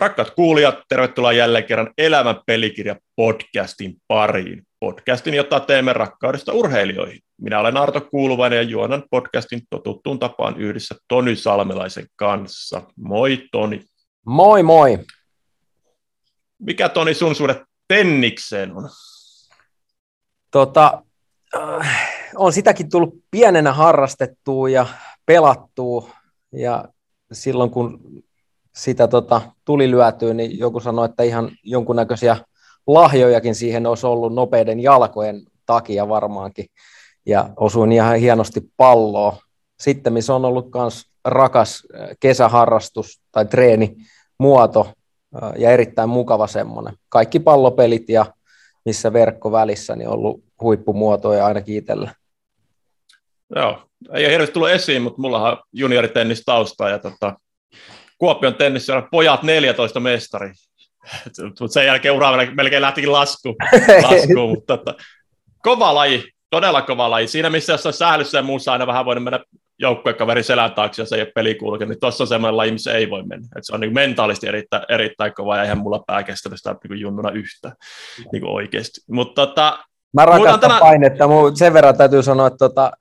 Rakkaat 0.00 0.30
kuulijat, 0.30 0.74
tervetuloa 0.88 1.32
jälleen 1.32 1.64
kerran 1.64 1.92
Elämän 1.98 2.40
pelikirja 2.46 2.96
podcastin 3.16 3.96
pariin. 4.08 4.62
Podcastin, 4.80 5.34
jota 5.34 5.60
teemme 5.60 5.92
rakkaudesta 5.92 6.52
urheilijoihin. 6.52 7.20
Minä 7.40 7.60
olen 7.60 7.76
Arto 7.76 8.00
Kuuluvainen 8.00 8.56
ja 8.56 8.62
juonan 8.62 9.02
podcastin 9.10 9.60
totuttuun 9.70 10.18
tapaan 10.18 10.60
yhdessä 10.60 10.94
Toni 11.08 11.36
Salmelaisen 11.36 12.06
kanssa. 12.16 12.82
Moi 12.96 13.48
Toni. 13.52 13.82
Moi 14.26 14.62
moi. 14.62 14.98
Mikä 16.58 16.88
Toni 16.88 17.14
sun 17.14 17.34
suhde 17.34 17.64
tennikseen 17.88 18.72
on? 18.76 18.88
Tota, 20.50 21.02
äh, 21.56 22.08
on 22.36 22.52
sitäkin 22.52 22.90
tullut 22.90 23.14
pienenä 23.30 23.72
harrastettua 23.72 24.68
ja 24.68 24.86
pelattua 25.26 26.10
ja 26.52 26.84
silloin 27.32 27.70
kun 27.70 28.00
sitä 28.74 29.08
tota, 29.08 29.40
tuli 29.64 29.90
lyötyä, 29.90 30.34
niin 30.34 30.58
joku 30.58 30.80
sanoi, 30.80 31.04
että 31.04 31.22
ihan 31.22 31.50
jonkunnäköisiä 31.64 32.36
lahjojakin 32.86 33.54
siihen 33.54 33.86
olisi 33.86 34.06
ollut 34.06 34.34
nopeiden 34.34 34.80
jalkojen 34.80 35.42
takia 35.66 36.08
varmaankin. 36.08 36.66
Ja 37.26 37.50
osuin 37.56 37.92
ihan 37.92 38.16
hienosti 38.16 38.60
palloa. 38.76 39.36
Sitten 39.80 40.12
missä 40.12 40.34
on 40.34 40.44
ollut 40.44 40.68
myös 40.74 41.06
rakas 41.24 41.82
äh, 41.94 42.08
kesäharrastus 42.20 43.20
tai 43.32 43.46
treeni 43.46 43.96
muoto 44.38 44.92
äh, 45.42 45.52
ja 45.56 45.70
erittäin 45.70 46.08
mukava 46.08 46.46
semmoinen. 46.46 46.94
Kaikki 47.08 47.40
pallopelit 47.40 48.08
ja 48.08 48.26
missä 48.84 49.12
verkko 49.12 49.52
välissä, 49.52 49.96
niin 49.96 50.08
on 50.08 50.14
ollut 50.14 50.44
huippumuotoja 50.60 51.46
ainakin 51.46 51.76
itsellä. 51.76 52.14
Joo, 53.56 53.82
ei 54.12 54.24
ole 54.24 54.32
hirveästi 54.32 54.54
tullut 54.54 54.70
esiin, 54.70 55.02
mutta 55.02 55.20
mulla 55.20 55.50
on 55.50 55.56
junioritennis 55.72 56.42
taustaa 56.46 56.88
ja 56.88 56.98
tota, 56.98 57.36
Kuopion 58.20 58.54
tennissä 58.54 59.02
pojat 59.10 59.42
14 59.42 60.00
mestari. 60.00 60.52
Mutta 61.42 61.68
sen 61.68 61.86
jälkeen 61.86 62.14
ura 62.14 62.32
melkein 62.54 62.82
lähti 62.82 63.06
lasku, 63.06 63.48
lasku 64.02 64.46
mutta 64.48 64.76
tota, 64.76 64.94
kova 65.62 65.94
laji, 65.94 66.24
todella 66.50 66.82
kova 66.82 67.10
laji. 67.10 67.26
Siinä 67.26 67.50
missä 67.50 67.72
jossain 67.72 67.92
sählyssä 67.92 68.38
ja 68.38 68.42
muussa 68.42 68.72
aina 68.72 68.86
vähän 68.86 69.04
voinut 69.04 69.24
mennä 69.24 69.40
joukkuekaveri 69.78 70.42
selän 70.42 70.72
taakse, 70.72 71.02
jos 71.02 71.12
ei 71.12 71.20
ole 71.20 71.32
peli 71.34 71.54
kulke, 71.54 71.86
niin 71.86 72.00
tuossa 72.00 72.24
on 72.24 72.28
semmoinen 72.28 72.56
laji, 72.56 72.72
missä 72.72 72.92
ei 72.92 73.10
voi 73.10 73.22
mennä. 73.22 73.48
Et 73.56 73.64
se 73.64 73.74
on 73.74 73.80
niin 73.80 73.94
mentaalisti 73.94 74.48
erittäin, 74.48 74.82
erittäin 74.88 75.34
kova 75.34 75.56
ja 75.56 75.62
eihän 75.62 75.78
mulla 75.78 76.04
pää 76.06 76.22
kestä 76.22 76.50
sitä 76.54 76.76
niin 76.88 77.00
junnuna 77.00 77.30
yhtä 77.30 77.72
niin 78.32 78.46
oikeasti. 78.46 79.00
Mutta 79.10 79.46
tota, 79.46 79.78
Mä 80.12 80.24
rakastan 80.24 80.60
tänä... 80.60 80.80
painetta, 80.80 81.28
mutta 81.28 81.58
sen 81.58 81.72
verran 81.72 81.96
täytyy 81.96 82.22
sanoa, 82.22 82.46
että 82.46 82.58
tota, 82.58 82.92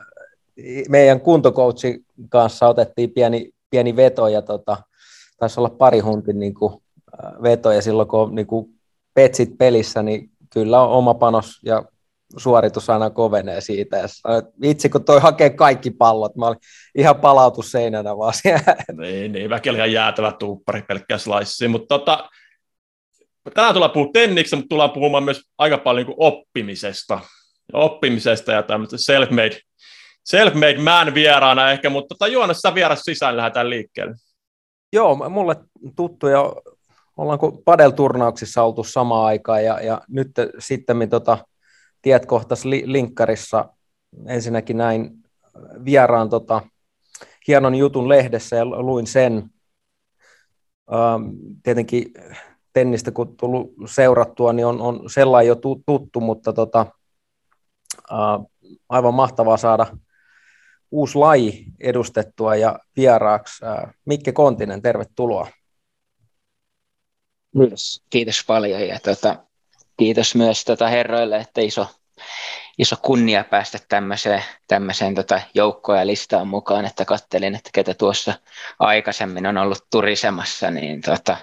meidän 0.89 1.21
kuntokoutsin 1.21 2.05
kanssa 2.29 2.67
otettiin 2.67 3.11
pieni, 3.11 3.49
pieni 3.69 3.95
veto 3.95 4.27
ja 4.27 4.41
tota, 4.41 4.77
taisi 5.39 5.59
olla 5.59 5.69
pari 5.69 5.99
huntin 5.99 6.39
niin 6.39 6.53
kuin, 6.53 6.73
vetoja 7.43 7.81
silloin, 7.81 8.07
kun 8.07 8.19
on 8.19 8.35
niin 8.35 8.47
kuin 8.47 8.69
petsit 9.13 9.57
pelissä, 9.57 10.03
niin 10.03 10.31
kyllä 10.49 10.81
on 10.81 10.89
oma 10.89 11.13
panos 11.13 11.59
ja 11.63 11.83
suoritus 12.37 12.89
aina 12.89 13.09
kovenee 13.09 13.61
siitä. 13.61 13.97
Ja 13.97 14.07
vitsi, 14.61 14.89
kun 14.89 15.03
toi 15.03 15.19
hakee 15.19 15.49
kaikki 15.49 15.91
pallot, 15.91 16.35
mä 16.35 16.47
olin 16.47 16.59
ihan 16.95 17.15
palautus 17.15 17.71
seinänä 17.71 18.17
vaan 18.17 18.33
siellä. 18.33 18.75
Niin, 19.01 19.31
niin 19.31 19.49
väki 19.49 19.69
oli 19.69 19.77
ihan 19.77 19.91
jäätävä 19.91 20.31
tuuppari 20.31 20.81
pelkkää 20.81 21.17
slice. 21.17 21.67
Mutta 21.67 21.99
tota, 21.99 22.29
tänään 23.53 23.73
tullaan 23.73 23.91
puhumaan 23.91 24.13
tenniksi, 24.13 24.55
mutta 24.55 24.69
tullaan 24.69 24.91
puhumaan 24.91 25.23
myös 25.23 25.41
aika 25.57 25.77
paljon 25.77 26.07
niin 26.07 26.15
oppimisesta. 26.19 27.19
Oppimisesta 27.73 28.51
ja 28.51 28.63
tämmöistä 28.63 28.97
self-made, 28.97 29.59
self-made 30.35 30.81
man 30.81 31.13
vieraana 31.13 31.71
ehkä, 31.71 31.89
mutta 31.89 32.15
tota, 32.15 32.27
Joonas, 32.27 32.57
sä 32.57 32.75
vieras 32.75 33.01
sisään 33.01 33.37
lähdetään 33.37 33.69
liikkeelle. 33.69 34.15
Joo, 34.93 35.29
mulle 35.29 35.55
tuttu 35.95 36.27
ja 36.27 36.53
ollaanko 37.17 37.51
padelturnauksissa 37.65 38.63
oltu 38.63 38.83
samaan 38.83 39.25
aikaan 39.25 39.63
ja, 39.65 39.79
ja 39.79 40.01
nyt 40.09 40.31
sitten 40.59 41.09
tota, 41.09 41.37
tiet 42.01 42.25
kohtas 42.25 42.65
li, 42.65 42.83
linkkarissa 42.85 43.73
ensinnäkin 44.27 44.77
näin 44.77 45.11
vieraan 45.85 46.29
tota, 46.29 46.61
hienon 47.47 47.75
jutun 47.75 48.09
lehdessä 48.09 48.55
ja 48.55 48.65
luin 48.65 49.07
sen. 49.07 49.49
Ähm, 50.93 51.23
tietenkin 51.63 52.13
tennistä 52.73 53.11
kun 53.11 53.37
tullut 53.37 53.73
seurattua, 53.85 54.53
niin 54.53 54.65
on, 54.65 54.81
on 54.81 55.09
sellainen 55.09 55.47
jo 55.47 55.55
tuttu, 55.85 56.19
mutta 56.19 56.53
tota, 56.53 56.85
äh, 58.11 58.45
aivan 58.89 59.13
mahtavaa 59.13 59.57
saada 59.57 59.87
uusi 60.91 61.17
laji 61.17 61.65
edustettua 61.79 62.55
ja 62.55 62.79
vieraaksi. 62.97 63.65
Mikke 64.05 64.31
Kontinen, 64.31 64.81
tervetuloa. 64.81 65.47
Kiitos, 67.57 68.03
kiitos 68.09 68.43
paljon 68.47 68.87
ja 68.87 68.99
tuota, 68.99 69.35
kiitos 69.97 70.35
myös 70.35 70.65
tuota 70.65 70.87
herroille, 70.87 71.37
että 71.37 71.61
iso, 71.61 71.87
iso 72.77 72.95
kunnia 73.01 73.43
päästä 73.43 73.79
tämmöiseen, 73.89 74.43
tämmöiseen 74.67 75.15
tota 75.15 75.41
joukkoon 75.53 75.99
ja 75.99 76.07
listaan 76.07 76.47
mukaan, 76.47 76.85
että 76.85 77.05
kattelin, 77.05 77.55
että 77.55 77.69
ketä 77.73 77.93
tuossa 77.93 78.33
aikaisemmin 78.79 79.45
on 79.45 79.57
ollut 79.57 79.87
turisemassa, 79.91 80.71
niin 80.71 81.01
tota, 81.01 81.37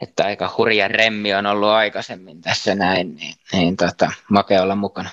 että 0.00 0.24
aika 0.24 0.54
hurja 0.58 0.88
remmi 0.88 1.34
on 1.34 1.46
ollut 1.46 1.68
aikaisemmin 1.68 2.40
tässä 2.40 2.74
näin, 2.74 3.14
niin, 3.14 3.34
niin 3.52 3.76
tota, 3.76 4.12
makea 4.30 4.62
olla 4.62 4.76
mukana 4.76 5.10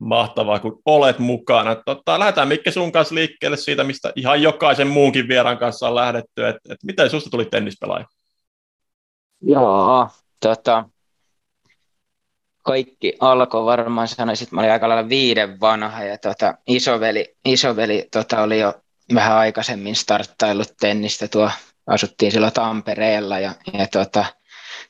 mahtavaa, 0.00 0.58
kun 0.58 0.82
olet 0.84 1.18
mukana. 1.18 1.74
Tota, 1.74 2.18
lähdetään 2.18 2.48
Mikke 2.48 2.70
sun 2.70 2.92
kanssa 2.92 3.14
liikkeelle 3.14 3.56
siitä, 3.56 3.84
mistä 3.84 4.12
ihan 4.16 4.42
jokaisen 4.42 4.86
muunkin 4.86 5.28
vieran 5.28 5.58
kanssa 5.58 5.88
on 5.88 5.94
lähdetty. 5.94 6.46
Et, 6.46 6.56
et 6.70 6.78
miten 6.84 7.10
susta 7.10 7.30
tuli 7.30 7.44
tennispelaaja? 7.44 8.06
Joo, 9.42 10.08
tota, 10.40 10.84
kaikki 12.62 13.16
alkoi 13.20 13.64
varmaan 13.64 14.08
sanoisin, 14.08 14.44
että 14.44 14.54
mä 14.54 14.60
olin 14.60 14.72
aika 14.72 14.88
lailla 14.88 15.08
viiden 15.08 15.60
vanha 15.60 16.04
ja 16.04 16.18
tota, 16.18 16.54
isoveli, 16.66 17.36
isoveli 17.44 18.08
tota, 18.12 18.42
oli 18.42 18.60
jo 18.60 18.74
vähän 19.14 19.36
aikaisemmin 19.36 19.96
starttaillut 19.96 20.74
tennistä 20.80 21.28
tuo, 21.28 21.50
asuttiin 21.86 22.32
silloin 22.32 22.52
Tampereella 22.52 23.38
ja, 23.38 23.52
ja 23.72 23.86
tota, 23.86 24.24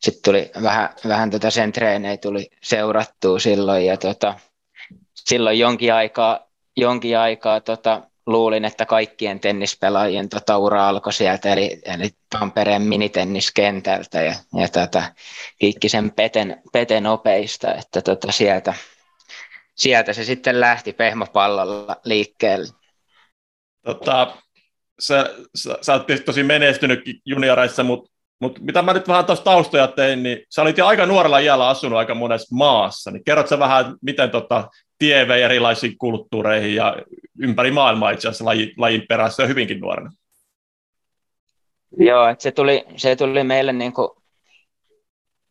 sitten 0.01 0.23
tuli 0.25 0.51
vähän, 0.63 0.89
vähän 1.09 1.31
tota 1.31 1.51
sen 1.51 1.73
treenejä 1.73 2.17
tuli 2.17 2.51
seurattua 2.63 3.39
silloin 3.39 3.87
ja 3.87 3.97
tota, 3.97 4.35
silloin 5.31 5.59
jonkin 5.59 5.95
aikaa, 5.95 6.41
jonkin 6.77 7.19
aikaa 7.19 7.61
tota, 7.61 8.03
luulin, 8.27 8.65
että 8.65 8.87
kaikkien 8.87 9.41
tennispelaajien 9.41 10.29
tota, 10.29 10.59
ura 10.59 10.89
alkoi 10.89 11.13
sieltä, 11.13 11.53
eli, 11.53 11.81
eli 11.85 12.11
Tampereen 12.31 12.83
minitenniskentältä 12.83 14.23
ja, 14.23 14.35
ja 14.61 14.69
tota, 14.69 15.03
Kiikkisen 15.59 16.11
peten, 16.11 16.63
peten 16.73 17.07
opeista, 17.07 17.75
että 17.75 18.03
tota, 18.03 18.33
sieltä, 18.33 18.75
sieltä 19.75 20.13
se 20.13 20.25
sitten 20.25 20.61
lähti 20.61 20.93
pehmopallolla 20.93 21.97
liikkeelle. 22.05 22.69
Tota, 23.85 24.37
sä, 25.01 25.31
sä, 25.55 25.79
sä 25.81 25.93
oot 25.93 26.07
tosi 26.25 26.43
menestynyt 26.43 27.01
junioreissa, 27.25 27.83
mutta 27.83 28.11
mutta 28.43 28.61
mitä 28.63 28.83
mä 28.83 28.93
nyt 28.93 29.09
vähän 29.09 29.25
tuossa 29.25 29.45
taustoja 29.45 29.87
tein, 29.87 30.23
niin 30.23 30.39
sä 30.51 30.63
olit 30.63 30.79
jo 30.79 30.87
aika 30.87 31.07
nuorella 31.07 31.39
iällä 31.39 31.69
asunut 31.69 31.99
aika 31.99 32.15
monessa 32.15 32.57
maassa, 32.57 33.11
niin 33.11 33.25
kerrotko 33.25 33.59
vähän, 33.59 33.97
miten 34.03 34.31
tota, 34.31 34.69
tie 35.01 35.29
vei 35.29 35.43
erilaisiin 35.43 35.99
kulttuureihin 35.99 36.75
ja 36.75 36.97
ympäri 37.39 37.71
maailmaa 37.71 38.11
itse 38.11 38.29
asiassa 38.29 38.45
lajin, 38.45 38.73
lajin 38.77 39.05
perässä 39.09 39.47
hyvinkin 39.47 39.81
nuorena? 39.81 40.11
Joo, 41.99 42.29
että 42.29 42.43
se 42.43 42.53
tuli, 42.53 42.85
se 42.97 43.17
tuli 43.17 43.45
meille 43.45 43.73
niin 43.73 43.93
kuin, 43.93 44.09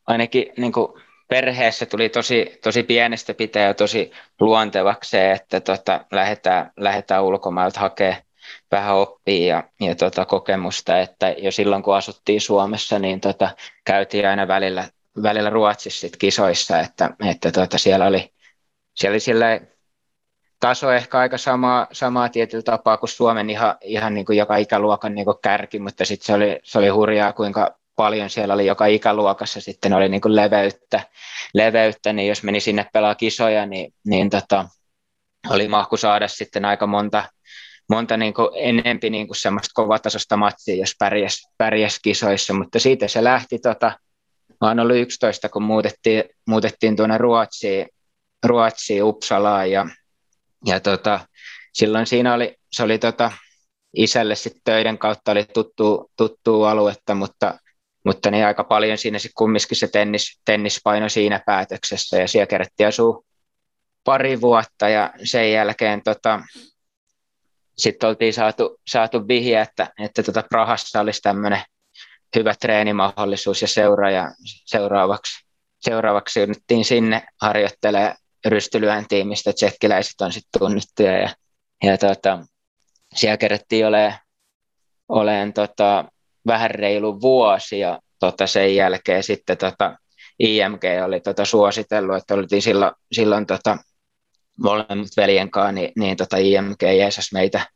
ainakin 0.07 0.53
niin 0.57 0.71
kuin 0.71 1.01
perheessä 1.27 1.85
tuli 1.85 2.09
tosi, 2.09 2.59
tosi 2.63 2.83
pienestä 2.83 3.33
pitää 3.33 3.73
tosi 3.73 4.11
luontevaksi 4.39 5.09
se, 5.09 5.31
että 5.31 5.59
tota, 5.59 6.05
lähdetään, 6.11 6.71
lähdetään 6.77 7.23
ulkomailta 7.23 7.79
hakemaan 7.79 8.21
vähän 8.71 8.95
oppia 8.95 9.45
ja, 9.47 9.63
ja 9.87 9.95
tota, 9.95 10.25
kokemusta, 10.25 10.99
että 10.99 11.35
jo 11.37 11.51
silloin 11.51 11.83
kun 11.83 11.95
asuttiin 11.95 12.41
Suomessa, 12.41 12.99
niin 12.99 13.21
tota, 13.21 13.49
käytiin 13.85 14.27
aina 14.27 14.47
välillä, 14.47 14.89
välillä 15.23 15.49
Ruotsissa 15.49 15.99
sit 15.99 16.17
kisoissa, 16.17 16.79
että, 16.79 17.09
että 17.29 17.51
tota, 17.51 17.77
siellä 17.77 18.05
oli, 18.05 18.33
siellä 18.99 19.13
oli 19.13 19.19
sille 19.19 19.61
taso 20.59 20.91
ehkä 20.91 21.19
aika 21.19 21.37
samaa, 21.37 21.87
samaa 21.91 22.29
tietyllä 22.29 22.63
tapaa 22.63 22.97
kuin 22.97 23.09
Suomen 23.09 23.49
ihan, 23.49 23.75
ihan 23.81 24.13
niin 24.13 24.25
kuin 24.25 24.37
joka 24.37 24.57
ikäluokan 24.57 25.15
niin 25.15 25.25
kuin 25.25 25.37
kärki, 25.43 25.79
mutta 25.79 26.05
sitten 26.05 26.25
se 26.25 26.33
oli, 26.33 26.59
se 26.63 26.77
oli 26.79 26.87
hurjaa, 26.87 27.33
kuinka 27.33 27.75
paljon 27.95 28.29
siellä 28.29 28.53
oli 28.53 28.65
joka 28.65 28.85
ikäluokassa 28.85 29.61
sitten 29.61 29.93
oli 29.93 30.09
niin 30.09 30.21
kuin 30.21 30.35
leveyttä, 30.35 31.01
leveyttä, 31.53 32.13
niin 32.13 32.27
jos 32.27 32.43
meni 32.43 32.59
sinne 32.59 32.85
pelaa 32.93 33.15
kisoja, 33.15 33.65
niin, 33.65 33.93
niin 34.07 34.29
tota, 34.29 34.65
oli 35.49 35.67
mahku 35.67 35.97
saada 35.97 36.27
sitten 36.27 36.65
aika 36.65 36.87
monta, 36.87 37.23
monta 37.89 38.17
niin 38.17 38.33
kuin 38.33 38.49
enempi 38.55 39.09
niin 39.09 39.27
kuin 39.27 39.37
semmoista 39.37 39.71
kovatasosta 39.73 40.37
matsia, 40.37 40.75
jos 40.75 40.95
pärjäs, 40.99 41.47
pärjäs 41.57 41.99
kisoissa, 42.03 42.53
mutta 42.53 42.79
siitä 42.79 43.07
se 43.07 43.23
lähti, 43.23 43.59
tota, 43.59 43.91
mä 44.61 44.67
oon 44.67 44.79
ollut 44.79 44.97
11, 44.97 45.49
kun 45.49 45.63
muutettiin, 45.63 46.23
muutettiin 46.47 46.95
tuonne 46.95 47.17
Ruotsiin, 47.17 47.87
Ruotsiin 48.45 49.03
Uppsalaan 49.03 49.71
ja, 49.71 49.85
ja 50.65 50.79
tota, 50.79 51.19
silloin 51.73 52.05
siinä 52.05 52.33
oli, 52.33 52.55
se 52.71 52.83
oli 52.83 52.99
tota, 52.99 53.31
isälle 53.95 54.35
sitten 54.35 54.61
töiden 54.63 54.97
kautta 54.97 55.31
oli 55.31 55.45
tuttu, 55.53 56.11
tuttu 56.17 56.63
aluetta, 56.63 57.15
mutta 57.15 57.57
mutta 58.05 58.31
niin 58.31 58.45
aika 58.45 58.63
paljon 58.63 58.97
siinä 58.97 59.19
sitten 59.19 59.35
kumminkin 59.37 59.77
se 59.77 59.87
tennis, 59.87 60.41
tennispaino 60.45 61.09
siinä 61.09 61.41
päätöksessä 61.45 62.17
ja 62.17 62.27
siellä 62.27 62.47
kerättiin 62.47 62.87
asua 62.87 63.23
pari 64.03 64.41
vuotta 64.41 64.89
ja 64.89 65.13
sen 65.23 65.51
jälkeen 65.51 66.01
tota, 66.03 66.41
sitten 67.77 68.09
oltiin 68.09 68.33
saatu, 68.33 68.79
saatu 68.87 69.27
vihje, 69.27 69.61
että, 69.61 69.87
että 69.99 70.23
tota 70.23 70.43
Prahassa 70.49 70.99
olisi 70.99 71.21
tämmöinen 71.21 71.61
hyvä 72.35 72.53
treenimahdollisuus 72.59 73.61
ja 73.61 73.67
seuraaja 73.67 74.31
seuraavaksi, 74.65 75.45
seuraavaksi 75.79 76.39
yritettiin 76.39 76.85
sinne 76.85 77.23
harjoittelemaan 77.41 78.15
rystylyöntiin, 78.45 79.27
mistä 79.27 79.53
tsekkiläiset 79.53 80.21
on 80.21 80.31
sitten 80.31 80.59
tunnettuja 80.59 81.17
ja, 81.17 81.29
ja 81.83 81.97
tota, 81.97 82.45
siellä 83.15 83.37
kerättiin 83.37 83.87
olemaan, 83.87 84.19
olen 85.09 85.53
tota, 85.53 86.05
vähän 86.47 86.71
reilu 86.71 87.21
vuosi 87.21 87.79
ja 87.79 87.99
tota, 88.19 88.47
sen 88.47 88.75
jälkeen 88.75 89.23
sitten 89.23 89.57
tota, 89.57 89.97
IMG 90.39 90.83
oli 91.05 91.19
tota, 91.19 91.45
suositellut, 91.45 92.17
että 92.17 92.33
oltiin 92.33 92.61
silloin, 92.61 92.91
silloin 93.11 93.45
tota, 93.45 93.77
molemmat 94.63 95.07
veljen 95.17 95.51
kanssa, 95.51 95.71
niin, 95.71 95.91
niin 95.95 96.17
tota, 96.17 96.37
IMG 96.37 96.81
jeesas 96.81 97.31
meitä, 97.33 97.67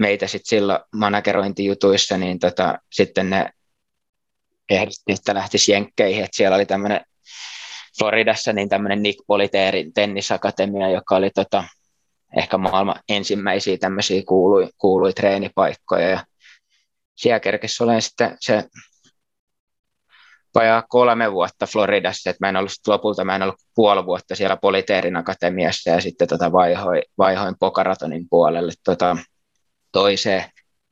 meitä 0.00 0.26
sitten 0.26 0.48
silloin 0.48 0.80
managerointijutuissa, 0.94 2.18
niin 2.18 2.38
tota, 2.38 2.78
sitten 2.92 3.30
ne 3.30 3.50
ehdotti, 4.70 5.12
että 5.12 5.34
lähtisi 5.34 5.72
Jenkkeihin, 5.72 6.24
että 6.24 6.36
siellä 6.36 6.54
oli 6.54 6.66
tämmöinen 6.66 7.00
Floridassa 8.00 8.52
niin 8.52 8.68
tämmöinen 8.68 9.02
Nick 9.02 9.24
Politeerin 9.26 9.92
tennisakatemia, 9.92 10.90
joka 10.90 11.16
oli 11.16 11.30
tota, 11.30 11.64
ehkä 12.38 12.58
maailman 12.58 13.00
ensimmäisiä 13.08 13.78
tämmöisiä 13.78 14.22
kuului, 14.28 14.68
kuului 14.78 15.12
treenipaikkoja. 15.12 16.08
Ja 16.08 16.24
siellä 17.16 17.40
kerkesi 17.40 17.82
olen 17.82 18.02
sitten 18.02 18.36
se 18.40 18.64
vajaa 20.54 20.82
kolme 20.88 21.32
vuotta 21.32 21.66
Floridassa, 21.66 22.30
että 22.30 22.46
mä 22.46 22.48
en 22.48 22.56
ollut 22.56 22.70
lopulta, 22.86 23.24
mä 23.24 23.36
en 23.36 23.42
ollut 23.42 23.60
puoli 23.74 24.06
vuotta 24.06 24.36
siellä 24.36 24.56
Politeerin 24.56 25.16
akatemiassa 25.16 25.90
ja 25.90 26.00
sitten 26.00 26.28
tota 26.28 26.52
vaihoin, 26.52 27.02
vaihoin 27.18 27.54
Pokaratonin 27.60 28.28
puolelle 28.30 28.72
tota 28.84 29.16
toiseen, 29.92 30.44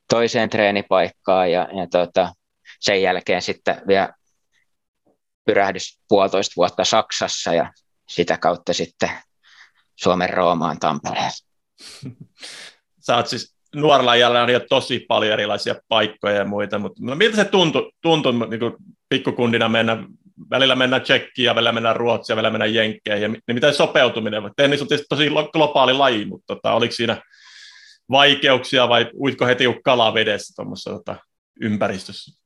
toiseen 0.09 0.49
treenipaikkaan 0.49 1.51
ja, 1.51 1.67
ja 1.73 1.87
tota, 1.91 2.33
sen 2.79 3.01
jälkeen 3.01 3.41
sitten 3.41 3.81
vielä 3.87 4.13
pyrähdys 5.49 5.99
puolitoista 6.09 6.53
vuotta 6.57 6.85
Saksassa 6.85 7.53
ja 7.53 7.73
sitä 8.09 8.37
kautta 8.37 8.73
sitten 8.73 9.09
Suomen 9.95 10.29
Roomaan 10.29 10.79
Tampereen. 10.79 11.31
Sä 13.05 13.15
oot 13.15 13.27
siis 13.27 13.55
nuorella 13.75 14.13
iällä 14.13 14.51
jo 14.51 14.59
tosi 14.59 14.99
paljon 15.07 15.33
erilaisia 15.33 15.75
paikkoja 15.87 16.35
ja 16.35 16.45
muita, 16.45 16.79
mutta 16.79 16.99
no, 17.05 17.15
miltä 17.15 17.35
se 17.35 17.45
tuntui, 17.45 17.91
tuntui 18.01 18.33
niin 18.49 18.59
kuin 18.59 18.73
pikkukundina 19.09 19.69
mennä, 19.69 20.03
välillä 20.49 20.75
mennä 20.75 20.99
Tsekkiin 20.99 21.45
ja 21.45 21.55
välillä 21.55 21.71
mennä 21.71 21.93
Ruotsiin 21.93 22.33
ja 22.33 22.35
välillä 22.35 22.51
mennä 22.51 22.65
Jenkkeihin, 22.65 23.21
ja 23.21 23.27
niin 23.27 23.41
miten 23.53 23.73
sopeutuminen, 23.73 24.43
tennis 24.55 24.81
on 24.81 24.87
tietysti 24.87 25.07
tosi 25.09 25.29
globaali 25.53 25.93
laji, 25.93 26.25
mutta 26.25 26.55
tota, 26.55 26.73
oliko 26.73 26.91
siinä 26.91 27.21
vaikeuksia 28.11 28.89
vai 28.89 29.09
uitko 29.13 29.45
heti 29.45 29.65
kalavedessä 29.83 30.53
tuommoisessa 30.55 30.91
tota, 30.91 31.15
ympäristössä? 31.61 32.39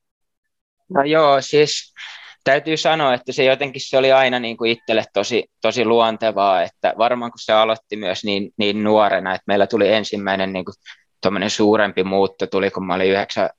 No 0.88 1.02
joo, 1.02 1.40
siis 1.40 1.94
täytyy 2.44 2.76
sanoa, 2.76 3.14
että 3.14 3.32
se 3.32 3.44
jotenkin 3.44 3.82
se 3.82 3.98
oli 3.98 4.12
aina 4.12 4.38
niin 4.38 4.56
kuin 4.56 4.70
itselle 4.70 5.04
tosi, 5.12 5.44
tosi 5.62 5.84
luontevaa, 5.84 6.62
että 6.62 6.94
varmaan 6.98 7.30
kun 7.30 7.38
se 7.38 7.52
aloitti 7.52 7.96
myös 7.96 8.24
niin, 8.24 8.50
niin 8.56 8.84
nuorena, 8.84 9.34
että 9.34 9.44
meillä 9.46 9.66
tuli 9.66 9.92
ensimmäinen 9.92 10.52
niin 10.52 10.64
kuin 10.64 10.74
suurempi 11.48 12.04
muutto, 12.04 12.46
tuli 12.46 12.70
kun 12.70 12.86
mä 12.86 12.94
olin 12.94 13.10
yhdeksän, 13.10 13.50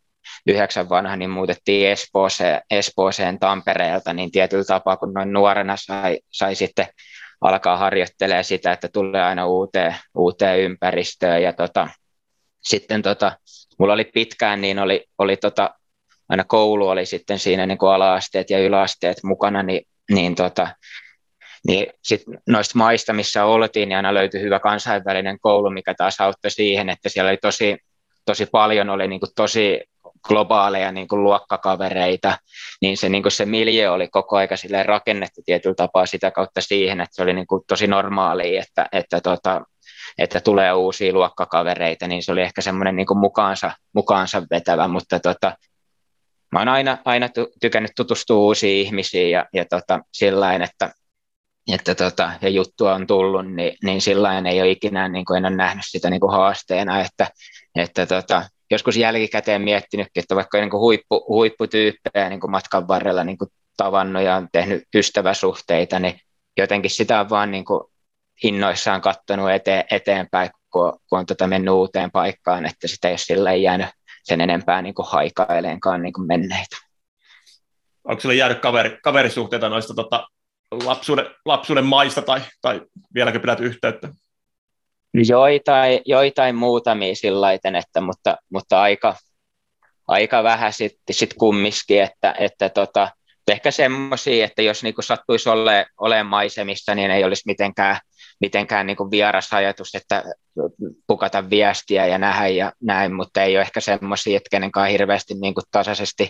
yhdeksän 0.47 0.89
vanha, 0.89 1.15
niin 1.15 1.29
muutettiin 1.29 1.89
Espooseen, 1.89 2.61
Espooseen 2.71 3.39
Tampereelta, 3.39 4.13
niin 4.13 4.31
tietyllä 4.31 4.63
tapaa, 4.63 4.97
kun 4.97 5.13
noin 5.13 5.33
nuorena 5.33 5.75
sai, 5.77 6.19
sai 6.31 6.55
sitten 6.55 6.87
alkaa 7.41 7.77
harjoittelemaan 7.77 8.43
sitä, 8.43 8.71
että 8.71 8.87
tulee 8.87 9.23
aina 9.23 9.47
uuteen, 9.47 9.95
uuteen 10.15 10.59
ympäristöön 10.59 11.43
ja 11.43 11.53
tota, 11.53 11.87
sitten 12.61 13.01
tota, 13.01 13.37
mulla 13.79 13.93
oli 13.93 14.05
pitkään, 14.05 14.61
niin 14.61 14.79
oli, 14.79 15.05
oli 15.17 15.37
tota, 15.37 15.73
aina 16.29 16.43
koulu 16.43 16.87
oli 16.87 17.05
sitten 17.05 17.39
siinä 17.39 17.65
niin 17.65 17.77
kuin 17.77 17.91
ala-asteet 17.91 18.49
ja 18.49 18.59
yläasteet 18.59 19.17
mukana, 19.23 19.63
niin, 19.63 19.81
niin, 20.11 20.35
tota, 20.35 20.67
niin 21.67 21.87
sit 22.03 22.23
noista 22.47 22.77
maista, 22.77 23.13
missä 23.13 23.45
oltiin, 23.45 23.89
niin 23.89 23.97
aina 23.97 24.13
löytyi 24.13 24.41
hyvä 24.41 24.59
kansainvälinen 24.59 25.39
koulu, 25.39 25.69
mikä 25.69 25.93
taas 25.93 26.21
auttoi 26.21 26.51
siihen, 26.51 26.89
että 26.89 27.09
siellä 27.09 27.29
oli 27.29 27.37
tosi, 27.37 27.77
tosi 28.25 28.45
paljon, 28.45 28.89
oli 28.89 29.07
niin 29.07 29.19
kuin 29.19 29.31
tosi 29.35 29.81
globaaleja 30.27 30.91
niin 30.91 31.07
kuin 31.07 31.23
luokkakavereita, 31.23 32.37
niin 32.81 32.97
se, 32.97 33.09
niin 33.09 33.23
kuin 33.23 33.31
se 33.31 33.45
milje 33.45 33.89
oli 33.89 34.07
koko 34.07 34.37
aika 34.37 34.55
rakennettu 34.83 35.41
tietyllä 35.45 35.75
tapaa 35.75 36.05
sitä 36.05 36.31
kautta 36.31 36.61
siihen, 36.61 37.01
että 37.01 37.15
se 37.15 37.23
oli 37.23 37.33
niin 37.33 37.47
kuin 37.47 37.63
tosi 37.67 37.87
normaalia, 37.87 38.61
että, 38.61 38.87
että, 38.91 39.21
tota, 39.21 39.61
että 40.17 40.39
tulee 40.39 40.73
uusia 40.73 41.13
luokkakavereita, 41.13 42.07
niin 42.07 42.23
se 42.23 42.31
oli 42.31 42.41
ehkä 42.41 42.61
semmoinen 42.61 42.95
niin 42.95 43.19
mukaansa, 43.19 43.71
mukaansa 43.93 44.43
vetävä, 44.51 44.87
mutta 44.87 45.19
tota, 45.19 45.57
mä 46.55 46.59
oon 46.59 46.67
aina, 46.67 46.97
aina 47.05 47.29
tykännyt 47.61 47.91
tutustua 47.95 48.37
uusiin 48.37 48.87
ihmisiin 48.87 49.31
ja, 49.31 49.45
ja 49.53 49.65
tota, 49.65 49.99
sillain, 50.13 50.61
että, 50.61 50.93
että 51.73 51.95
tota, 51.95 52.31
ja 52.41 52.49
juttua 52.49 52.93
on 52.93 53.07
tullut, 53.07 53.53
niin, 53.53 53.77
niin 53.83 54.01
sillain 54.01 54.45
ei 54.45 54.61
ole 54.61 54.71
ikinä 54.71 55.09
niin 55.09 55.25
kuin 55.25 55.37
en 55.37 55.45
ole 55.45 55.55
nähnyt 55.55 55.85
sitä 55.87 56.09
niin 56.09 56.19
kuin 56.19 56.31
haasteena, 56.31 57.01
että, 57.01 57.27
että 57.75 58.05
tota, 58.05 58.49
joskus 58.71 58.97
jälkikäteen 58.97 59.61
miettinytkin, 59.61 60.21
että 60.21 60.35
vaikka 60.35 60.57
niin 60.57 60.69
kuin 60.69 60.81
huippu, 60.81 61.25
huipputyyppejä 61.27 62.29
niin 62.29 62.39
kuin 62.39 62.51
matkan 62.51 62.87
varrella 62.87 63.23
niin 63.23 63.37
kuin 63.37 63.49
tavannut 63.77 64.23
ja 64.23 64.35
on 64.35 64.47
tehnyt 64.51 64.83
ystäväsuhteita, 64.95 65.99
niin 65.99 66.19
jotenkin 66.57 66.91
sitä 66.91 67.19
on 67.19 67.29
vaan 67.29 67.51
niin 67.51 67.65
kuin 67.65 67.81
innoissaan 68.43 69.01
katsonut 69.01 69.51
eteen, 69.51 69.83
eteenpäin, 69.91 70.49
kun, 70.69 70.99
kun 71.09 71.19
on 71.19 71.25
tota 71.25 71.47
mennyt 71.47 71.73
uuteen 71.73 72.11
paikkaan, 72.11 72.65
että 72.65 72.87
sitä 72.87 73.07
ei 73.07 73.11
ole 73.11 73.17
sillä 73.17 73.53
jäänyt 73.53 73.87
sen 74.25 74.41
enempää 74.41 74.81
niin 74.81 74.95
kuin 74.95 75.07
haikaileenkaan 75.09 76.01
niin 76.01 76.13
kuin 76.13 76.27
menneitä. 76.27 76.77
Onko 78.03 78.21
sinulle 78.21 78.37
jäänyt 78.37 78.59
kaveri, 78.59 78.97
kaverisuhteita 79.03 79.69
noista 79.69 79.93
tota, 79.93 80.27
lapsuuden, 80.71 81.25
lapsuuden 81.45 81.85
maista 81.85 82.21
tai, 82.21 82.41
tai 82.61 82.81
vieläkö 83.13 83.39
pidät 83.39 83.59
yhteyttä? 83.59 84.09
Joitain, 85.13 86.01
joitain 86.05 86.55
muutamia 86.55 87.15
sillä 87.15 87.53
että, 87.53 88.01
mutta, 88.01 88.37
mutta 88.49 88.81
aika, 88.81 89.15
aika 90.07 90.43
vähän 90.43 90.73
sitten 90.73 91.15
sit 91.15 91.33
kumminkin, 91.33 92.01
että, 92.01 92.35
että 92.39 92.69
tota, 92.69 93.09
ehkä 93.47 93.71
semmoisia, 93.71 94.45
että 94.45 94.61
jos 94.61 94.83
niinku 94.83 95.01
sattuisi 95.01 95.49
olemaan 95.49 95.85
ole 95.97 96.23
maisemista, 96.23 96.95
niin 96.95 97.11
ei 97.11 97.23
olisi 97.23 97.43
mitenkään, 97.45 97.97
mitenkään 98.41 98.87
niinku 98.87 99.11
vieras 99.11 99.53
ajatus, 99.53 99.95
että 99.95 100.23
pukata 101.07 101.49
viestiä 101.49 102.05
ja 102.05 102.17
nähdä 102.17 102.47
ja 102.47 102.71
näin, 102.81 103.13
mutta 103.13 103.43
ei 103.43 103.57
ole 103.57 103.61
ehkä 103.61 103.81
semmoisia, 103.81 104.37
että 104.37 104.49
kenenkaan 104.51 104.89
hirveästi 104.89 105.33
niinku 105.33 105.61
tasaisesti, 105.71 106.29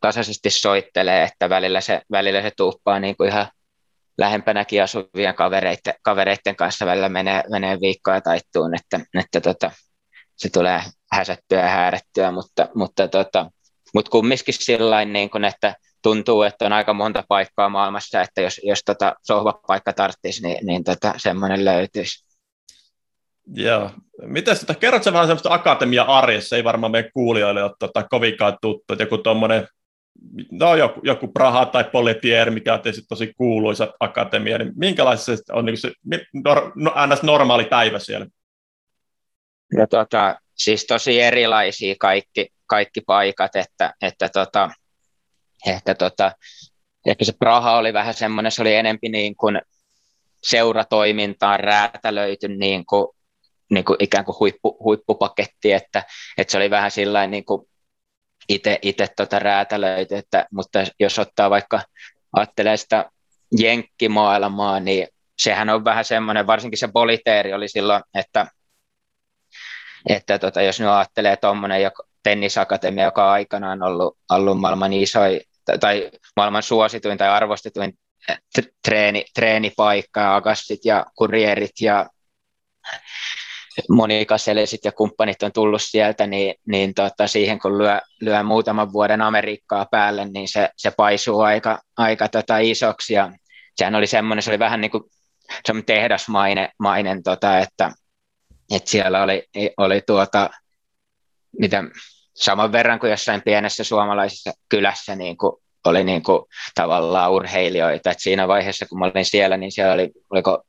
tasaisesti 0.00 0.50
soittelee, 0.50 1.22
että 1.22 1.48
välillä 1.48 1.80
se, 1.80 2.02
välillä 2.12 2.42
se 2.42 2.52
tuuppaa 2.56 3.00
niinku 3.00 3.24
ihan 3.24 3.46
lähempänäkin 4.18 4.82
asuvien 4.82 5.34
kavereiden, 5.34 5.94
kavereiden 6.02 6.56
kanssa 6.56 6.86
välillä 6.86 7.08
menee, 7.08 7.44
menee 7.50 7.80
viikkoja 7.80 8.20
taittuun, 8.20 8.74
että, 8.74 9.00
että 9.18 9.40
tota, 9.40 9.70
se 10.36 10.48
tulee 10.48 10.80
häsättyä 11.12 11.60
ja 11.60 11.68
häädettyä, 11.68 12.30
mutta, 12.30 12.68
mutta, 12.74 13.08
tota, 13.08 13.50
mutta 13.94 14.10
kumminkin 14.10 14.54
sillä 14.54 15.04
niin 15.04 15.44
että 15.48 15.74
tuntuu, 16.06 16.42
että 16.42 16.66
on 16.66 16.72
aika 16.72 16.94
monta 16.94 17.24
paikkaa 17.28 17.68
maailmassa, 17.68 18.20
että 18.20 18.40
jos, 18.40 18.60
jos 18.64 18.82
tota 18.84 19.14
sohvapaikka 19.22 19.92
tarttisi, 19.92 20.42
niin, 20.42 20.66
niin 20.66 20.84
tota, 20.84 21.14
semmoinen 21.16 21.64
löytyisi. 21.64 22.26
Joo. 23.54 23.90
Miten 24.22 24.58
tota, 24.58 24.74
kerrot 24.74 25.02
sä 25.02 25.12
vähän 25.12 25.26
semmoista 25.26 25.54
akatemia-arjessa, 25.54 26.56
ei 26.56 26.64
varmaan 26.64 26.92
meidän 26.92 27.10
kuulijoille 27.12 27.62
ole 27.62 27.72
tota, 27.78 28.02
kovinkaan 28.02 28.58
tuttu, 28.62 28.92
että 28.92 29.02
joku 29.02 29.18
tuommoinen 29.18 29.68
no 30.50 30.76
joku, 30.76 31.00
joku 31.04 31.28
Praha 31.28 31.66
tai 31.66 31.84
Politier, 31.84 32.50
mikä 32.50 32.74
on 32.74 32.80
tietysti 32.80 33.06
tosi 33.08 33.34
kuuluisa 33.36 33.92
akatemia, 34.00 34.58
niin 34.58 34.72
minkälaista 34.76 35.36
se 35.36 35.42
on 35.52 35.64
niin 35.64 35.76
se 35.76 35.92
nor, 36.44 36.72
no, 36.74 36.92
ns. 37.06 37.22
normaali 37.22 37.64
päivä 37.64 37.98
siellä? 37.98 38.26
Ja 39.76 39.86
tota, 39.86 40.40
siis 40.54 40.86
tosi 40.86 41.20
erilaisia 41.20 41.94
kaikki, 42.00 42.48
kaikki 42.66 43.00
paikat, 43.00 43.56
että, 43.56 43.94
että 44.02 44.28
tota, 44.28 44.70
ehkä, 45.66 45.94
tota, 45.94 46.32
ehkä 47.06 47.24
se 47.24 47.32
Praha 47.38 47.76
oli 47.76 47.92
vähän 47.92 48.14
semmoinen, 48.14 48.52
se 48.52 48.62
oli 48.62 48.74
enempi 48.74 49.08
niin 49.08 49.36
kuin 49.36 49.60
seuratoimintaan 50.42 51.60
räätälöity 51.60 52.48
niin 52.48 52.86
kuin, 52.86 53.08
niin 53.70 53.84
kuin 53.84 53.96
ikään 53.98 54.24
kuin 54.24 54.36
huippu, 54.40 54.76
huippupaketti, 54.84 55.72
että, 55.72 56.02
että 56.38 56.52
se 56.52 56.58
oli 56.58 56.70
vähän 56.70 56.90
sillä 56.90 57.26
niin 57.26 57.44
kuin 57.44 57.68
itse 58.82 59.06
tota 59.16 59.38
räätälöity, 59.38 60.16
että, 60.16 60.46
mutta 60.52 60.84
jos 61.00 61.18
ottaa 61.18 61.50
vaikka, 61.50 61.80
ajattelee 62.32 62.76
sitä 62.76 63.10
jenkkimaailmaa, 63.58 64.80
niin 64.80 65.08
sehän 65.38 65.70
on 65.70 65.84
vähän 65.84 66.04
semmoinen, 66.04 66.46
varsinkin 66.46 66.78
se 66.78 66.88
politeeri 66.88 67.52
oli 67.52 67.68
silloin, 67.68 68.02
että, 68.14 68.46
että 70.08 70.38
tota, 70.38 70.62
jos 70.62 70.80
nyt 70.80 70.88
ajattelee 70.88 71.36
tuommoinen 71.36 71.90
tennisakatemia, 72.22 73.04
joka 73.04 73.24
on 73.24 73.30
aikanaan 73.30 73.82
ollut, 73.82 74.18
ollut 74.30 74.60
maailman 74.60 74.92
isoin 74.92 75.40
tai 75.80 76.10
maailman 76.36 76.62
suosituin 76.62 77.18
tai 77.18 77.28
arvostetuin 77.28 77.98
treeni, 78.84 79.24
treenipaikka 79.34 80.20
ja 80.20 80.36
agassit 80.36 80.80
ja 80.84 81.06
kurierit 81.16 81.80
ja 81.80 82.06
monikaselesit 83.88 84.84
ja 84.84 84.92
kumppanit 84.92 85.42
on 85.42 85.52
tullut 85.52 85.82
sieltä, 85.82 86.26
niin, 86.26 86.54
niin 86.66 86.94
tota, 86.94 87.26
siihen 87.26 87.58
kun 87.58 87.78
lyö, 87.78 88.00
lyö 88.20 88.42
muutaman 88.42 88.92
vuoden 88.92 89.22
Amerikkaa 89.22 89.86
päälle, 89.90 90.24
niin 90.24 90.48
se, 90.48 90.70
se 90.76 90.90
paisuu 90.90 91.40
aika, 91.40 91.78
aika 91.96 92.28
tota 92.28 92.58
isoksi. 92.58 93.14
Ja 93.14 93.32
sehän 93.76 93.94
oli 93.94 94.06
semmoinen, 94.06 94.42
se 94.42 94.50
oli 94.50 94.58
vähän 94.58 94.80
niin 94.80 94.90
kuin 94.90 95.04
semmoinen 95.66 95.86
tehdasmainen, 95.86 96.68
mainen, 96.78 97.22
tota, 97.22 97.58
että, 97.58 97.92
että 98.74 98.90
siellä 98.90 99.22
oli, 99.22 99.46
oli 99.76 100.02
tuota, 100.06 100.50
mitä, 101.58 101.84
saman 102.36 102.72
verran 102.72 102.98
kuin 102.98 103.10
jossain 103.10 103.42
pienessä 103.42 103.84
suomalaisessa 103.84 104.52
kylässä 104.68 105.16
niin 105.16 105.36
kuin 105.36 105.52
oli 105.84 106.04
niin 106.04 106.22
kuin, 106.22 106.42
tavallaan 106.74 107.32
urheilijoita. 107.32 108.10
Et 108.10 108.20
siinä 108.20 108.48
vaiheessa, 108.48 108.86
kun 108.86 108.98
mä 108.98 109.04
olin 109.04 109.24
siellä, 109.24 109.56
niin 109.56 109.72
siellä 109.72 109.94
oli, 109.94 110.10
oliko, 110.30 110.62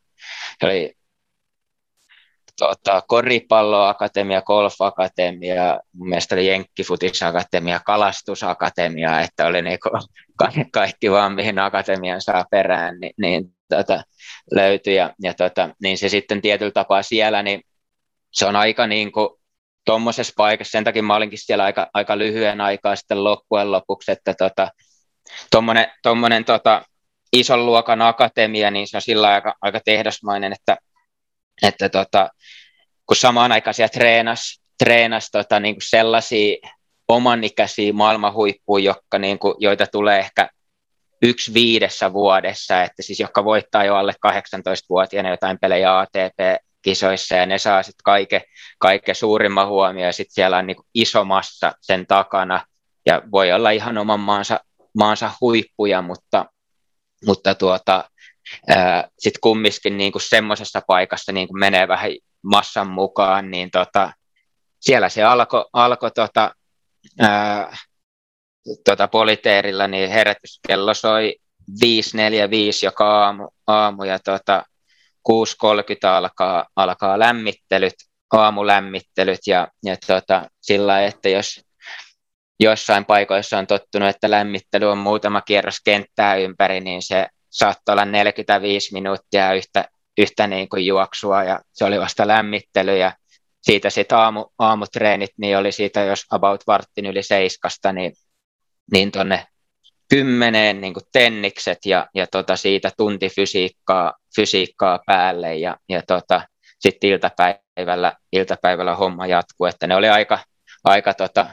oli 0.64 0.94
tota, 2.60 3.04
koripalloakatemia, 3.08 4.42
golfakatemia, 4.42 5.80
mun 5.94 6.10
mielestä 6.10 6.36
oli 6.36 6.48
jenkkifutisakatemia, 6.48 7.80
kalastusakatemia, 7.86 9.22
että 9.22 9.46
oli 9.46 9.62
niinku 9.62 9.90
kaikki 10.74 11.12
vaan 11.12 11.34
mihin 11.34 11.60
akatemian 11.60 12.22
saa 12.22 12.46
perään, 12.52 13.00
niin, 13.00 13.14
niin 13.18 13.46
tota, 13.70 14.04
löytyi. 14.56 14.96
Ja, 14.96 15.14
ja 15.22 15.34
tota, 15.34 15.70
niin 15.82 15.98
se 15.98 16.10
sitten 16.10 16.42
tietyllä 16.42 16.72
tapaa 16.72 17.04
siellä, 17.04 17.44
niin 17.44 17.62
se 18.32 18.46
on 18.46 18.56
aika 18.56 18.88
niin 18.88 19.12
kuin 19.12 19.30
tuommoisessa 19.88 20.34
paikassa, 20.38 20.72
sen 20.72 20.84
takia 20.84 21.04
mä 21.04 21.16
olinkin 21.16 21.40
siellä 21.40 21.64
aika, 21.64 21.88
aika 21.94 22.18
lyhyen 22.18 22.62
aikaa 22.62 22.96
sitten 22.96 23.24
loppujen 23.24 23.72
lopuksi, 23.72 24.12
että 24.12 24.34
tota, 24.34 24.72
tuommoinen, 25.52 25.88
tuommoinen 26.04 26.46
tota, 26.46 26.82
ison 27.34 27.66
luokan 27.66 28.02
akatemia, 28.02 28.72
niin 28.72 28.88
se 28.88 28.98
on 28.98 29.02
sillä 29.02 29.28
aika, 29.28 29.56
aika 29.62 29.80
tehdasmainen, 29.86 30.54
että, 30.54 30.78
että 31.64 31.90
tota, 31.90 32.30
kun 33.06 33.16
samaan 33.16 33.52
aikaan 33.52 33.74
siellä 33.74 33.90
treenas, 33.90 34.62
treenas 34.84 35.30
tota, 35.32 35.60
niin 35.60 35.76
kuin 35.76 35.90
sellaisia 35.90 36.58
omanikäisiä 37.08 37.94
maailmanhuippuja, 37.94 38.86
jotka, 38.86 39.20
niin 39.20 39.40
kuin, 39.40 39.56
joita 39.60 39.88
tulee 39.88 40.20
ehkä 40.20 40.50
yksi 41.22 41.54
viidessä 41.54 42.14
vuodessa, 42.14 42.84
että 42.84 43.02
siis 43.02 43.20
jotka 43.20 43.46
voittaa 43.46 43.84
jo 43.84 43.96
alle 43.96 44.14
18-vuotiaana 44.28 45.30
jotain 45.30 45.60
pelejä 45.60 45.94
ATP-kisoissa 46.88 47.36
ja 47.36 47.46
ne 47.46 47.58
saa 47.58 47.84
sitten 47.84 48.04
kaiken, 48.04 48.42
kaiken 48.80 49.16
suurimman 49.16 49.68
huomioon 49.68 50.08
ja 50.08 50.14
sitten 50.14 50.34
siellä 50.34 50.58
on 50.58 50.68
niin 50.68 50.78
iso 50.94 51.26
massa 51.26 51.74
sen 51.82 52.08
takana. 52.08 52.66
Ja 53.06 53.22
voi 53.32 53.52
olla 53.52 53.72
ihan 53.72 53.98
oman 53.98 54.20
maansa, 54.20 54.60
maansa 54.98 55.32
huippuja, 55.42 56.02
mutta, 56.02 56.46
mutta 57.26 57.56
tuota, 57.56 58.10
sitten 59.20 59.42
kumminkin 59.42 59.98
niin 59.98 60.14
semmoisessa 60.18 60.82
paikassa 60.88 61.32
niin 61.32 61.48
kuin 61.48 61.60
menee 61.60 61.88
vähän 61.88 62.12
massan 62.42 62.88
mukaan, 62.88 63.52
niin 63.52 63.72
tota, 63.72 64.14
siellä 64.80 65.10
se 65.10 65.24
alkoi 65.24 65.66
alko, 65.74 66.10
tota, 66.10 66.56
tota 68.86 69.08
politeerilla, 69.08 69.88
niin 69.88 70.10
herätyskello 70.10 70.94
soi 70.94 71.36
5.45 71.72 71.80
joka 72.84 73.24
aamu, 73.24 73.50
aamu 73.68 74.04
ja 74.04 74.20
tota, 74.20 74.64
6.30 75.32 76.08
alkaa, 76.08 76.66
alkaa 76.76 77.20
lämmittelyt, 77.20 77.94
aamulämmittelyt 78.32 79.40
ja, 79.48 79.68
ja 79.84 79.98
tota, 80.08 80.50
sillä 80.62 81.06
että 81.06 81.30
jos 81.30 81.62
jossain 82.60 83.06
paikoissa 83.06 83.58
on 83.58 83.68
tottunut, 83.68 84.10
että 84.10 84.32
lämmittely 84.32 84.92
on 84.92 84.98
muutama 84.98 85.42
kierros 85.42 85.78
kenttää 85.86 86.36
ympäri, 86.36 86.80
niin 86.80 87.02
se 87.02 87.28
saattoi 87.50 87.94
olla 87.94 88.06
45 88.06 88.94
minuuttia 88.94 89.54
yhtä, 89.54 89.86
yhtä 90.18 90.48
niin 90.48 90.70
kuin 90.70 90.86
juoksua 90.86 91.44
ja 91.44 91.60
se 91.74 91.86
oli 91.86 92.00
vasta 92.00 92.28
lämmittely 92.28 92.98
ja 92.98 93.12
siitä 93.62 93.90
sitten 93.90 94.18
aamu, 94.18 94.46
aamutreenit, 94.60 95.30
niin 95.38 95.58
oli 95.58 95.72
siitä 95.72 96.04
jos 96.04 96.26
about 96.32 96.62
varttin 96.68 97.06
yli 97.06 97.24
seiskasta, 97.24 97.94
niin, 97.94 98.14
niin 98.92 99.12
tuonne 99.12 99.48
kymmeneen 100.10 100.82
niin 100.82 100.94
tennikset 101.12 101.78
ja, 101.86 102.08
ja 102.16 102.28
tota 102.28 102.56
siitä 102.56 102.92
tunti 102.98 103.30
fysiikkaa, 103.30 104.14
fysiikkaa 104.36 105.00
päälle 105.06 105.56
ja, 105.56 105.78
ja 105.90 106.02
tota, 106.08 106.42
sitten 106.80 107.10
iltapäivällä, 107.10 108.14
iltapäivällä 108.32 108.96
homma 108.96 109.28
jatkuu, 109.28 109.66
että 109.66 109.88
ne 109.88 109.96
oli 109.96 110.10
aika, 110.10 110.40
aika, 110.84 111.14
tota, 111.14 111.46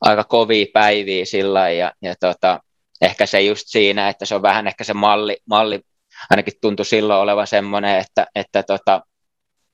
aika 0.00 0.24
kovia 0.24 0.66
päiviä 0.72 1.24
sillä 1.24 1.70
ja, 1.70 1.92
ja 2.02 2.14
tota, 2.20 2.60
ehkä 3.00 3.26
se 3.26 3.40
just 3.40 3.64
siinä, 3.66 4.08
että 4.08 4.24
se 4.24 4.34
on 4.34 4.42
vähän 4.42 4.66
ehkä 4.66 4.84
se 4.84 4.94
malli, 4.94 5.36
malli 5.48 5.80
ainakin 6.30 6.54
tuntui 6.60 6.86
silloin 6.86 7.20
oleva 7.20 7.46
semmoinen, 7.46 7.98
että, 7.98 8.26
että 8.34 8.62
tota, 8.62 9.00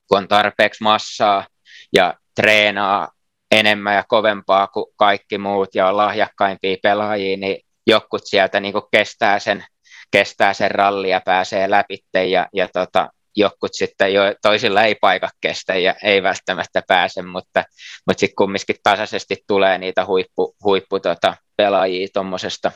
kun 0.07 0.17
on 0.17 0.27
tarpeeksi 0.27 0.83
massaa 0.83 1.47
ja 1.93 2.13
treenaa 2.35 3.11
enemmän 3.51 3.95
ja 3.95 4.03
kovempaa 4.07 4.67
kuin 4.67 4.85
kaikki 4.95 5.37
muut 5.37 5.75
ja 5.75 5.87
on 5.87 5.97
lahjakkaimpia 5.97 6.77
pelaajia, 6.83 7.37
niin 7.37 7.57
jokut 7.87 8.21
sieltä 8.25 8.59
niin 8.59 8.73
kuin 8.73 8.85
kestää, 8.91 9.39
sen, 9.39 9.65
kestää 10.11 10.53
sen 10.53 10.71
ralli 10.71 11.09
ja 11.09 11.21
pääsee 11.25 11.69
läpi 11.69 11.97
ja, 12.29 12.47
ja 12.53 12.67
tota, 12.73 13.09
jokut 13.35 13.73
sitten 13.73 14.13
jo 14.13 14.21
toisilla 14.41 14.83
ei 14.83 14.95
paikka 14.95 15.29
kestä 15.41 15.75
ja 15.75 15.95
ei 16.03 16.23
välttämättä 16.23 16.83
pääse, 16.87 17.21
mutta, 17.21 17.63
mutta 18.07 18.19
sitten 18.19 18.35
kumminkin 18.35 18.75
tasaisesti 18.83 19.37
tulee 19.47 19.77
niitä 19.77 20.05
huippu, 20.05 20.55
huippu 20.63 20.99
tota, 20.99 21.35
pelaajia 21.57 22.07
tuommoisesta, 22.13 22.71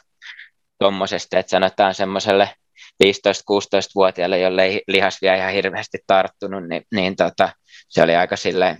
että 1.40 1.50
sanotaan 1.50 1.94
semmoiselle 1.94 2.50
15-16-vuotiaille, 3.04 4.40
jolle 4.40 4.64
ei 4.64 4.82
lihas 4.88 5.22
vielä 5.22 5.36
ihan 5.36 5.54
hirveästi 5.54 5.98
tarttunut, 6.08 6.68
niin, 6.68 6.84
niin 6.94 7.16
tota, 7.16 7.50
se 7.90 8.04
oli 8.04 8.16
aika 8.16 8.36
silleen 8.36 8.78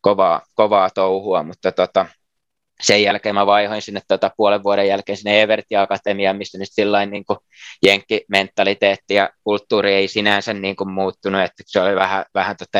kovaa, 0.00 0.42
kovaa 0.54 0.90
touhua, 0.90 1.42
mutta 1.42 1.72
tota, 1.72 2.06
sen 2.82 3.02
jälkeen 3.02 3.34
mä 3.34 3.46
vaihoin 3.46 3.82
sinne 3.82 4.00
tota, 4.08 4.30
puolen 4.36 4.62
vuoden 4.62 4.88
jälkeen 4.88 5.16
sinne 5.16 5.42
Everti 5.42 5.76
Akatemiaan, 5.76 6.36
missä 6.36 6.58
nyt 6.58 6.68
sillain 6.70 7.10
niin 7.10 7.24
kuin 7.24 7.38
jenkkimentaliteetti 7.86 9.14
ja 9.14 9.30
kulttuuri 9.44 9.94
ei 9.94 10.08
sinänsä 10.08 10.52
niin 10.52 10.76
kuin 10.76 10.90
muuttunut, 10.92 11.40
että 11.40 11.62
se 11.66 11.80
oli 11.80 11.94
vähän, 11.94 12.24
vähän 12.34 12.56
tota, 12.56 12.78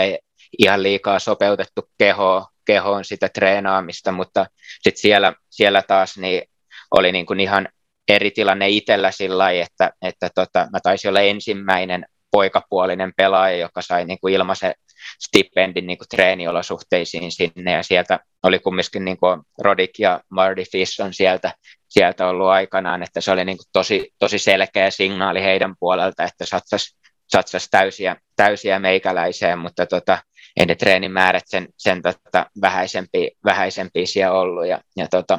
ihan 0.59 0.83
liikaa 0.83 1.19
sopeutettu 1.19 1.83
kehoon, 1.99 2.45
kehoon 2.65 3.05
sitä 3.05 3.29
treenaamista, 3.29 4.13
mutta 4.13 4.47
sitten 4.83 5.01
siellä, 5.01 5.33
siellä 5.51 5.83
taas 5.83 6.19
niin 6.19 6.43
oli 6.91 7.13
niin 7.13 7.27
kuin 7.27 7.41
ihan 7.41 7.69
eri 8.09 8.31
tilanne 8.31 8.69
itsellä 8.69 9.11
sillä 9.11 9.39
lailla, 9.39 9.65
että, 9.65 9.91
että 10.03 10.29
tota, 10.35 10.69
mä 10.73 10.79
taisin 10.83 11.09
olla 11.09 11.21
ensimmäinen 11.21 12.07
poikapuolinen 12.31 13.13
pelaaja, 13.17 13.57
joka 13.57 13.83
sai 13.83 14.05
niin 14.05 14.19
kuin 14.21 14.35
ilmaisen 14.35 14.75
stipendin 15.21 15.87
niin 15.87 15.99
kuin 15.99 16.09
treeniolosuhteisiin 16.09 17.33
sinne, 17.33 17.73
ja 17.73 17.83
sieltä 17.83 18.21
oli 18.43 18.59
kumminkin 18.59 19.05
niin 19.05 19.17
kuin 19.17 19.41
Rodik 19.59 19.99
ja 19.99 20.21
Marty 20.29 20.65
Fish 20.73 21.01
on 21.01 21.15
sieltä, 21.15 21.55
sieltä 21.89 22.29
ollut 22.29 22.49
aikanaan, 22.49 23.03
että 23.03 23.21
se 23.21 23.31
oli 23.31 23.45
niin 23.45 23.57
kuin 23.57 23.67
tosi, 23.73 24.11
tosi 24.19 24.39
selkeä 24.39 24.91
signaali 24.91 25.43
heidän 25.43 25.75
puolelta, 25.81 26.25
että 26.25 26.47
satsas, 26.47 26.97
satsas 27.29 27.69
täysiä, 27.71 28.17
täysiä 28.37 28.79
meikäläiseen, 28.79 29.59
mutta 29.59 29.87
tota, 29.87 30.19
ei 30.57 30.67
ne 30.67 30.75
treenimäärät 30.75 31.45
sen, 31.47 31.69
sen 31.77 32.03
tota, 32.03 32.47
vähäisempiä, 32.61 33.31
vähäisempiä 33.45 34.07
siellä 34.07 34.41
ollut, 34.41 34.67
ja, 34.67 34.81
ja 34.97 35.09
tota, 35.09 35.39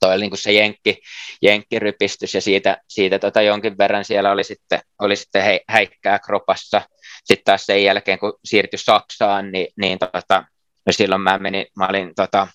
toi 0.00 0.12
oli 0.12 0.20
niin 0.20 0.30
kuin 0.30 0.38
se 0.38 0.52
jenkki, 0.52 1.00
jenkkirypistys 1.42 2.34
ja 2.34 2.40
siitä, 2.40 2.76
siitä 2.88 3.18
tota 3.18 3.42
jonkin 3.42 3.78
verran 3.78 4.04
siellä 4.04 4.30
oli 4.30 4.44
sitten, 4.44 4.80
oli 4.98 5.16
sitten 5.16 5.42
he, 5.42 5.60
häikkää 5.68 6.18
kropassa. 6.18 6.82
Sitten 7.28 7.44
taas 7.44 7.66
sen 7.66 7.84
jälkeen, 7.84 8.18
kun 8.18 8.38
siirtyi 8.44 8.78
Saksaan, 8.78 9.52
niin, 9.52 9.66
niin 9.76 9.98
tota, 9.98 10.44
no 10.86 10.92
silloin 10.92 11.20
mä 11.20 11.38
menin, 11.38 11.66
mä 11.76 11.86
olin 11.86 12.14
tota, 12.16 12.48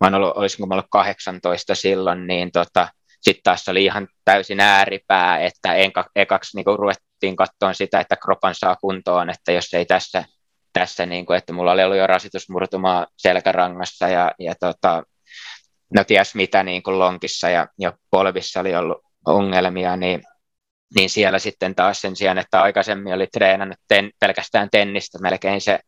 mä 0.00 0.06
olen 0.06 0.14
ollut, 0.14 0.36
olisinko 0.36 0.66
mä 0.66 0.74
ollut 0.74 0.86
18 0.90 1.74
silloin, 1.74 2.26
niin 2.26 2.52
tota, 2.52 2.88
sitten 3.20 3.42
taas 3.42 3.68
oli 3.68 3.84
ihan 3.84 4.08
täysin 4.24 4.60
ääripää, 4.60 5.38
että 5.38 5.74
enka, 5.74 6.04
ekaksi 6.16 6.56
niin 6.56 6.78
ruvettiin 6.78 7.36
katsoa 7.36 7.72
sitä, 7.72 8.00
että 8.00 8.16
kropan 8.16 8.54
saa 8.54 8.76
kuntoon, 8.76 9.30
että 9.30 9.52
jos 9.52 9.74
ei 9.74 9.86
tässä, 9.86 10.24
tässä 10.72 11.06
niin 11.06 11.26
kuin, 11.26 11.36
että 11.36 11.52
mulla 11.52 11.72
oli 11.72 11.84
ollut 11.84 11.98
jo 11.98 12.06
rasitusmurtumaa 12.06 13.06
selkärangassa 13.16 14.08
ja, 14.08 14.32
ja 14.38 14.54
tota, 14.60 15.02
no 15.94 16.04
ties 16.04 16.34
mitä 16.34 16.62
niin 16.62 16.82
kuin 16.82 16.98
lonkissa 16.98 17.48
ja, 17.48 17.66
ja 17.78 17.92
polvissa 18.10 18.60
oli 18.60 18.74
ollut 18.74 18.98
ongelmia, 19.26 19.96
niin, 19.96 20.22
niin 20.96 21.10
siellä 21.10 21.38
sitten 21.38 21.74
taas 21.74 22.00
sen 22.00 22.16
sijaan, 22.16 22.38
että 22.38 22.62
aikaisemmin 22.62 23.14
oli 23.14 23.26
treenannut 23.26 23.78
ten, 23.88 24.10
pelkästään 24.20 24.68
tennistä 24.70 25.18
melkein 25.18 25.60
se 25.60 25.78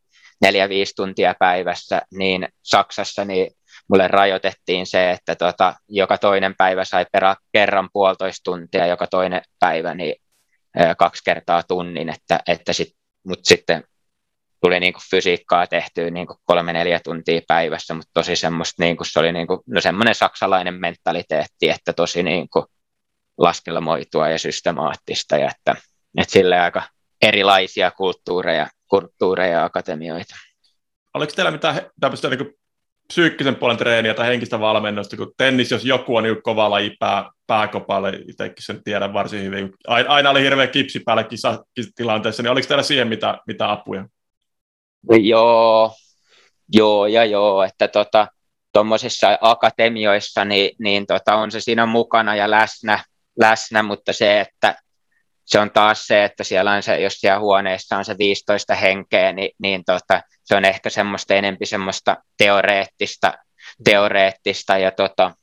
neljä-viisi 0.40 0.92
tuntia 0.96 1.34
päivässä, 1.38 2.02
niin 2.10 2.48
Saksassa 2.62 3.24
niin 3.24 3.50
mulle 3.88 4.08
rajoitettiin 4.08 4.86
se, 4.86 5.10
että 5.10 5.34
tota, 5.34 5.74
joka 5.88 6.18
toinen 6.18 6.54
päivä 6.58 6.84
sai 6.84 7.06
perä 7.12 7.36
kerran 7.52 7.88
puolitoista 7.92 8.44
tuntia, 8.44 8.86
joka 8.86 9.06
toinen 9.06 9.42
päivä 9.60 9.94
niin 9.94 10.14
kaksi 10.98 11.22
kertaa 11.24 11.62
tunnin, 11.62 12.08
että, 12.08 12.40
että 12.48 12.72
sit, 12.72 12.88
mutta 13.26 13.48
sitten 13.48 13.84
tuli 14.60 14.80
niin 14.80 14.92
kuin 14.92 15.02
fysiikkaa 15.10 15.66
tehtyä 15.66 16.10
niin 16.10 16.26
kuin 16.26 16.38
kolme 16.44 16.72
neljä 16.72 17.00
tuntia 17.04 17.40
päivässä, 17.48 17.94
mutta 17.94 18.10
tosi 18.14 18.36
semmoista, 18.36 18.82
niin 18.82 18.96
kuin 18.96 19.06
se 19.06 19.18
oli 19.18 19.32
niin 19.32 19.46
kuin, 19.46 19.60
no 19.66 19.80
semmoinen 19.80 20.14
saksalainen 20.14 20.74
mentaliteetti, 20.74 21.70
että 21.70 21.92
tosi 21.92 22.22
niin 22.22 22.48
kuin 22.48 22.66
laskelmoitua 23.38 24.28
ja 24.28 24.38
systemaattista 24.38 25.36
ja 25.36 25.50
että, 25.50 25.76
että 26.18 26.32
sille 26.32 26.60
aika 26.60 26.82
erilaisia 27.22 27.90
kulttuureja, 27.90 28.66
kulttuureja 28.88 29.52
ja 29.52 29.64
akatemioita. 29.64 30.34
Oliko 31.14 31.32
teillä 31.36 31.50
mitään 31.50 31.80
tämmöistä 32.00 32.28
niin 32.28 32.54
psyykkisen 33.08 33.56
puolen 33.56 33.76
treeniä 33.76 34.14
tai 34.14 34.28
henkistä 34.28 34.60
valmennusta, 34.60 35.16
kun 35.16 35.32
tennis, 35.36 35.70
jos 35.70 35.84
joku 35.84 36.16
on 36.16 36.22
niin 36.22 36.42
kova 36.42 36.70
laji 36.70 36.96
pää, 36.98 37.30
pääkopalle, 37.46 38.12
itsekin 38.28 38.64
sen 38.64 38.84
tiedän 38.84 39.12
varsin 39.12 39.42
hyvin. 39.42 39.70
Aina 39.86 40.30
oli 40.30 40.42
hirveä 40.42 40.66
kipsi 40.66 41.00
päällä 41.00 41.24
kisatilanteessa, 41.74 42.42
niin 42.42 42.50
oliko 42.50 42.68
teillä 42.68 42.82
siihen 42.82 43.08
mitä, 43.08 43.38
mitä 43.46 43.72
apuja? 43.72 44.08
Joo, 45.10 45.96
joo 46.72 47.06
ja 47.06 47.24
joo, 47.24 47.62
että 47.62 47.88
tota, 47.88 48.28
tuommoisissa 48.72 49.38
akatemioissa 49.40 50.44
niin, 50.44 50.70
niin 50.78 51.06
tota, 51.06 51.34
on 51.34 51.50
se 51.50 51.60
siinä 51.60 51.86
mukana 51.86 52.36
ja 52.36 52.50
läsnä, 52.50 53.04
läsnä, 53.40 53.82
mutta 53.82 54.12
se, 54.12 54.40
että 54.40 54.76
se 55.44 55.58
on 55.58 55.70
taas 55.70 56.06
se, 56.06 56.24
että 56.24 56.44
siellä 56.44 56.72
on 56.72 56.82
se, 56.82 57.00
jos 57.00 57.12
siellä 57.14 57.40
huoneessa 57.40 57.96
on 57.96 58.04
se 58.04 58.18
15 58.18 58.74
henkeä, 58.74 59.32
niin, 59.32 59.50
niin 59.58 59.84
tota, 59.84 60.22
se 60.44 60.56
on 60.56 60.64
ehkä 60.64 60.90
semmoista 60.90 61.34
enempi 61.34 61.66
semmoista 61.66 62.16
teoreettista, 62.38 63.34
teoreettista 63.84 64.78
ja 64.78 64.90
tota, 64.90 65.34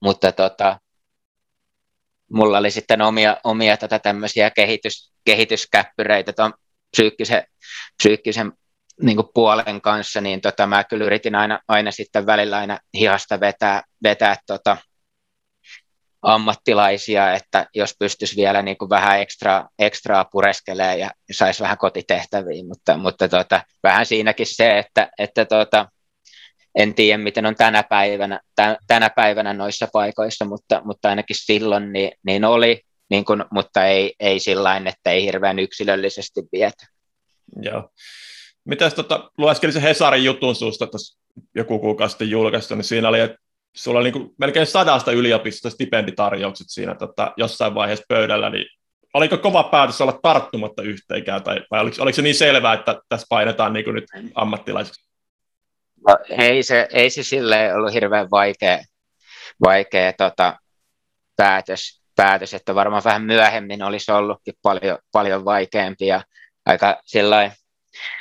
mutta 0.00 0.32
tota, 0.32 0.78
mulla 2.32 2.58
oli 2.58 2.70
sitten 2.70 3.02
omia, 3.02 3.36
omia 3.44 3.76
tätä 3.76 3.88
tota 3.88 4.02
tämmöisiä 4.02 4.50
kehitys, 4.50 5.12
kehityskäppyreitä 5.24 6.32
tuon 6.32 6.54
psyykkisen, 6.90 7.44
psyykkisen 7.96 8.52
niin 9.02 9.18
puolen 9.34 9.80
kanssa, 9.80 10.20
niin 10.20 10.40
tota, 10.40 10.66
mä 10.66 10.84
kyllä 10.84 11.04
yritin 11.04 11.34
aina, 11.34 11.60
aina 11.68 11.90
sitten 11.90 12.26
välillä 12.26 12.56
aina 12.56 12.78
hihasta 12.94 13.40
vetää, 13.40 13.82
vetää 14.02 14.36
tota, 14.46 14.76
ammattilaisia, 16.24 17.32
että 17.32 17.66
jos 17.74 17.94
pystyisi 17.98 18.36
vielä 18.36 18.62
niin 18.62 18.78
kuin 18.78 18.88
vähän 18.88 19.20
ekstra, 19.20 19.64
ekstraa 19.78 20.24
pureskelee 20.24 20.96
ja 20.96 21.10
saisi 21.32 21.62
vähän 21.62 21.78
kotitehtäviä, 21.78 22.64
mutta, 22.64 22.96
mutta 22.96 23.28
tota, 23.28 23.62
vähän 23.82 24.06
siinäkin 24.06 24.46
se, 24.46 24.78
että, 24.78 25.10
että 25.18 25.44
tota, 25.44 25.88
en 26.74 26.94
tiedä 26.94 27.22
miten 27.22 27.46
on 27.46 27.54
tänä 27.54 27.82
päivänä, 27.82 28.40
tänä 28.86 29.10
päivänä 29.10 29.52
noissa 29.52 29.88
paikoissa, 29.92 30.44
mutta, 30.44 30.82
mutta 30.84 31.08
ainakin 31.08 31.36
silloin 31.38 31.92
niin, 31.92 32.12
niin 32.26 32.44
oli, 32.44 32.82
niin 33.10 33.24
kuin, 33.24 33.44
mutta 33.50 33.86
ei, 33.86 34.14
ei 34.20 34.40
sillä 34.40 34.76
että 34.76 35.10
ei 35.10 35.24
hirveän 35.24 35.58
yksilöllisesti 35.58 36.40
viety. 36.52 36.86
Joo. 37.62 37.90
Mitäs 38.64 38.94
tota, 38.94 39.30
lueskelin 39.38 39.72
se 39.72 39.82
Hesarin 39.82 40.24
jutun 40.24 40.54
suusta 40.54 40.88
joku 41.54 41.78
kuukausi 41.78 42.12
sitten 42.12 42.30
julkaistu, 42.30 42.74
niin 42.74 42.84
siinä 42.84 43.08
oli, 43.08 43.20
että 43.20 43.38
sulla 43.76 44.00
oli 44.00 44.10
niin 44.10 44.34
melkein 44.38 44.66
sadasta 44.66 45.12
yliopistosta 45.12 45.70
stipenditarjoukset 45.70 46.66
siinä 46.70 46.94
tota, 46.94 47.32
jossain 47.36 47.74
vaiheessa 47.74 48.04
pöydällä, 48.08 48.50
niin 48.50 48.66
oliko 49.14 49.38
kova 49.38 49.62
päätös 49.62 50.00
olla 50.00 50.18
tarttumatta 50.22 50.82
yhteenkään, 50.82 51.42
tai 51.42 51.60
vai 51.70 51.80
oliko, 51.80 51.96
oliko 52.02 52.16
se 52.16 52.22
niin 52.22 52.34
selvää, 52.34 52.74
että 52.74 53.00
tässä 53.08 53.26
painetaan 53.28 53.72
niin 53.72 53.94
nyt 53.94 54.04
ammattilaisiksi? 54.34 55.10
No, 56.08 56.18
ei, 56.28 56.62
se, 56.62 56.88
ei 56.92 57.10
se 57.10 57.22
sille 57.22 57.74
ollut 57.74 57.92
hirveän 57.92 58.30
vaikea, 58.30 58.78
vaikea 59.64 60.12
tota, 60.12 60.56
päätös, 61.36 62.02
päätös, 62.16 62.54
että 62.54 62.74
varmaan 62.74 63.04
vähän 63.04 63.22
myöhemmin 63.22 63.82
olisi 63.82 64.12
ollutkin 64.12 64.54
paljon, 64.62 64.98
paljon 65.12 65.44
vaikeampi 65.44 66.06
ja 66.06 66.22
aika 66.66 67.00
sillä 67.04 67.50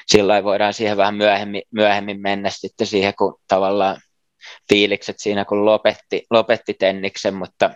sillä 0.07 0.43
voidaan 0.43 0.73
siihen 0.73 0.97
vähän 0.97 1.15
myöhemmin, 1.15 1.61
myöhemmin 1.71 2.21
mennä 2.21 2.49
sitten 2.49 2.87
siihen, 2.87 3.13
kun 3.17 3.39
tavallaan 3.47 3.97
fiilikset 4.69 5.19
siinä, 5.19 5.45
kun 5.45 5.65
lopetti, 5.65 6.25
lopetti 6.29 6.73
Tenniksen, 6.73 7.33
mutta 7.33 7.69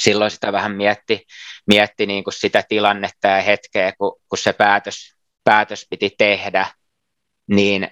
silloin 0.00 0.30
sitä 0.30 0.52
vähän 0.52 0.72
mietti, 0.72 1.24
mietti 1.66 2.06
niin 2.06 2.24
kuin 2.24 2.34
sitä 2.34 2.64
tilannetta 2.68 3.28
ja 3.28 3.42
hetkeä, 3.42 3.92
kun, 3.98 4.16
kun 4.28 4.38
se 4.38 4.52
päätös, 4.52 5.14
päätös 5.44 5.86
piti 5.90 6.10
tehdä, 6.18 6.66
niin 7.50 7.88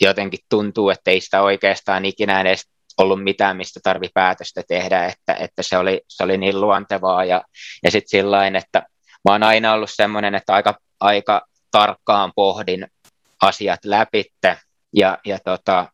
jotenkin 0.00 0.40
tuntuu, 0.48 0.90
että 0.90 1.10
ei 1.10 1.20
sitä 1.20 1.42
oikeastaan 1.42 2.04
ikinä 2.04 2.40
edes 2.40 2.68
ollut 2.98 3.24
mitään, 3.24 3.56
mistä 3.56 3.80
tarvi 3.82 4.08
päätöstä 4.14 4.62
tehdä, 4.68 5.06
että, 5.06 5.34
että 5.34 5.62
se, 5.62 5.78
oli, 5.78 6.00
se 6.08 6.24
oli 6.24 6.38
niin 6.38 6.60
luontevaa 6.60 7.24
ja, 7.24 7.42
ja 7.84 7.90
sitten 7.90 8.08
sillä 8.08 8.46
että 8.46 8.82
mä 9.28 9.32
oon 9.32 9.42
aina 9.42 9.72
ollut 9.72 9.90
semmoinen, 9.92 10.34
että 10.34 10.54
aika, 10.54 10.78
aika 11.00 11.42
tarkkaan 11.70 12.32
pohdin 12.36 12.86
asiat 13.42 13.84
läpitte 13.84 14.58
ja, 14.96 15.18
ja 15.26 15.38
tota, 15.44 15.92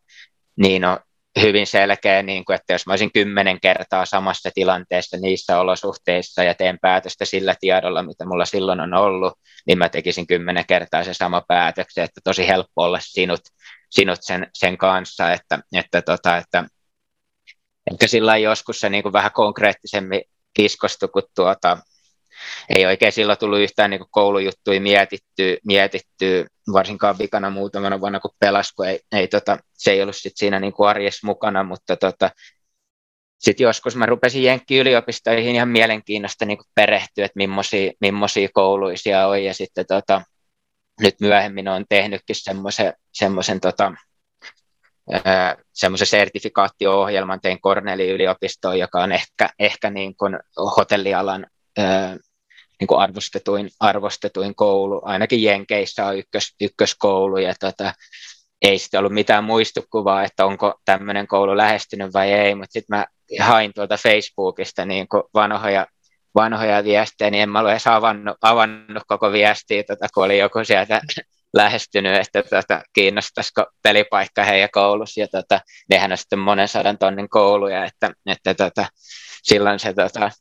niin 0.55 0.85
on 0.85 0.99
hyvin 1.41 1.67
selkeä, 1.67 2.23
niin 2.23 2.45
kuin, 2.45 2.55
että 2.55 2.73
jos 2.73 2.87
mä 2.87 2.93
olisin 2.93 3.11
kymmenen 3.13 3.59
kertaa 3.61 4.05
samassa 4.05 4.49
tilanteessa 4.53 5.17
niissä 5.17 5.59
olosuhteissa 5.59 6.43
ja 6.43 6.53
teen 6.53 6.79
päätöstä 6.81 7.25
sillä 7.25 7.55
tiedolla, 7.59 8.03
mitä 8.03 8.25
mulla 8.25 8.45
silloin 8.45 8.79
on 8.79 8.93
ollut, 8.93 9.33
niin 9.67 9.77
mä 9.77 9.89
tekisin 9.89 10.27
kymmenen 10.27 10.65
kertaa 10.67 11.03
se 11.03 11.13
sama 11.13 11.43
päätöksen, 11.47 12.03
että 12.03 12.21
tosi 12.23 12.47
helppo 12.47 12.83
olla 12.83 12.99
sinut, 13.01 13.41
sinut 13.89 14.19
sen, 14.21 14.47
sen 14.53 14.77
kanssa, 14.77 15.31
että, 15.31 15.59
että, 15.73 16.01
tota, 16.01 16.37
että 16.37 16.63
ehkä 17.91 18.07
sillä 18.07 18.37
joskus 18.37 18.79
se 18.79 18.89
niin 18.89 19.03
kuin 19.03 19.13
vähän 19.13 19.31
konkreettisemmin 19.31 20.21
iskostui, 20.59 21.09
kun 21.09 21.23
tuota, 21.35 21.77
ei 22.75 22.85
oikein 22.85 23.11
silloin 23.11 23.39
tullut 23.39 23.59
yhtään 23.59 23.89
niin 23.89 24.05
koulujuttuja 24.11 24.81
mietittyä, 24.81 25.57
mietittyä, 25.65 26.45
varsinkaan 26.73 27.17
vikana 27.17 27.49
muutamana 27.49 27.99
vuonna, 27.99 28.19
kun 28.19 28.31
pelasi, 28.39 28.75
kun 28.75 28.87
ei, 28.87 28.99
ei 29.11 29.27
tota, 29.27 29.57
se 29.73 29.91
ei 29.91 30.01
ollut 30.01 30.15
sit 30.15 30.33
siinä 30.35 30.59
niin 30.59 30.73
arjessa 30.87 31.27
mukana, 31.27 31.63
mutta 31.63 31.95
tota, 31.95 32.31
sitten 33.39 33.63
joskus 33.63 33.95
mä 33.95 34.05
rupesin 34.05 34.43
Jenkki-yliopistoihin 34.43 35.55
ihan 35.55 35.69
mielenkiinnosta 35.69 36.45
niin 36.45 36.57
perehtyä, 36.75 37.25
että 37.25 37.37
millaisia, 37.37 37.91
millaisia 38.01 38.49
kouluisia 38.53 39.27
on, 39.27 39.43
ja 39.43 39.53
sitten 39.53 39.85
tota, 39.85 40.21
nyt 41.01 41.15
myöhemmin 41.21 41.67
on 41.67 41.85
tehnytkin 41.89 42.35
semmoisen 42.35 42.93
semmoisen 43.13 43.59
tota, 43.59 43.93
semmoisen 45.73 46.07
sertifikaattio-ohjelman 46.07 47.41
tein 47.41 47.61
Cornelin 47.61 48.09
yliopistoon, 48.09 48.79
joka 48.79 49.03
on 49.03 49.11
ehkä, 49.11 49.49
ehkä 49.59 49.89
niin 49.89 50.15
kuin 50.15 50.39
hotellialan 50.77 51.47
niin 52.79 52.87
kuin 52.87 52.99
arvostetuin, 52.99 53.69
arvostetuin 53.79 54.55
koulu, 54.55 55.01
ainakin 55.03 55.43
Jenkeissä 55.43 56.05
on 56.05 56.17
ykkös, 56.17 56.55
ykköskoulu, 56.61 57.37
ja 57.37 57.53
tota, 57.59 57.93
ei 58.61 58.79
sitten 58.79 58.99
ollut 58.99 59.13
mitään 59.13 59.43
muistukuvaa, 59.43 60.23
että 60.23 60.45
onko 60.45 60.79
tämmöinen 60.85 61.27
koulu 61.27 61.57
lähestynyt 61.57 62.13
vai 62.13 62.31
ei, 62.31 62.55
mutta 62.55 62.73
sitten 62.73 62.97
mä 62.97 63.05
hain 63.39 63.71
tuolta 63.75 63.97
Facebookista 63.97 64.85
niin 64.85 65.07
kuin 65.07 65.23
vanhoja, 65.33 65.87
vanhoja 66.35 66.83
viestejä, 66.83 67.31
niin 67.31 67.43
en 67.43 67.49
mä 67.49 67.59
ole 67.59 67.71
edes 67.71 67.87
avannut, 67.87 68.37
avannut 68.41 69.03
koko 69.07 69.31
viestiä, 69.31 69.83
tota, 69.83 70.07
kun 70.13 70.25
oli 70.25 70.37
joku 70.37 70.63
sieltä 70.63 71.01
lähestynyt, 71.53 72.15
että 72.15 72.43
tota, 72.43 72.81
kiinnostaisiko 72.93 73.65
pelipaikka 73.83 74.43
heidän 74.43 74.69
koulussa, 74.71 75.19
ja 75.19 75.27
tota, 75.27 75.61
nehän 75.89 76.11
on 76.11 76.17
sitten 76.17 76.39
monen 76.39 76.67
sadan 76.67 76.97
tonnin 76.97 77.29
kouluja, 77.29 77.85
että, 77.85 78.11
että 78.25 78.53
tota, 78.53 78.85
silloin 79.43 79.79
se 79.79 79.93
tota, 79.93 80.31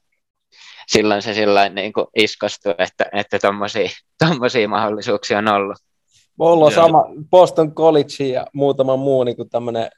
silloin 0.87 1.23
se 1.23 1.35
sillä 1.35 1.69
niin 1.69 1.93
kuin 1.93 2.07
iskostui, 2.17 2.75
että, 2.79 3.07
että 3.13 3.39
tommosia, 3.39 4.69
mahdollisuuksia 4.69 5.39
on 5.39 5.49
ollut. 5.49 5.77
Mulla 6.39 6.65
on 6.65 6.73
sama 6.73 7.05
Boston 7.31 7.75
College 7.75 8.25
ja 8.25 8.47
muutama 8.53 8.97
muu 8.97 9.25
niin 9.25 9.37
kuin 9.37 9.51
tämmöinen 9.51 9.89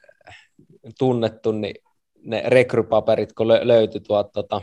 tunnettu, 0.99 1.51
niin 1.51 1.75
ne 2.23 2.43
rekrypaperit, 2.45 3.33
kun 3.33 3.47
löytyi 3.47 4.01
tuolta, 4.01 4.29
tota, 4.33 4.61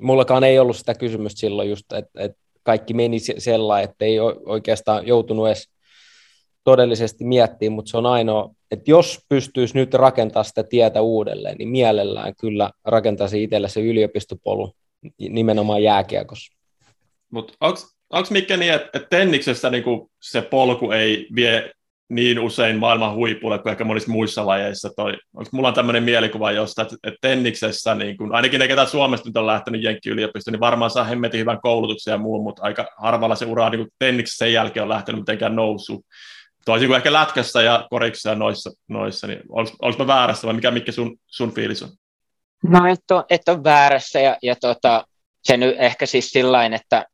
mullakaan 0.00 0.44
ei 0.44 0.58
ollut 0.58 0.76
sitä 0.76 0.94
kysymystä 0.94 1.40
silloin 1.40 1.70
just, 1.70 1.92
että, 1.92 2.22
että 2.22 2.38
kaikki 2.62 2.94
meni 2.94 3.18
sellainen, 3.38 3.90
että 3.90 4.04
ei 4.04 4.20
oikeastaan 4.46 5.06
joutunut 5.06 5.46
edes 5.46 5.68
todellisesti 6.64 7.24
miettimään, 7.24 7.74
mutta 7.74 7.90
se 7.90 7.96
on 7.96 8.06
ainoa, 8.06 8.50
että 8.70 8.90
jos 8.90 9.18
pystyisi 9.28 9.74
nyt 9.74 9.94
rakentamaan 9.94 10.44
sitä 10.44 10.64
tietä 10.64 11.00
uudelleen, 11.00 11.56
niin 11.58 11.68
mielellään 11.68 12.36
kyllä 12.36 12.70
rakentaisi 12.84 13.42
itselle 13.42 13.68
se 13.68 13.80
yliopistopolu 13.80 14.72
nimenomaan 15.18 15.82
jääkiekossa. 15.82 16.56
Mutta 17.30 17.54
onko 18.10 18.28
Mikke 18.30 18.56
niin, 18.56 18.72
että, 18.72 18.90
että 18.94 19.08
tenniksessä 19.08 19.70
niinku 19.70 20.10
se 20.22 20.42
polku 20.42 20.90
ei 20.90 21.28
vie 21.34 21.72
niin 22.08 22.38
usein 22.38 22.78
maailman 22.78 23.14
huipulle 23.14 23.58
kuin 23.58 23.70
ehkä 23.70 23.84
monissa 23.84 24.12
muissa 24.12 24.46
lajeissa. 24.46 24.90
Toi, 24.96 25.12
onko 25.34 25.50
mulla 25.52 25.68
on 25.68 25.74
tämmöinen 25.74 26.02
mielikuva 26.02 26.52
josta, 26.52 26.82
että, 26.82 26.96
että 27.04 27.18
tenniksessä, 27.20 27.94
niin 27.94 28.16
kun, 28.16 28.34
ainakin 28.34 28.60
ne, 28.60 28.68
ketä 28.68 28.86
Suomesta 28.86 29.28
nyt 29.28 29.36
on 29.36 29.46
lähtenyt 29.46 29.82
Jenkki-yliopistoon, 29.82 30.52
niin 30.52 30.60
varmaan 30.60 30.90
saa 30.90 31.04
hemmetin 31.04 31.40
hyvän 31.40 31.60
koulutuksen 31.60 32.12
ja 32.12 32.18
muun, 32.18 32.42
mutta 32.42 32.62
aika 32.62 32.86
harvalla 32.98 33.34
se 33.34 33.44
ura 33.44 33.70
niin 33.70 33.88
tenniksessä 33.98 34.44
sen 34.44 34.52
jälkeen 34.52 34.82
on 34.82 34.88
lähtenyt 34.88 35.20
mitenkään 35.20 35.56
nousu. 35.56 36.04
Toisin 36.64 36.88
kuin 36.88 36.96
ehkä 36.96 37.12
lätkässä 37.12 37.62
ja 37.62 37.86
koriksessa 37.90 38.28
ja 38.28 38.34
noissa, 38.34 38.70
noissa 38.88 39.26
niin 39.26 39.40
olis 39.82 39.98
mä 39.98 40.06
väärässä 40.06 40.46
vai 40.46 40.54
mikä, 40.54 40.70
mikä 40.70 40.92
sun, 40.92 41.16
sun 41.26 41.54
fiilis 41.54 41.82
on? 41.82 41.90
No, 42.62 42.86
et 42.86 43.10
ole, 43.10 43.24
et 43.30 43.48
ole 43.48 43.64
väärässä 43.64 44.20
ja, 44.20 44.36
ja 44.42 44.56
tota, 44.56 45.06
se 45.42 45.56
nyt 45.56 45.76
ehkä 45.78 46.06
siis 46.06 46.30
sillain, 46.30 46.74
että 46.74 47.06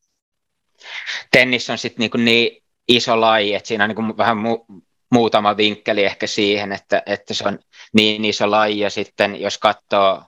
tennis 1.31 1.71
on 1.71 1.79
sitten 1.79 2.11
niin, 2.15 2.25
niin 2.25 2.63
iso 2.89 3.21
laji, 3.21 3.55
että 3.55 3.69
siinä 3.69 3.85
on 3.85 3.89
niin 3.89 3.97
kuin 3.97 4.17
vähän 4.17 4.37
mu- 4.37 4.83
muutama 5.11 5.57
vinkkeli 5.57 6.05
ehkä 6.05 6.27
siihen, 6.27 6.73
että, 6.73 7.03
että 7.07 7.35
se 7.35 7.49
on 7.49 7.59
niin 7.93 8.25
iso 8.25 8.51
laji, 8.51 8.79
ja 8.79 8.91
sitten 8.91 9.41
jos 9.41 9.59
katsoo 9.59 10.23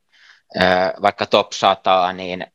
vaikka 1.02 1.26
top 1.26 1.52
100, 1.52 2.12
niin 2.12 2.46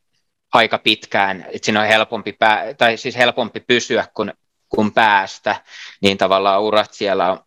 aika 0.52 0.78
pitkään, 0.78 1.46
että 1.52 1.64
siinä 1.66 1.80
on 1.80 1.86
helpompi, 1.86 2.32
pää, 2.32 2.74
tai 2.74 2.96
siis 2.96 3.16
helpompi 3.16 3.60
pysyä 3.60 4.06
kuin, 4.14 4.32
kuin 4.68 4.92
päästä, 4.92 5.56
niin 6.00 6.18
tavallaan 6.18 6.62
urat 6.62 6.92
siellä 6.92 7.32
on 7.32 7.38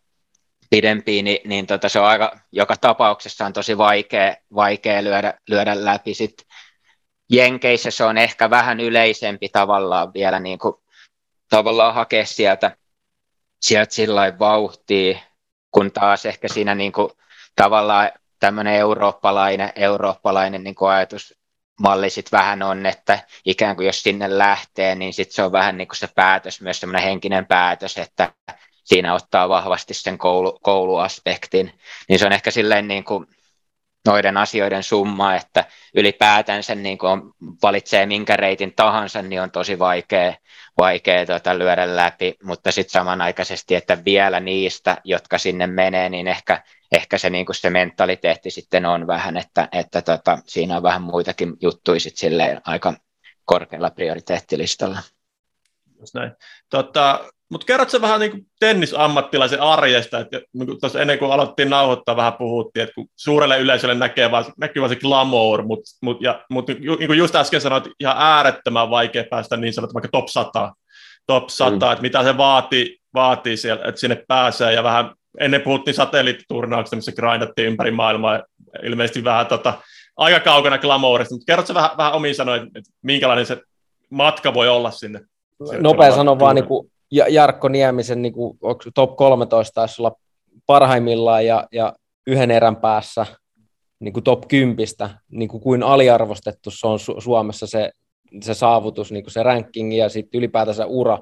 pidempiä, 0.70 1.22
niin, 1.22 1.48
niin 1.48 1.66
tota, 1.66 1.88
se 1.88 2.00
on 2.00 2.06
aika, 2.06 2.38
joka 2.52 2.76
tapauksessa 2.76 3.46
on 3.46 3.52
tosi 3.52 3.78
vaikea, 3.78 4.36
vaikea 4.54 5.04
lyödä, 5.04 5.34
lyödä 5.48 5.84
läpi. 5.84 6.14
Sitten 6.14 6.46
Jenkeissä 7.30 7.90
se 7.90 8.04
on 8.04 8.18
ehkä 8.18 8.50
vähän 8.50 8.80
yleisempi 8.80 9.48
tavallaan 9.48 10.14
vielä 10.14 10.40
niin 10.40 10.58
kuin, 10.58 10.74
tavallaan 11.50 11.94
hakea 11.94 12.26
sieltä, 12.26 12.76
sieltä 13.60 13.94
sillä 13.94 14.38
vauhtia, 14.38 15.18
kun 15.70 15.92
taas 15.92 16.26
ehkä 16.26 16.48
siinä 16.48 16.74
niin 16.74 16.92
kuin, 16.92 17.10
tavallaan 17.56 18.10
tämmöinen 18.40 18.74
eurooppalainen, 18.74 19.72
eurooppalainen 19.76 20.64
niin 20.64 20.74
kuin 20.74 20.90
ajatusmalli 20.90 22.10
sitten 22.10 22.38
vähän 22.38 22.62
on, 22.62 22.86
että 22.86 23.18
ikään 23.44 23.76
kuin 23.76 23.86
jos 23.86 24.02
sinne 24.02 24.38
lähtee, 24.38 24.94
niin 24.94 25.14
sitten 25.14 25.34
se 25.34 25.42
on 25.42 25.52
vähän 25.52 25.78
niin 25.78 25.88
kuin 25.88 25.96
se 25.96 26.08
päätös, 26.14 26.60
myös 26.60 26.80
semmoinen 26.80 27.08
henkinen 27.08 27.46
päätös, 27.46 27.98
että 27.98 28.32
siinä 28.86 29.14
ottaa 29.14 29.48
vahvasti 29.48 29.94
sen 29.94 30.18
koulu, 30.18 30.58
kouluaspektin, 30.62 31.72
niin 32.08 32.18
se 32.18 32.26
on 32.26 32.32
ehkä 32.32 32.50
silleen 32.50 32.88
niin 32.88 33.04
kuin 33.04 33.26
noiden 34.06 34.36
asioiden 34.36 34.82
summa, 34.82 35.34
että 35.34 35.64
ylipäätänsä 35.94 36.74
niin 36.74 36.98
kuin 36.98 37.22
valitsee 37.62 38.06
minkä 38.06 38.36
reitin 38.36 38.72
tahansa, 38.76 39.22
niin 39.22 39.42
on 39.42 39.50
tosi 39.50 39.78
vaikea, 39.78 40.34
vaikea 40.78 41.26
tuota, 41.26 41.58
lyödä 41.58 41.96
läpi, 41.96 42.34
mutta 42.42 42.72
sitten 42.72 42.92
samanaikaisesti, 42.92 43.74
että 43.74 44.04
vielä 44.04 44.40
niistä, 44.40 44.96
jotka 45.04 45.38
sinne 45.38 45.66
menee, 45.66 46.08
niin 46.08 46.28
ehkä, 46.28 46.62
ehkä 46.92 47.18
se, 47.18 47.30
niin 47.30 47.46
kuin 47.46 47.56
se 47.56 47.70
mentaliteetti 47.70 48.50
sitten 48.50 48.86
on 48.86 49.06
vähän, 49.06 49.36
että, 49.36 49.68
että 49.72 50.02
tota, 50.02 50.38
siinä 50.46 50.76
on 50.76 50.82
vähän 50.82 51.02
muitakin 51.02 51.56
juttuja 51.60 52.00
sitten 52.00 52.60
aika 52.64 52.94
korkealla 53.44 53.90
prioriteettilistalla. 53.90 54.98
Näin. 56.14 56.32
Tota, 56.70 57.24
mutta 57.50 57.66
kerrotko 57.66 58.00
vähän 58.00 58.20
niin 58.20 58.46
tennisammattilaisen 58.60 59.60
arjesta, 59.60 60.20
että 60.20 60.40
niin 60.52 60.80
tuossa 60.80 61.00
ennen 61.00 61.18
kuin 61.18 61.32
aloittiin 61.32 61.70
nauhoittaa, 61.70 62.16
vähän 62.16 62.32
puhuttiin, 62.32 62.82
että 62.82 62.94
kun 62.94 63.08
suurelle 63.16 63.58
yleisölle 63.58 63.94
näkee 63.94 64.30
vaan, 64.30 64.44
näkyy 64.58 64.80
vaan 64.80 64.90
se 64.90 64.96
glamour, 64.96 65.62
mutta 65.62 65.90
mut, 66.02 66.22
ja, 66.22 66.44
mut, 66.50 66.68
niin 66.68 67.06
kuin 67.06 67.18
just 67.18 67.36
äsken 67.36 67.60
sanoit, 67.60 67.88
ihan 68.00 68.16
äärettömän 68.18 68.90
vaikea 68.90 69.24
päästä 69.30 69.56
niin 69.56 69.72
sanottu 69.72 69.94
vaikka 69.94 70.08
top 70.12 70.28
100, 70.28 70.72
top 71.26 71.48
100 71.48 71.86
mm. 71.86 71.92
että 71.92 72.02
mitä 72.02 72.22
se 72.22 72.36
vaatii, 72.36 72.98
vaatii 73.14 73.56
siellä, 73.56 73.84
että 73.88 74.00
sinne 74.00 74.24
pääsee, 74.28 74.72
ja 74.72 74.82
vähän 74.82 75.10
ennen 75.40 75.62
puhuttiin 75.62 75.94
satelliittiturnauksesta, 75.94 76.96
missä 76.96 77.12
grindattiin 77.12 77.68
ympäri 77.68 77.90
maailmaa, 77.90 78.42
ilmeisesti 78.82 79.24
vähän 79.24 79.46
tota, 79.46 79.74
aika 80.16 80.40
kaukana 80.40 80.78
glamourista, 80.78 81.34
mutta 81.34 81.52
kerrotko 81.52 81.74
vähän, 81.74 81.90
vähän 81.96 82.12
omiin 82.12 82.34
sanoin, 82.34 82.62
että 82.62 82.90
minkälainen 83.02 83.46
se 83.46 83.60
matka 84.10 84.54
voi 84.54 84.68
olla 84.68 84.90
sinne? 84.90 85.20
Nopea 85.80 86.12
sanon 86.12 86.40
vaan 86.40 86.54
niin 86.54 86.66
kuin 86.66 86.90
Jarkko 87.10 87.68
Niemisen 87.68 88.22
niin 88.22 88.32
kuin, 88.32 88.58
top 88.94 89.16
13 89.16 89.74
taisi 89.74 90.02
olla 90.02 90.16
parhaimmillaan 90.66 91.46
ja, 91.46 91.66
ja 91.72 91.92
yhden 92.26 92.50
erän 92.50 92.76
päässä 92.76 93.26
niin 94.00 94.12
kuin 94.12 94.24
top 94.24 94.48
10, 94.48 94.86
niin 95.30 95.48
kuin, 95.48 95.62
kuin 95.62 95.82
aliarvostettu 95.82 96.70
se 96.70 96.86
on 96.86 96.98
Su- 96.98 97.20
Suomessa 97.20 97.66
se, 97.66 97.90
se 98.42 98.54
saavutus, 98.54 99.12
niin 99.12 99.24
kuin 99.24 99.32
se 99.32 99.42
ranking 99.42 99.98
ja 99.98 100.08
sitten 100.08 100.38
ylipäätänsä 100.38 100.86
ura, 100.86 101.18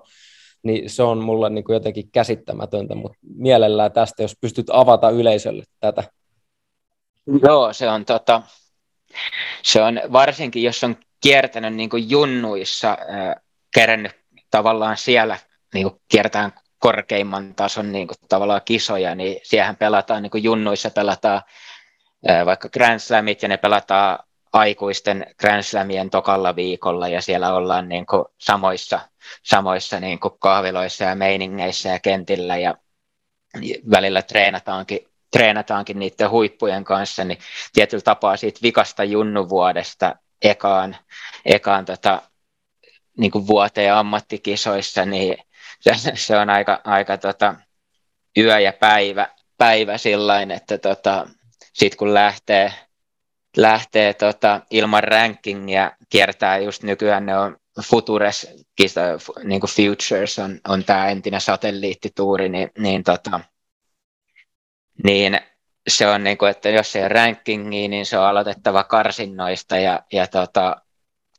niin 0.62 0.90
se 0.90 1.02
on 1.02 1.18
mulle 1.18 1.50
niin 1.50 1.64
kuin 1.64 1.74
jotenkin 1.74 2.10
käsittämätöntä, 2.12 2.94
mutta 2.94 3.18
mielellään 3.36 3.92
tästä, 3.92 4.22
jos 4.22 4.36
pystyt 4.40 4.66
avata 4.72 5.10
yleisölle 5.10 5.64
tätä. 5.80 6.02
Joo, 7.42 7.72
se 7.72 7.88
on, 7.88 8.04
tota, 8.04 8.42
se 9.62 9.82
on 9.82 10.00
varsinkin, 10.12 10.62
jos 10.62 10.84
on 10.84 10.96
kiertänyt 11.20 11.74
niin 11.74 11.90
kuin 11.90 12.10
junnuissa, 12.10 12.90
äh, 12.90 13.34
kerännyt 13.74 14.12
tavallaan 14.50 14.96
siellä 14.96 15.38
niin 15.74 15.90
kuin 15.90 16.00
kiertään 16.08 16.52
korkeimman 16.78 17.54
tason 17.54 17.92
niin 17.92 18.08
kuin 18.08 18.18
tavallaan 18.28 18.60
kisoja, 18.64 19.14
niin 19.14 19.40
siihen 19.42 19.76
pelataan, 19.76 20.22
niin 20.22 20.30
kuin 20.30 20.44
junnuissa 20.44 20.90
pelataan 20.90 21.42
vaikka 22.44 22.68
Grand 22.68 22.98
Slamit 22.98 23.42
ja 23.42 23.48
ne 23.48 23.56
pelataan 23.56 24.18
aikuisten 24.52 25.26
Grand 25.38 25.62
Slamien 25.62 26.10
tokalla 26.10 26.56
viikolla 26.56 27.08
ja 27.08 27.22
siellä 27.22 27.54
ollaan 27.54 27.88
niin 27.88 28.06
kuin 28.06 28.24
samoissa, 28.40 29.00
samoissa 29.42 30.00
niin 30.00 30.20
kuin 30.20 30.34
kahviloissa 30.38 31.04
ja 31.04 31.14
meiningeissä 31.14 31.88
ja 31.88 31.98
kentillä 31.98 32.56
ja 32.56 32.74
välillä 33.90 34.22
treenataankin, 34.22 35.08
treenataankin 35.32 35.98
niiden 35.98 36.30
huippujen 36.30 36.84
kanssa, 36.84 37.24
niin 37.24 37.38
tietyllä 37.72 38.02
tapaa 38.02 38.36
siitä 38.36 38.60
vikasta 38.62 39.04
junnuvuodesta 39.04 40.16
ekaan, 40.42 40.96
ekaan 41.44 41.84
tota, 41.84 42.22
niin 43.18 43.30
kuin 43.30 43.46
vuoteen 43.46 43.94
ammattikisoissa, 43.94 45.04
niin 45.04 45.36
se, 45.92 46.12
se 46.14 46.36
on 46.36 46.50
aika, 46.50 46.80
aika 46.84 47.18
tota, 47.18 47.54
yö 48.38 48.60
ja 48.60 48.72
päivä, 48.72 49.28
päivä 49.58 49.98
sillain, 49.98 50.50
että 50.50 50.78
tota, 50.78 51.26
sitten 51.72 51.98
kun 51.98 52.14
lähtee, 52.14 52.72
lähtee 53.56 54.14
tota, 54.14 54.60
ilman 54.70 55.04
rankingia, 55.04 55.92
kiertää 56.08 56.58
just 56.58 56.82
nykyään 56.82 57.26
ne 57.26 57.38
on 57.38 57.56
Futures, 57.82 58.46
niin 59.44 59.60
kuin 59.60 59.70
Futures 59.70 60.38
on, 60.38 60.60
on 60.68 60.84
tämä 60.84 61.08
entinen 61.08 61.40
satelliittituuri, 61.40 62.48
niin, 62.48 62.70
niin, 62.78 63.04
tota, 63.04 63.40
niin 65.04 65.40
se 65.88 66.06
on 66.06 66.24
niin 66.24 66.38
kuin, 66.38 66.50
että 66.50 66.68
jos 66.68 66.96
ei 66.96 67.02
ole 67.02 67.08
rankingia, 67.08 67.88
niin 67.88 68.06
se 68.06 68.18
on 68.18 68.24
aloitettava 68.24 68.84
karsinnoista 68.84 69.76
ja, 69.76 70.02
ja 70.12 70.26
tota, 70.26 70.83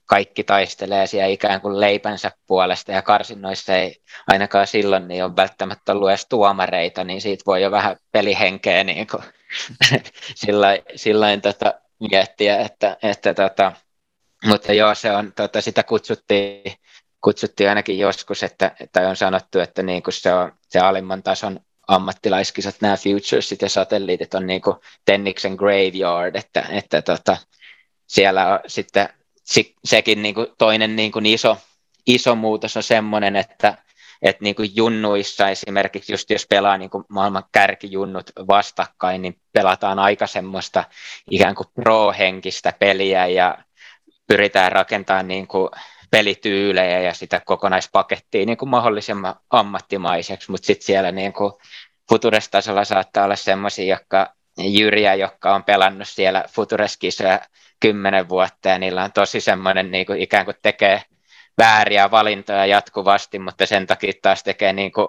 kaikki 0.05 0.43
taistelee 0.43 1.07
siellä 1.07 1.27
ikään 1.27 1.61
kuin 1.61 1.79
leipänsä 1.79 2.31
puolesta 2.47 2.91
ja 2.91 3.01
karsinnoissa 3.01 3.75
ei 3.75 4.01
ainakaan 4.27 4.67
silloin 4.67 5.07
niin 5.07 5.23
on 5.23 5.35
välttämättä 5.35 5.91
ollut 5.91 6.09
edes 6.09 6.25
tuomareita, 6.29 7.03
niin 7.03 7.21
siitä 7.21 7.43
voi 7.45 7.61
jo 7.61 7.71
vähän 7.71 7.97
pelihenkeä 8.11 8.83
niin 8.83 9.07
kuin, 9.07 9.23
sillain, 10.35 10.81
sillain 10.95 11.41
tota, 11.41 11.73
miettiä, 12.09 12.57
että, 12.57 12.97
että 13.03 13.33
tota, 13.33 13.71
mutta 14.45 14.73
joo, 14.73 14.95
se 14.95 15.11
on, 15.11 15.33
tota, 15.35 15.61
sitä 15.61 15.83
kutsuttiin, 15.83 16.73
kutsuttiin 17.21 17.69
ainakin 17.69 17.99
joskus, 17.99 18.43
että, 18.43 18.71
että 18.79 19.09
on 19.09 19.15
sanottu, 19.15 19.59
että 19.59 19.83
niin 19.83 20.03
kuin 20.03 20.13
se 20.13 20.33
on 20.33 20.51
se 20.61 20.79
alimman 20.79 21.23
tason 21.23 21.59
ammattilaiskisat, 21.87 22.75
nämä 22.81 22.97
futuresit 22.97 23.61
ja 23.61 23.69
satelliitit 23.69 24.33
on 24.33 24.47
niin 24.47 24.61
kuin 24.61 24.77
Tenniksen 25.05 25.55
graveyard, 25.55 26.35
että, 26.35 26.65
että 26.69 27.01
tota, 27.01 27.37
siellä 28.07 28.53
on 28.53 28.59
sitten 28.67 29.09
sekin 29.85 30.21
niin 30.21 30.35
kuin 30.35 30.47
toinen 30.57 30.95
niin 30.95 31.11
kuin 31.11 31.25
iso, 31.25 31.57
iso 32.07 32.35
muutos 32.35 32.77
on 32.77 32.83
semmoinen, 32.83 33.35
että, 33.35 33.77
että 34.21 34.43
niin 34.43 34.55
kuin 34.55 34.71
junnuissa 34.75 35.49
esimerkiksi, 35.49 36.13
just 36.13 36.29
jos 36.29 36.47
pelaa 36.49 36.77
niin 36.77 36.89
kuin 36.89 37.03
maailman 37.09 37.43
kärkijunnut 37.51 38.31
vastakkain, 38.47 39.21
niin 39.21 39.39
pelataan 39.53 39.99
aika 39.99 40.27
semmoista 40.27 40.83
ikään 41.31 41.55
kuin 41.55 41.67
pro-henkistä 41.73 42.73
peliä 42.79 43.27
ja 43.27 43.57
pyritään 44.27 44.71
rakentamaan 44.71 45.27
niin 45.27 45.47
kuin 45.47 45.69
pelityylejä 46.11 46.99
ja 46.99 47.13
sitä 47.13 47.41
kokonaispakettia 47.45 48.45
niin 48.45 48.57
kuin 48.57 48.69
mahdollisimman 48.69 49.35
ammattimaiseksi, 49.49 50.51
mutta 50.51 50.65
sitten 50.65 50.85
siellä 50.85 51.11
niin 51.11 51.33
kuin 51.33 51.53
Futures-tasolla 52.09 52.85
saattaa 52.85 53.25
olla 53.25 53.35
semmoisia, 53.35 53.95
jotka 53.95 54.33
Jyriä, 54.57 55.15
jotka 55.15 55.55
on 55.55 55.63
pelannut 55.63 56.07
siellä 56.07 56.43
Futures-kisoja 56.49 57.39
kymmenen 57.79 58.29
vuotta 58.29 58.69
ja 58.69 58.79
niillä 58.79 59.03
on 59.03 59.11
tosi 59.11 59.41
semmoinen 59.41 59.91
niin 59.91 60.05
kuin 60.05 60.21
ikään 60.21 60.45
kuin 60.45 60.57
tekee 60.61 61.01
vääriä 61.57 62.11
valintoja 62.11 62.65
jatkuvasti, 62.65 63.39
mutta 63.39 63.65
sen 63.65 63.87
takia 63.87 64.13
taas 64.21 64.43
tekee 64.43 64.73
niin 64.73 64.91
kuin, 64.91 65.07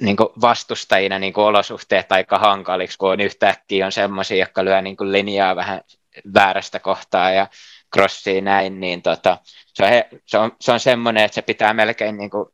niin 0.00 0.16
kuin 0.16 0.28
vastustajina 0.40 1.18
niin 1.18 1.32
kuin 1.32 1.44
olosuhteet 1.44 2.12
aika 2.12 2.38
hankaliksi, 2.38 2.98
kun 2.98 3.12
on 3.12 3.20
yhtäkkiä 3.20 3.86
on 3.86 3.92
semmoisia, 3.92 4.36
jotka 4.36 4.64
lyö 4.64 4.82
niin 4.82 4.96
kuin 4.96 5.12
linjaa 5.12 5.56
vähän 5.56 5.80
väärästä 6.34 6.78
kohtaa 6.78 7.30
ja 7.30 7.46
crossiin 7.94 8.44
näin, 8.44 8.80
niin 8.80 9.02
tota, 9.02 9.38
se, 9.74 9.84
on, 9.84 10.20
se, 10.26 10.38
on, 10.38 10.52
se 10.60 10.72
on 10.72 10.80
semmoinen, 10.80 11.24
että 11.24 11.34
se 11.34 11.42
pitää 11.42 11.74
melkein 11.74 12.16
niin 12.16 12.30
kuin, 12.30 12.48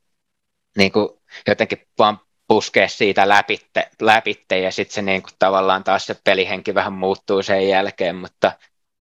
niin 0.76 0.92
kuin 0.92 1.08
jotenkin 1.46 1.86
vaan 1.98 2.20
puskea 2.48 2.88
siitä 2.88 3.28
läpitte, 3.28 3.88
läpitte 4.00 4.58
ja 4.58 4.72
sitten 4.72 4.94
se 4.94 5.02
niin 5.02 5.22
kuin, 5.22 5.32
tavallaan 5.38 5.84
taas 5.84 6.06
se 6.06 6.16
pelihenki 6.24 6.74
vähän 6.74 6.92
muuttuu 6.92 7.42
sen 7.42 7.68
jälkeen, 7.68 8.16
mutta 8.16 8.52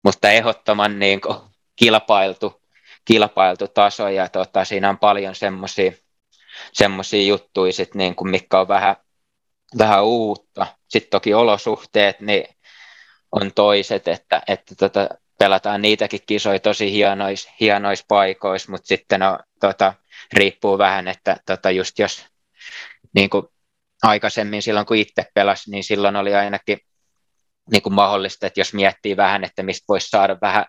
mutta 0.04 0.30
ehdottoman 0.30 1.00
niin 1.00 1.22
kuin 1.22 1.38
kilpailtu, 1.76 2.62
kilpailtu 3.06 3.68
taso 3.68 4.10
ja 4.10 4.30
tota, 4.30 4.66
siinä 4.66 4.90
on 4.90 4.98
paljon 4.98 5.36
semmoisia 6.74 7.28
juttuja, 7.28 7.74
sit, 7.74 7.96
niin 7.96 8.16
kuin, 8.16 8.32
mikä 8.32 8.60
on 8.60 8.68
vähän, 8.68 8.96
vähän 9.78 10.06
uutta. 10.06 10.68
Sitten 10.88 11.10
toki 11.10 11.34
olosuhteet 11.34 12.20
niin 12.20 12.56
on 13.32 13.54
toiset, 13.54 14.08
että, 14.08 14.42
että 14.48 14.76
tota, 14.76 15.10
pelataan 15.40 15.82
niitäkin 15.82 16.22
kisoja 16.26 16.60
tosi 16.60 16.92
hienoissa 16.92 17.52
hienois 17.60 18.06
paikoissa, 18.08 18.72
mutta 18.72 18.88
sitten 18.88 19.24
on 19.24 19.40
tota, 19.60 19.94
riippuu 20.34 20.78
vähän, 20.78 21.08
että 21.08 21.38
tota, 21.46 21.72
just 21.72 22.00
jos 22.00 22.26
niin 23.15 23.30
kuin 23.30 23.48
aikaisemmin 24.04 24.62
silloin 24.62 24.86
kun 24.86 24.98
itse 24.98 25.26
pelasi, 25.34 25.72
niin 25.72 25.84
silloin 25.84 26.15
oli 26.15 26.36
ainakin 26.36 26.80
niin 27.72 27.82
kuin 27.82 27.93
mahdollista, 27.93 28.48
että 28.48 28.60
jos 28.60 28.74
miettii 28.74 29.17
vähän, 29.17 29.43
että 29.43 29.63
mistä 29.63 29.86
voisi 29.88 30.10
saada 30.10 30.38
vähän 30.41 30.65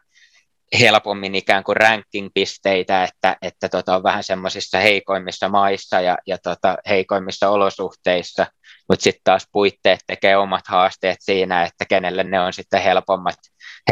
helpommin 0.80 1.34
ikään 1.34 1.64
kuin 1.64 1.76
ranking-pisteitä, 1.76 3.04
että, 3.04 3.36
että 3.42 3.68
tota, 3.68 3.96
on 3.96 4.02
vähän 4.02 4.24
semmoisissa 4.24 4.78
heikoimmissa 4.78 5.48
maissa 5.48 6.00
ja, 6.00 6.18
ja 6.26 6.38
tota, 6.38 6.76
heikoimmissa 6.88 7.48
olosuhteissa, 7.48 8.46
mutta 8.88 9.02
sitten 9.02 9.20
taas 9.24 9.46
puitteet 9.52 10.00
tekee 10.06 10.36
omat 10.36 10.66
haasteet 10.68 11.16
siinä, 11.20 11.62
että 11.62 11.84
kenelle 11.84 12.24
ne 12.24 12.40
on 12.40 12.52
sitten 12.52 12.82
helpommat, 12.82 13.36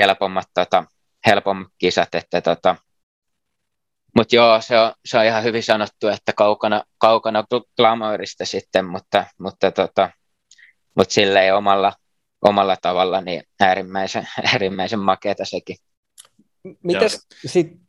helpommat, 0.01 0.47
tota, 0.55 0.85
helpommat 1.27 1.69
kisat, 1.79 2.15
että 2.15 2.41
tota, 2.41 2.77
mutta 4.17 4.37
joo, 4.37 4.61
se 4.61 4.79
on, 4.79 4.93
se 5.05 5.19
on 5.19 5.25
ihan 5.25 5.45
hyvin 5.45 5.63
sanottu, 5.63 6.09
että 6.09 6.33
kaukana, 6.33 6.83
kaukana 6.99 7.45
glamourista 7.77 8.45
sitten, 8.45 8.85
mutta, 8.85 9.25
mutta, 9.39 9.71
tota, 9.71 10.11
mutta 10.97 11.15
silleen 11.15 11.57
omalla, 11.57 11.93
omalla 12.43 12.77
tavalla 12.83 13.21
niin 13.21 13.43
äärimmäisen, 13.61 14.29
äärimmäisen 14.53 14.99
makeata 14.99 15.45
sekin. 15.45 15.77
Mites 16.83 17.27
sitten 17.47 17.81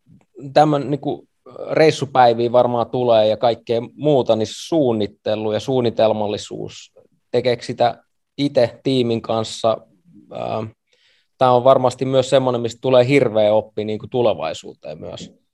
tämän 0.54 0.92
niin 0.92 1.30
reissupäiviä 1.72 2.52
varmaan 2.52 2.90
tulee 2.90 3.28
ja 3.28 3.38
kaikkea 3.38 3.82
muuta, 3.94 4.36
niin 4.36 4.48
suunnittelu 4.52 5.52
ja 5.52 5.60
suunnitelmallisuus, 5.60 6.94
tekeekö 7.32 7.63
sitä 7.63 8.04
itse 8.38 8.80
tiimin 8.84 9.22
kanssa? 9.22 9.78
Tämä 11.38 11.52
on 11.52 11.63
varmasti 11.63 12.06
myös 12.06 12.30
semmoinen, 12.30 12.62
mistä 12.62 12.80
tulee 12.82 13.08
hirveä 13.08 13.54
oppi 13.54 13.86
niin 13.86 14.00
kuin 14.00 14.10
tulevaisuuteen 14.10 15.00
myös. 15.00 15.47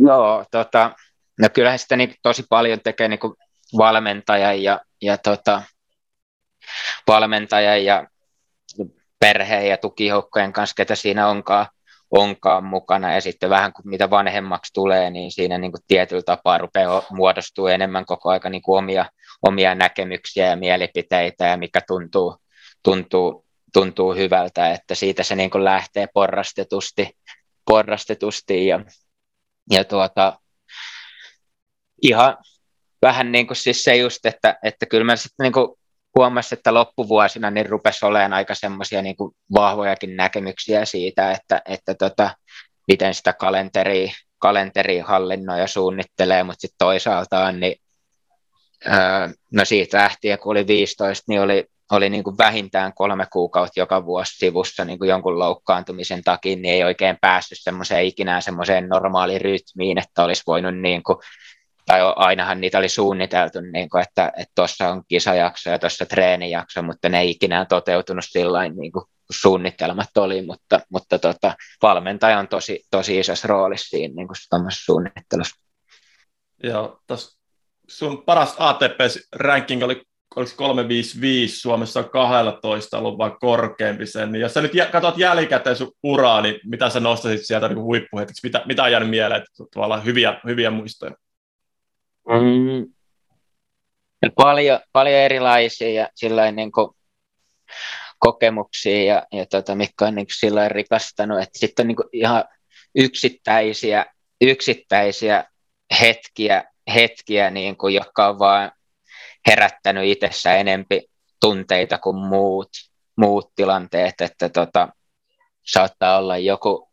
Joo, 0.00 0.44
tota, 0.50 0.92
no 1.40 1.48
kyllähän 1.54 1.78
sitä 1.78 1.96
niin 1.96 2.14
tosi 2.22 2.44
paljon 2.48 2.80
tekee 2.80 3.08
niin 3.08 3.20
valmentaja 3.78 4.52
ja, 4.52 4.80
ja 5.02 5.18
tota, 5.18 5.62
valmentaja 7.06 7.76
ja 7.76 8.06
perheen 9.20 9.68
ja 9.68 9.76
tukihoukkojen 9.76 10.52
kanssa, 10.52 10.74
ketä 10.74 10.94
siinä 10.94 11.28
onkaan, 11.28 11.66
onkaan 12.10 12.64
mukana. 12.64 13.14
Ja 13.14 13.20
sitten 13.20 13.50
vähän 13.50 13.72
kuin 13.72 13.88
mitä 13.88 14.10
vanhemmaksi 14.10 14.72
tulee, 14.72 15.10
niin 15.10 15.32
siinä 15.32 15.58
niin 15.58 15.72
kuin 15.72 15.82
tietyllä 15.86 16.22
tapaa 16.22 16.58
rupeaa 16.58 17.02
muodostua 17.10 17.72
enemmän 17.72 18.06
koko 18.06 18.30
aika 18.30 18.50
niin 18.50 18.62
kuin 18.62 18.78
omia, 18.78 19.06
omia 19.42 19.74
näkemyksiä 19.74 20.46
ja 20.46 20.56
mielipiteitä 20.56 21.46
ja 21.46 21.56
mikä 21.56 21.80
tuntuu, 21.86 22.36
tuntuu, 22.82 23.44
tuntuu 23.72 24.14
hyvältä, 24.14 24.70
että 24.70 24.94
siitä 24.94 25.22
se 25.22 25.36
niin 25.36 25.50
kuin 25.50 25.64
lähtee 25.64 26.08
porrastetusti, 26.14 27.16
porrastetusti 27.66 28.66
ja, 28.66 28.80
ja 29.70 29.84
tuota, 29.84 30.38
ihan 32.02 32.36
vähän 33.02 33.32
niin 33.32 33.46
kuin 33.46 33.56
siis 33.56 33.84
se 33.84 33.96
just, 33.96 34.26
että, 34.26 34.58
että 34.62 34.86
kyllä 34.86 35.04
mä 35.04 35.16
sitten 35.16 35.44
niin 35.44 35.52
kuin 35.52 35.68
huomasi, 36.16 36.54
että 36.54 36.74
loppuvuosina 36.74 37.50
niin 37.50 37.68
rupesi 37.68 38.06
olemaan 38.06 38.32
aika 38.32 38.54
semmoisia 38.54 39.02
niin 39.02 39.16
vahvojakin 39.54 40.16
näkemyksiä 40.16 40.84
siitä, 40.84 41.32
että, 41.32 41.62
että 41.66 41.94
tota, 41.94 42.30
miten 42.88 43.14
sitä 43.14 43.32
kalenteria, 43.32 44.12
kalenteria 44.38 45.04
hallinnoi 45.04 45.60
ja 45.60 45.66
suunnittelee, 45.66 46.42
mutta 46.42 46.60
sitten 46.60 46.78
toisaaltaan 46.78 47.60
niin, 47.60 47.76
öö, 48.86 49.28
no 49.52 49.64
siitä 49.64 49.98
lähtien, 49.98 50.38
kun 50.38 50.52
oli 50.52 50.66
15, 50.66 51.24
niin 51.28 51.40
oli, 51.40 51.66
oli 51.92 52.10
niin 52.10 52.24
kuin 52.24 52.38
vähintään 52.38 52.92
kolme 52.94 53.26
kuukautta 53.32 53.80
joka 53.80 54.06
vuosi 54.06 54.36
sivussa 54.36 54.84
niin 54.84 54.98
kuin 54.98 55.08
jonkun 55.08 55.38
loukkaantumisen 55.38 56.24
takia, 56.24 56.56
niin 56.56 56.74
ei 56.74 56.84
oikein 56.84 57.18
päässyt 57.20 57.58
semmoiseen 57.60 58.04
ikinä 58.04 58.40
semmoiseen 58.40 58.88
normaaliin 58.88 59.40
rytmiin, 59.40 59.98
että 59.98 60.24
olisi 60.24 60.42
voinut 60.46 60.78
niin 60.78 61.02
kuin 61.02 61.18
tai 61.88 62.00
ainahan 62.16 62.60
niitä 62.60 62.78
oli 62.78 62.88
suunniteltu, 62.88 63.60
niin 63.60 63.88
kuin, 63.90 64.02
että 64.02 64.32
tuossa 64.54 64.88
on 64.88 65.02
kisajakso 65.08 65.70
ja 65.70 65.78
tuossa 65.78 66.06
treenijakso, 66.06 66.82
mutta 66.82 67.08
ne 67.08 67.20
ei 67.20 67.30
ikinä 67.30 67.64
toteutunut 67.64 68.24
sillä 68.28 68.68
niin 68.68 68.92
kuin 68.92 69.04
suunnitelmat 69.30 70.16
oli, 70.16 70.42
mutta, 70.42 70.80
mutta 70.90 71.18
tota, 71.18 71.54
valmentaja 71.82 72.38
on 72.38 72.48
tosi, 72.48 72.84
tosi 72.90 73.18
isossa 73.18 73.48
roolissa 73.48 73.88
siinä 73.88 74.14
niin 74.14 74.28
kuin 74.28 74.36
suunnittelussa. 74.84 75.60
Joo, 76.62 77.00
tos 77.06 77.38
sun 77.88 78.22
paras 78.22 78.56
ATP-ranking 78.58 79.84
oli 79.84 80.02
oliko 80.38 80.52
355 80.56 81.60
Suomessa 81.60 82.02
12 82.02 82.98
ollut 82.98 83.18
vaan 83.18 83.38
korkeampi 83.38 84.06
sen, 84.06 84.32
niin 84.32 84.40
jos 84.40 84.54
sä 84.54 84.60
nyt 84.60 84.72
katsot 84.92 85.18
jälkikäteen 85.18 85.76
sun 85.76 85.92
uraa, 86.02 86.40
niin 86.40 86.60
mitä 86.64 86.90
sä 86.90 87.00
nostasit 87.00 87.46
sieltä 87.46 87.68
niin 87.68 87.82
huippuhetkeksi, 87.82 88.46
mitä, 88.46 88.62
mitä 88.66 88.82
on 88.82 88.92
jäänyt 88.92 89.10
mieleen, 89.10 89.42
että 89.42 90.04
hyviä, 90.04 90.40
hyviä 90.46 90.70
muistoja? 90.70 91.14
Mm. 92.28 92.92
Paljon, 94.34 94.80
paljon 94.92 95.16
erilaisia 95.16 95.92
ja 95.92 96.08
sillain 96.14 96.56
niin 96.56 96.72
kuin 96.72 96.90
kokemuksia 98.18 99.04
ja, 99.04 99.26
ja 99.32 99.46
tota, 99.46 99.74
mikä 99.74 100.06
on 100.06 100.14
niin 100.14 100.26
sillä 100.38 100.68
rikastanut, 100.68 101.42
että 101.42 101.58
sitten 101.58 101.84
on 101.84 101.88
niin 101.88 101.96
kuin 101.96 102.08
ihan 102.12 102.44
yksittäisiä, 102.94 104.06
yksittäisiä 104.40 105.44
hetkiä, 106.00 106.64
hetkiä 106.94 107.50
niin 107.50 107.76
kuin, 107.76 107.94
jotka 107.94 108.28
on 108.28 108.38
vaan 108.38 108.72
herättänyt 109.46 110.04
itsessä 110.04 110.54
enempi 110.54 111.10
tunteita 111.40 111.98
kuin 111.98 112.16
muut, 112.16 112.68
muut 113.16 113.52
tilanteet, 113.54 114.20
että 114.20 114.48
tota, 114.48 114.88
saattaa 115.66 116.18
olla 116.18 116.38
joku, 116.38 116.90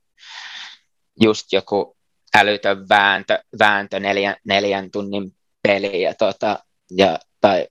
just 1.21 1.53
joku 1.53 1.97
älytön 2.35 2.89
vääntö, 2.89 3.39
vääntö 3.59 3.99
neljän, 3.99 4.35
neljän 4.43 4.91
tunnin 4.91 5.35
peli. 5.67 6.01
Ja, 6.01 6.13
tota, 6.13 6.59
ja, 6.91 7.19
tai 7.41 7.67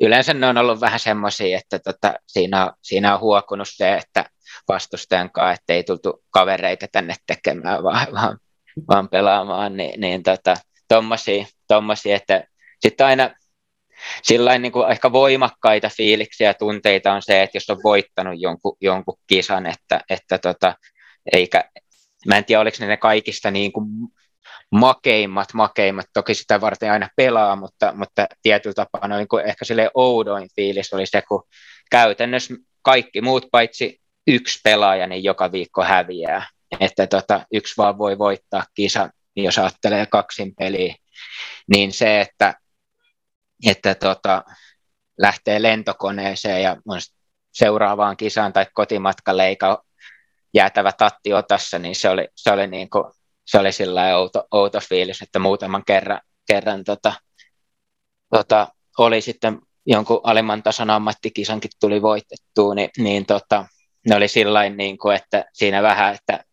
yleensä 0.00 0.34
ne 0.34 0.46
on 0.46 0.58
ollut 0.58 0.80
vähän 0.80 1.00
semmoisia, 1.00 1.58
että 1.58 1.78
tota, 1.78 2.14
siinä, 2.26 2.66
on, 2.66 2.72
siinä 2.82 3.14
on 3.14 3.20
huokunut 3.20 3.68
se, 3.70 3.94
että 3.94 4.24
vastustajan 4.68 5.30
kanssa, 5.30 5.52
että 5.52 5.72
ei 5.72 5.84
tultu 5.84 6.24
kavereita 6.30 6.86
tänne 6.92 7.14
tekemään, 7.26 7.82
vaan, 7.84 8.06
vaan, 8.12 8.38
vaan 8.88 9.08
pelaamaan, 9.08 9.76
niin, 9.76 10.00
niin 10.00 10.22
tota, 10.22 10.54
tommosia, 10.88 11.46
tommosia, 11.68 12.16
että 12.16 12.44
sitten 12.80 13.06
aina 13.06 13.30
sillä 14.22 14.58
niin 14.58 14.72
kuin 14.72 14.90
ehkä 14.90 15.12
voimakkaita 15.12 15.90
fiiliksiä 15.96 16.46
ja 16.46 16.54
tunteita 16.54 17.12
on 17.12 17.22
se, 17.22 17.42
että 17.42 17.56
jos 17.56 17.70
on 17.70 17.80
voittanut 17.84 18.34
jonkun, 18.36 18.76
jonkun 18.80 19.18
kisan, 19.26 19.66
että, 19.66 20.00
että 20.10 20.38
tota, 20.38 20.74
eikä, 21.32 21.64
Mä 22.26 22.36
en 22.36 22.44
tiedä, 22.44 22.60
oliko 22.60 22.76
ne, 22.80 22.86
ne 22.86 22.96
kaikista 22.96 23.50
niin 23.50 23.72
kuin 23.72 23.86
makeimmat, 24.72 25.54
makeimmat, 25.54 26.06
toki 26.12 26.34
sitä 26.34 26.60
varten 26.60 26.92
aina 26.92 27.08
pelaa, 27.16 27.56
mutta, 27.56 27.92
mutta 27.96 28.26
tietyllä 28.42 28.74
tapaa 28.74 29.08
niin 29.08 29.28
kuin 29.28 29.46
ehkä 29.46 29.64
sille 29.64 29.90
oudoin 29.94 30.48
fiilis 30.56 30.92
oli 30.92 31.06
se, 31.06 31.22
kun 31.28 31.42
käytännössä 31.90 32.54
kaikki 32.82 33.20
muut 33.20 33.46
paitsi 33.52 34.00
yksi 34.26 34.60
pelaaja, 34.64 35.06
niin 35.06 35.24
joka 35.24 35.52
viikko 35.52 35.84
häviää. 35.84 36.46
Että 36.80 37.06
tota, 37.06 37.46
yksi 37.52 37.74
vaan 37.76 37.98
voi 37.98 38.18
voittaa 38.18 38.64
kisa, 38.74 39.10
jos 39.36 39.58
ajattelee 39.58 40.06
kaksin 40.06 40.54
peliä. 40.58 40.94
Niin 41.68 41.92
se, 41.92 42.20
että, 42.20 42.54
että 43.66 43.94
tota, 43.94 44.44
lähtee 45.18 45.62
lentokoneeseen 45.62 46.62
ja 46.62 46.76
on 46.88 47.00
seuraavaan 47.52 48.16
kisaan 48.16 48.52
tai 48.52 48.66
kotimatkalle 48.74 49.46
eikä 49.46 49.78
jäätävä 50.54 50.92
tatti 50.98 51.32
otassa, 51.32 51.78
niin 51.78 51.96
se 51.96 52.08
oli, 52.08 52.28
se 52.36 52.50
oli, 52.50 52.66
niin 52.66 52.90
kuin, 52.90 53.04
se 53.44 53.58
oli 53.58 53.72
sillä 53.72 54.16
outo, 54.16 54.44
outo 54.50 54.80
fiilis, 54.88 55.22
että 55.22 55.38
muutaman 55.38 55.84
kerran, 55.86 56.20
kerran 56.46 56.84
tota, 56.84 57.12
tota, 58.30 58.68
oli 58.98 59.20
sitten 59.20 59.58
jonkun 59.86 60.20
alimman 60.24 60.62
tason 60.62 60.90
ammattikisankin 60.90 61.70
tuli 61.80 62.02
voitettua, 62.02 62.74
niin, 62.74 62.90
niin 62.98 63.26
tota, 63.26 63.66
ne 64.08 64.16
oli 64.16 64.28
sillä 64.28 64.68
niin 64.68 64.98
kuin, 64.98 65.16
että 65.16 65.44
siinä 65.52 65.82
vähän, 65.82 66.14
että 66.14 66.44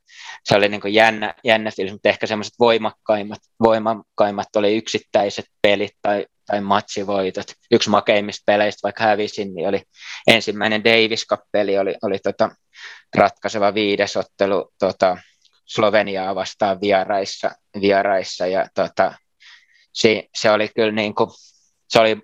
se 0.44 0.56
oli 0.56 0.70
niin 0.70 0.82
kuin 0.82 0.94
jännä, 0.94 1.34
jännä 1.44 1.72
fiilis, 1.76 1.94
mutta 1.94 2.10
ehkä 2.10 2.28
semmoiset 2.28 2.54
voimakkaimmat, 2.60 3.40
voimakkaimmat 3.64 4.56
oli 4.56 4.78
yksittäiset 4.78 5.46
pelit 5.62 5.94
tai, 6.02 6.26
tai 6.50 6.62
matsivoitot. 6.62 7.48
Yksi 7.72 7.90
makeimmista 7.90 8.44
peleistä, 8.46 8.80
vaikka 8.84 9.04
hävisin, 9.04 9.54
niin 9.54 9.68
oli 9.68 9.82
ensimmäinen 10.28 10.84
Davis 10.84 11.26
Cup-peli, 11.28 11.78
oli, 11.78 11.96
oli 12.02 12.20
tota, 12.20 12.50
ratkaiseva 13.16 13.74
viidesottelu 13.74 14.72
tota, 14.80 15.18
Sloveniaa 15.66 16.36
vastaan 16.36 16.82
vieraissa, 16.82 17.52
vieraissa 17.82 18.48
ja 18.48 18.68
tota, 18.76 19.14
se, 19.94 20.28
se, 20.36 20.52
oli 20.52 20.70
kyllä 20.76 20.92
niin 20.92 21.16
kuin, 21.16 21.30
se 21.90 22.00
oli 22.00 22.22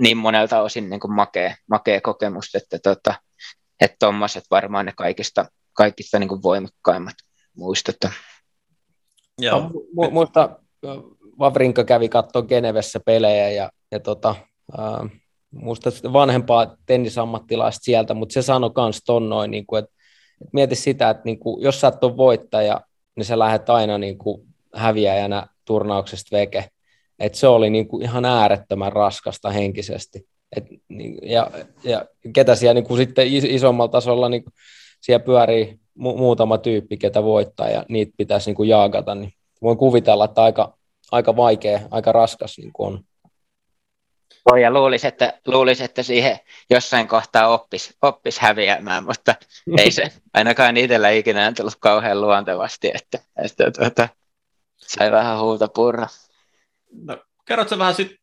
niin 0.00 0.16
monelta 0.16 0.62
osin 0.62 0.90
niin 0.90 1.00
kuin 1.00 1.14
makea, 1.14 1.56
makea 1.70 2.00
kokemus, 2.00 2.54
että 2.54 2.78
tota, 2.78 3.14
että 3.80 3.96
tuommoiset 4.00 4.44
varmaan 4.50 4.86
ne 4.86 4.92
kaikista, 4.96 5.46
kaikista 5.72 6.18
niin 6.18 6.28
kuin 6.28 6.42
voimakkaimmat 6.42 7.14
muistot. 7.56 7.96
Joo. 9.38 9.70
Mu- 9.70 10.10
muista 10.10 10.58
Vavrinka 11.38 11.84
kävi 11.84 12.08
katsoa 12.08 12.42
Genevessä 12.42 13.00
pelejä 13.00 13.50
ja, 13.50 13.70
ja 13.90 14.00
tota, 14.00 14.34
äh, 14.78 15.10
muista 15.50 15.90
vanhempaa 16.12 16.76
tennisammattilaista 16.86 17.84
sieltä, 17.84 18.14
mutta 18.14 18.32
se 18.32 18.42
sanoi 18.42 18.70
myös 18.76 19.00
ton 19.06 19.28
noin, 19.28 19.50
niin 19.50 19.64
että, 19.78 19.92
että 20.40 20.50
mieti 20.52 20.74
sitä, 20.74 21.10
että 21.10 21.22
niin 21.24 21.38
jos 21.58 21.80
sä 21.80 21.88
et 21.88 22.04
ole 22.04 22.16
voittaja, 22.16 22.80
niin 23.16 23.24
sä 23.24 23.38
lähdet 23.38 23.70
aina 23.70 23.98
niin 23.98 24.18
kuin 24.18 24.42
häviäjänä 24.74 25.46
turnauksesta 25.64 26.36
veke. 26.36 26.64
Et 27.18 27.34
se 27.34 27.46
oli 27.46 27.70
niin 27.70 27.88
kuin 27.88 28.02
ihan 28.02 28.24
äärettömän 28.24 28.92
raskasta 28.92 29.50
henkisesti. 29.50 30.26
Et, 30.56 30.64
niin, 30.88 31.18
ja, 31.22 31.50
ja 31.84 32.04
ketä 32.32 32.54
siellä 32.54 32.74
niin 32.74 32.84
kuin 32.84 32.98
sitten 32.98 33.26
isommalla 33.32 33.88
tasolla 33.88 34.28
niin 34.28 34.44
kuin 34.44 34.52
siellä 35.00 35.24
pyörii 35.24 35.78
mu- 35.98 36.16
muutama 36.16 36.58
tyyppi, 36.58 36.96
ketä 36.96 37.22
voittaa 37.22 37.68
ja 37.68 37.84
niitä 37.88 38.12
pitäisi 38.16 38.50
niin 38.50 38.56
kuin 38.56 38.68
jaagata, 38.68 39.14
niin 39.14 39.32
voin 39.62 39.78
kuvitella, 39.78 40.24
että 40.24 40.42
aika, 40.42 40.78
aika 41.12 41.36
vaikea, 41.36 41.80
aika 41.90 42.12
raskas 42.12 42.58
niin 42.58 42.72
kuin 42.72 42.86
on. 42.86 43.04
Voi 44.50 44.62
ja 44.62 44.70
luulisi, 44.70 45.06
että, 45.06 45.38
luulisi, 45.46 45.84
että 45.84 46.02
siihen 46.02 46.38
jossain 46.70 47.08
kohtaa 47.08 47.48
oppisi 47.48 47.94
oppis 48.02 48.38
häviämään, 48.38 49.04
mutta 49.04 49.34
ei 49.78 49.90
se 49.90 50.12
ainakaan 50.34 50.76
itsellä 50.76 51.10
ikinä 51.10 51.52
tullut 51.52 51.76
kauhean 51.80 52.20
luontevasti, 52.20 52.90
että, 52.94 53.18
että 53.44 53.70
tuota, 53.70 54.08
sai 54.76 55.12
vähän 55.12 55.40
huuta 55.40 55.68
purra. 55.68 56.06
No, 56.92 57.24
kerrotko 57.44 57.78
vähän 57.78 57.94
sitten 57.94 58.18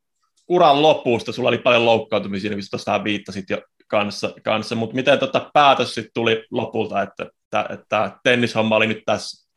uran 0.47 0.81
lopusta? 0.81 1.31
Sulla 1.31 1.49
oli 1.49 1.57
paljon 1.57 1.85
loukkaantumisia, 1.85 2.49
niin 2.51 2.69
tuosta 2.71 3.03
viittasit 3.03 3.49
jo 3.49 3.61
kanssa, 3.87 4.33
kanssa. 4.43 4.75
mutta 4.75 4.95
miten 4.95 5.19
tota 5.19 5.49
päätös 5.53 5.93
sitten 5.93 6.13
tuli 6.13 6.45
lopulta, 6.51 7.01
että, 7.01 7.23
että, 7.23 7.73
että 7.73 8.19
tennishomma 8.23 8.75
oli 8.75 8.87
nyt 8.87 9.03
tässä? 9.05 9.49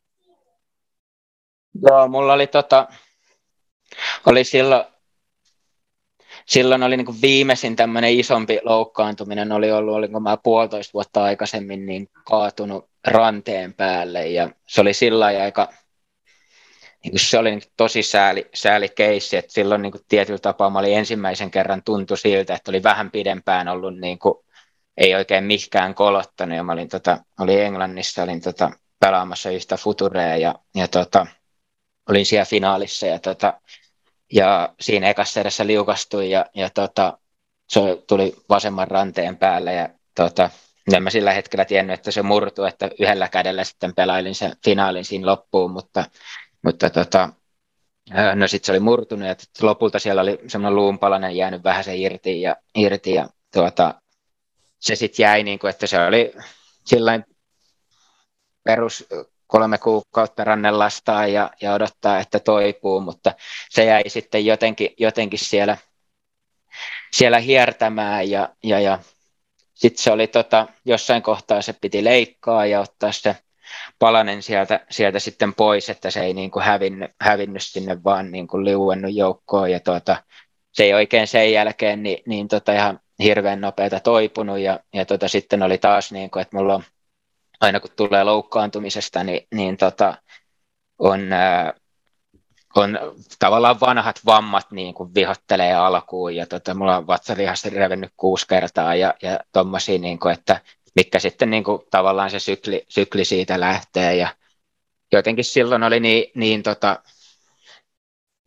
Joo, 1.89 2.07
mulla 2.07 2.33
oli, 2.33 2.47
tota, 2.47 2.87
oli 4.25 4.43
silloin, 4.43 4.83
silloin 6.45 6.83
oli 6.83 6.97
niin 6.97 7.21
viimeisin 7.21 7.75
tämmöinen 7.75 8.19
isompi 8.19 8.59
loukkaantuminen. 8.63 9.51
Oli 9.51 9.71
ollut, 9.71 9.95
olinko 9.95 10.19
mä 10.19 10.37
puolitoista 10.37 10.93
vuotta 10.93 11.23
aikaisemmin 11.23 11.85
niin 11.85 12.09
kaatunut 12.25 12.89
ranteen 13.07 13.73
päälle. 13.73 14.27
Ja 14.27 14.49
se 14.67 14.81
oli 14.81 14.93
sillä 14.93 15.25
aika, 15.25 15.69
niin 17.03 17.19
se 17.19 17.37
oli 17.37 17.51
niin 17.51 17.61
tosi 17.77 18.03
sääli, 18.03 18.49
sääli 18.53 18.89
keissi, 18.89 19.37
että 19.37 19.53
silloin 19.53 19.81
niin 19.81 19.93
tietyllä 20.07 20.39
tapaa 20.39 20.69
mä 20.69 20.79
olin 20.79 20.97
ensimmäisen 20.97 21.51
kerran 21.51 21.83
tuntui 21.83 22.17
siltä, 22.17 22.55
että 22.55 22.71
oli 22.71 22.83
vähän 22.83 23.11
pidempään 23.11 23.67
ollut 23.67 23.97
niin 23.97 24.19
kuin, 24.19 24.35
ei 24.97 25.15
oikein 25.15 25.43
mikään 25.43 25.95
kolottanut. 25.95 26.57
Ja 26.57 26.63
mä 26.63 26.73
olin, 26.73 26.89
tota, 26.89 27.17
olin 27.39 27.61
Englannissa, 27.61 28.23
olin 28.23 28.41
tota, 28.41 28.71
pelaamassa 28.99 29.49
yhtä 29.49 29.77
futurea 29.77 30.37
ja, 30.37 30.55
ja 30.75 30.87
tota, 30.87 31.27
olin 32.09 32.25
siellä 32.25 32.45
finaalissa 32.45 33.05
ja, 33.07 33.19
tota, 33.19 33.61
ja 34.33 34.73
siinä 34.79 35.09
ekassa 35.09 35.41
edessä 35.41 35.67
liukastuin 35.67 36.29
ja, 36.29 36.45
ja 36.53 36.69
tota, 36.69 37.17
se 37.69 37.81
tuli 38.07 38.35
vasemman 38.49 38.87
ranteen 38.87 39.37
päälle 39.37 39.73
ja 39.73 39.89
tota, 40.15 40.49
en 40.93 41.03
mä 41.03 41.09
sillä 41.09 41.33
hetkellä 41.33 41.65
tiennyt, 41.65 41.93
että 41.93 42.11
se 42.11 42.21
murtui, 42.21 42.67
että 42.67 42.89
yhdellä 42.99 43.27
kädellä 43.27 43.63
sitten 43.63 43.95
pelailin 43.95 44.35
sen 44.35 44.53
finaalin 44.65 45.05
siinä 45.05 45.25
loppuun, 45.25 45.71
mutta, 45.71 46.05
mutta 46.63 46.89
tota, 46.89 47.29
no 48.35 48.47
sitten 48.47 48.65
se 48.65 48.71
oli 48.71 48.79
murtunut 48.79 49.27
ja 49.27 49.35
lopulta 49.61 49.99
siellä 49.99 50.21
oli 50.21 50.39
semmoinen 50.47 50.75
luunpalanen 50.75 51.37
jäänyt 51.37 51.63
vähän 51.63 51.83
se 51.83 51.95
irti 51.95 52.41
ja, 52.41 52.55
irti 52.75 53.13
ja 53.13 53.29
tuota, 53.53 54.01
se 54.79 54.95
sitten 54.95 55.23
jäi 55.23 55.43
niin 55.43 55.59
kuin, 55.59 55.69
että 55.69 55.87
se 55.87 56.05
oli 56.05 56.33
sillain 56.85 57.25
perus 58.63 59.07
kolme 59.55 59.77
kuukautta 59.77 60.43
rannelastaa 60.43 61.27
ja, 61.27 61.51
ja 61.61 61.73
odottaa, 61.73 62.19
että 62.19 62.39
toipuu, 62.39 63.01
mutta 63.01 63.33
se 63.69 63.85
jäi 63.85 64.03
sitten 64.07 64.45
jotenkin, 64.45 64.89
jotenkin 64.97 65.39
siellä, 65.39 65.77
siellä 67.11 67.39
hiertämään 67.39 68.29
ja, 68.29 68.49
ja, 68.63 68.79
ja 68.79 68.99
sitten 69.73 70.03
se 70.03 70.11
oli 70.11 70.27
tota, 70.27 70.67
jossain 70.85 71.21
kohtaa 71.21 71.61
se 71.61 71.73
piti 71.81 72.03
leikkaa 72.03 72.65
ja 72.65 72.79
ottaa 72.79 73.11
se 73.11 73.35
palanen 73.99 74.43
sieltä, 74.43 74.85
sieltä 74.89 75.19
sitten 75.19 75.53
pois, 75.53 75.89
että 75.89 76.11
se 76.11 76.21
ei 76.21 76.33
niin 76.33 76.51
kuin 76.51 76.65
hävinnyt, 76.65 77.11
hävinnyt 77.21 77.63
sinne 77.63 78.03
vaan 78.03 78.31
niin 78.31 78.47
kuin 78.47 78.65
liuennut 78.65 79.15
joukkoon 79.15 79.71
ja 79.71 79.79
tota, 79.79 80.23
se 80.71 80.83
ei 80.83 80.93
oikein 80.93 81.27
sen 81.27 81.51
jälkeen 81.51 82.03
niin, 82.03 82.23
niin 82.25 82.47
tota 82.47 82.73
ihan 82.73 82.99
hirveän 83.23 83.61
nopeata 83.61 83.99
toipunut 83.99 84.59
ja, 84.59 84.79
ja 84.93 85.05
tota, 85.05 85.27
sitten 85.27 85.63
oli 85.63 85.77
taas 85.77 86.11
niin 86.11 86.29
kuin, 86.29 86.41
että 86.41 86.57
mulla 86.57 86.75
on 86.75 86.83
aina 87.61 87.79
kun 87.79 87.91
tulee 87.95 88.23
loukkaantumisesta, 88.23 89.23
niin, 89.23 89.47
niin 89.53 89.77
tota, 89.77 90.17
on, 90.99 91.33
ää, 91.33 91.73
on 92.75 92.99
tavallaan 93.39 93.79
vanhat 93.79 94.19
vammat 94.25 94.71
niin 94.71 94.93
kuin 94.93 95.15
vihottelee 95.15 95.73
alkuun 95.73 96.35
ja 96.35 96.45
tota, 96.45 96.73
mulla 96.73 96.97
on 96.97 97.07
vatsalihasta 97.07 97.69
revennyt 97.69 98.11
kuusi 98.17 98.47
kertaa 98.47 98.95
ja, 98.95 99.13
ja 99.21 99.39
tommosia, 99.51 99.99
niin 99.99 100.19
kuin, 100.19 100.33
että 100.33 100.61
mikä 100.95 101.19
sitten 101.19 101.49
niin 101.49 101.63
kuin, 101.63 101.81
tavallaan 101.91 102.29
se 102.29 102.39
sykli, 102.39 102.85
sykli 102.89 103.25
siitä 103.25 103.59
lähtee 103.59 104.15
ja 104.15 104.35
jotenkin 105.11 105.45
silloin 105.45 105.83
oli 105.83 105.99
niin, 105.99 106.31
niin, 106.35 106.63
tota, 106.63 107.03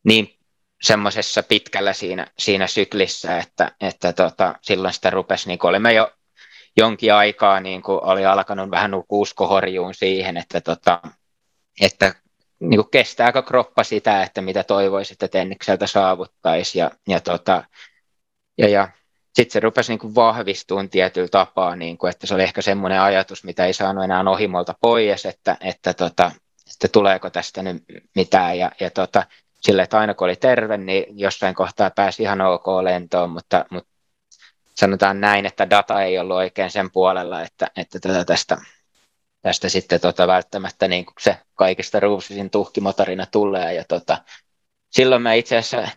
niin 0.05 0.39
semmoisessa 0.83 1.43
pitkällä 1.43 1.93
siinä, 1.93 2.27
siinä 2.39 2.67
syklissä, 2.67 3.39
että, 3.39 3.73
että 3.81 4.13
tota, 4.13 4.55
silloin 4.63 4.95
sitä 4.95 5.11
rupesi, 5.11 5.49
niin 5.49 5.59
olimme 5.63 5.93
jo 5.93 6.13
jonkin 6.79 7.15
aikaa 7.15 7.61
niin 7.61 7.83
kuin 7.83 8.05
oli 8.05 8.27
alkanut 8.27 8.71
vähän 8.71 8.93
uskohorjuun 9.09 9.95
siihen, 9.95 10.37
että, 10.37 10.61
tota, 10.61 11.01
että 11.81 12.15
niin 12.61 12.81
kuin 12.81 12.91
kestääkö 12.91 13.43
kroppa 13.43 13.85
sitä, 13.85 14.23
että 14.23 14.41
mitä 14.41 14.65
toivoisi, 14.65 15.13
että 15.13 15.29
Tennikseltä 15.29 15.87
saavuttaisi. 15.87 16.79
Ja, 16.79 16.91
ja, 17.09 17.21
tota, 17.21 17.65
ja, 18.59 18.69
ja 18.69 18.89
sitten 19.35 19.53
se 19.53 19.61
rupesi 19.61 19.93
niin 19.93 19.99
kuin 19.99 20.15
vahvistumaan 20.15 20.91
tietyllä 20.91 21.29
tapaa, 21.29 21.77
niin 21.77 21.99
kuin, 21.99 22.11
että 22.11 22.27
se 22.27 22.35
oli 22.35 22.43
ehkä 22.43 22.63
semmoinen 22.63 23.01
ajatus, 23.01 23.45
mitä 23.45 23.67
ei 23.67 23.73
saanut 23.73 24.05
enää 24.05 24.25
ohimolta 24.31 24.75
pois, 24.81 25.27
että, 25.27 25.57
että, 25.61 25.95
tota, 25.95 26.33
että 26.75 26.89
tuleeko 26.93 27.31
tästä 27.31 27.63
nyt 27.63 27.85
mitään. 28.15 28.59
Ja, 28.59 28.73
ja 28.81 28.91
tota, 28.91 29.27
sille, 29.61 29.83
että 29.83 29.99
aina 29.99 30.15
kun 30.15 30.25
oli 30.25 30.37
terve, 30.37 30.77
niin 30.77 31.19
jossain 31.19 31.55
kohtaa 31.55 31.91
pääsi 31.91 32.23
ihan 32.23 32.41
ok 32.41 32.67
lentoon, 32.83 33.31
mutta, 33.31 33.65
mutta 33.71 33.91
sanotaan 34.79 35.21
näin, 35.21 35.47
että 35.47 35.71
data 35.71 36.03
ei 36.03 36.19
ollut 36.19 36.37
oikein 36.37 36.71
sen 36.71 36.91
puolella, 36.91 37.43
että, 37.43 37.67
että 37.77 38.01
tätä 38.01 38.25
tästä, 38.25 38.57
tästä 39.43 39.69
sitten 39.69 40.01
tota 40.01 40.27
välttämättä 40.27 40.89
niin 40.89 41.05
kuin 41.05 41.15
se 41.21 41.37
kaikista 41.55 42.01
ruusisin 42.01 42.51
tuhkimotorina 42.51 43.27
tulee. 43.27 43.75
Ja 43.75 43.85
tota, 43.89 44.19
silloin 44.91 45.23
mä 45.23 45.33
itse 45.33 45.57
asiassa, 45.57 45.91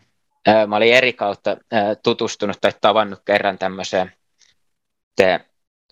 mä 0.68 0.76
olin 0.76 0.94
eri 0.94 1.14
kautta 1.14 1.58
tutustunut 2.04 2.58
tai 2.62 2.72
tavannut 2.82 3.22
kerran 3.26 3.58
tämmöiseen 3.58 4.12
te, 5.16 5.40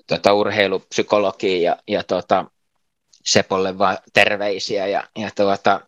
tota, 0.07 0.33
urheilupsykologiin 0.33 1.63
ja, 1.63 1.77
ja 1.87 2.03
tota, 2.03 2.45
Sepolle 3.25 3.77
vaan 3.77 3.97
terveisiä 4.13 4.87
ja, 4.87 5.03
ja 5.17 5.29
tuota, 5.35 5.81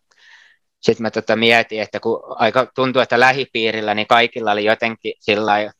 sitten 0.80 1.02
mä 1.02 1.10
tota 1.10 1.36
mietin, 1.36 1.82
että 1.82 2.00
kun 2.00 2.22
aika 2.28 2.66
tuntuu, 2.74 3.02
että 3.02 3.20
lähipiirillä 3.20 3.94
niin 3.94 4.06
kaikilla 4.06 4.52
oli 4.52 4.64
jotenkin 4.64 5.14
sillä 5.20 5.72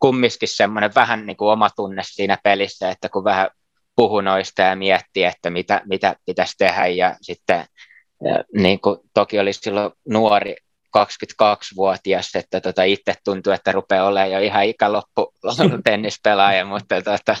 kumminkin 0.00 0.48
semmoinen 0.48 0.94
vähän 0.94 1.26
niin 1.26 1.36
kuin 1.36 1.50
oma 1.50 1.70
tunne 1.70 2.02
siinä 2.04 2.38
pelissä, 2.42 2.90
että 2.90 3.08
kun 3.08 3.24
vähän 3.24 3.50
puhuu 3.96 4.20
noista 4.20 4.62
ja 4.62 4.76
miettii, 4.76 5.24
että 5.24 5.50
mitä, 5.50 5.82
mitä 5.84 6.16
pitäisi 6.26 6.54
tehdä 6.58 6.86
ja 6.86 7.16
sitten 7.20 7.64
ja 8.24 8.44
niin 8.54 8.80
kuin, 8.80 8.98
toki 9.14 9.38
oli 9.38 9.52
silloin 9.52 9.92
nuori 10.08 10.56
22-vuotias, 10.98 12.30
että 12.34 12.60
tota, 12.60 12.82
itse 12.82 13.14
tuntui, 13.24 13.54
että 13.54 13.72
rupeaa 13.72 14.06
olemaan 14.06 14.32
jo 14.32 14.38
ihan 14.38 14.64
ikäloppu 14.64 15.34
tennispelaaja, 15.84 16.64
mutta, 16.64 17.02
tota, 17.02 17.36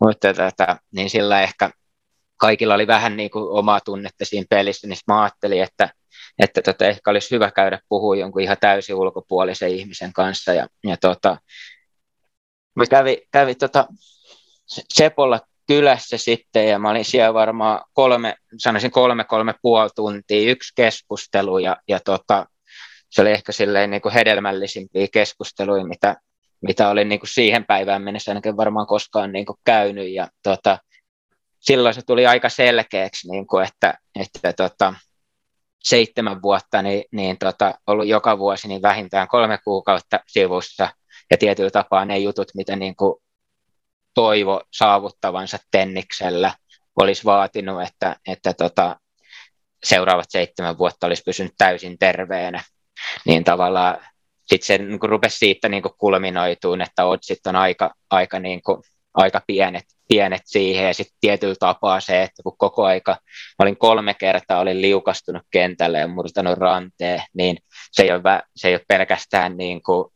mutta 0.00 0.34
tota, 0.34 0.76
niin 0.94 1.10
sillä 1.10 1.42
ehkä 1.42 1.70
kaikilla 2.36 2.74
oli 2.74 2.86
vähän 2.86 3.16
niin 3.16 3.30
kuin 3.30 3.58
omaa 3.58 3.80
tunnetta 3.80 4.24
siinä 4.24 4.46
pelissä, 4.50 4.86
niin 4.86 4.98
mä 5.06 5.22
ajattelin, 5.22 5.62
että, 5.62 5.90
että 6.38 6.62
tota, 6.62 6.86
ehkä 6.86 7.10
olisi 7.10 7.30
hyvä 7.30 7.50
käydä 7.50 7.78
puhua 7.88 8.16
jonkun 8.16 8.42
ihan 8.42 8.56
täysin 8.60 8.94
ulkopuolisen 8.94 9.70
ihmisen 9.70 10.12
kanssa. 10.12 10.54
Ja, 10.54 10.66
ja 10.86 10.96
tota, 10.96 11.36
Mä 12.74 12.86
kävin, 12.86 13.18
kävin 13.32 13.58
tota 13.58 13.86
Sepolla 14.94 15.40
kylässä 15.66 16.18
sitten 16.18 16.68
ja 16.68 16.78
mä 16.78 16.90
olin 16.90 17.04
siellä 17.04 17.34
varmaan 17.34 17.84
kolme, 17.92 18.36
sanoisin 18.56 18.90
kolme, 18.90 19.24
kolme 19.24 19.54
puoli 19.62 19.90
tuntia, 19.96 20.50
yksi 20.50 20.72
keskustelu 20.76 21.58
ja, 21.58 21.76
ja 21.88 22.00
tota, 22.00 22.46
se 23.10 23.22
oli 23.22 23.30
ehkä 23.30 23.52
silleen 23.52 23.90
niin 23.90 24.02
kuin 24.02 24.12
hedelmällisimpiä 24.12 25.06
keskusteluja, 25.12 25.84
mitä, 25.84 26.16
mitä 26.60 26.88
olin 26.88 27.08
niin 27.08 27.20
kuin 27.20 27.30
siihen 27.30 27.64
päivään 27.64 28.02
mennessä 28.02 28.30
ainakin 28.30 28.56
varmaan 28.56 28.86
koskaan 28.86 29.32
niin 29.32 29.46
kuin 29.46 29.58
käynyt 29.64 30.08
ja 30.08 30.28
tota, 30.42 30.78
silloin 31.58 31.94
se 31.94 32.02
tuli 32.06 32.26
aika 32.26 32.48
selkeäksi, 32.48 33.30
niin 33.30 33.46
kuin, 33.46 33.66
että, 33.66 33.98
että 34.20 34.52
tota, 34.52 34.94
seitsemän 35.84 36.42
vuotta 36.42 36.82
niin, 36.82 37.04
niin 37.12 37.38
tota, 37.38 37.74
ollut 37.86 38.06
joka 38.06 38.38
vuosi 38.38 38.68
niin 38.68 38.82
vähintään 38.82 39.28
kolme 39.28 39.58
kuukautta 39.64 40.20
sivussa 40.26 40.88
ja 41.30 41.38
tietyllä 41.38 41.70
tapaa 41.70 42.04
ne 42.04 42.18
jutut, 42.18 42.48
mitä 42.54 42.76
niin 42.76 42.96
kuin 42.96 43.14
toivo 44.14 44.62
saavuttavansa 44.72 45.58
Tenniksellä, 45.70 46.54
olisi 46.96 47.24
vaatinut, 47.24 47.82
että, 47.82 48.16
että 48.28 48.54
tota, 48.54 48.96
seuraavat 49.84 50.26
seitsemän 50.28 50.78
vuotta 50.78 51.06
olisi 51.06 51.22
pysynyt 51.26 51.52
täysin 51.58 51.98
terveenä, 51.98 52.62
niin 53.24 53.44
tavallaan 53.44 53.98
sitten 54.46 54.66
se 54.66 54.78
niin 54.78 54.98
rupesi 55.02 55.38
siitä 55.38 55.68
niin 55.68 55.82
kulminoituun, 55.98 56.82
että 56.82 57.04
otsit 57.04 57.46
on 57.46 57.56
aika, 57.56 57.94
aika 58.10 58.38
niin 58.38 58.62
kuin 58.62 58.82
aika 59.14 59.42
pienet, 59.46 59.84
pienet 60.08 60.42
siihen. 60.44 60.86
Ja 60.86 60.94
sitten 60.94 61.16
tietyllä 61.20 61.54
tapaa 61.58 62.00
se, 62.00 62.22
että 62.22 62.42
kun 62.42 62.58
koko 62.58 62.84
aika 62.84 63.16
olin 63.58 63.76
kolme 63.76 64.14
kertaa 64.14 64.60
olin 64.60 64.82
liukastunut 64.82 65.42
kentälle 65.50 65.98
ja 65.98 66.08
murtanut 66.08 66.58
ranteen, 66.58 67.22
niin 67.34 67.58
se 67.92 68.02
ei 68.02 68.12
ole, 68.12 68.42
se 68.56 68.68
ei 68.68 68.74
ole 68.74 68.84
pelkästään 68.88 69.56
niin 69.56 69.82
kuin, 69.82 70.12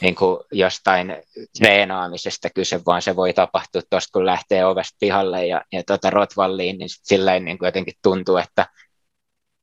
niin 0.00 0.14
kuin 0.14 0.38
jostain 0.52 1.16
treenaamisesta 1.58 2.50
kyse, 2.50 2.80
vaan 2.86 3.02
se 3.02 3.16
voi 3.16 3.32
tapahtua 3.32 3.82
tuosta, 3.90 4.12
kun 4.12 4.26
lähtee 4.26 4.64
ovesta 4.64 4.96
pihalle 5.00 5.46
ja, 5.46 5.64
ja 5.72 5.82
tuota 5.86 6.10
Rotvalliin, 6.10 6.78
niin 6.78 6.88
silleen 7.02 7.44
niin 7.44 7.58
kuin 7.58 7.66
jotenkin 7.66 7.94
tuntuu, 8.02 8.36
että 8.36 8.66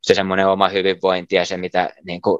se 0.02 0.14
semmoinen 0.14 0.48
oma 0.48 0.70
hyvinvointi 0.70 1.36
ja 1.36 1.46
se, 1.46 1.58
mitä, 1.58 1.90
niin 2.04 2.22
kuin, 2.22 2.40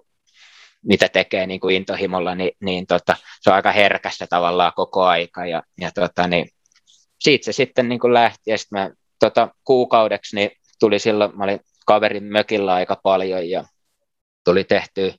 mitä 0.86 1.10
tekee 1.10 1.48
niin 1.48 1.60
kuin 1.60 1.76
intohimolla, 1.76 2.36
niin, 2.36 2.52
niin 2.62 2.88
tota, 2.88 3.16
se 3.42 3.50
on 3.50 3.56
aika 3.56 3.72
herkässä 3.72 4.28
tavallaan 4.30 4.74
koko 4.76 5.04
aika. 5.04 5.46
Ja, 5.46 5.64
ja 5.82 5.92
tota, 5.92 6.28
niin, 6.28 6.50
siitä 7.20 7.46
se 7.46 7.52
sitten 7.52 7.90
niin 7.90 8.00
kuin 8.00 8.14
lähti. 8.14 8.52
Ja 8.52 8.58
sitten 8.58 8.80
mä 8.80 8.92
tota, 9.20 9.50
kuukaudeksi 9.64 10.36
niin 10.36 10.52
tuli 10.80 11.00
silloin, 11.00 11.38
mä 11.38 11.44
olin 11.44 11.60
kaverin 11.86 12.24
mökillä 12.24 12.74
aika 12.74 13.00
paljon 13.04 13.50
ja 13.50 13.64
tuli 14.46 14.64
tehtyä 14.64 15.14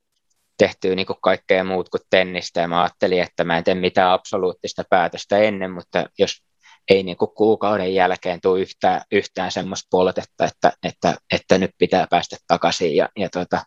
tehtyä 0.61 0.95
niin 0.95 1.07
kaikkea 1.23 1.65
muut 1.65 1.89
kuin 1.89 2.01
tennistä. 2.11 2.61
Ja 2.61 2.69
mä 2.69 2.83
ajattelin, 2.83 3.23
että 3.23 3.45
mä 3.45 3.59
en 3.59 3.65
tee 3.65 3.75
mitään 3.75 4.13
absoluuttista 4.13 4.85
päätöstä 4.91 5.39
ennen, 5.39 5.71
mutta 5.71 6.07
jos 6.19 6.43
ei 6.91 7.03
niin 7.03 7.17
kuin 7.17 7.31
kuukauden 7.35 7.95
jälkeen 7.95 8.41
tule 8.43 8.61
yhtään, 8.61 9.03
yhtään 9.13 9.53
semmoista 9.53 9.89
poltetta, 9.91 10.45
että, 10.45 10.73
että, 10.83 11.15
että 11.33 11.59
nyt 11.59 11.71
pitää 11.79 12.07
päästä 12.11 12.37
takaisin. 12.47 12.97
Ja, 12.97 13.09
ja 13.19 13.29
tota, 13.29 13.65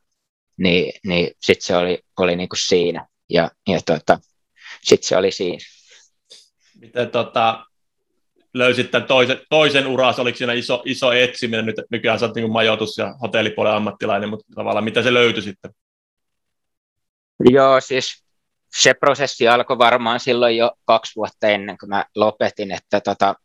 niin, 0.58 0.94
niin 1.06 1.32
sitten 1.42 1.66
se 1.66 1.78
oli, 1.78 2.00
oli 2.20 2.36
niin 2.36 2.50
kuin 2.50 2.60
siinä. 2.60 3.08
Ja, 3.30 3.52
ja 3.68 3.80
tota, 3.86 4.20
sitten 4.84 5.08
se 5.08 5.18
oli 5.18 5.32
siinä. 5.32 5.66
Miten 6.80 7.10
tota, 7.10 7.66
löysit 8.54 8.92
tämän 8.92 9.08
toisen, 9.08 9.40
toisen 9.50 9.88
uras, 9.88 10.20
oliko 10.20 10.38
siinä 10.38 10.54
iso, 10.54 10.82
iso 10.86 11.12
etsiminen, 11.12 11.66
nyt 11.66 11.76
nykyään 11.92 12.20
sä 12.20 12.26
oot 12.26 12.36
niin 12.36 12.52
majoitus- 12.52 12.98
ja 12.98 13.16
hotellipuolen 13.22 13.74
ammattilainen, 13.74 14.30
mutta 14.30 14.46
tavallaan 14.56 14.84
mitä 14.84 15.02
se 15.02 15.14
löytyi 15.14 15.44
sitten? 15.44 15.72
Joo, 17.40 17.82
siis 17.82 18.24
se 18.76 18.94
prosessi 18.94 19.48
alkoi 19.48 19.78
varmaan 19.78 20.20
silloin 20.20 20.58
jo 20.58 20.72
kaksi 20.86 21.16
vuotta 21.16 21.48
ennen 21.48 21.78
kuin 21.78 21.90
mä 21.90 22.06
lopetin, 22.16 22.72
että 22.72 23.02
tota, 23.02 23.36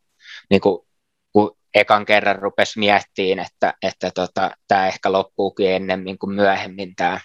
niin 0.51 0.61
kuin, 0.61 0.87
kun 1.33 1.57
ekan 1.75 2.07
kerran 2.07 2.39
rupesi 2.39 2.79
miettimään, 2.79 3.47
että, 3.47 3.75
että 3.83 4.11
tota, 4.11 4.51
ehkä 4.87 5.13
loppuukin 5.13 5.71
ennemmin 5.71 6.19
kuin 6.19 6.35
myöhemmin 6.35 6.95
tämä, 6.97 7.21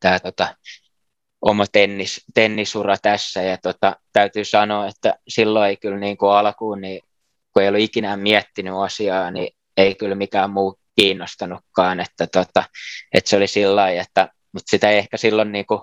tämä 0.00 0.20
tota, 0.20 0.56
oma 1.40 1.64
tennis, 1.72 2.24
tennisura 2.34 2.96
tässä. 3.02 3.42
Ja 3.42 3.58
tota, 3.58 3.96
täytyy 4.12 4.44
sanoa, 4.44 4.86
että 4.86 5.14
silloin 5.28 5.68
ei 5.68 5.76
kyllä 5.76 5.98
niin 5.98 6.16
kuin 6.16 6.32
alkuun, 6.32 6.80
niin, 6.80 7.00
kun 7.52 7.62
ei 7.62 7.68
ollut 7.68 7.80
ikinä 7.80 8.16
miettinyt 8.16 8.74
asiaa, 8.84 9.30
niin 9.30 9.56
ei 9.76 9.94
kyllä 9.94 10.14
mikään 10.14 10.50
muu 10.50 10.78
kiinnostanutkaan. 10.96 12.00
Että, 12.00 12.26
tota, 12.26 12.64
että 13.14 13.30
se 13.30 13.36
oli 13.36 13.46
sillä 13.46 13.76
lailla, 13.76 14.02
että 14.02 14.28
mutta 14.52 14.70
sitä 14.70 14.90
ei 14.90 14.98
ehkä 14.98 15.16
silloin 15.16 15.52
niin, 15.52 15.66
kuin 15.66 15.80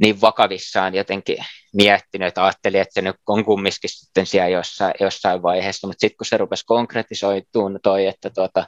niin 0.00 0.20
vakavissaan 0.20 0.94
jotenkin 0.94 1.36
miettinyt, 1.74 2.28
että 2.28 2.44
ajattelin, 2.44 2.80
että 2.80 2.94
se 2.94 3.02
nyt 3.02 3.16
on 3.28 3.44
kumminkin 3.44 3.90
sitten 3.90 4.26
siellä 4.26 4.48
jossain, 4.48 4.94
jossain 5.00 5.42
vaiheessa, 5.42 5.86
mutta 5.86 6.00
sitten 6.00 6.16
kun 6.16 6.26
se 6.26 6.36
rupesi 6.36 6.66
konkretisoituun 6.66 7.78
toi, 7.82 8.06
että, 8.06 8.30
tuota, 8.30 8.66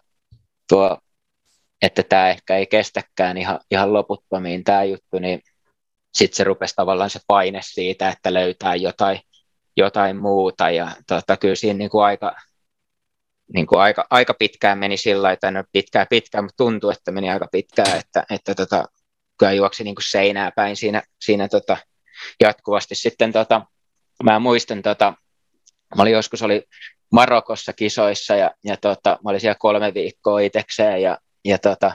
tuo, 0.68 0.98
että 1.82 2.02
tämä 2.02 2.30
ehkä 2.30 2.56
ei 2.56 2.66
kestäkään 2.66 3.36
ihan, 3.36 3.60
ihan 3.70 3.92
loputtomiin 3.92 4.64
tämä 4.64 4.84
juttu, 4.84 5.18
niin 5.18 5.40
sitten 6.14 6.36
se 6.36 6.44
rupesi 6.44 6.74
tavallaan 6.76 7.10
se 7.10 7.20
paine 7.26 7.60
siitä, 7.62 8.08
että 8.08 8.34
löytää 8.34 8.74
jotain, 8.74 9.20
jotain 9.76 10.16
muuta. 10.16 10.70
Ja 10.70 10.90
tuota, 11.08 11.36
kyllä 11.36 11.54
siinä 11.54 11.78
niin 11.78 11.90
kuin 11.90 12.04
aika, 12.04 12.36
niin 13.54 13.66
kuin 13.66 13.80
aika, 13.80 14.06
aika 14.10 14.34
pitkään 14.34 14.78
meni 14.78 14.96
sillä 14.96 15.32
että 15.32 15.50
no 15.50 15.64
pitkään 15.72 16.06
pitkään, 16.10 16.44
mutta 16.44 16.64
tuntuu, 16.64 16.90
että 16.90 17.12
meni 17.12 17.30
aika 17.30 17.48
pitkään, 17.52 18.00
että, 18.00 18.24
että 18.30 18.54
tota, 18.54 18.84
kyllä 19.38 19.52
juoksi 19.52 19.84
niin 19.84 19.94
kuin 19.94 20.04
seinää 20.10 20.50
päin 20.56 20.76
siinä, 20.76 21.02
siinä 21.20 21.48
tota, 21.48 21.76
jatkuvasti. 22.40 22.94
Sitten 22.94 23.32
tota, 23.32 23.66
mä 24.22 24.38
muistan, 24.38 24.82
tota, 24.82 25.14
mä 25.96 26.02
olin 26.02 26.12
joskus 26.12 26.42
oli 26.42 26.62
Marokossa 27.12 27.72
kisoissa 27.72 28.36
ja, 28.36 28.50
ja 28.64 28.76
tota, 28.76 29.18
mä 29.24 29.30
olin 29.30 29.40
siellä 29.40 29.56
kolme 29.58 29.94
viikkoa 29.94 30.40
itsekseen 30.40 31.02
ja, 31.02 31.18
ja 31.44 31.58
tota, 31.58 31.92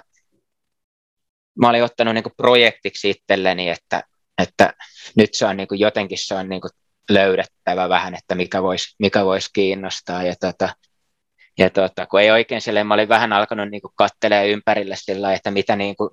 mä 1.60 1.70
olin 1.70 1.84
ottanut 1.84 2.14
niin 2.14 2.24
kuin 2.24 2.34
projektiksi 2.38 3.10
itselleni, 3.10 3.70
että, 3.70 4.04
että 4.42 4.74
nyt 5.18 5.34
se 5.34 5.46
on 5.46 5.58
niin 5.58 5.68
kuin, 5.68 5.80
jotenkin 5.80 6.18
se 6.18 6.36
on 6.36 6.50
niin 6.50 6.62
kuin 6.62 6.72
löydettävä 7.10 7.90
vähän, 7.90 8.16
että 8.16 8.36
mikä 8.36 8.64
voisi 8.64 8.96
mikä 9.00 9.26
vois 9.26 9.50
kiinnostaa. 9.54 10.24
Ja, 10.24 10.36
tota, 10.40 10.70
ja 11.58 11.70
tota, 11.70 12.06
kun 12.06 12.22
ei 12.22 12.32
oikein 12.32 12.62
silleen, 12.62 12.88
mä 12.88 12.94
olin 12.94 13.10
vähän 13.10 13.34
alkanut 13.34 13.70
niin 13.70 13.82
kuin 13.82 13.94
ympärille 14.48 14.96
sillä 14.98 15.34
että 15.34 15.52
mitä 15.52 15.76
niin 15.76 15.96
kuin 15.96 16.10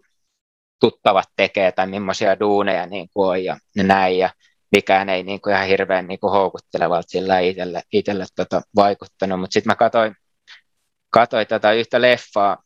tuttavat 0.81 1.29
tekee 1.37 1.73
tai 1.73 1.87
millaisia 1.87 2.41
duuneja 2.41 2.87
niin 2.87 3.09
kuin 3.15 3.29
on 3.29 3.45
ja 3.45 3.57
näin. 3.77 4.19
Ja 4.19 4.31
mikään 4.73 5.09
ei 5.09 5.23
niin 5.23 5.41
kuin 5.41 5.55
ihan 5.55 5.67
hirveän 5.67 6.07
niin 6.07 6.21
kuin 6.21 6.33
houkuttelevalta 6.33 7.09
sillä 7.11 7.39
itselle, 7.39 7.83
itselle 7.93 8.27
tota 8.37 8.63
vaikuttanut. 8.77 9.41
Mutta 9.41 9.53
sitten 9.53 9.71
mä 9.71 9.77
katsoin, 9.77 10.15
katsoin 11.11 11.47
tätä 11.47 11.73
yhtä 11.73 12.01
leffaa, 12.01 12.63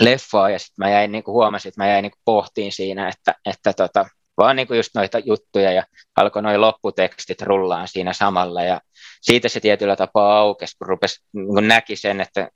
leffaa 0.00 0.50
ja 0.50 0.58
sitten 0.58 0.84
mä 0.84 0.90
jäin, 0.90 1.12
niin 1.12 1.24
kuin 1.24 1.32
huomasin, 1.32 1.68
että 1.68 1.80
mä 1.80 1.88
jäin 1.88 2.02
niin 2.02 2.12
kuin 2.12 2.22
pohtiin 2.24 2.72
siinä, 2.72 3.08
että, 3.08 3.34
että 3.46 3.72
tota, 3.72 4.06
vaan 4.36 4.56
niin 4.56 4.68
kuin 4.68 4.76
just 4.76 4.90
noita 4.94 5.18
juttuja 5.18 5.72
ja 5.72 5.84
alkoi 6.16 6.42
noin 6.42 6.60
lopputekstit 6.60 7.42
rullaan 7.42 7.88
siinä 7.88 8.12
samalla 8.12 8.62
ja 8.62 8.80
siitä 9.20 9.48
se 9.48 9.60
tietyllä 9.60 9.96
tapaa 9.96 10.38
aukesi, 10.38 10.76
kun 10.78 10.86
rupesi, 10.86 11.20
niin 11.32 11.46
kun 11.46 11.68
näki 11.68 11.96
sen, 11.96 12.20
että 12.20 12.50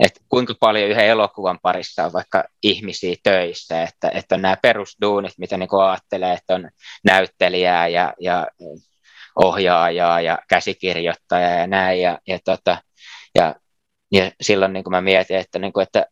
että 0.00 0.20
kuinka 0.28 0.54
paljon 0.60 0.90
yhden 0.90 1.06
elokuvan 1.06 1.58
parissa 1.62 2.04
on 2.04 2.12
vaikka 2.12 2.44
ihmisiä 2.62 3.16
töissä, 3.22 3.82
että, 3.82 4.08
että 4.14 4.34
on 4.34 4.42
nämä 4.42 4.56
perusduunit, 4.62 5.32
mitä 5.38 5.56
niin 5.56 5.68
ajattelee, 5.88 6.32
että 6.32 6.54
on 6.54 6.70
näyttelijää 7.04 7.88
ja, 7.88 8.14
ja 8.20 8.46
ohjaajaa 9.36 10.20
ja 10.20 10.38
käsikirjoittajaa 10.48 11.50
ja 11.50 11.66
näin, 11.66 12.00
ja, 12.00 12.18
ja, 12.26 12.38
tota, 12.44 12.82
ja, 13.34 13.54
ja 14.12 14.30
silloin 14.40 14.72
niin 14.72 14.84
kuin 14.84 14.92
mä 14.92 15.00
mietin, 15.00 15.36
että, 15.36 15.58
niin 15.58 15.72
kuin, 15.72 15.82
että, 15.82 16.06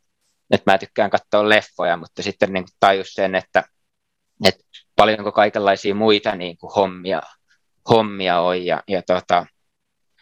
että 0.51 0.73
mä 0.73 0.79
tykkään 0.79 1.11
katsoa 1.11 1.49
leffoja, 1.49 1.97
mutta 1.97 2.23
sitten 2.23 2.53
niin 2.53 2.65
kuin 2.65 2.77
tajus 2.81 3.13
sen, 3.13 3.35
että, 3.35 3.65
että 4.45 4.65
paljonko 4.97 5.33
kaikenlaisia 5.33 5.95
muita 5.95 6.35
niin 6.35 6.59
kuin 6.59 6.73
hommia, 6.73 7.23
hommia 7.91 8.41
on, 8.41 8.67
ja, 8.67 8.83
ja 8.89 9.03
tota, 9.03 9.47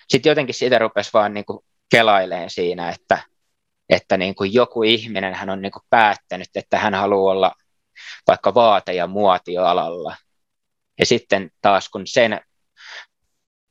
sitten 0.09 0.31
jotenkin 0.31 0.55
siitä 0.55 0.79
rupesi 0.79 1.11
vaan 1.13 1.35
niin 1.35 1.45
kuin 1.45 1.59
kelaileen 1.91 2.51
siinä, 2.51 2.89
että, 2.89 3.19
että 3.89 4.17
niin 4.17 4.35
kuin 4.35 4.55
joku 4.55 4.83
ihminen 4.83 5.35
hän 5.35 5.51
on 5.51 5.63
niin 5.63 5.73
kuin 5.73 5.83
päättänyt, 5.91 6.49
että 6.55 6.79
hän 6.79 6.95
haluaa 6.95 7.33
olla 7.33 7.53
vaikka 8.27 8.55
vaate- 8.55 8.95
ja 8.95 9.07
muotioalalla. 9.07 10.17
Ja 10.99 11.07
sitten 11.07 11.51
taas 11.63 11.89
kun 11.89 12.07
sen 12.07 12.41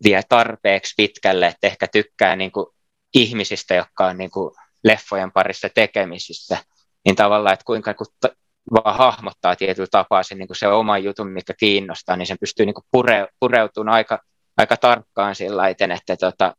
vie 0.04 0.22
tarpeeksi 0.30 0.94
pitkälle, 0.98 1.48
että 1.48 1.68
ehkä 1.68 1.88
tykkää 1.88 2.36
niin 2.36 2.52
kuin 2.52 2.66
ihmisistä, 3.14 3.76
jotka 3.76 4.06
on 4.06 4.18
niin 4.18 4.32
kuin 4.32 4.56
leffojen 4.84 5.32
parissa 5.32 5.70
tekemisissä, 5.76 6.58
niin 7.06 7.16
tavallaan, 7.16 7.54
että 7.54 7.66
kuinka 7.66 7.94
kun 7.94 8.08
t- 8.22 8.38
vaan 8.72 8.98
hahmottaa 8.98 9.56
tietyllä 9.56 9.88
tapaa 9.92 10.24
sen, 10.24 10.38
niin 10.38 10.48
kuin 10.48 10.58
se 10.58 10.68
oma 10.68 10.98
jutun, 10.98 11.32
mikä 11.32 11.54
kiinnostaa, 11.60 12.16
niin 12.16 12.28
sen 12.28 12.38
pystyy 12.40 12.66
niin 12.66 12.74
kuin 12.74 12.86
pure, 12.92 13.28
pureutumaan 13.40 13.96
aika, 13.96 14.20
aika 14.58 14.78
tarkkaan 14.78 15.36
sillä 15.36 15.68
että, 15.68 15.86
että, 15.94 16.18
tota, 16.18 16.56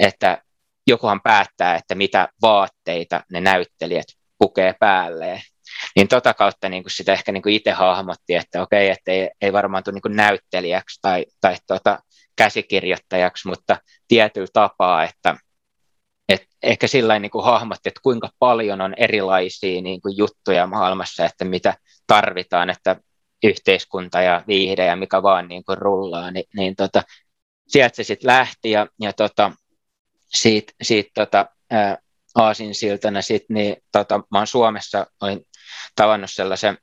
että 0.00 0.42
jokuhan 0.88 1.20
päättää, 1.20 1.76
että 1.76 1.94
mitä 1.94 2.28
vaatteita 2.42 3.24
ne 3.32 3.40
näyttelijät 3.40 4.06
pukee 4.38 4.74
päälleen. 4.80 5.40
Niin 5.96 6.08
tota 6.08 6.34
kautta 6.34 6.68
niin 6.68 6.82
kuin 6.82 6.90
sitä 6.90 7.12
ehkä 7.12 7.32
niin 7.32 7.42
kuin 7.42 7.54
itse 7.54 7.70
hahmotti, 7.70 8.34
että 8.34 8.62
okei, 8.62 8.90
että 8.90 9.12
ei, 9.12 9.30
ei 9.40 9.52
varmaan 9.52 9.84
tule 9.84 9.94
niin 9.94 10.02
kuin 10.02 10.16
näyttelijäksi 10.16 10.98
tai, 11.02 11.26
tai 11.40 11.56
tota, 11.66 11.98
käsikirjoittajaksi, 12.36 13.48
mutta 13.48 13.76
tietyllä 14.08 14.48
tapaa, 14.52 15.04
että 15.04 15.36
et 16.28 16.46
ehkä 16.62 16.86
sillä 16.86 17.18
niin 17.18 17.30
kuin 17.30 17.44
hahmotti, 17.44 17.88
että 17.88 18.00
kuinka 18.02 18.28
paljon 18.38 18.80
on 18.80 18.94
erilaisia 18.96 19.82
niin 19.82 20.00
kuin 20.00 20.16
juttuja 20.16 20.66
maailmassa, 20.66 21.24
että 21.24 21.44
mitä 21.44 21.74
tarvitaan, 22.06 22.70
että 22.70 22.96
yhteiskunta 23.44 24.22
ja 24.22 24.42
viihde 24.46 24.84
ja 24.86 24.96
mikä 24.96 25.22
vaan 25.22 25.48
niin 25.48 25.64
kuin 25.64 25.78
rullaa, 25.78 26.30
niin, 26.30 26.44
niin 26.54 26.76
tota, 26.76 27.02
sieltä 27.68 27.96
se 27.96 28.02
sitten 28.02 28.26
lähti 28.26 28.70
ja, 28.70 28.86
ja 29.00 29.12
tota, 29.12 29.52
siitä, 30.34 30.72
siitä 30.82 31.10
tota, 31.14 31.46
ää, 31.70 31.98
aasinsiltana 32.34 33.22
sit, 33.22 33.44
niin 33.48 33.76
tota, 33.92 34.18
mä 34.18 34.38
oon 34.38 34.46
Suomessa 34.46 35.06
olin 35.20 35.46
tavannut 35.96 36.30
sellaisen 36.30 36.78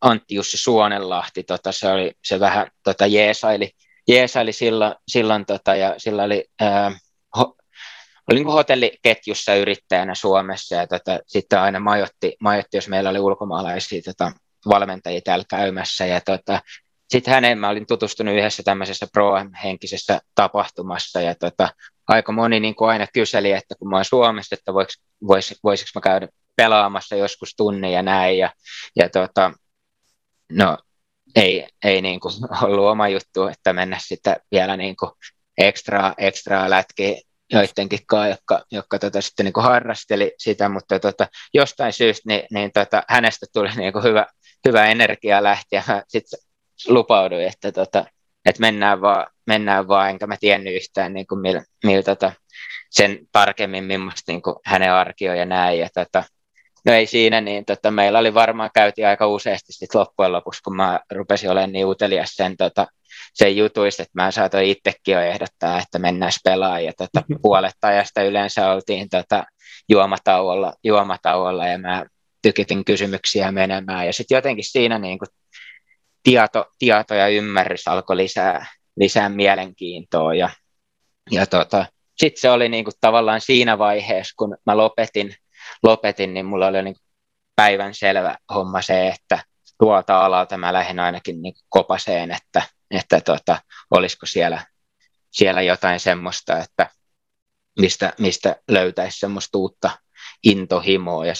Antti 0.00 0.34
Jussi 0.34 0.56
Suonenlahti, 0.56 1.42
tota, 1.42 1.72
se 1.72 1.88
oli 1.88 2.12
se 2.24 2.40
vähän 2.40 2.70
tota, 2.84 3.06
jeesaili, 3.06 3.70
jeesaili 4.08 4.52
silloin, 4.52 4.94
silloin 5.08 5.46
tota, 5.46 5.74
ja 5.74 5.94
sillä 5.98 6.22
oli 6.22 6.44
ää, 6.60 6.92
ho, 7.36 7.56
oli 8.30 8.38
niin 8.38 8.52
hotelliketjussa 8.52 9.54
yrittäjänä 9.54 10.14
Suomessa 10.14 10.74
ja 10.74 10.86
tota, 10.86 11.18
sitten 11.26 11.60
aina 11.60 11.80
majoitti, 11.80 12.36
majoitti, 12.40 12.76
jos 12.76 12.88
meillä 12.88 13.10
oli 13.10 13.18
ulkomaalaisia 13.18 14.02
tota, 14.02 14.32
valmentajia 14.68 15.20
täällä 15.20 15.44
käymässä 15.50 16.06
ja 16.06 16.20
tota, 16.20 16.60
sitten 17.10 17.34
häneen 17.34 17.58
mä 17.58 17.68
olin 17.68 17.86
tutustunut 17.86 18.34
yhdessä 18.34 18.62
tämmöisessä 18.62 19.06
pro-henkisessä 19.12 20.20
tapahtumassa 20.34 21.20
ja 21.20 21.34
tota, 21.34 21.68
aika 22.08 22.32
moni 22.32 22.60
niin 22.60 22.74
kuin 22.74 22.90
aina 22.90 23.06
kyseli, 23.12 23.52
että 23.52 23.74
kun 23.78 23.90
mä 23.90 23.96
oon 23.96 24.04
Suomessa, 24.04 24.54
että 24.54 24.74
voiko, 24.74 24.90
vois, 25.26 25.54
voisiko 25.64 25.90
mä 25.94 26.00
käydä 26.00 26.28
pelaamassa 26.56 27.16
joskus 27.16 27.54
tunnin 27.56 27.92
ja 27.92 28.02
näin 28.02 28.38
ja, 28.38 28.52
ja 28.96 29.08
tota, 29.08 29.52
no 30.52 30.78
ei, 31.36 31.66
ei 31.84 32.02
niin 32.02 32.20
kuin 32.20 32.34
ollut 32.64 32.86
oma 32.86 33.08
juttu, 33.08 33.46
että 33.46 33.72
mennä 33.72 33.98
sitten 34.00 34.36
vielä 34.50 34.76
niin 34.76 34.96
kuin 34.96 35.10
ekstra, 35.58 36.14
ekstra 36.18 36.70
lätkiä 36.70 37.20
joidenkin 37.52 38.06
kanssa, 38.06 38.28
jotka, 38.28 38.64
jotka 38.70 38.98
tota, 38.98 39.20
sitten 39.20 39.44
niin 39.44 39.52
kuin 39.52 39.64
harrasteli 39.64 40.32
sitä, 40.38 40.68
mutta 40.68 40.98
tota, 41.00 41.28
jostain 41.54 41.92
syystä 41.92 42.22
niin, 42.24 42.42
niin 42.50 42.72
tota, 42.72 43.02
hänestä 43.08 43.46
tuli 43.52 43.68
niin 43.76 43.92
kuin 43.92 44.04
hyvä, 44.04 44.26
hyvä 44.68 44.86
energia 44.86 45.42
lähteä. 45.42 45.82
Sitten 46.08 46.49
lupauduin, 46.88 47.46
että, 47.46 47.72
tota, 47.72 48.04
että 48.46 48.60
mennään, 48.60 49.00
vaan, 49.00 49.26
mennään 49.46 49.88
vaan, 49.88 50.10
enkä 50.10 50.26
mä 50.26 50.36
tiennyt 50.40 50.74
yhtään 50.74 51.14
niin 51.14 51.26
kuin 51.26 51.40
millä, 51.40 51.62
millä 51.84 52.02
tota, 52.02 52.32
sen 52.90 53.18
tarkemmin, 53.32 53.84
millaista 53.84 54.32
niin 54.32 54.42
kuin 54.42 54.56
hänen 54.64 54.92
arki 54.92 55.28
on 55.28 55.38
ja 55.38 55.46
näin. 55.46 55.78
Ja, 55.78 55.88
tota, 55.94 56.24
no 56.86 56.92
ei 56.92 57.06
siinä, 57.06 57.40
niin 57.40 57.64
tota, 57.64 57.90
meillä 57.90 58.18
oli 58.18 58.34
varmaan 58.34 58.70
käytiin 58.74 59.06
aika 59.06 59.26
useasti 59.26 59.72
sit 59.72 59.94
loppujen 59.94 60.32
lopuksi, 60.32 60.62
kun 60.62 60.76
mä 60.76 61.00
rupesin 61.12 61.50
olemaan 61.50 61.72
niin 61.72 61.86
utelias 61.86 62.30
sen, 62.30 62.56
tota, 62.56 62.86
sen 63.34 63.56
jutuista, 63.56 64.02
että 64.02 64.22
mä 64.22 64.30
saatoin 64.30 64.66
itsekin 64.66 65.12
jo 65.12 65.20
ehdottaa, 65.20 65.78
että 65.78 65.98
mennään 65.98 66.32
pelaamaan. 66.44 66.84
Ja 66.84 66.92
tota, 66.98 67.22
puolet 67.42 67.74
ajasta 67.82 68.22
yleensä 68.22 68.72
oltiin 68.72 69.08
tota, 69.08 69.44
juomatauolla, 69.88 70.72
juomatauolla 70.84 71.66
ja 71.66 71.78
mä 71.78 72.04
tykitin 72.42 72.84
kysymyksiä 72.84 73.52
menemään. 73.52 74.06
Ja 74.06 74.12
sitten 74.12 74.36
jotenkin 74.36 74.64
siinä 74.64 74.98
niin 74.98 75.18
kuin 75.18 75.28
tieto, 76.22 76.66
tieto 76.78 77.14
ja 77.14 77.28
ymmärrys 77.28 77.88
alkoi 77.88 78.16
lisää, 78.16 78.66
lisää 78.96 79.28
mielenkiintoa. 79.28 80.34
Ja, 80.34 80.50
ja 81.30 81.46
tota, 81.46 81.86
sitten 82.16 82.40
se 82.40 82.50
oli 82.50 82.68
niin 82.68 82.84
kuin 82.84 82.94
tavallaan 83.00 83.40
siinä 83.40 83.78
vaiheessa, 83.78 84.34
kun 84.36 84.56
mä 84.66 84.76
lopetin, 84.76 85.34
lopetin 85.82 86.34
niin 86.34 86.46
mulla 86.46 86.66
oli 86.66 86.82
niin 86.82 86.96
päivän 87.56 87.94
selvä 87.94 88.36
homma 88.54 88.82
se, 88.82 89.08
että 89.08 89.44
tuolta 89.78 90.24
alalta 90.24 90.56
mä 90.56 90.72
lähden 90.72 91.00
ainakin 91.00 91.42
niin 91.42 91.54
kopaseen, 91.68 92.30
että, 92.30 92.62
että 92.90 93.20
tota, 93.20 93.58
olisiko 93.90 94.26
siellä, 94.26 94.66
siellä 95.30 95.62
jotain 95.62 96.00
semmoista, 96.00 96.58
että 96.58 96.90
mistä, 97.78 98.12
mistä 98.18 98.56
löytäisi 98.68 99.18
semmoista 99.18 99.58
uutta 99.58 99.90
intohimoa. 100.44 101.26
Ja 101.26 101.34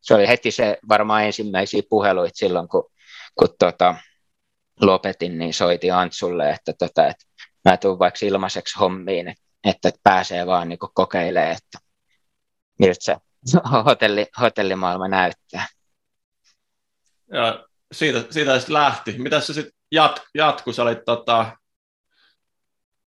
se 0.00 0.14
oli 0.14 0.28
heti 0.28 0.50
se 0.50 0.78
varmaan 0.88 1.24
ensimmäisiä 1.24 1.82
puheluita 1.90 2.36
silloin, 2.36 2.68
kun, 2.68 2.90
kun 3.38 3.48
tota, 3.58 3.94
lopetin, 4.82 5.38
niin 5.38 5.54
soitin 5.54 5.94
Antsulle, 5.94 6.50
että, 6.50 6.72
tota, 6.78 7.06
että 7.06 7.24
mä 7.64 7.76
tuun 7.76 7.98
vaikka 7.98 8.26
ilmaiseksi 8.26 8.78
hommiin, 8.78 9.28
että, 9.64 9.88
että 9.88 10.00
pääsee 10.02 10.46
vaan 10.46 10.68
niin 10.68 10.78
kokeilemaan, 10.94 11.52
että 11.52 11.78
miltä 12.78 13.00
se 13.00 13.16
hotelli, 13.84 14.26
hotellimaailma 14.40 15.08
näyttää. 15.08 15.66
Ja 17.32 17.66
siitä, 17.92 18.24
siitä 18.30 18.58
sitten 18.58 18.74
lähti. 18.74 19.14
Mitä 19.18 19.40
se 19.40 19.52
sitten 19.52 19.72
jat, 19.92 20.20
jatku? 20.34 20.72
Sä 20.72 20.82
olit, 20.82 21.04
tota, 21.04 21.56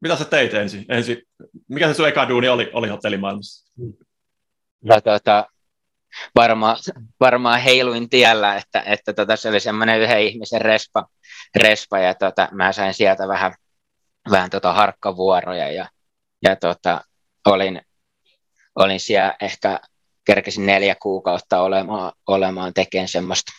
mitä 0.01 0.15
sä 0.15 0.25
teit 0.25 0.53
ensin? 0.53 0.85
ensin? 0.89 1.21
Mikä 1.67 1.87
se 1.87 1.93
sun 1.93 2.07
eka 2.07 2.29
duuni 2.29 2.49
oli, 2.49 2.69
oli 2.73 2.87
hotellimaailmassa? 2.87 3.73
No, 4.81 5.01
tota, 5.01 5.47
varmaan, 6.35 6.77
varmaan 7.19 7.59
heiluin 7.59 8.09
tiellä, 8.09 8.55
että, 8.55 8.81
että 8.85 9.13
tota, 9.13 9.35
se 9.35 9.49
oli 9.49 9.59
semmoinen 9.59 9.99
yhden 9.99 10.21
ihmisen 10.21 10.61
respa, 10.61 11.05
respa 11.55 11.99
ja 11.99 12.13
tota, 12.13 12.49
mä 12.51 12.71
sain 12.71 12.93
sieltä 12.93 13.27
vähän, 13.27 13.53
vähän 14.31 14.49
tota 14.49 14.73
harkkavuoroja 14.73 15.71
ja, 15.71 15.89
ja 16.43 16.55
tota, 16.55 17.01
olin, 17.45 17.81
olin 18.75 18.99
siellä 18.99 19.35
ehkä 19.41 19.79
kerkesin 20.25 20.65
neljä 20.65 20.95
kuukautta 21.01 21.61
olemaan, 21.61 22.11
olemaan 22.27 22.73
tekemään 22.73 23.07
semmoista 23.07 23.51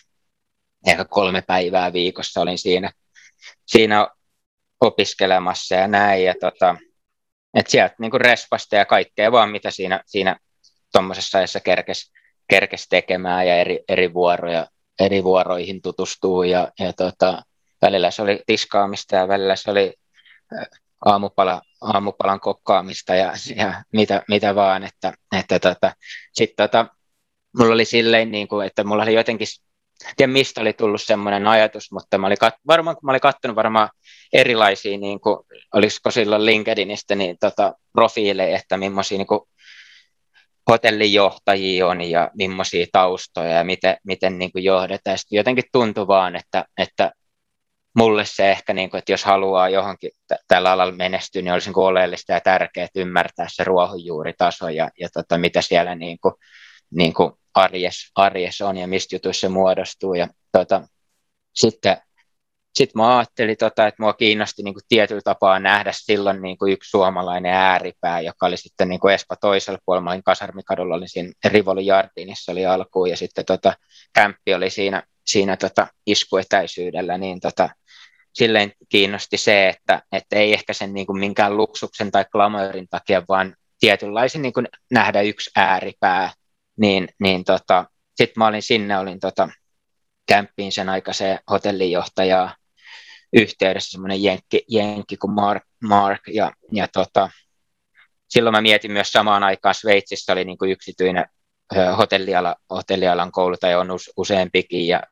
ehkä 0.86 1.04
kolme 1.04 1.42
päivää 1.42 1.92
viikossa 1.92 2.40
olin 2.40 2.58
siinä, 2.58 2.92
siinä 3.66 4.08
opiskelemassa 4.80 5.74
ja 5.74 5.88
näin. 5.88 6.24
Ja 6.24 6.34
tota, 6.40 6.76
et 7.54 7.66
sieltä 7.66 7.94
niin 7.98 8.20
respasta 8.20 8.76
ja 8.76 8.84
kaikkea 8.84 9.32
vaan, 9.32 9.50
mitä 9.50 9.70
siinä, 9.70 10.00
siinä 10.06 10.36
tuommoisessa 10.92 11.38
ajassa 11.38 11.60
kerkesi 11.60 12.12
kerkes 12.48 12.88
tekemään 12.88 13.46
ja 13.46 13.56
eri, 13.56 13.80
eri, 13.88 14.14
vuoroja, 14.14 14.66
eri 15.00 15.24
vuoroihin 15.24 15.82
tutustuu 15.82 16.42
ja, 16.42 16.72
ja 16.78 16.92
tota, 16.92 17.42
välillä 17.82 18.10
se 18.10 18.22
oli 18.22 18.42
tiskaamista 18.46 19.16
ja 19.16 19.28
välillä 19.28 19.56
se 19.56 19.70
oli 19.70 19.94
aamupala, 21.04 21.62
aamupalan 21.80 22.40
kokkaamista 22.40 23.14
ja, 23.14 23.32
ja 23.56 23.82
mitä, 23.92 24.22
mitä 24.28 24.54
vaan, 24.54 24.84
että, 24.84 25.12
että 25.38 25.58
tota, 25.58 25.92
sitten 26.32 26.68
tota, 26.68 26.86
mulla 27.58 27.74
oli 27.74 27.84
silleen, 27.84 28.30
niin 28.30 28.48
kuin, 28.48 28.66
että 28.66 28.84
mulla 28.84 29.02
oli 29.02 29.14
jotenkin, 29.14 29.46
tiedä 30.16 30.32
mistä 30.32 30.60
oli 30.60 30.72
tullut 30.72 31.02
semmoinen 31.02 31.46
ajatus, 31.46 31.92
mutta 31.92 32.18
mä 32.18 32.26
olin 32.26 32.38
kat, 32.38 32.54
varmaan, 32.66 32.96
kun 32.96 33.06
mä 33.06 33.12
olin 33.12 33.20
katsonut 33.20 33.56
varmaan 33.56 33.88
erilaisia, 34.32 34.98
niin 34.98 35.20
kuin, 35.20 35.38
olisiko 35.74 36.10
silloin 36.10 36.46
LinkedInistä 36.46 37.14
niin, 37.14 37.36
tota, 37.40 37.74
profiileja, 37.92 38.58
että 38.58 38.76
millaisia 38.76 39.18
niin 39.18 39.26
kuin, 39.26 39.40
hotellijohtajia 40.70 41.86
on 41.86 42.02
ja 42.02 42.30
millaisia 42.34 42.86
taustoja 42.92 43.50
ja 43.50 43.64
miten, 43.64 43.96
miten 44.04 44.38
niin 44.38 44.52
kuin 44.52 44.64
johdetaan. 44.64 45.18
Sitten 45.18 45.36
jotenkin 45.36 45.64
tuntui 45.72 46.06
vaan, 46.06 46.36
että, 46.36 46.64
että 46.78 47.12
mulle 47.96 48.24
se 48.24 48.50
ehkä, 48.50 48.74
niin 48.74 48.90
kuin, 48.90 48.98
että 48.98 49.12
jos 49.12 49.24
haluaa 49.24 49.68
johonkin 49.68 50.10
tällä 50.48 50.72
alalla 50.72 50.94
menestyä, 50.94 51.42
niin 51.42 51.52
olisi 51.52 51.68
niin 51.68 51.74
kuin 51.74 51.86
oleellista 51.86 52.32
ja 52.32 52.40
tärkeää 52.40 52.88
ymmärtää 52.96 53.46
se 53.50 53.64
ruohonjuuritaso 53.64 54.68
ja, 54.68 54.90
ja 55.00 55.08
tota, 55.12 55.38
mitä 55.38 55.62
siellä 55.62 55.94
niin 55.94 56.18
kuin, 56.22 56.34
niin 56.90 57.14
kuin 57.14 57.32
arjes, 57.54 58.10
arjes 58.14 58.60
on 58.60 58.76
ja 58.76 58.86
mistä 58.86 59.14
jutuissa 59.14 59.40
se 59.40 59.48
muodostuu. 59.48 60.14
Ja, 60.14 60.28
tota, 60.52 60.88
sitten 61.54 61.96
sitten 62.76 63.02
mä 63.02 63.18
ajattelin, 63.18 63.56
tota, 63.56 63.86
että 63.86 64.02
mua 64.02 64.12
kiinnosti 64.12 64.62
niin 64.62 64.74
kuin 64.74 64.82
tietyllä 64.88 65.20
tapaa 65.24 65.58
nähdä 65.58 65.90
silloin 65.94 66.42
niin 66.42 66.58
kuin 66.58 66.72
yksi 66.72 66.90
suomalainen 66.90 67.52
ääripää, 67.52 68.20
joka 68.20 68.46
oli 68.46 68.56
sitten 68.56 68.88
niin 68.88 69.00
kuin 69.00 69.14
Espa 69.14 69.36
toisella 69.36 69.78
puolella. 69.86 70.04
Mä 70.04 70.10
olin 70.10 70.22
Kasarmikadulla, 70.22 70.94
olin 70.94 71.08
siinä 71.08 71.32
Rivoli 71.44 71.86
Jardinissa 71.86 72.52
oli 72.52 72.66
alkuun 72.66 73.10
ja 73.10 73.16
sitten 73.16 73.44
tota, 73.44 73.72
kämppi 74.14 74.54
oli 74.54 74.70
siinä, 74.70 75.02
siinä 75.26 75.56
tota, 75.56 75.86
iskuetäisyydellä, 76.06 77.18
niin 77.18 77.40
tota, 77.40 77.68
silleen 78.32 78.72
kiinnosti 78.88 79.36
se, 79.36 79.68
että, 79.68 80.02
että 80.12 80.36
ei 80.36 80.52
ehkä 80.52 80.72
sen 80.72 80.94
niin 80.94 81.06
kuin 81.06 81.18
minkään 81.18 81.56
luksuksen 81.56 82.10
tai 82.10 82.24
glamourin 82.32 82.88
takia, 82.90 83.22
vaan 83.28 83.54
tietynlaisen 83.80 84.42
niin 84.42 84.52
kuin 84.52 84.68
nähdä 84.90 85.20
yksi 85.20 85.50
ääripää, 85.56 86.32
niin, 86.76 87.08
niin 87.20 87.44
tota, 87.44 87.84
sitten 88.16 88.40
mä 88.40 88.46
olin 88.46 88.62
sinne, 88.62 88.98
olin 88.98 89.20
tota, 89.20 89.48
kämppiin 90.28 90.72
sen 90.72 90.88
aikaiseen 90.88 91.38
hotellinjohtajaa 91.50 92.54
yhteydessä 93.32 93.90
semmoinen 93.90 94.22
jenkki, 94.22 94.64
jenkki 94.68 95.16
kuin 95.16 95.30
Mark, 95.30 95.62
Mark. 95.82 96.20
Ja, 96.28 96.52
ja 96.72 96.88
tota, 96.88 97.30
silloin 98.28 98.54
mä 98.54 98.60
mietin 98.60 98.92
myös 98.92 99.12
samaan 99.12 99.42
aikaan 99.42 99.74
Sveitsissä 99.74 100.32
oli 100.32 100.44
niin 100.44 100.58
kuin 100.58 100.70
yksityinen 100.70 101.26
hotelliala, 101.98 102.56
hotellialan 102.70 103.32
kouluttaja 103.32 103.80
on 103.80 103.88
useampikin. 104.16 104.86
Ja 104.86 105.02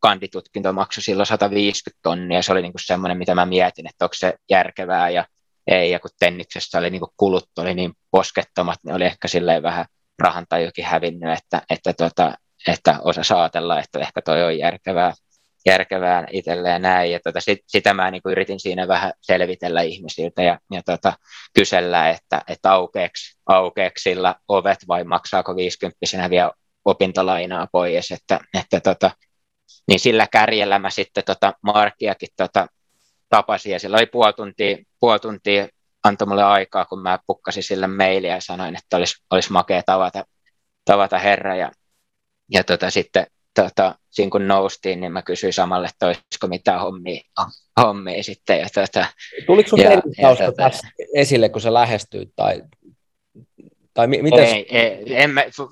kanditutkinto 0.00 0.72
maksoi 0.72 1.02
silloin 1.02 1.26
150 1.26 2.00
tonnia, 2.02 2.42
se 2.42 2.52
oli 2.52 2.62
niin 2.62 2.72
kuin 2.72 2.84
semmoinen, 2.84 3.18
mitä 3.18 3.34
mä 3.34 3.46
mietin, 3.46 3.86
että 3.86 4.04
onko 4.04 4.14
se 4.14 4.34
järkevää 4.50 5.10
ja 5.10 5.24
ei, 5.66 5.90
ja 5.90 6.00
kun 6.00 6.10
Tenniksessä 6.18 6.78
oli 6.78 6.90
niin 6.90 7.00
kuin 7.00 7.10
kulut 7.16 7.58
oli 7.58 7.74
niin 7.74 7.92
poskettomat, 8.10 8.78
niin 8.84 8.94
oli 8.94 9.04
ehkä 9.04 9.28
silleen 9.28 9.62
vähän 9.62 9.86
rahan 10.18 10.46
tai 10.48 10.64
jokin 10.64 10.84
hävinnyt, 10.84 11.38
että, 11.38 11.62
että, 11.70 11.92
tota, 11.92 12.34
että 12.68 12.98
osa 13.02 13.22
saatella, 13.22 13.80
että 13.80 13.98
ehkä 13.98 14.22
toi 14.22 14.44
on 14.44 14.58
järkevää 14.58 15.14
järkevää 15.66 16.26
itselleen 16.30 16.82
näin. 16.82 17.10
Ja 17.10 17.20
tota, 17.24 17.40
sit, 17.40 17.58
sitä 17.66 17.94
mä 17.94 18.10
niin 18.10 18.22
yritin 18.24 18.60
siinä 18.60 18.88
vähän 18.88 19.12
selvitellä 19.20 19.82
ihmisiltä 19.82 20.42
ja, 20.42 20.58
ja 20.72 20.82
tota, 20.82 21.12
kysellä, 21.54 22.10
että, 22.10 22.42
että 22.48 22.72
aukeeksi, 22.72 23.38
aukeeksi 23.46 24.02
sillä 24.02 24.34
ovet 24.48 24.78
vai 24.88 25.04
maksaako 25.04 25.56
50 25.56 26.30
vielä 26.30 26.50
opintolainaa 26.84 27.68
pois. 27.72 28.10
Että, 28.10 28.40
että 28.60 28.80
tota, 28.80 29.10
niin 29.88 30.00
sillä 30.00 30.26
kärjellä 30.26 30.78
mä 30.78 30.90
sitten 30.90 31.24
tota 31.24 31.52
Markiakin 31.62 32.28
tota, 32.36 32.66
tapasin 33.28 33.72
ja 33.72 33.80
sillä 33.80 33.96
oli 33.96 34.06
puoli 34.06 34.32
tuntia, 34.32 34.76
puoli 35.00 35.18
tuntia 35.18 35.68
antoi 36.04 36.28
mulle 36.28 36.44
aikaa, 36.44 36.84
kun 36.84 37.02
mä 37.02 37.18
pukkasin 37.26 37.62
sille 37.62 37.86
mailia 37.86 38.34
ja 38.34 38.40
sanoin, 38.40 38.76
että 38.76 38.96
olisi, 38.96 39.24
olisi 39.30 39.52
makea 39.52 39.82
tavata, 39.82 40.24
tavata 40.84 41.18
herra 41.18 41.56
ja, 41.56 41.70
ja 42.50 42.64
tota, 42.64 42.90
sitten 42.90 43.26
tota, 43.54 43.94
siinä 44.10 44.30
kun 44.30 44.48
noustiin, 44.48 45.00
niin 45.00 45.12
mä 45.12 45.22
kysyin 45.22 45.52
samalle, 45.52 45.86
että 45.86 46.06
olisiko 46.06 46.46
mitään 46.48 46.80
hommia, 46.80 47.20
hommia 47.80 48.22
sitten. 48.22 48.58
Ja, 48.58 48.66
tota, 48.74 49.06
Tuliko 49.46 49.68
sun 49.68 49.78
tausta 50.22 50.44
tota, 50.44 50.70
esille, 51.14 51.48
kun 51.48 51.60
sä 51.60 51.74
lähestyit? 51.74 52.28
Tai, 52.36 52.62
tai 53.94 54.06
mi- 54.06 54.22
mites? 54.22 54.52
Ei, 54.52 54.78
ei 54.78 55.04
en, 55.08 55.30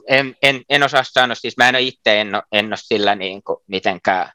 en, 0.09 0.37
en, 0.43 0.62
en, 0.68 0.83
osaa 0.83 1.03
sanoa, 1.05 1.35
siis 1.35 1.57
mä 1.57 1.68
en 1.68 1.74
ole 1.74 1.83
itse 1.83 2.20
en, 2.20 2.28
en 2.53 2.66
ole 2.66 2.76
sillä 2.76 3.14
niin 3.14 3.43
kuin 3.43 3.57
mitenkään, 3.66 4.33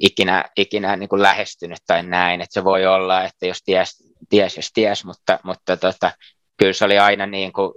ikinä, 0.00 0.44
ikinä 0.56 0.96
niin 0.96 1.08
kuin 1.08 1.22
lähestynyt 1.22 1.78
tai 1.86 2.02
näin, 2.02 2.40
että 2.40 2.54
se 2.54 2.64
voi 2.64 2.86
olla, 2.86 3.24
että 3.24 3.46
jos 3.46 3.62
ties, 3.64 4.04
ties 4.28 4.56
jos 4.56 4.70
ties, 4.74 5.04
mutta, 5.04 5.38
mutta 5.42 5.76
tota, 5.76 6.12
kyllä 6.56 6.72
se 6.72 6.84
oli 6.84 6.98
aina, 6.98 7.26
niin 7.26 7.52
kuin, 7.52 7.72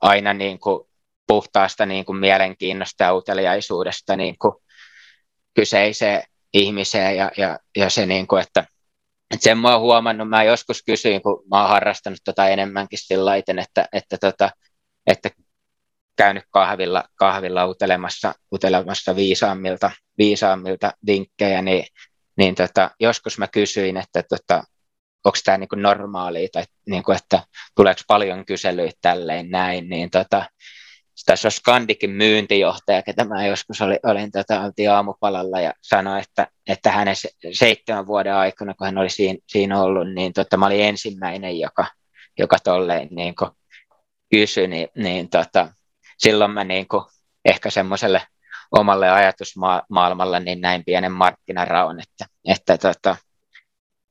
aina 0.00 0.32
niin 0.32 0.58
kuin 0.58 0.88
puhtaasta 1.26 1.86
niin 1.86 2.04
kuin 2.04 2.18
mielenkiinnosta 2.18 3.04
ja 3.04 3.14
uteliaisuudesta 3.14 4.16
niin 4.16 4.38
kuin 4.38 4.54
kyseiseen 5.54 6.22
ihmiseen 6.54 7.16
ja, 7.16 7.30
ja, 7.36 7.58
ja 7.76 7.90
se, 7.90 8.06
niin 8.06 8.26
kuin, 8.26 8.42
että, 8.42 8.60
että 9.34 9.44
sen 9.44 9.58
mä 9.58 9.72
oon 9.72 9.80
huomannut, 9.80 10.28
mä 10.28 10.42
joskus 10.42 10.82
kysyin, 10.82 11.22
kun 11.22 11.44
mä 11.50 11.60
oon 11.60 11.68
harrastanut 11.68 12.18
tota 12.24 12.48
enemmänkin 12.48 12.98
sillä 12.98 13.36
että, 13.36 13.88
että, 13.92 14.18
tota, 14.18 14.50
että 15.06 15.30
käynyt 16.16 16.44
kahvilla, 16.50 17.04
kahvilla 17.14 17.66
utelemassa, 17.66 18.34
utelemassa 18.52 19.16
viisaammilta, 19.16 19.90
viisaammilta 20.18 20.92
vinkkejä, 21.06 21.62
niin, 21.62 21.86
niin 22.36 22.54
tota, 22.54 22.90
joskus 23.00 23.38
mä 23.38 23.48
kysyin, 23.48 23.96
että 23.96 24.22
tota, 24.22 24.64
onko 25.24 25.38
tämä 25.44 25.58
niin 25.58 25.68
normaalia 25.76 26.48
tai 26.52 26.64
niin 26.86 27.02
kuin, 27.02 27.16
että 27.16 27.42
tuleeko 27.76 28.00
paljon 28.06 28.46
kyselyitä 28.46 28.98
tälleen 29.02 29.50
näin, 29.50 29.88
niin 29.88 30.10
tota, 30.10 30.46
tässä 31.26 31.48
on 31.48 31.52
Skandikin 31.52 32.10
myyntijohtaja, 32.10 33.02
ketä 33.02 33.24
mä 33.24 33.46
joskus 33.46 33.80
olin, 33.80 33.98
olin 34.02 34.30
tota, 34.32 34.60
aamupalalla 34.92 35.60
ja 35.60 35.72
sanoi, 35.82 36.20
että, 36.20 36.46
että 36.68 36.90
hänen 36.90 37.16
seitsemän 37.52 38.06
vuoden 38.06 38.34
aikana, 38.34 38.74
kun 38.74 38.84
hän 38.84 38.98
oli 38.98 39.10
siinä, 39.10 39.38
siinä 39.46 39.82
ollut, 39.82 40.14
niin 40.14 40.32
tota, 40.32 40.56
mä 40.56 40.66
olin 40.66 40.84
ensimmäinen, 40.84 41.60
joka, 41.60 41.86
joka 42.38 42.56
tolleen 42.64 43.08
niin 43.10 43.34
kysyi, 44.30 44.66
niin, 44.66 44.88
niin 44.96 45.28
tota, 45.28 45.68
silloin 46.18 46.50
mä 46.50 46.64
niin 46.64 46.88
kuin, 46.88 47.04
ehkä 47.44 47.70
semmoiselle 47.70 48.22
omalle 48.70 49.10
ajatusmaailmalle 49.10 50.40
niin 50.40 50.60
näin 50.60 50.84
pienen 50.84 51.12
markkinaraun, 51.12 52.00
että, 52.00 52.26
että 52.48 52.78
tota, 52.78 53.16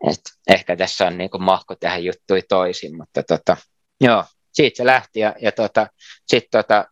et 0.08 0.22
ehkä 0.50 0.76
tässä 0.76 1.08
on 1.08 1.18
niin 1.18 1.30
kuin 1.30 1.44
mahko 1.44 1.76
tehdä 1.76 1.98
juttui 1.98 2.42
toisin, 2.50 2.98
mutta 2.98 3.24
tota, 3.24 3.58
joo, 4.02 4.26
siitä 4.54 4.78
se 4.78 4.86
lähti 4.86 5.20
ja, 5.20 5.36
ja 5.42 5.52
tota, 5.52 5.88
sitten 6.28 6.64
tota, 6.64 6.86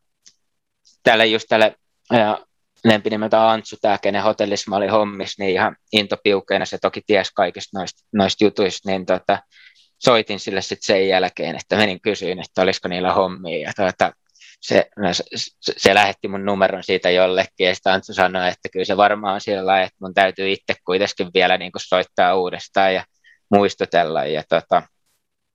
tälle 1.04 1.26
just 1.26 1.46
tälle 1.50 1.76
ja 2.14 2.46
lempinimeltä 2.84 3.50
Antsu, 3.50 3.78
tämä 3.82 3.98
kenen 3.98 4.24
hotellissa 4.24 4.70
mä 4.70 4.76
olin 4.76 4.92
hommissa, 4.92 5.44
niin 5.44 5.54
ihan 5.54 5.76
intopiukeena 5.94 6.66
se 6.66 6.78
toki 6.82 7.02
ties 7.08 7.32
kaikista 7.32 7.80
noista, 7.80 8.04
noista 8.14 8.44
jutuista, 8.44 8.90
niin 8.90 9.06
tota, 9.06 9.40
soitin 10.00 10.40
sille 10.40 10.62
sitten 10.62 10.86
sen 10.86 11.08
jälkeen, 11.08 11.56
että 11.56 11.76
menin 11.76 12.02
kysyin, 12.02 12.40
että 12.40 12.62
olisiko 12.62 12.88
niillä 12.88 13.14
hommia, 13.14 13.60
ja 13.68 13.72
tota, 13.76 14.14
se, 14.62 14.90
se, 15.36 15.52
se 15.78 15.96
lähetti 15.96 16.28
mun 16.28 16.46
numeron 16.46 16.84
siitä 16.84 17.10
jollekin, 17.10 17.68
ja 17.68 17.76
sitten 17.76 17.94
Antsu 17.94 18.14
sanoi, 18.14 18.48
että 18.48 18.70
kyllä 18.70 18.86
se 18.86 18.98
varmaan 18.98 19.34
on 19.34 19.42
sillä 19.42 19.66
lailla, 19.66 19.86
että 19.86 19.98
mun 20.02 20.14
täytyy 20.14 20.52
itse 20.52 20.76
kuitenkin 20.86 21.30
vielä 21.34 21.58
niin 21.58 21.72
kuin 21.72 21.82
soittaa 21.86 22.36
uudestaan 22.36 22.94
ja 22.94 23.06
muistutella, 23.52 24.26
ja 24.26 24.44
tota, 24.50 24.84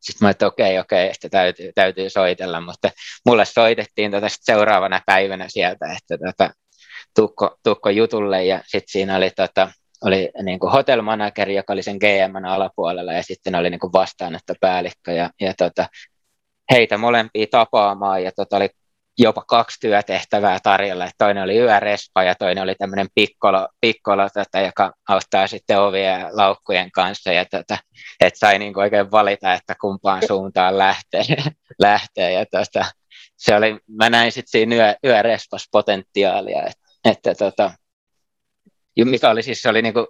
sitten 0.06 0.26
mä 0.26 0.30
että 0.30 0.46
okei, 0.46 0.78
okei, 0.78 1.08
että 1.08 1.28
täytyy, 1.28 1.72
täytyy 1.74 2.10
soitella, 2.10 2.60
mutta 2.60 2.90
mulle 3.26 3.44
soitettiin 3.44 4.10
tota 4.10 4.26
seuraavana 4.30 5.00
päivänä 5.06 5.44
sieltä, 5.48 5.86
että 5.92 6.26
tota, 6.26 6.50
tukko, 7.16 7.56
tukko 7.62 7.90
jutulle 7.90 8.44
ja 8.44 8.60
sitten 8.66 8.92
siinä 8.92 9.16
oli, 9.16 9.30
tota, 9.30 9.72
oli 10.04 10.30
niin 10.42 10.58
kuin 10.58 10.72
hotel 10.72 11.02
manager, 11.02 11.50
joka 11.50 11.72
oli 11.72 11.82
sen 11.82 11.96
GM 11.96 12.44
alapuolella 12.44 13.12
ja 13.12 13.22
sitten 13.22 13.54
oli 13.54 13.70
niin 13.70 13.80
kuin 13.80 13.92
vastaanottopäällikkö 13.92 15.12
ja, 15.12 15.30
ja 15.40 15.54
tota, 15.58 15.88
heitä 16.70 16.98
molempia 16.98 17.46
tapaamaan 17.50 18.24
ja 18.24 18.32
tota, 18.36 18.56
oli 18.56 18.68
jopa 19.18 19.42
kaksi 19.48 19.80
työtehtävää 19.80 20.58
tarjolla. 20.62 21.10
Toinen 21.18 21.42
oli 21.42 21.58
yörespa 21.58 22.22
ja 22.22 22.34
toinen 22.34 22.64
oli 22.64 22.74
tämmöinen 22.74 23.06
pikkolo, 23.14 23.68
pikkolo 23.80 24.28
tota, 24.34 24.60
joka 24.60 24.92
auttaa 25.08 25.46
sitten 25.46 25.80
ovien 25.80 26.20
ja 26.20 26.28
laukkujen 26.32 26.90
kanssa. 26.90 27.32
Ja 27.32 27.44
tota, 27.44 27.78
että 28.20 28.38
sai 28.38 28.58
niin 28.58 28.78
oikein 28.78 29.10
valita, 29.10 29.52
että 29.52 29.74
kumpaan 29.80 30.22
suuntaan 30.26 30.78
lähtee. 30.78 31.22
lähtee. 31.78 32.32
Ja 32.32 32.46
tota, 32.46 32.84
se 33.36 33.56
oli, 33.56 33.78
mä 33.88 34.10
näin 34.10 34.32
sitten 34.32 34.50
siinä 34.50 34.76
yö, 34.76 34.94
yörespas 35.04 35.68
potentiaalia, 35.72 36.62
että, 36.62 36.82
että 37.04 37.34
tota, 37.34 37.70
mikä 39.04 39.30
oli 39.30 39.42
siis, 39.42 39.62
se 39.62 39.68
oli 39.68 39.82
niinku 39.82 40.06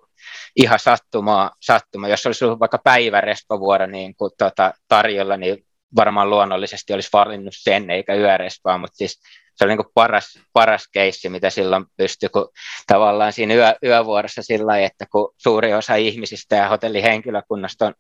ihan 0.57 0.79
sattumaa, 0.79 1.51
sattuma. 1.61 2.09
Jos 2.09 2.27
olisi 2.27 2.45
ollut 2.45 2.61
vaikka 2.61 2.79
päivärespavuoro 2.85 3.87
niin 3.87 4.17
kuin, 4.17 4.31
tota, 4.39 4.75
tarjolla, 4.89 5.37
niin 5.37 5.66
varmaan 5.97 6.31
luonnollisesti 6.31 6.93
olisi 6.93 7.09
valinnut 7.13 7.55
sen 7.57 7.91
eikä 7.91 8.15
yörespaa, 8.15 8.79
mutta 8.79 8.97
siis 8.97 9.21
se 9.57 9.65
oli 9.65 9.77
niin 9.77 9.87
paras, 9.95 10.39
paras 10.53 10.89
keissi, 10.93 11.29
mitä 11.29 11.51
silloin 11.51 11.85
pystyi, 11.97 12.29
kun 12.29 12.49
tavallaan 12.87 13.33
siinä 13.33 13.55
yö, 13.55 13.75
yövuorossa 13.85 14.43
sillä 14.43 14.67
lailla, 14.67 14.87
että 14.87 15.07
kun 15.13 15.35
suuri 15.37 15.75
osa 15.75 15.95
ihmisistä 15.95 16.57
ja 16.57 16.69
hotellihenkilökunnasta 16.69 17.87
on 17.87 17.95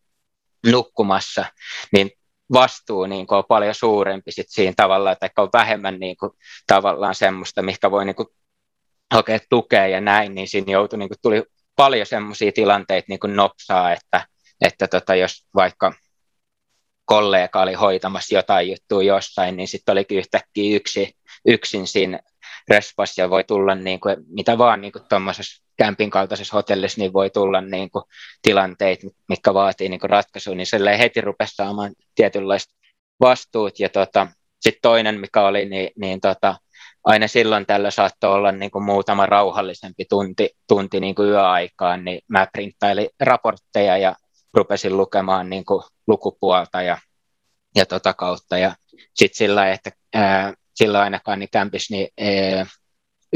nukkumassa, 0.66 1.45
niin 1.93 2.11
vastuu 2.53 3.07
niin 3.07 3.26
kuin 3.26 3.39
on 3.39 3.45
paljon 3.49 3.74
suurempi 3.74 4.32
sit 4.32 4.47
siinä 4.49 4.72
tavallaan, 4.76 5.16
tai 5.20 5.30
on 5.39 5.49
vähemmän 5.53 6.01
niin 6.01 6.16
kuin, 6.16 6.32
tavallaan 6.66 7.14
semmoista, 7.14 7.62
mikä 7.62 7.91
voi 7.91 8.05
niin 8.05 8.16
kuin, 8.16 8.28
hakea 9.12 9.39
tukea 9.51 9.87
ja 9.87 10.01
näin, 10.01 10.34
niin 10.34 10.49
siinä 10.49 10.72
joutui, 10.72 10.99
niin 10.99 11.09
kuin, 11.09 11.18
tuli 11.22 11.43
paljon 11.76 12.07
semmoisia 12.07 12.53
tilanteita 12.53 13.07
niin 13.09 13.20
kuin 13.20 13.37
nopsaa, 13.37 13.93
että, 13.93 14.26
että 14.61 14.89
tota, 14.89 15.14
jos 15.14 15.47
vaikka 15.55 15.93
kollega 17.07 17.63
oli 17.63 17.75
hoitamassa 17.75 18.35
jotain 18.35 18.69
juttua 18.69 19.03
jossain, 19.03 19.57
niin 19.57 19.69
sitten 19.69 19.93
olikin 19.93 20.19
yhtäkkiä 20.19 20.77
yksi, 20.77 21.17
yksin 21.47 21.87
siinä 21.87 22.21
respas 22.69 23.19
ja 23.19 23.31
voi 23.31 23.45
tulla 23.45 23.75
niin 23.75 24.01
kuin, 24.01 24.17
mitä 24.29 24.59
vaan 24.59 24.81
niin 24.81 24.93
tuommoisessa 25.09 25.65
kämpin 25.77 26.11
kaltaisessa 26.11 26.57
hotellissa, 26.57 27.01
niin 27.01 27.13
voi 27.13 27.31
tulla 27.31 27.61
niin 27.61 27.91
kuin, 27.91 28.05
tilanteita, 28.43 29.07
mitkä 29.29 29.55
vaatii 29.55 29.89
niin 29.89 30.01
ratkaisua, 30.03 30.55
niin 30.55 30.67
se 30.67 30.99
heti 30.99 31.21
rupesi 31.21 31.55
saamaan 31.55 31.93
tietynlaista 32.15 32.75
vastuut. 33.21 33.81
Ja 33.81 33.89
tota, 33.89 34.27
sitten 34.61 34.83
toinen, 34.83 35.21
mikä 35.21 35.47
oli, 35.47 35.65
niin, 35.65 35.91
niin 35.97 36.21
tota, 36.21 36.57
aina 37.05 37.29
silloin 37.29 37.67
tällä 37.67 37.91
saattoi 37.91 38.35
olla 38.35 38.53
niin 38.53 38.71
kuin 38.71 38.85
muutama 38.85 39.27
rauhallisempi 39.27 40.05
tunti, 40.09 40.51
tunti 40.69 41.01
niin 41.01 41.15
kuin 41.15 41.29
yöaikaan, 41.29 42.05
niin 42.05 42.21
mä 42.29 42.47
printtailin 42.53 43.09
raportteja 43.21 43.99
ja 43.99 44.15
rupesin 44.55 44.97
lukemaan 44.97 45.51
niin 45.51 45.65
kuin 45.65 45.83
lukupuolta 46.07 46.83
ja, 46.83 46.99
ja 47.75 47.87
tota 47.87 48.15
kautta. 48.15 48.59
Ja 48.59 48.75
sitten 49.15 49.37
sillä 49.37 49.73
että 49.73 49.91
ää, 50.15 50.55
silloin 50.75 51.05
ainakaan 51.05 51.39
niin 51.39 51.49
kämpis, 51.53 51.91
niin 51.91 52.09
ää, 52.21 52.67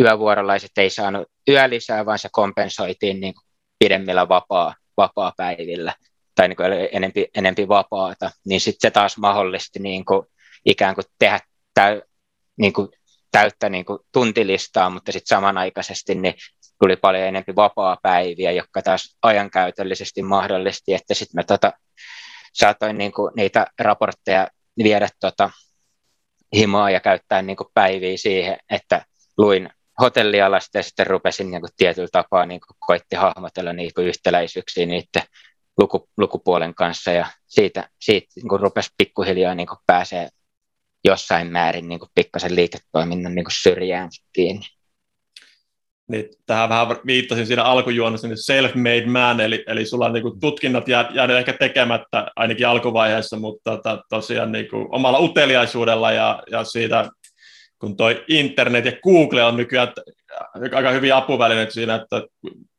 yövuorolaiset 0.00 0.70
ei 0.76 0.90
saanut 0.90 1.28
yölisää, 1.48 2.06
vaan 2.06 2.18
se 2.18 2.28
kompensoitiin 2.32 3.20
niin 3.20 3.34
kuin 3.34 3.44
pidemmillä 3.78 4.28
vapaa, 4.28 4.74
vapaa-päivillä 4.96 5.94
tai 6.34 6.48
niin 6.48 6.56
kuin 6.56 6.66
enempi, 6.92 7.26
enempi 7.34 7.68
vapaata, 7.68 8.30
niin 8.46 8.60
sitten 8.60 8.88
se 8.88 8.90
taas 8.90 9.18
mahdollisti 9.18 9.78
niin 9.78 10.04
kuin 10.04 10.26
ikään 10.64 10.94
kuin 10.94 11.04
tehdä 11.18 11.40
täy, 11.74 12.02
niin 12.56 12.72
kuin 12.72 12.88
täyttä 13.30 13.68
niin 13.68 13.84
kuin 13.84 13.98
tuntilistaa, 14.12 14.90
mutta 14.90 15.12
sitten 15.12 15.36
samanaikaisesti 15.36 16.14
niin 16.14 16.34
tuli 16.82 16.96
paljon 16.96 17.22
enemmän 17.24 17.56
vapaa-päiviä, 17.56 18.52
jotka 18.52 18.82
taas 18.82 19.16
ajankäytöllisesti 19.22 20.22
mahdollisti, 20.22 20.94
että 20.94 21.14
sitten 21.14 21.38
mä 21.38 21.42
tota, 21.42 21.72
saatoin 22.52 22.98
niin 22.98 23.12
kuin 23.12 23.32
niitä 23.36 23.66
raportteja 23.78 24.48
viedä 24.82 25.08
tota, 25.20 25.50
himaa 26.56 26.90
ja 26.90 27.00
käyttää 27.00 27.42
niin 27.42 27.56
kuin 27.56 27.68
päiviä 27.74 28.16
siihen, 28.16 28.56
että 28.70 29.04
luin 29.38 29.70
hotellialasta 30.00 30.78
ja 30.78 30.82
sitten 30.82 31.06
rupesin 31.06 31.50
niin 31.50 31.60
kuin 31.60 31.70
tietyllä 31.76 32.08
tapaa 32.12 32.46
niin 32.46 32.60
kuin 32.60 32.76
koitti 32.78 33.16
hahmotella 33.16 33.72
niin 33.72 33.90
kuin 33.94 34.06
yhtäläisyyksiä 34.06 34.86
niiden 34.86 35.22
luku, 35.78 36.08
lukupuolen 36.16 36.74
kanssa 36.74 37.10
ja 37.10 37.26
siitä, 37.46 37.88
siitä 38.00 38.28
niin 38.36 38.48
kuin 38.48 38.60
rupesi 38.60 38.90
pikkuhiljaa 38.98 39.54
niin 39.54 39.66
kuin 39.66 39.78
pääsee 39.86 40.28
jossain 41.04 41.52
määrin 41.52 41.88
niin 41.88 41.98
kuin 41.98 42.10
pikkasen 42.14 42.56
liiketoiminnan 42.56 43.34
niin 43.34 43.44
kuin 43.44 43.54
syrjään 43.62 44.08
kiinni. 44.32 44.66
Niin 46.08 46.28
tähän 46.46 46.68
vähän 46.68 46.88
viittasin 47.06 47.46
siinä 47.46 47.64
alkujuonnossa, 47.64 48.28
niin 48.28 48.36
self-made 48.36 49.06
man, 49.06 49.40
eli, 49.40 49.64
eli 49.66 49.86
sulla 49.86 50.06
on 50.06 50.12
niin 50.12 50.40
tutkinnat 50.40 50.88
jää, 50.88 51.10
jäänyt 51.14 51.36
ehkä 51.36 51.52
tekemättä 51.52 52.26
ainakin 52.36 52.66
alkuvaiheessa, 52.66 53.36
mutta 53.36 53.70
tota, 53.70 54.04
tosiaan 54.08 54.52
niin 54.52 54.68
kuin 54.68 54.86
omalla 54.90 55.18
uteliaisuudella 55.18 56.12
ja, 56.12 56.42
ja 56.50 56.64
siitä, 56.64 57.08
kun 57.78 57.96
toi 57.96 58.24
internet 58.28 58.84
ja 58.84 58.92
Google 59.02 59.44
on 59.44 59.56
nykyään 59.56 59.92
aika 60.72 60.90
hyviä 60.90 61.16
apuvälineitä 61.16 61.72
siinä, 61.72 61.94
että 61.94 62.22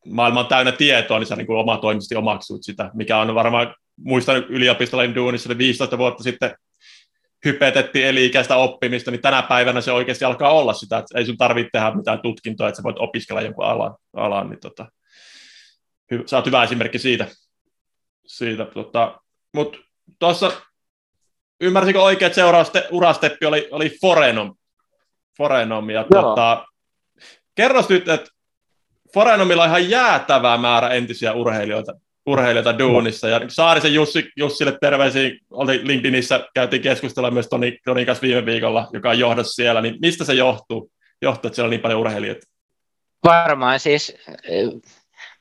maailma 0.05 0.39
on 0.39 0.47
täynnä 0.47 0.71
tietoa, 0.71 1.19
niin 1.19 1.27
sä 1.27 1.35
niin 1.35 1.51
oma 1.51 1.77
toimisti 1.77 2.15
omaksut 2.15 2.63
sitä, 2.63 2.91
mikä 2.93 3.17
on 3.17 3.35
varmaan, 3.35 3.75
muistan 4.03 4.35
yliopistolla 4.35 5.15
duunissa 5.15 5.57
15 5.57 5.97
vuotta 5.97 6.23
sitten 6.23 6.55
hypetettiin 7.45 8.05
eli-ikäistä 8.05 8.55
oppimista, 8.55 9.11
niin 9.11 9.21
tänä 9.21 9.41
päivänä 9.41 9.81
se 9.81 9.91
oikeasti 9.91 10.25
alkaa 10.25 10.51
olla 10.51 10.73
sitä, 10.73 10.97
että 10.97 11.17
ei 11.17 11.25
sun 11.25 11.37
tarvitse 11.37 11.69
tehdä 11.71 11.91
mitään 11.91 12.21
tutkintoa, 12.21 12.67
että 12.67 12.77
sä 12.77 12.83
voit 12.83 12.99
opiskella 12.99 13.41
jonkun 13.41 13.65
alan, 13.65 13.95
alan 14.13 14.49
niin 14.49 14.59
tota, 14.59 14.85
hy, 16.11 16.23
sä 16.25 16.37
oot 16.37 16.45
hyvä 16.45 16.63
esimerkki 16.63 16.99
siitä. 16.99 17.27
siitä 18.25 18.65
tota. 18.65 19.21
Mutta 19.53 19.77
tuossa, 20.19 20.51
ymmärsinkö 21.61 22.01
oikein, 22.01 22.27
että 22.27 22.35
seuraava 22.35 22.63
ste, 22.63 22.87
urasteppi 22.91 23.45
oli, 23.45 23.67
oli 23.71 23.97
Forenom, 24.01 24.55
Forenom 25.37 25.89
ja 25.89 26.05
tota, 26.13 26.65
kerros 27.55 27.89
nyt, 27.89 28.09
että 28.09 28.31
Forenomilla 29.13 29.63
on 29.63 29.69
ihan 29.69 29.89
jäätävä 29.89 30.57
määrä 30.57 30.89
entisiä 30.89 31.33
urheilijoita, 31.33 31.93
urheilijoita 32.25 32.79
duunissa. 32.79 33.29
Ja 33.29 33.41
Saarisen 33.47 33.93
Jussi, 33.93 34.29
Jussille 34.35 34.77
terveisiä, 34.81 35.31
oli 35.51 35.87
LinkedInissä, 35.87 36.47
käytiin 36.53 36.81
keskustella 36.81 37.31
myös 37.31 37.47
Toni, 37.47 37.77
Toni 37.85 38.05
kanssa 38.05 38.21
viime 38.21 38.45
viikolla, 38.45 38.87
joka 38.93 39.09
on 39.09 39.19
johdossa 39.19 39.55
siellä, 39.55 39.81
niin 39.81 39.95
mistä 40.01 40.25
se 40.25 40.33
johtuu, 40.33 40.91
johtuu 41.21 41.47
että 41.47 41.55
siellä 41.55 41.67
on 41.67 41.71
niin 41.71 41.81
paljon 41.81 41.99
urheilijoita? 41.99 42.47
Varmaan 43.23 43.79
siis, 43.79 44.15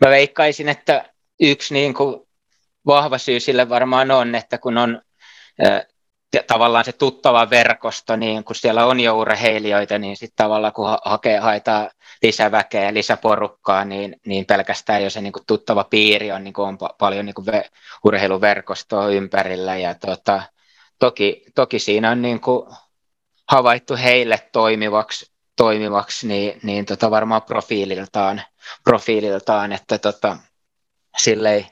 mä 0.04 0.10
veikkaisin, 0.10 0.68
että 0.68 1.10
yksi 1.40 1.74
niin 1.74 1.94
kuin 1.94 2.16
vahva 2.86 3.18
syy 3.18 3.40
sille 3.40 3.68
varmaan 3.68 4.10
on, 4.10 4.34
että 4.34 4.58
kun 4.58 4.78
on 4.78 5.02
tavallaan 6.46 6.84
se 6.84 6.92
tuttava 6.92 7.50
verkosto, 7.50 8.16
niin 8.16 8.44
kun 8.44 8.56
siellä 8.56 8.86
on 8.86 9.00
jo 9.00 9.18
urheilijoita, 9.18 9.98
niin 9.98 10.16
sitten 10.16 10.36
tavallaan 10.44 10.72
kun 10.72 10.98
hakee, 11.04 11.38
haetaan 11.38 11.90
lisäväkeä, 12.22 12.94
lisäporukkaa, 12.94 13.84
niin, 13.84 14.16
niin 14.26 14.46
pelkästään 14.46 15.04
jo 15.04 15.10
se 15.10 15.20
niin 15.20 15.32
tuttava 15.46 15.84
piiri 15.84 16.32
on, 16.32 16.44
niin 16.44 16.54
on 16.56 16.78
pa- 16.84 16.94
paljon 16.98 17.26
niin 17.26 17.34
ve- 17.50 17.68
urheiluverkostoa 18.04 19.08
ympärillä. 19.08 19.76
Ja 19.76 19.94
tota, 19.94 20.42
toki, 20.98 21.44
toki 21.54 21.78
siinä 21.78 22.10
on 22.10 22.22
niin 22.22 22.40
havaittu 23.48 23.96
heille 23.96 24.48
toimivaksi, 24.52 25.32
toimivaksi 25.56 26.26
niin, 26.26 26.60
niin 26.62 26.86
tota 26.86 27.10
varmaan 27.10 27.42
profiililtaan, 27.42 28.42
profiililtaan 28.84 29.72
että 29.72 29.98
tota, 29.98 30.36
silleen, 31.18 31.66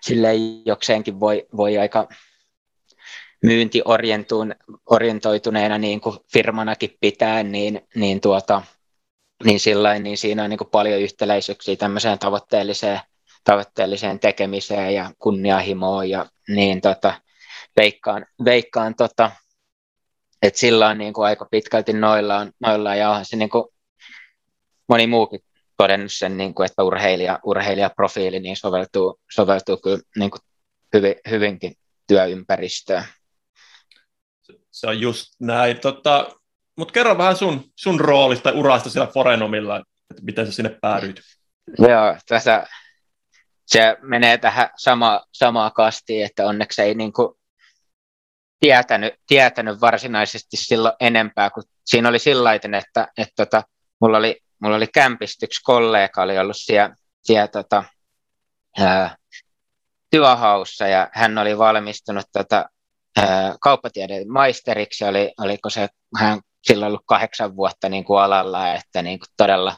silleen 0.00 0.66
jokseenkin 0.66 1.20
voi, 1.20 1.46
voi 1.56 1.78
aika 1.78 2.08
myyntiorientoituneena 3.44 5.78
niin 5.78 6.00
kuin 6.00 6.16
firmanakin 6.32 6.96
pitää, 7.00 7.42
niin, 7.42 7.80
niin, 7.94 8.20
tuota, 8.20 8.62
niin, 9.44 9.60
sillain, 9.60 10.02
niin 10.02 10.18
siinä 10.18 10.44
on 10.44 10.50
niin 10.50 10.58
kuin 10.58 10.70
paljon 10.70 11.00
yhtäläisyyksiä 11.00 11.76
tämmöiseen 11.76 12.18
tavoitteelliseen, 12.18 13.00
tavoitteelliseen 13.44 14.18
tekemiseen 14.18 14.94
ja 14.94 15.10
kunnianhimoon 15.18 16.10
ja 16.10 16.26
niin 16.48 16.80
tota, 16.80 17.14
veikkaan, 17.76 18.26
veikkaan 18.44 18.94
tota, 18.94 19.30
että 20.42 20.60
sillä 20.60 20.88
on 20.88 20.98
niin 20.98 21.12
kuin 21.12 21.26
aika 21.26 21.46
pitkälti 21.50 21.92
noilla, 21.92 22.36
on, 22.36 22.52
noilla 22.60 22.94
ja 22.94 23.10
onhan 23.10 23.24
se 23.24 23.36
niin 23.36 23.50
kuin 23.50 23.64
moni 24.88 25.06
muukin 25.06 25.40
todennut 25.76 26.12
sen, 26.12 26.36
niin 26.36 26.54
kuin, 26.54 26.66
että 26.66 26.82
urheilija, 26.82 27.38
urheilijaprofiili 27.44 28.40
niin 28.40 28.56
soveltuu, 28.56 29.20
soveltuu 29.34 29.76
kyllä 29.76 29.98
niin 30.16 30.30
kuin 30.30 30.40
hyvin, 30.94 31.14
hyvinkin 31.30 31.74
työympäristöön. 32.06 33.04
Se 34.74 34.86
on 34.86 35.00
just 35.00 35.24
näin. 35.40 35.80
Tota, 35.80 36.30
Mutta 36.78 36.92
kerro 36.92 37.18
vähän 37.18 37.36
sun, 37.36 37.64
sun 37.76 38.00
roolista 38.00 38.48
ja 38.48 38.54
urasta 38.54 38.90
siellä 38.90 39.12
Forenomilla, 39.12 39.76
että 39.76 40.22
miten 40.22 40.46
sä 40.46 40.52
sinne 40.52 40.78
päädyit. 40.80 41.20
Joo, 41.78 42.16
tässä 42.28 42.66
se 43.66 43.96
menee 44.02 44.38
tähän 44.38 44.68
sama, 44.76 45.24
samaa 45.32 45.70
kastiin, 45.70 46.24
että 46.24 46.46
onneksi 46.46 46.82
ei 46.82 46.94
niin 46.94 47.12
kuin 47.12 47.28
tietänyt, 48.60 49.14
tietänyt 49.26 49.80
varsinaisesti 49.80 50.56
silloin 50.56 50.94
enempää, 51.00 51.50
kun 51.50 51.62
siinä 51.84 52.08
oli 52.08 52.18
että, 52.54 52.78
että, 52.78 53.08
että 53.18 53.32
tota, 53.36 53.62
mulla 54.00 54.18
oli, 54.18 54.40
mulla 54.62 54.76
oli 54.76 54.86
kämpistä 54.86 55.46
yksi 55.46 55.62
kollega, 55.64 56.22
oli 56.22 56.38
ollut 56.38 56.56
siellä, 56.56 56.96
siellä 57.22 57.48
tota, 57.48 57.84
ää, 58.78 59.16
työhaussa 60.10 60.86
ja 60.86 61.08
hän 61.12 61.38
oli 61.38 61.58
valmistunut 61.58 62.26
tota, 62.32 62.64
kauppatieteen 63.60 64.32
maisteriksi, 64.32 65.04
oli, 65.04 65.32
oliko 65.38 65.70
se 65.70 65.88
hän 66.18 66.40
silloin 66.62 66.88
ollut 66.88 67.04
kahdeksan 67.06 67.56
vuotta 67.56 67.88
niin 67.88 68.04
kuin 68.04 68.20
alalla, 68.20 68.74
että 68.74 69.02
niin 69.02 69.18
kuin 69.18 69.28
todella, 69.36 69.76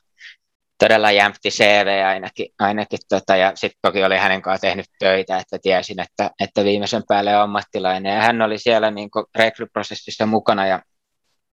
todella 0.78 1.10
jämpti 1.10 1.50
CV 1.50 2.06
ainakin, 2.06 2.46
ainakin 2.58 2.98
tota, 3.08 3.36
ja 3.36 3.52
sitten 3.54 3.78
toki 3.82 4.04
oli 4.04 4.16
hänen 4.16 4.42
kanssaan 4.42 4.70
tehnyt 4.70 4.86
töitä, 4.98 5.38
että 5.38 5.58
tiesin, 5.62 6.00
että, 6.00 6.30
että 6.40 6.64
viimeisen 6.64 7.02
päälle 7.08 7.36
on 7.36 7.42
ammattilainen, 7.42 8.14
ja 8.14 8.22
hän 8.22 8.42
oli 8.42 8.58
siellä 8.58 8.90
niin 8.90 9.10
kuin 9.10 9.24
rekryprosessissa 9.34 10.26
mukana, 10.26 10.66
ja, 10.66 10.82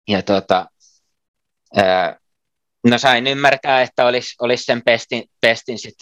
ja 0.08 0.22
tota, 0.22 0.66
no 2.88 2.98
sain 2.98 3.28
ymmärtää, 3.28 3.82
että 3.82 4.06
olisi, 4.06 4.36
olisi 4.42 4.64
sen 4.64 4.82
pestin, 4.86 5.24
pestin 5.42 5.80
sit 5.80 5.96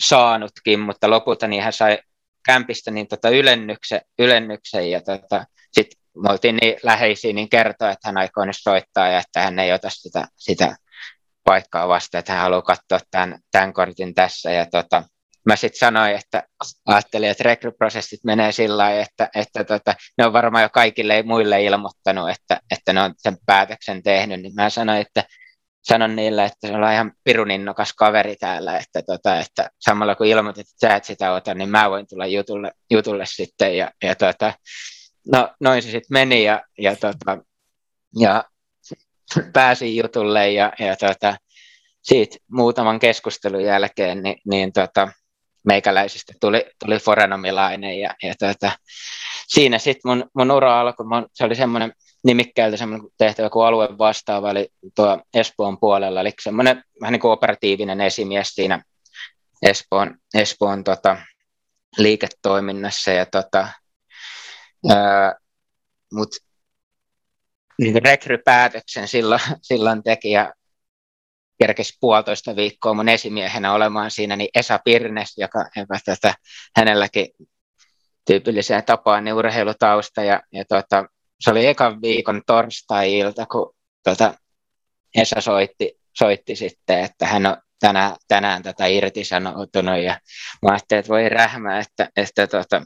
saanutkin, 0.00 0.80
mutta 0.80 1.10
lopulta 1.10 1.46
niin 1.46 1.62
hän 1.62 1.72
sai 1.72 1.98
kämpistä 2.46 2.90
niin 2.90 3.08
tota 3.08 3.28
ylennyksen, 3.28 4.00
ylennyksen 4.18 4.90
ja 4.90 5.00
tota, 5.00 5.44
sitten 5.72 6.00
me 6.16 6.32
oltiin 6.32 6.56
niin 6.56 6.76
läheisiä, 6.82 7.32
niin 7.32 7.48
kertoi, 7.48 7.92
että 7.92 8.08
hän 8.08 8.18
aikoo 8.18 8.44
nyt 8.44 8.56
soittaa 8.58 9.08
ja 9.08 9.18
että 9.18 9.42
hän 9.42 9.58
ei 9.58 9.72
ota 9.72 9.90
sitä, 9.90 10.28
sitä 10.36 10.76
paikkaa 11.44 11.88
vasta, 11.88 12.18
että 12.18 12.32
hän 12.32 12.42
haluaa 12.42 12.62
katsoa 12.62 12.98
tämän, 13.10 13.38
tämän 13.50 13.72
kortin 13.72 14.14
tässä. 14.14 14.50
Ja 14.50 14.66
tota, 14.66 15.02
mä 15.46 15.56
sitten 15.56 15.78
sanoin, 15.78 16.14
että 16.14 16.42
ajattelin, 16.86 17.30
että 17.30 17.44
rekryprosessit 17.44 18.20
menee 18.24 18.52
sillä 18.52 18.76
lailla, 18.76 19.02
että, 19.02 19.28
että 19.34 19.64
tota, 19.64 19.94
ne 20.18 20.26
on 20.26 20.32
varmaan 20.32 20.62
jo 20.62 20.68
kaikille 20.68 21.22
muille 21.22 21.62
ilmoittanut, 21.62 22.30
että, 22.30 22.60
että 22.70 22.92
ne 22.92 23.02
on 23.02 23.14
sen 23.16 23.36
päätöksen 23.46 24.02
tehnyt, 24.02 24.42
niin 24.42 24.54
mä 24.54 24.70
sanoin, 24.70 25.00
että 25.00 25.24
sanon 25.82 26.16
niille, 26.16 26.44
että 26.44 26.68
se 26.68 26.74
on 26.74 26.92
ihan 26.92 27.12
pirun 27.24 27.50
innokas 27.50 27.92
kaveri 27.92 28.36
täällä, 28.36 28.78
että, 28.78 29.02
tota, 29.02 29.40
että 29.40 29.70
samalla 29.80 30.14
kun 30.14 30.26
ilmoitit, 30.26 30.68
että 30.68 30.88
sä 30.88 30.96
et 30.96 31.04
sitä 31.04 31.32
ota, 31.32 31.54
niin 31.54 31.68
mä 31.68 31.90
voin 31.90 32.06
tulla 32.06 32.26
jutulle, 32.26 32.72
jutulle 32.90 33.26
sitten. 33.26 33.76
Ja, 33.76 33.90
ja 34.02 34.14
tota, 34.14 34.52
no, 35.32 35.48
noin 35.60 35.82
se 35.82 35.90
sitten 35.90 36.12
meni 36.14 36.44
ja, 36.44 36.62
ja, 36.78 36.96
tota, 36.96 37.38
ja 38.18 38.44
pääsin 39.52 39.96
jutulle 39.96 40.52
ja, 40.52 40.72
ja 40.78 40.96
tota, 40.96 41.36
siitä 42.02 42.36
muutaman 42.50 42.98
keskustelun 42.98 43.64
jälkeen 43.64 44.22
niin, 44.22 44.36
niin 44.44 44.72
tota, 44.72 45.08
meikäläisistä 45.64 46.32
tuli, 46.40 46.64
tuli 46.84 46.98
forenomilainen 46.98 48.00
ja, 48.00 48.14
ja 48.22 48.34
tota, 48.38 48.72
siinä 49.46 49.78
sitten 49.78 50.10
mun, 50.10 50.30
mun 50.34 50.50
ura 50.50 50.80
alkoi, 50.80 51.06
mun, 51.06 51.26
se 51.34 51.44
oli 51.44 51.54
semmoinen 51.54 51.92
nimikkäältä 52.24 52.76
semmoinen 52.76 53.08
tehtävä 53.18 53.50
kuin 53.50 53.66
alueen 53.66 53.98
vastaava, 53.98 54.50
eli 54.50 54.68
tuo 54.96 55.22
Espoon 55.34 55.78
puolella, 55.80 56.20
eli 56.20 56.32
semmoinen 56.42 56.84
vähän 57.00 57.12
niin 57.12 57.20
kuin 57.20 57.32
operatiivinen 57.32 58.00
esimies 58.00 58.48
siinä 58.48 58.82
Espoon, 59.62 60.18
Espoon 60.34 60.84
tota, 60.84 61.16
liiketoiminnassa, 61.98 63.10
ja 63.10 63.26
tota, 63.26 63.68
ää, 64.88 65.34
mut 66.12 66.28
niin 67.78 68.02
rekrypäätöksen 68.02 69.08
silloin, 69.08 69.40
silloin 69.62 70.02
teki, 70.02 70.30
ja 70.30 70.54
kerkesi 71.58 71.96
puolitoista 72.00 72.56
viikkoa 72.56 72.94
mun 72.94 73.08
esimiehenä 73.08 73.72
olemaan 73.72 74.10
siinä, 74.10 74.36
niin 74.36 74.50
Esa 74.54 74.80
Pirnes, 74.84 75.38
joka, 75.38 75.64
tota, 76.04 76.34
hänelläkin 76.76 77.26
tyypilliseen 78.26 78.84
tapaan 78.84 79.24
niin 79.24 79.34
urheilutausta, 79.34 80.22
ja, 80.22 80.42
ja 80.52 80.64
tota, 80.68 81.04
se 81.40 81.50
oli 81.50 81.66
ekan 81.66 82.02
viikon 82.02 82.42
torstai-ilta, 82.46 83.46
kun 83.46 83.74
tuota, 84.04 84.34
Esa 85.14 85.40
soitti, 85.40 86.00
soitti 86.18 86.56
sitten, 86.56 87.04
että 87.04 87.26
hän 87.26 87.46
on 87.46 87.56
tänään, 87.80 88.16
tänään 88.28 88.62
tätä 88.62 88.86
irtisanoutunut 88.86 89.98
ja 89.98 90.20
mä 90.62 90.70
ajattelin, 90.70 90.98
että 91.00 91.12
voi 91.12 91.28
rähmää, 91.28 91.78
että, 91.78 92.08
että 92.16 92.46
tuota, 92.46 92.82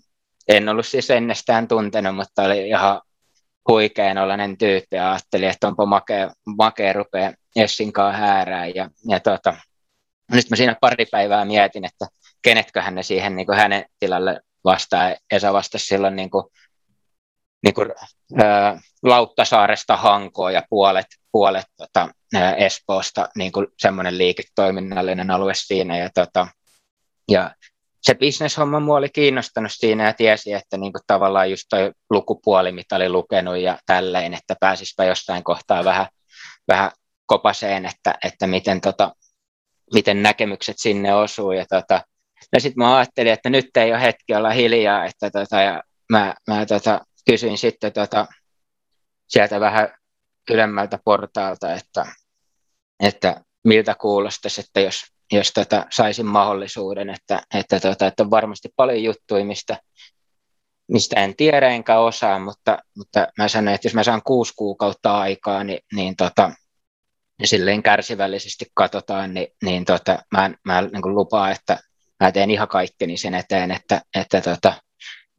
en 0.49 0.69
ollut 0.69 0.87
siis 0.87 1.11
ennestään 1.11 1.69
tuntenut, 1.69 2.17
mutta 2.17 2.43
oli 2.43 2.69
ihan 2.69 3.01
huikean 3.69 4.19
ollainen 4.19 4.59
tyyppi. 4.59 4.97
Ja 4.97 5.11
ajattelin, 5.11 5.49
että 5.49 5.69
onpa 5.69 5.87
makea, 5.87 6.31
makea 6.57 6.93
rupea 6.93 7.33
Essinkaan 7.57 8.15
häärään. 8.15 8.75
Ja, 8.75 8.91
ja 9.09 9.21
tuota, 9.21 9.57
nyt 10.33 10.51
mä 10.51 10.57
siinä 10.57 10.77
pari 10.81 11.07
päivää 11.07 11.45
mietin, 11.45 11.85
että 11.85 12.07
kenetköhän 12.43 12.95
ne 12.95 13.03
siihen 13.03 13.37
niin 13.37 13.47
kuin 13.47 13.59
hänen 13.59 13.85
tilalle 13.99 14.41
vastaa. 14.65 15.15
Esa 15.31 15.53
vastasi 15.53 15.87
silloin 15.87 16.17
niin 16.17 16.31
kuin 16.31 16.45
niin 17.65 17.75
kuin, 17.75 17.93
ää, 18.43 18.81
Lauttasaaresta 19.03 19.97
Hankoon 19.97 20.55
ja 20.55 20.63
puolet, 20.71 21.07
puolet 21.33 21.67
tota, 21.77 22.09
ää, 22.35 22.55
Espoosta 22.55 23.29
niin 23.37 23.53
kuin 23.53 23.67
semmoinen 23.79 24.19
liiketoiminnallinen 24.19 25.31
alue 25.31 25.55
siinä. 25.55 25.99
Ja, 25.99 26.11
tota, 26.15 26.47
ja 27.31 27.51
se 28.03 28.15
bisneshomma 28.15 28.81
mua 28.81 28.97
oli 28.97 29.09
kiinnostanut 29.09 29.73
siinä 29.75 30.07
ja 30.07 30.13
tiesi, 30.13 30.53
että 30.53 30.77
niin 30.77 30.93
kuin 30.93 31.03
tavallaan 31.07 31.51
just 31.51 31.65
toi 31.71 31.93
lukupuoli, 32.11 32.73
mitä 32.73 32.97
oli 32.97 33.09
lukenut 33.09 33.57
ja 33.57 33.79
tälleen, 33.87 34.35
että 34.35 34.57
pääsispä 34.61 35.05
jossain 35.05 35.45
kohtaa 35.45 35.85
vähän, 35.85 36.07
vähän 36.69 36.91
kopaseen, 37.27 37.87
että, 37.87 38.15
että 38.25 38.47
miten, 38.47 38.81
tota, 38.81 39.15
miten 39.95 40.23
näkemykset 40.23 40.77
sinne 40.79 41.15
osuu. 41.15 41.53
Ja 41.53 41.67
tota, 41.71 42.01
ja 42.53 42.61
sitten 42.61 42.85
mä 42.85 42.97
ajattelin, 42.97 43.33
että 43.33 43.51
nyt 43.51 43.77
ei 43.77 43.93
ole 43.93 44.03
hetki 44.03 44.35
olla 44.35 44.51
hiljaa, 44.51 45.05
että 45.05 45.31
tota, 45.31 45.61
ja 45.61 45.83
mä, 46.13 46.35
mä 46.49 46.67
tota, 46.67 47.01
kysyin 47.27 47.59
sitten 47.59 47.93
tota, 47.93 48.27
sieltä 49.29 49.61
vähän 49.61 49.89
ylemmältä 50.51 50.99
portaalta, 51.05 51.75
että, 51.75 52.07
että 53.01 53.41
miltä 53.65 53.95
kuulostaisi, 53.95 54.61
että 54.61 54.81
jos, 54.81 55.05
jos 55.33 55.51
tota, 55.53 55.87
saisin 55.91 56.27
mahdollisuuden, 56.27 57.11
että, 57.11 57.43
että, 57.55 57.81
tota, 57.81 58.07
että 58.07 58.23
on 58.23 58.31
varmasti 58.31 58.69
paljon 58.77 59.03
juttuja, 59.03 59.45
mistä, 59.45 59.79
mistä 60.89 61.21
en 61.21 61.37
tiedä 61.37 61.69
enkä 61.69 61.99
osaa, 61.99 62.39
mutta, 62.39 62.79
mutta 62.97 63.27
mä 63.39 63.49
sanoin, 63.49 63.75
että 63.75 63.87
jos 63.87 63.95
mä 63.95 64.03
saan 64.03 64.23
kuusi 64.23 64.53
kuukautta 64.57 65.19
aikaa, 65.19 65.65
niin, 65.65 65.81
niin 65.93 66.17
tota, 66.17 66.51
silleen 67.45 67.83
kärsivällisesti 67.83 68.67
katsotaan, 68.75 69.35
niin, 69.35 69.49
niin 69.63 69.85
tota, 69.85 70.19
mä, 70.31 70.51
mä 70.65 70.83
niin 70.83 71.15
lupaan, 71.15 71.53
että 71.53 71.79
mä 72.21 72.33
teen 72.33 72.51
ihan 72.51 72.69
kaikkeni 72.69 73.17
sen 73.17 73.35
eteen, 73.35 73.71
että, 73.71 74.03
että 74.15 74.41
tota, 74.41 74.75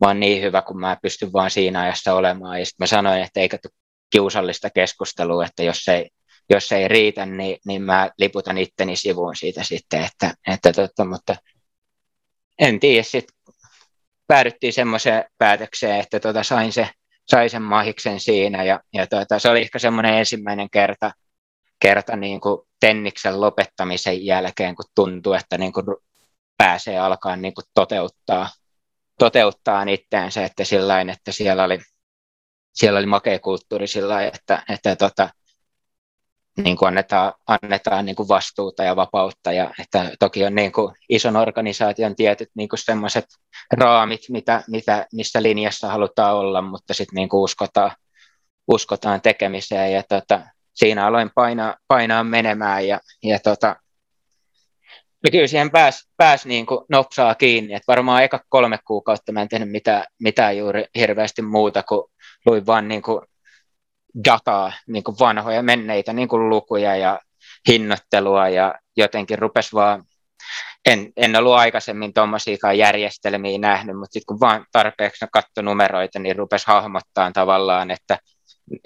oon 0.04 0.20
niin 0.20 0.42
hyvä, 0.42 0.62
kun 0.62 0.80
mä 0.80 0.98
pystyn 1.02 1.34
vaan 1.34 1.52
siinä 1.52 1.82
ajassa 1.82 2.14
olemaan. 2.14 2.60
Ja 2.60 2.66
sitten 2.66 2.84
mä 2.84 2.88
sanoin, 2.88 3.22
että 3.22 3.40
eikä 3.40 3.58
tule 3.58 3.74
kiusallista 4.10 4.70
keskustelua, 4.70 5.46
että 5.46 5.64
jos 5.64 5.88
ei, 5.88 6.10
jos 6.50 6.72
ei 6.72 6.88
riitä, 6.88 7.26
niin, 7.26 7.58
niin 7.66 7.82
mä 7.82 8.10
liputan 8.18 8.58
itteni 8.58 8.96
sivuun 8.96 9.36
siitä 9.36 9.64
sitten, 9.64 10.04
että, 10.04 10.34
että 10.48 10.74
tota, 10.74 11.06
mutta 11.06 11.36
en 12.60 12.80
tiedä, 12.80 13.04
sitten 13.04 13.36
päädyttiin 14.28 14.74
semmoiseen 14.74 15.24
päätökseen, 15.38 16.00
että 16.00 16.20
tota, 16.20 16.44
sain, 16.44 16.74
se, 16.74 16.90
sain 17.28 17.50
sen 17.50 17.62
mahiksen 17.62 18.20
siinä 18.20 18.64
ja, 18.64 18.80
ja 18.94 19.08
tota, 19.08 19.40
se 19.40 19.50
oli 19.50 19.62
ehkä 19.62 19.80
semmoinen 19.80 20.14
ensimmäinen 20.14 20.70
kerta, 20.70 21.12
kerta 21.80 22.16
niin 22.16 22.42
kuin 22.42 22.62
tenniksen 22.80 23.42
lopettamisen 23.42 24.26
jälkeen, 24.26 24.76
kun 24.76 24.86
tuntuu, 24.96 25.34
että 25.34 25.58
niin 25.58 25.74
kuin 25.74 25.86
pääsee 26.58 27.00
alkaa 27.00 27.36
niin 27.36 27.54
kuin 27.54 27.66
toteuttaa, 27.74 28.50
toteuttaa 29.20 29.84
itseänsä, 29.84 30.46
että 30.46 30.64
sillain, 30.64 31.10
että 31.10 31.32
siellä 31.32 31.64
oli, 31.64 31.80
siellä 32.74 32.98
oli 33.00 33.06
makea 33.06 33.40
kulttuuri 33.40 33.88
sillä 33.88 34.24
että, 34.24 34.64
että 34.70 34.96
tota, 34.96 35.30
niin 36.64 36.78
kuin 36.78 36.88
annetaan, 36.88 37.34
annetaan 37.48 38.06
niin 38.06 38.16
kuin 38.16 38.28
vastuuta 38.28 38.84
ja 38.84 38.96
vapautta. 38.96 39.52
Ja 39.52 39.72
että 39.80 40.12
toki 40.20 40.46
on 40.46 40.56
niin 40.56 40.72
kuin 40.72 40.96
ison 41.10 41.36
organisaation 41.36 42.16
tietyt 42.16 42.50
niin 42.56 42.70
kuin 42.70 42.80
sellaiset 42.80 43.26
raamit, 43.74 44.22
mitä, 44.30 44.64
mitä, 44.68 45.08
missä 45.14 45.44
linjassa 45.44 45.88
halutaan 45.88 46.36
olla, 46.36 46.62
mutta 46.62 46.94
sitten 46.94 47.16
niin 47.16 47.30
kuin 47.30 47.42
uskotaan, 47.42 47.92
uskotaan 48.68 49.22
tekemiseen. 49.22 49.94
Ja 49.94 50.04
tota, 50.10 50.42
siinä 50.74 51.06
aloin 51.06 51.32
painaa, 51.36 51.76
painaa 51.88 52.24
menemään 52.24 52.88
ja, 52.88 53.00
ja 53.24 53.40
tota, 53.40 53.76
ja 55.26 55.32
kyllä 55.32 55.48
siihen 55.48 55.72
pääsi 55.72 56.10
pääs 56.18 56.46
niin 56.46 56.66
kuin 56.66 56.86
nopsaa 56.90 57.36
kiinni, 57.36 57.74
että 57.74 57.92
varmaan 57.92 58.24
eka 58.24 58.40
kolme 58.50 58.80
kuukautta 58.88 59.32
mä 59.32 59.42
en 59.42 59.50
tehnyt 59.50 59.72
mitään, 59.72 60.04
mitään 60.20 60.58
juuri 60.58 60.86
hirveästi 60.96 61.42
muuta 61.42 61.84
kuin 61.84 62.04
luin 62.46 62.66
vaan 62.66 62.88
niin 62.88 63.02
kuin 63.02 63.22
dataa, 64.26 64.74
niin 64.88 65.04
kuin 65.04 65.16
vanhoja 65.20 65.64
menneitä 65.64 66.14
niin 66.14 66.28
kuin 66.28 66.50
lukuja 66.50 66.96
ja 66.96 67.20
hinnoittelua 67.68 68.50
ja 68.50 68.76
jotenkin 68.98 69.40
rupesi 69.40 69.74
vaan, 69.74 70.04
en, 70.86 71.12
en 71.18 71.36
ollut 71.36 71.54
aikaisemmin 71.54 72.14
tuommoisiakaan 72.14 72.78
järjestelmiä 72.78 73.58
nähnyt, 73.58 73.98
mutta 73.98 74.14
sitten 74.14 74.26
kun 74.28 74.40
vaan 74.40 74.66
tarpeeksi 74.72 75.26
katsoi 75.32 75.64
numeroita, 75.64 76.20
niin 76.20 76.36
rupesi 76.36 76.68
hahmottaa 76.68 77.32
tavallaan, 77.32 77.92
että 77.92 78.18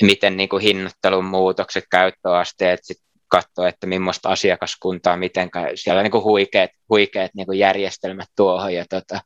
miten 0.02 0.38
niin 0.38 0.50
kuin 0.50 0.64
hinnoittelun 0.64 1.26
muutokset, 1.26 1.84
käyttöasteet, 1.92 2.80
sit 2.84 2.98
katsoa, 3.30 3.68
että 3.68 3.88
millaista 3.88 4.30
asiakaskuntaa, 4.30 5.18
miten 5.18 5.50
siellä 5.76 6.00
on 6.00 6.04
niin 6.04 6.24
huikeat, 6.24 6.72
huikeat 6.90 7.32
niin 7.34 7.60
järjestelmät 7.60 8.30
tuohon. 8.36 8.74
Ja 8.74 8.86
tota, 8.90 9.22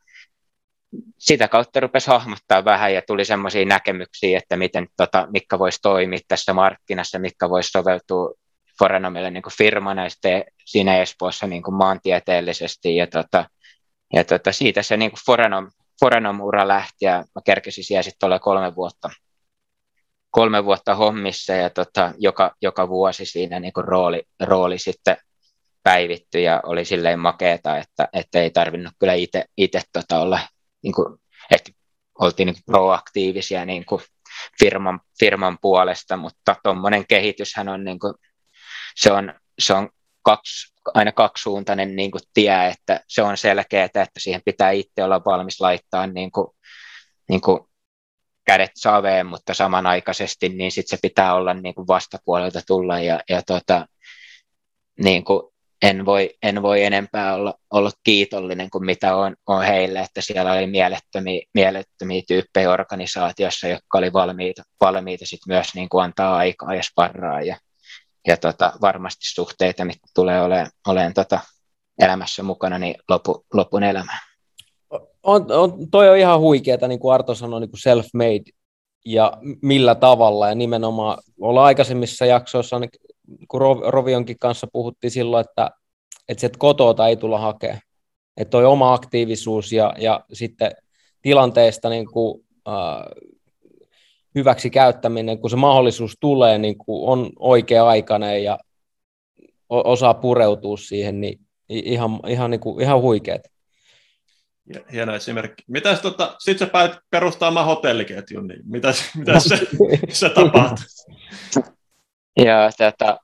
sitä 1.20 1.48
kautta 1.48 1.80
rupesi 1.80 2.08
hahmottaa 2.08 2.66
vähän 2.66 2.94
ja 2.94 3.02
tuli 3.08 3.26
semmoisia 3.26 3.66
näkemyksiä, 3.66 4.38
että 4.38 4.58
miten, 4.58 4.88
tota, 4.98 5.28
mikä 5.32 5.60
voisi 5.60 5.80
toimia 5.82 6.20
tässä 6.28 6.54
markkinassa, 6.54 7.20
mikä 7.20 7.50
voisi 7.50 7.70
soveltua 7.70 8.34
Forenomille 8.80 9.32
niin 9.32 9.44
firmana 9.58 10.04
ja 10.04 10.10
siinä 10.66 10.98
Espoossa 10.98 11.48
niin 11.48 11.64
maantieteellisesti. 11.72 12.96
Ja, 12.96 13.08
tota, 13.08 13.46
ja 14.14 14.24
tota, 14.24 14.52
siitä 14.52 14.82
se 14.82 14.98
niin 14.98 15.12
kuin 15.12 15.22
Forenom, 15.26 15.72
Forenom-ura 16.00 16.68
lähti 16.68 17.06
ja 17.06 17.18
mä 17.36 17.42
kerkesin 17.46 17.84
siellä 17.84 18.04
sitten 18.04 18.40
kolme 18.42 18.76
vuotta, 18.76 19.10
kolme 20.34 20.66
vuotta 20.66 20.96
hommissa 20.96 21.54
ja 21.54 21.70
tota, 21.70 22.14
joka, 22.18 22.56
joka 22.62 22.90
vuosi 22.90 23.26
siinä 23.26 23.60
niin 23.60 23.74
kuin 23.74 23.86
rooli, 23.86 24.24
rooli 24.40 24.80
sitten 24.80 25.18
päivitty 25.84 26.42
ja 26.42 26.62
oli 26.64 26.86
silleen 26.86 27.20
makeeta, 27.20 27.78
että, 27.78 28.08
että 28.14 28.42
ei 28.42 28.50
tarvinnut 28.50 28.94
kyllä 29.00 29.14
itse 29.58 29.82
tota 29.94 30.20
olla 30.20 30.40
niin 30.84 30.94
kuin, 30.94 31.20
että 31.52 31.72
oltiin 32.20 32.46
niin 32.46 32.64
proaktiivisia 32.66 33.66
niin 33.66 33.86
kuin 33.86 34.02
firman, 34.60 35.00
firman 35.20 35.58
puolesta, 35.62 36.18
mutta 36.18 36.56
tuommoinen 36.64 37.08
kehityshän 37.08 37.70
on, 37.70 37.84
niin 37.84 38.00
kuin, 38.00 38.14
se 38.96 39.12
on, 39.12 39.34
se 39.60 39.74
on 39.74 39.90
kaksi, 40.22 40.74
aina 40.94 41.12
kaksisuuntainen 41.12 41.96
niin 41.96 42.12
kuin 42.12 42.22
tie, 42.34 42.68
että 42.68 43.00
se 43.08 43.22
on 43.22 43.38
selkeää, 43.38 43.86
että 43.86 44.10
siihen 44.18 44.42
pitää 44.46 44.72
itse 44.72 45.04
olla 45.04 45.26
valmis 45.26 45.62
laittaa 45.62 46.08
niin 46.08 46.32
kuin, 46.32 46.48
niin 47.30 47.42
kuin 47.42 47.60
kädet 48.46 48.72
saveen, 48.76 49.26
mutta 49.26 49.54
samanaikaisesti 49.54 50.50
niin 50.50 50.72
sit 50.72 50.88
se 50.88 50.98
pitää 51.02 51.36
olla 51.36 51.54
niin 51.54 51.76
kuin 51.76 51.88
vastapuolelta 51.88 52.62
tulla 52.68 53.00
ja, 53.00 53.20
ja 53.30 53.42
tota, 53.42 53.88
niin 55.04 55.24
kuin 55.24 55.54
en 55.84 56.06
voi, 56.06 56.30
en 56.44 56.62
voi 56.62 56.84
enempää 56.84 57.36
olla, 57.36 57.54
olla 57.72 57.92
kiitollinen 58.04 58.70
kuin 58.70 58.86
mitä 58.86 59.16
on, 59.16 59.36
on 59.48 59.64
heille, 59.64 60.00
että 60.00 60.22
siellä 60.22 60.54
oli 60.54 60.68
mielettömiä, 60.68 61.42
mielettömiä 61.54 62.22
tyyppejä 62.28 62.72
organisaatiossa, 62.72 63.68
jotka 63.68 63.98
oli 63.98 64.14
valmiita, 64.14 64.64
valmiita 64.82 65.26
sit 65.26 65.40
myös 65.48 65.76
niin 65.76 65.90
kuin 65.90 66.04
antaa 66.04 66.36
aikaa 66.36 66.76
ja 66.76 66.84
sparraa 66.84 67.42
ja, 67.42 67.58
ja 68.28 68.38
tota, 68.38 68.74
varmasti 68.82 69.26
suhteita, 69.26 69.86
mitkä 69.86 70.08
tulee 70.16 70.42
olemaan, 70.42 70.72
olemaan 70.88 71.14
tota 71.14 71.40
elämässä 72.00 72.44
mukana 72.44 72.80
niin 72.80 72.96
lopu, 73.10 73.46
lopun 73.54 73.84
elämään. 73.84 74.33
On, 75.24 75.52
on, 75.52 75.92
toi 75.92 76.10
on 76.10 76.18
ihan 76.18 76.40
huikeeta, 76.40 76.88
niin 76.88 77.00
kuin 77.00 77.14
Arto 77.14 77.36
sanoi, 77.36 77.60
niin 77.60 77.70
self-made 77.78 78.52
ja 79.06 79.38
millä 79.62 79.96
tavalla, 79.96 80.50
ja 80.50 80.56
nimenomaan 80.56 81.18
olla 81.42 81.64
aikaisemmissa 81.64 82.26
jaksoissa, 82.26 82.80
niin 82.80 82.90
kun 83.48 83.62
Rovionkin 83.88 84.40
kanssa 84.40 84.68
puhuttiin 84.74 85.12
silloin, 85.12 85.46
että, 85.50 85.70
että 86.30 86.42
se 86.42 86.50
kotota 86.58 87.08
ei 87.08 87.16
tulla 87.18 87.40
hakemaan. 87.40 87.82
Että 88.38 88.52
toi 88.52 88.66
oma 88.66 88.94
aktiivisuus 88.94 89.72
ja, 89.72 89.94
ja 89.98 90.26
sitten 90.34 90.72
tilanteesta 91.22 91.90
niin 91.90 92.12
kuin, 92.12 92.46
äh, 92.68 93.34
hyväksi 94.36 94.70
käyttäminen, 94.70 95.40
kun 95.40 95.50
se 95.50 95.56
mahdollisuus 95.56 96.18
tulee, 96.20 96.58
niin 96.58 96.78
kuin 96.78 97.10
on 97.10 97.30
oikea-aikainen 97.40 98.44
ja 98.44 98.60
osaa 99.70 100.14
pureutua 100.14 100.78
siihen, 100.78 101.22
niin 101.22 101.40
ihan, 101.70 102.20
ihan, 102.28 102.52
niin 102.52 102.60
kuin, 102.60 102.82
ihan 102.82 103.02
huikeet. 103.02 103.53
Hieno 104.92 105.16
esimerkki. 105.16 105.64
Mitäs 105.68 106.02
tota, 106.02 106.36
sit 106.40 106.60
sä 106.60 106.68
päätit 106.68 107.00
perustamaan 107.10 107.66
hotelliketjun, 107.66 108.48
niin 108.48 108.62
mitäs, 108.66 109.16
mitäs 109.16 109.44
se, 109.44 109.68
se 110.10 110.30
tapahtui? 110.36 110.86
Joo, 112.38 112.70
tota, 112.78 113.18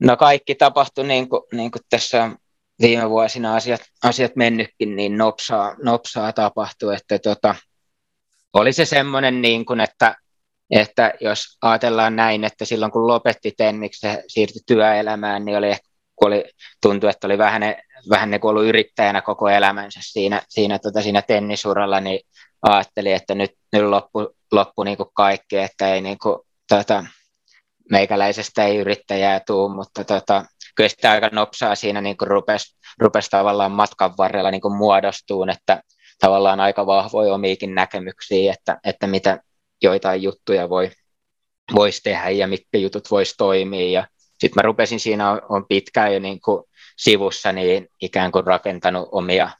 no 0.00 0.16
kaikki 0.16 0.54
tapahtui 0.54 1.06
niin 1.06 1.28
kuin, 1.28 1.42
niin 1.52 1.70
kuin 1.70 1.82
tässä 1.90 2.30
viime 2.80 3.10
vuosina 3.10 3.56
asiat, 3.56 3.80
asiat 4.02 4.36
mennytkin, 4.36 4.96
niin 4.96 5.18
nopsaa, 5.18 5.74
nopsaa 5.82 6.32
tapahtui, 6.32 6.94
että 6.94 7.18
tota, 7.18 7.54
oli 8.52 8.72
se 8.72 8.84
semmoinen, 8.84 9.42
niin 9.42 9.66
kuin, 9.66 9.80
että, 9.80 10.16
että 10.70 11.14
jos 11.20 11.58
ajatellaan 11.62 12.16
näin, 12.16 12.44
että 12.44 12.64
silloin 12.64 12.92
kun 12.92 13.06
lopetti 13.06 13.52
tenniksi 13.56 14.00
se 14.00 14.24
siirtyi 14.26 14.62
työelämään, 14.66 15.44
niin 15.44 15.58
oli, 15.58 15.76
kun 16.16 16.28
oli, 16.28 16.44
tuntui, 16.82 17.10
että 17.10 17.26
oli 17.26 17.38
vähän, 17.38 17.62
vähän 18.10 18.30
niin 18.30 18.40
kuin 18.40 18.50
ollut 18.50 18.64
yrittäjänä 18.64 19.22
koko 19.22 19.48
elämänsä 19.48 20.00
siinä, 20.02 20.42
siinä, 20.48 20.78
tota, 20.78 21.02
siinä 21.02 21.22
tennisuralla, 21.22 22.00
niin 22.00 22.20
ajattelin, 22.62 23.14
että 23.14 23.34
nyt, 23.34 23.50
nyt 23.72 23.82
loppu, 23.82 24.34
loppu 24.52 24.82
niin 24.82 24.96
kuin 24.96 25.08
kaikki, 25.14 25.56
että 25.56 25.94
ei 25.94 26.00
niin 26.00 26.18
kuin, 26.22 26.40
tota, 26.68 27.04
meikäläisestä 27.90 28.64
ei 28.64 28.76
yrittäjää 28.76 29.40
tuu, 29.46 29.68
mutta 29.68 30.04
tota, 30.04 30.44
kyllä 30.76 30.88
sitä 30.88 31.10
aika 31.10 31.28
nopsaa 31.32 31.74
siinä 31.74 32.00
niin 32.00 32.16
rupesi, 32.20 32.76
rupesi 32.98 33.30
tavallaan 33.30 33.72
matkan 33.72 34.16
varrella 34.18 34.50
niin 34.50 34.76
muodostuun, 34.76 35.50
että 35.50 35.82
tavallaan 36.20 36.60
aika 36.60 36.86
vahvoja 36.86 37.34
omiikin 37.34 37.74
näkemyksiä, 37.74 38.52
että, 38.52 38.78
että 38.84 39.06
mitä 39.06 39.40
joitain 39.82 40.22
juttuja 40.22 40.68
voi, 40.68 40.90
voisi 41.74 42.02
tehdä 42.02 42.30
ja 42.30 42.48
mitkä 42.48 42.78
jutut 42.78 43.10
voisi 43.10 43.34
toimia. 43.38 44.00
Ja 44.00 44.06
sitten 44.40 44.52
mä 44.56 44.62
rupesin 44.62 45.00
siinä, 45.00 45.30
on, 45.30 45.42
on 45.48 45.66
pitkään 45.68 46.14
jo 46.14 46.18
niin 46.18 46.40
kuin 46.40 46.64
sivussa 46.98 47.52
niin 47.52 47.88
ikään 48.02 48.32
kuin 48.32 48.46
rakentanut 48.46 49.08
omia, 49.12 49.50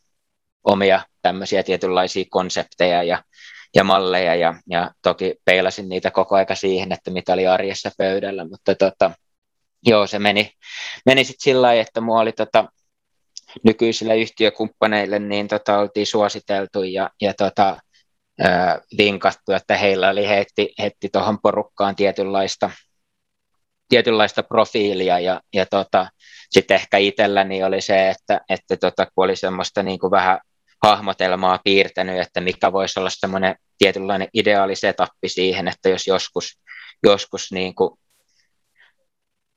omia 0.64 1.00
tämmöisiä 1.22 1.62
tietynlaisia 1.62 2.24
konsepteja 2.30 3.02
ja 3.02 3.22
ja 3.74 3.84
malleja. 3.84 4.34
Ja, 4.34 4.54
ja 4.66 4.90
toki 5.02 5.34
peilasin 5.44 5.88
niitä 5.88 6.10
koko 6.10 6.36
aika 6.36 6.54
siihen, 6.54 6.92
että 6.92 7.10
mitä 7.10 7.32
oli 7.32 7.46
arjessa 7.46 7.90
pöydällä, 7.98 8.44
mutta 8.44 8.74
tota, 8.74 9.10
joo, 9.86 10.06
se 10.06 10.18
meni, 10.18 10.52
meni 11.06 11.24
sitten 11.24 11.42
sillä 11.42 11.62
lailla, 11.62 11.82
että 11.82 12.00
mua 12.00 12.20
oli 12.20 12.32
tota, 12.32 12.64
nykyisille 13.64 14.16
yhtiökumppaneille 14.16 15.18
niin 15.18 15.48
tota, 15.48 15.78
oltiin 15.78 16.06
suositeltu 16.06 16.82
ja, 16.82 17.10
ja 17.20 17.34
tota, 17.34 17.76
vinkattu, 18.98 19.52
että 19.52 19.76
heillä 19.76 20.08
oli 20.08 20.28
heti, 20.28 20.74
heti 20.78 21.08
tuohon 21.12 21.38
porukkaan 21.42 21.96
tietynlaista, 21.96 22.70
tietynlaista 23.88 24.42
profiilia 24.42 25.18
ja, 25.18 25.40
ja 25.54 25.66
tota, 25.66 26.08
sitten 26.50 26.74
ehkä 26.74 26.98
itselläni 26.98 27.64
oli 27.64 27.80
se, 27.80 28.10
että, 28.10 28.40
että 28.48 28.76
tota, 28.76 29.06
kun 29.06 29.24
oli 29.24 29.36
semmoista 29.36 29.82
niin 29.82 29.98
kuin 29.98 30.10
vähän 30.10 30.40
hahmotelmaa 30.82 31.60
piirtänyt, 31.64 32.20
että 32.20 32.40
mikä 32.40 32.72
voisi 32.72 33.00
olla 33.00 33.10
semmoinen 33.10 33.56
tietynlainen 33.78 34.28
ideaali 34.34 34.76
setappi 34.76 35.28
siihen, 35.28 35.68
että 35.68 35.88
jos 35.88 36.06
joskus, 36.06 36.60
joskus 37.02 37.52
niin 37.52 37.74
kuin 37.74 37.90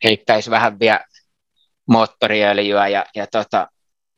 heittäisi 0.03 0.49
vähän 0.49 0.79
vielä 0.79 1.05
moottoriöljyä 1.89 2.87
ja, 2.87 3.05
ja, 3.15 3.27
tota, 3.27 3.67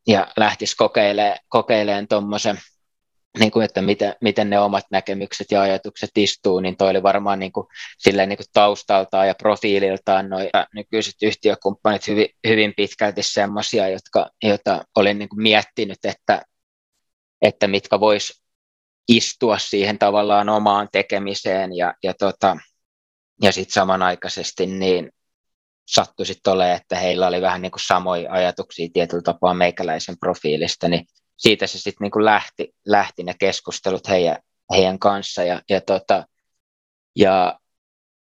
ja 0.07 0.27
lähtisi 0.37 0.75
kokeilemaan, 0.75 1.37
kokeilemaan 1.49 2.07
tuommoisen 2.07 2.59
niin 3.39 3.51
kuin, 3.51 3.65
että 3.65 3.81
miten, 3.81 4.15
miten 4.21 4.49
ne 4.49 4.59
omat 4.59 4.83
näkemykset 4.91 5.47
ja 5.51 5.61
ajatukset 5.61 6.09
istuu, 6.17 6.59
niin 6.59 6.77
toi 6.77 6.89
oli 6.89 7.03
varmaan 7.03 7.39
niin 7.39 7.51
kuin, 7.51 7.67
silleen 7.97 8.29
niin 8.29 8.37
kuin 8.37 8.47
taustaltaan 8.53 9.27
ja 9.27 9.35
profiililtaan 9.35 10.29
noin 10.29 10.49
nykyiset 10.75 11.15
yhtiökumppanit 11.23 12.07
hyvin, 12.07 12.27
hyvin 12.47 12.73
pitkälti 12.77 13.23
semmoisia, 13.23 13.85
joita 14.43 14.85
olin 14.95 15.19
niin 15.19 15.29
kuin 15.29 15.41
miettinyt, 15.41 15.99
että, 16.03 16.41
että 17.41 17.67
mitkä 17.67 17.99
vois 17.99 18.43
istua 19.07 19.57
siihen 19.57 19.99
tavallaan 19.99 20.49
omaan 20.49 20.89
tekemiseen 20.91 21.75
ja, 21.75 21.93
ja, 22.03 22.13
tota, 22.13 22.57
ja 23.41 23.51
sitten 23.51 23.73
samanaikaisesti 23.73 24.65
niin 24.65 25.11
sattui 25.87 26.25
sitten 26.25 26.53
olemaan, 26.53 26.75
että 26.75 26.95
heillä 26.95 27.27
oli 27.27 27.41
vähän 27.41 27.61
niin 27.61 27.71
kuin 27.71 27.85
samoja 27.87 28.31
ajatuksia 28.31 28.89
tietyllä 28.93 29.21
tapaa 29.21 29.53
meikäläisen 29.53 30.17
profiilista, 30.19 30.87
niin 30.87 31.05
siitä 31.37 31.67
se 31.67 31.79
sitten 31.79 32.05
niin 32.05 32.25
lähti, 32.25 32.75
lähti 32.85 33.23
ne 33.23 33.33
keskustelut 33.39 34.07
heidän, 34.07 34.37
heidän 34.71 34.99
kanssa. 34.99 35.43
Ja, 35.43 35.61
ja, 35.69 35.81
tota, 35.81 36.25
ja 37.15 37.59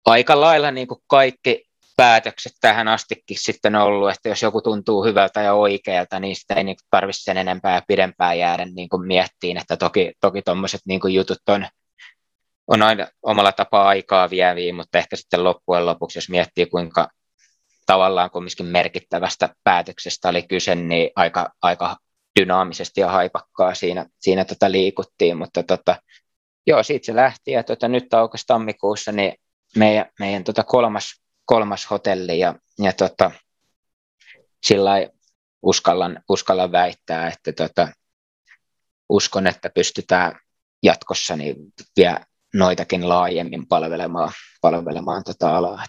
aika 0.05 0.41
lailla 0.41 0.71
niin 0.71 0.89
kuin 0.89 1.01
kaikki 1.07 1.71
päätökset 1.97 2.53
tähän 2.61 2.89
astikin 2.89 3.37
sitten 3.41 3.77
ollut, 3.77 4.11
että 4.11 4.29
jos 4.29 4.43
joku 4.43 4.63
tuntuu 4.63 5.05
hyvältä 5.05 5.43
ja 5.43 5.55
oikealta, 5.55 6.21
niin 6.21 6.37
sitä 6.37 6.55
ei 6.55 6.65
niin 6.65 6.77
tarvitse 6.91 7.23
sen 7.23 7.37
enempää 7.37 7.75
ja 7.75 7.83
pidempään 7.89 8.39
jäädä 8.39 8.65
niin 8.65 8.89
kuin 8.89 9.07
miettiin, 9.07 9.57
että 9.57 9.77
toki, 9.77 10.13
toki 10.21 10.43
tuommoiset 10.43 10.81
niin 10.85 11.01
jutut 11.09 11.39
on, 11.49 11.67
on 12.67 12.83
aina 12.83 13.07
omalla 13.23 13.53
tapaa 13.53 13.89
aikaa 13.89 14.31
vieviä, 14.31 14.75
mutta 14.75 14.99
ehkä 14.99 15.17
sitten 15.17 15.45
loppujen 15.45 15.87
lopuksi, 15.87 16.19
jos 16.19 16.29
miettii 16.29 16.67
kuinka 16.67 17.09
tavallaan 17.87 18.31
kumminkin 18.31 18.67
merkittävästä 18.67 19.55
päätöksestä 19.65 20.29
oli 20.29 20.43
kyse, 20.43 20.75
niin 20.75 21.11
aika, 21.17 21.53
aika 21.63 21.97
dynaamisesti 22.41 23.01
ja 23.01 23.11
haipakkaa 23.11 23.75
siinä, 23.75 24.07
siinä 24.21 24.45
tota 24.45 24.71
liikuttiin, 24.71 25.37
mutta 25.39 25.63
tota, 25.63 25.97
joo, 26.67 26.83
siitä 26.83 27.07
se 27.07 27.17
lähti 27.17 27.51
ja 27.51 27.63
tota, 27.63 27.89
nyt 27.89 28.15
aukesi 28.15 28.47
tammikuussa 28.47 29.13
niin 29.13 29.35
meidän, 29.77 30.07
meidän 30.19 30.45
tota 30.45 30.65
kolmas, 30.65 31.23
kolmas 31.45 31.91
hotelli 31.91 32.39
ja, 32.39 32.55
ja 32.79 32.93
tota, 32.93 33.31
sillä 34.67 34.93
uskallan, 35.63 36.23
uskallan 36.29 36.73
väittää, 36.73 37.29
että 37.29 37.53
tota, 37.53 37.89
uskon, 39.09 39.47
että 39.47 39.71
pystytään 39.71 40.41
jatkossa 40.83 41.37
niin 41.37 41.57
vielä 41.97 42.21
noitakin 42.55 43.09
laajemmin 43.09 43.67
palvelemaan, 43.67 44.33
palvelemaan 44.61 45.25
tota 45.25 45.57
alaa. 45.57 45.85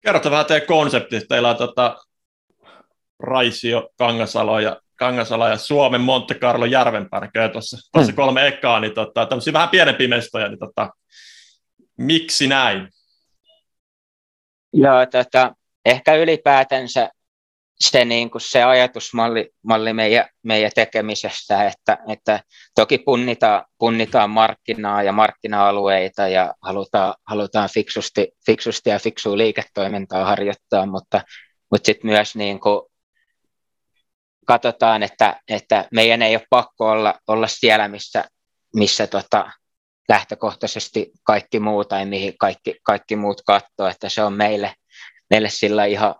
Kerrota 0.00 0.30
vähän 0.30 0.46
teidän 0.46 0.66
konseptista. 0.66 1.28
Teillä 1.28 1.50
on 1.50 1.56
tota, 1.56 1.96
Raisio, 3.22 3.88
Kangasalo 3.98 4.60
ja, 4.60 4.80
Kangasalo 4.96 5.48
ja 5.48 5.56
Suomen 5.56 6.00
Monte 6.00 6.34
Carlo 6.34 6.64
Järvenpää 6.64 7.28
tuossa, 7.52 7.76
tuossa 7.92 8.12
mm. 8.12 8.16
kolme 8.16 8.46
ekaa, 8.46 8.80
niin 8.80 8.94
tota, 8.94 9.26
tämmöisiä 9.26 9.52
vähän 9.52 9.68
pienempiä 9.68 10.08
mestoja, 10.08 10.48
niin 10.48 10.58
tota, 10.58 10.90
miksi 11.98 12.46
näin? 12.46 12.88
Joo, 14.72 15.06
tota, 15.06 15.54
ehkä 15.84 16.14
ylipäätänsä 16.14 17.10
se, 17.80 18.04
niin 18.04 18.30
kuin 18.30 18.42
se 18.42 18.62
ajatusmalli 18.62 19.50
malli 19.62 19.92
meidän, 19.92 20.28
meidän 20.42 20.70
tekemisessä, 20.74 21.64
että, 21.64 21.98
että 22.08 22.40
toki 22.74 22.98
punnitaan, 22.98 23.64
punnitaan 23.78 24.30
markkinaa 24.30 25.02
ja 25.02 25.12
markkina-alueita 25.12 26.28
ja 26.28 26.54
halutaan, 26.62 27.14
halutaan 27.26 27.68
fiksusti, 27.74 28.28
fiksusti 28.46 28.90
ja 28.90 28.98
fiksua 28.98 29.36
liiketoimintaa 29.36 30.24
harjoittaa, 30.24 30.86
mutta, 30.86 31.22
mutta 31.70 31.86
sitten 31.86 32.10
myös 32.10 32.36
niin 32.36 32.60
kuin 32.60 32.89
katsotaan, 34.50 35.02
että, 35.02 35.40
että 35.48 35.88
meidän 35.92 36.22
ei 36.22 36.36
ole 36.36 36.46
pakko 36.50 36.90
olla, 36.90 37.14
olla 37.26 37.46
siellä, 37.46 37.88
missä, 37.88 38.24
missä 38.76 39.06
tota, 39.06 39.50
lähtökohtaisesti 40.08 41.10
kaikki 41.22 41.60
muu 41.60 41.84
tai 41.84 42.06
mihin 42.06 42.38
kaikki, 42.38 42.74
kaikki 42.82 43.16
muut 43.16 43.42
katsoo, 43.46 43.86
että 43.86 44.08
se 44.08 44.22
on 44.22 44.32
meille, 44.32 44.74
meille 45.30 45.50
sillä 45.50 45.84
ihan, 45.84 46.14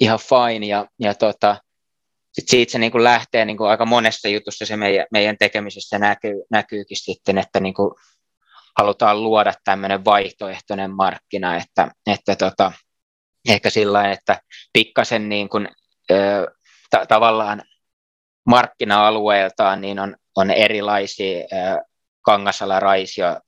ihan 0.00 0.18
fine. 0.18 0.66
Ja, 0.66 0.86
ja 0.98 1.14
tota, 1.14 1.56
sit 2.32 2.48
siitä 2.48 2.72
se 2.72 2.78
niin 2.78 2.92
kuin 2.92 3.04
lähtee 3.04 3.44
niin 3.44 3.56
kuin 3.56 3.70
aika 3.70 3.86
monessa 3.86 4.28
jutussa 4.28 4.66
se 4.66 4.76
meidän, 4.76 5.06
meidän 5.12 5.38
tekemisessä 5.38 5.98
näkyy, 5.98 6.42
näkyykin 6.50 6.96
sitten, 6.96 7.38
että 7.38 7.60
niin 7.60 7.74
kuin 7.74 7.94
halutaan 8.78 9.22
luoda 9.22 9.54
tämmöinen 9.64 10.04
vaihtoehtoinen 10.04 10.90
markkina, 10.90 11.56
että, 11.56 11.88
että 12.06 12.36
tota, 12.36 12.72
ehkä 13.48 13.70
sillä 13.70 14.10
että 14.10 14.40
pikkasen 14.72 15.28
niin 15.28 15.48
kuin, 15.48 15.68
ö, 16.10 16.46
ta- 16.92 17.06
tavallaan 17.06 17.62
markkina-alueeltaan 18.46 19.80
niin 19.80 19.98
on, 19.98 20.16
on 20.36 20.50
erilaisia 20.50 21.46
Kangasala, 22.22 22.80
Raisio 22.80 23.40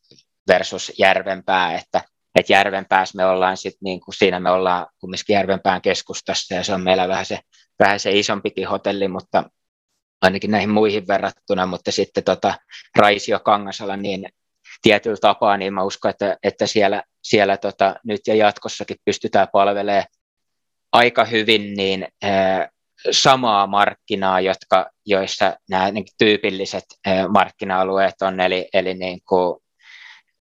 versus 0.48 0.92
Järvenpää, 0.98 1.74
että, 1.74 2.00
että 2.34 2.52
Järvenpäässä 2.52 3.16
me 3.16 3.26
ollaan 3.26 3.56
sit 3.56 3.76
niin 3.80 4.00
kuin 4.00 4.14
siinä 4.14 4.40
me 4.40 4.50
ollaan 4.50 4.86
kumminkin 4.98 5.34
Järvenpään 5.34 5.82
keskustassa 5.82 6.54
ja 6.54 6.64
se 6.64 6.74
on 6.74 6.80
meillä 6.80 7.08
vähän 7.08 7.26
se, 7.26 7.38
vähän 7.78 8.00
se 8.00 8.12
isompikin 8.12 8.68
hotelli, 8.68 9.08
mutta 9.08 9.50
ainakin 10.22 10.50
näihin 10.50 10.70
muihin 10.70 11.08
verrattuna, 11.08 11.66
mutta 11.66 11.92
sitten 11.92 12.24
tota 12.24 12.54
Raisio 12.96 13.40
Kangasala 13.40 13.96
niin 13.96 14.28
tietyllä 14.82 15.16
tapaa, 15.20 15.56
niin 15.56 15.74
mä 15.74 15.82
uskon, 15.82 16.10
että, 16.10 16.36
että 16.42 16.66
siellä, 16.66 17.02
siellä 17.22 17.56
tota, 17.56 17.94
nyt 18.04 18.20
ja 18.26 18.34
jatkossakin 18.34 18.96
pystytään 19.04 19.48
palvelemaan 19.52 20.04
aika 20.92 21.24
hyvin 21.24 21.74
niin 21.74 22.08
samaa 23.10 23.66
markkinaa, 23.66 24.40
jotka, 24.40 24.90
joissa 25.06 25.56
nämä 25.70 25.90
niin 25.90 26.04
tyypilliset 26.18 26.84
markkina-alueet 27.28 28.22
on, 28.22 28.40
eli, 28.40 28.68
eli 28.72 28.94
niin 28.94 29.20
kuin 29.28 29.60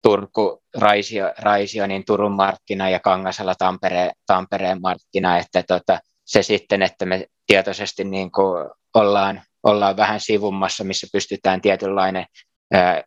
Turku, 0.02 0.62
Raisio, 0.76 1.32
Raisio, 1.38 1.86
niin 1.86 2.04
Turun 2.04 2.32
markkina 2.32 2.90
ja 2.90 3.00
Kangasala 3.00 3.54
Tampereen, 3.54 4.10
Tampereen 4.26 4.80
markkina, 4.80 5.38
että 5.38 5.62
tota, 5.62 6.00
se 6.24 6.42
sitten, 6.42 6.82
että 6.82 7.06
me 7.06 7.26
tietoisesti 7.46 8.04
niin 8.04 8.32
kuin 8.32 8.68
ollaan, 8.94 9.42
ollaan 9.62 9.96
vähän 9.96 10.20
sivummassa, 10.20 10.84
missä 10.84 11.06
pystytään 11.12 11.60
tietynlainen 11.60 12.26
ää, 12.72 13.02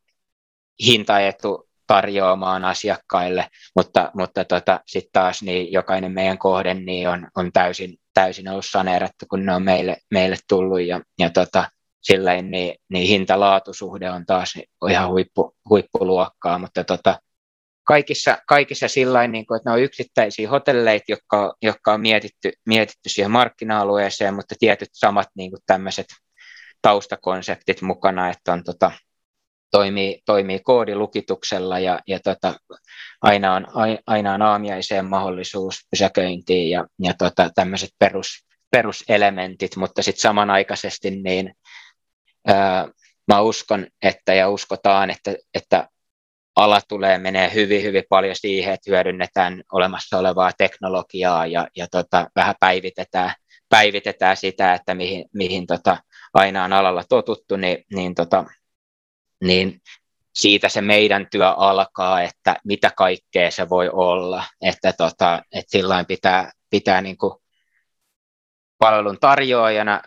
hintaetu 0.86 1.70
tarjoamaan 1.92 2.66
asiakkaille, 2.66 3.48
mutta, 3.76 4.12
mutta 4.14 4.46
tota, 4.46 4.80
sitten 4.86 5.10
taas 5.14 5.44
niin 5.44 5.72
jokainen 5.72 6.12
meidän 6.12 6.38
kohde 6.38 6.74
niin 6.74 7.10
on, 7.10 7.28
on 7.36 7.52
täysin, 7.52 7.98
täysin 8.14 8.48
ollut 8.48 8.66
saneerattu, 8.66 9.26
kun 9.30 9.46
ne 9.46 9.56
on 9.56 9.64
meille, 9.64 9.98
meille 10.12 10.36
tullut 10.50 10.82
ja, 10.82 11.02
ja 11.20 11.30
tota, 11.30 11.70
silleen 12.02 12.52
niin, 12.52 12.76
niin 12.90 13.08
hinta-laatusuhde 13.08 14.12
on 14.12 14.26
taas 14.26 14.54
ihan 14.90 15.10
huippu, 15.10 15.56
huippuluokkaa, 15.70 16.60
mutta 16.60 16.84
tota, 16.84 17.20
kaikissa, 17.84 18.38
kaikissa 18.48 18.88
sillä 18.88 19.28
niin 19.28 19.46
kuin, 19.46 19.58
että 19.58 19.70
ne 19.70 19.74
on 19.74 19.82
yksittäisiä 19.82 20.50
hotelleita, 20.50 21.06
jotka, 21.08 21.56
jotka 21.62 21.94
on 21.94 22.02
mietitty, 22.02 22.52
mietitty 22.66 23.10
siihen 23.10 23.32
markkina-alueeseen, 23.32 24.34
mutta 24.34 24.56
tietyt 24.60 24.90
samat 24.94 25.28
niin 25.36 25.52
kuin 25.52 25.62
tämmöiset 25.66 26.08
taustakonseptit 26.82 27.82
mukana, 27.82 28.30
että 28.30 28.54
on 28.54 28.64
tota, 28.64 28.92
toimii, 29.72 30.22
toimii 30.26 30.60
koodilukituksella 30.60 31.80
ja, 31.80 32.00
ja 32.08 32.20
tota, 32.20 32.54
aina, 33.22 33.54
on, 33.54 33.68
aina 34.08 34.34
on 34.34 34.42
aamiaiseen 34.42 35.06
mahdollisuus 35.06 35.76
pysäköintiin 35.92 36.70
ja, 36.70 36.86
ja 37.00 37.14
tota, 37.18 37.50
tämmöiset 37.56 37.90
perus, 38.00 38.46
peruselementit, 38.72 39.76
mutta 39.76 40.02
sitten 40.02 40.22
samanaikaisesti 40.22 41.12
niin 41.12 41.54
ää, 42.48 42.88
mä 43.28 43.42
uskon, 43.42 43.88
että 44.02 44.34
ja 44.34 44.50
uskotaan, 44.50 45.10
että, 45.10 45.36
että 45.54 45.88
ala 46.56 46.82
tulee 46.88 47.18
menee 47.18 47.54
hyvin, 47.54 47.84
hyvin 47.84 48.04
paljon 48.10 48.36
siihen, 48.36 48.74
että 48.74 48.92
hyödynnetään 48.92 49.64
olemassa 49.72 50.18
olevaa 50.18 50.52
teknologiaa 50.58 51.46
ja, 51.46 51.68
ja 51.76 51.88
tota, 51.92 52.28
vähän 52.36 52.56
päivitetään, 52.60 53.34
päivitetään 53.70 54.38
sitä, 54.38 54.74
että 54.74 54.96
mihin, 54.96 55.26
mihin 55.34 55.68
tota, 55.68 55.98
aina 56.34 56.64
on 56.64 56.74
alalla 56.74 57.04
totuttu, 57.10 57.56
niin, 57.56 57.84
niin 57.94 58.16
tota, 58.16 58.46
niin 59.42 59.82
siitä 60.34 60.70
se 60.70 60.82
meidän 60.82 61.28
työ 61.32 61.50
alkaa, 61.50 62.22
että 62.22 62.56
mitä 62.66 62.92
kaikkea 62.98 63.52
se 63.52 63.70
voi 63.70 63.90
olla, 63.94 64.44
että, 64.62 64.94
tota, 64.94 65.42
että 65.52 65.72
silloin 65.72 66.06
pitää, 66.06 66.52
pitää 66.70 67.02
niin 67.02 67.18
kuin 67.18 67.34
palvelun 68.78 69.18
tarjoajana, 69.20 70.02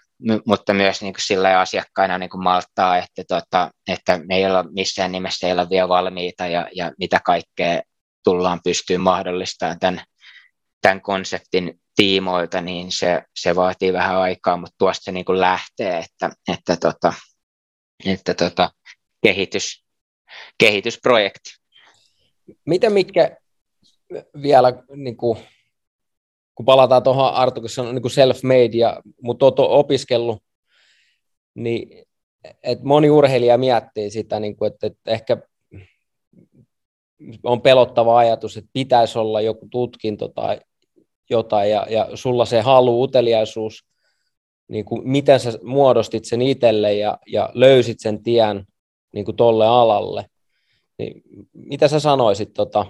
mutta 0.46 0.74
myös 0.74 1.02
niin 1.02 1.14
kuin 1.14 1.22
sillä 1.22 1.60
asiakkaina 1.60 2.18
niin 2.18 2.30
kuin 2.30 2.42
malttaa, 2.42 2.98
että, 2.98 3.24
tota, 3.28 3.70
että 3.88 4.20
me 4.28 4.36
ei 4.36 4.46
olla 4.46 4.62
missään 4.62 5.12
nimessä 5.12 5.46
ei 5.46 5.52
olla 5.52 5.70
vielä 5.70 5.88
valmiita 5.88 6.46
ja, 6.46 6.68
ja 6.74 6.92
mitä 6.98 7.20
kaikkea 7.24 7.82
tullaan 8.24 8.60
pystyyn 8.64 9.00
mahdollistamaan 9.00 9.78
tämän, 9.78 10.04
tämän 10.82 11.00
konseptin 11.00 11.80
tiimoilta, 11.96 12.60
niin 12.60 12.92
se, 12.92 13.22
se 13.36 13.56
vaatii 13.56 13.92
vähän 13.92 14.16
aikaa, 14.16 14.56
mutta 14.56 14.74
tuosta 14.78 15.04
se 15.04 15.12
niin 15.12 15.24
kuin 15.24 15.40
lähtee, 15.40 15.98
että, 15.98 16.30
että, 16.52 16.76
tota, 16.76 17.14
että 18.06 18.34
tota, 18.34 18.70
kehitys, 19.24 19.84
kehitysprojekti. 20.58 21.50
Miten 22.64 22.92
mitkä 22.92 23.36
vielä 24.42 24.82
niin 24.96 25.16
kuin 25.16 25.38
kun 26.54 26.66
palataan 26.66 27.02
tuohon 27.02 27.34
Arto, 27.34 27.60
kun 27.60 27.70
se 27.70 27.80
on 27.80 27.94
niin 27.94 28.10
self-made, 28.10 28.76
ja, 28.76 29.00
mutta 29.22 29.46
olet 29.46 29.58
opiskellut, 29.58 30.42
niin 31.54 32.04
et 32.62 32.82
moni 32.82 33.10
urheilija 33.10 33.58
miettii 33.58 34.10
sitä, 34.10 34.40
niin 34.40 34.56
kuin, 34.56 34.72
että, 34.72 34.86
että 34.86 35.10
ehkä 35.10 35.36
on 37.42 37.60
pelottava 37.60 38.18
ajatus, 38.18 38.56
että 38.56 38.70
pitäisi 38.72 39.18
olla 39.18 39.40
joku 39.40 39.68
tutkinto 39.70 40.28
tai 40.28 40.60
jotain, 41.30 41.70
ja, 41.70 41.86
ja 41.90 42.08
sulla 42.14 42.44
se 42.44 42.60
halu, 42.60 43.02
uteliaisuus, 43.02 43.84
niin 44.68 44.84
kuin 44.84 45.08
miten 45.08 45.40
sä 45.40 45.58
muodostit 45.62 46.24
sen 46.24 46.42
itselle 46.42 46.94
ja, 46.94 47.18
ja 47.26 47.50
löysit 47.54 48.00
sen 48.00 48.22
tien 48.22 48.66
niin 49.14 49.24
kuin 49.24 49.36
tolle 49.36 49.66
alalle. 49.66 50.26
Niin, 50.98 51.22
mitä 51.52 51.88
sä 51.88 52.00
sanoisit 52.00 52.52
tota, 52.52 52.86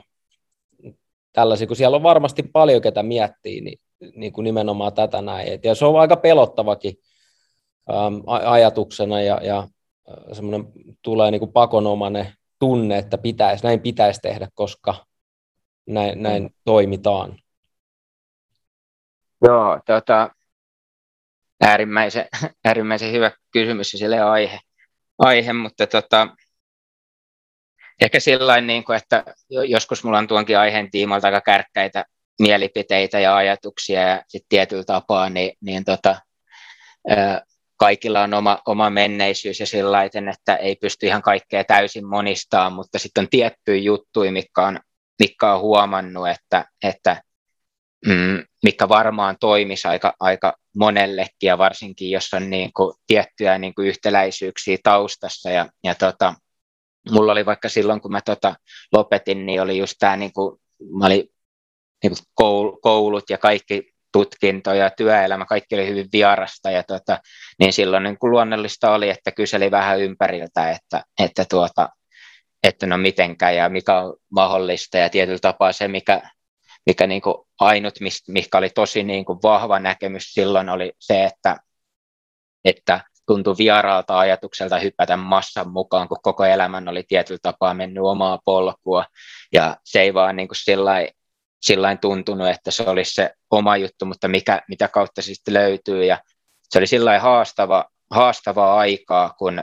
tällaisia, 1.32 1.66
kun 1.66 1.76
siellä 1.76 1.96
on 1.96 2.02
varmasti 2.02 2.42
paljon, 2.42 2.82
ketä 2.82 3.02
miettii, 3.02 3.60
niin, 3.60 3.78
niin 4.16 4.32
kuin 4.32 4.44
nimenomaan 4.44 4.92
tätä 4.92 5.22
näin. 5.22 5.48
Et, 5.48 5.64
ja 5.64 5.74
se 5.74 5.84
on 5.84 6.00
aika 6.00 6.16
pelottavakin 6.16 6.94
äm, 7.90 8.22
ajatuksena 8.26 9.20
ja, 9.20 9.40
ja 9.42 9.68
semmoinen 10.32 10.72
tulee 11.02 11.30
niin 11.30 11.38
kuin 11.38 11.52
pakonomainen 11.52 12.32
tunne, 12.58 12.98
että 12.98 13.18
pitäisi, 13.18 13.64
näin 13.64 13.80
pitäisi 13.80 14.20
tehdä, 14.20 14.48
koska 14.54 14.94
näin, 15.86 16.22
näin 16.22 16.42
mm. 16.42 16.50
toimitaan. 16.64 17.38
Joo, 19.42 19.80
tota, 19.86 20.30
äärimmäisen, 21.60 22.26
äärimmäisen 22.64 23.12
hyvä 23.12 23.30
kysymys 23.50 23.92
ja 23.92 23.98
sille 23.98 24.20
aihe, 24.20 24.60
aihe 25.18 25.52
mutta 25.52 25.86
tota, 25.86 26.28
ehkä 28.00 28.20
sillä 28.20 28.60
niin 28.60 28.84
kuin, 28.84 28.96
että 28.96 29.24
joskus 29.48 30.04
mulla 30.04 30.18
on 30.18 30.26
tuonkin 30.26 30.58
aiheen 30.58 30.90
tiimalta 30.90 31.26
aika 31.26 31.40
kärkkäitä 31.40 32.04
mielipiteitä 32.38 33.20
ja 33.20 33.36
ajatuksia 33.36 34.00
ja 34.00 34.22
sitten 34.28 34.48
tietyllä 34.48 34.84
tapaa, 34.84 35.30
niin, 35.30 35.52
niin 35.60 35.84
tota, 35.84 36.20
kaikilla 37.76 38.22
on 38.22 38.34
oma, 38.34 38.58
oma 38.66 38.90
menneisyys 38.90 39.60
ja 39.60 39.66
sillä 39.66 40.04
että 40.04 40.56
ei 40.56 40.76
pysty 40.76 41.06
ihan 41.06 41.22
kaikkea 41.22 41.64
täysin 41.64 42.06
monistaan, 42.06 42.72
mutta 42.72 42.98
sitten 42.98 43.22
on 43.22 43.28
tiettyjä 43.28 43.82
juttuja, 43.82 44.32
mitkä 44.32 44.62
on, 44.62 44.80
mitkä 45.18 45.52
on 45.52 45.60
huomannut, 45.60 46.28
että, 46.28 46.64
että 46.82 47.22
mm, 48.06 48.44
mikä 48.62 48.88
varmaan 48.88 49.36
toimisi 49.40 49.88
aika, 49.88 50.14
aika 50.20 50.54
monellekin 50.76 51.46
ja 51.46 51.58
varsinkin, 51.58 52.10
jos 52.10 52.34
on 52.34 52.50
niin 52.50 52.70
kuin 52.76 52.94
tiettyjä 53.06 53.58
niin 53.58 53.74
kuin 53.74 53.88
yhtäläisyyksiä 53.88 54.78
taustassa. 54.82 55.50
Ja, 55.50 55.66
ja 55.84 55.94
tota, 55.94 56.34
mulla 57.10 57.32
oli 57.32 57.46
vaikka 57.46 57.68
silloin, 57.68 58.00
kun 58.00 58.12
mä 58.12 58.20
tota 58.20 58.54
lopetin, 58.92 59.46
niin 59.46 59.62
oli 59.62 59.78
just 59.78 59.94
tämä, 59.98 60.16
niin 60.16 60.32
kuin, 60.32 60.60
mä 60.98 61.06
olin 61.06 61.28
niin 62.02 62.12
kuin 62.42 62.78
koulut 62.82 63.30
ja 63.30 63.38
kaikki 63.38 63.94
tutkinto 64.12 64.74
ja 64.74 64.90
työelämä, 64.90 65.44
kaikki 65.46 65.74
oli 65.74 65.88
hyvin 65.88 66.08
vierasta, 66.12 66.70
ja 66.70 66.82
tota, 66.82 67.18
niin 67.58 67.72
silloin 67.72 68.02
niin 68.02 68.18
kuin 68.18 68.30
luonnollista 68.30 68.94
oli, 68.94 69.10
että 69.10 69.32
kyseli 69.32 69.70
vähän 69.70 70.00
ympäriltä, 70.00 70.70
että, 70.70 71.02
että, 71.18 71.44
tuota, 71.50 71.88
että 72.62 72.86
no 72.86 72.98
mitenkään 72.98 73.56
ja 73.56 73.68
mikä 73.68 74.00
on 74.00 74.16
mahdollista, 74.30 74.98
ja 74.98 75.08
tietyllä 75.08 75.38
tapaa 75.38 75.72
se, 75.72 75.88
mikä, 75.88 76.30
mikä 76.86 77.06
niin 77.06 77.22
kuin 77.22 77.34
ainut, 77.60 77.94
mikä 78.28 78.58
oli 78.58 78.70
tosi 78.70 79.02
niin 79.02 79.24
kuin 79.24 79.38
vahva 79.42 79.78
näkemys 79.78 80.32
silloin, 80.32 80.68
oli 80.68 80.92
se, 80.98 81.24
että, 81.24 81.56
että 82.64 83.00
tuntui 83.26 83.54
vieraalta 83.58 84.18
ajatukselta 84.18 84.78
hypätä 84.78 85.16
massan 85.16 85.70
mukaan, 85.70 86.08
kun 86.08 86.18
koko 86.22 86.44
elämän 86.44 86.88
oli 86.88 87.02
tietyllä 87.08 87.38
tapaa 87.42 87.74
mennyt 87.74 88.04
omaa 88.04 88.38
polkua, 88.44 89.04
ja 89.52 89.76
se 89.84 90.00
ei 90.00 90.14
vaan 90.14 90.36
niin 90.36 90.48
sillai, 90.52 91.08
sillain 91.62 91.98
tuntunut, 91.98 92.48
että 92.48 92.70
se 92.70 92.82
olisi 92.82 93.14
se 93.14 93.30
oma 93.50 93.76
juttu, 93.76 94.06
mutta 94.06 94.28
mikä, 94.28 94.62
mitä 94.68 94.88
kautta 94.88 95.22
se 95.22 95.34
sitten 95.34 95.54
löytyy, 95.54 96.04
ja 96.04 96.18
se 96.62 96.78
oli 96.78 96.86
sillä 96.86 97.18
haastava, 97.18 97.84
haastavaa 98.10 98.78
aikaa, 98.78 99.34
kun 99.38 99.62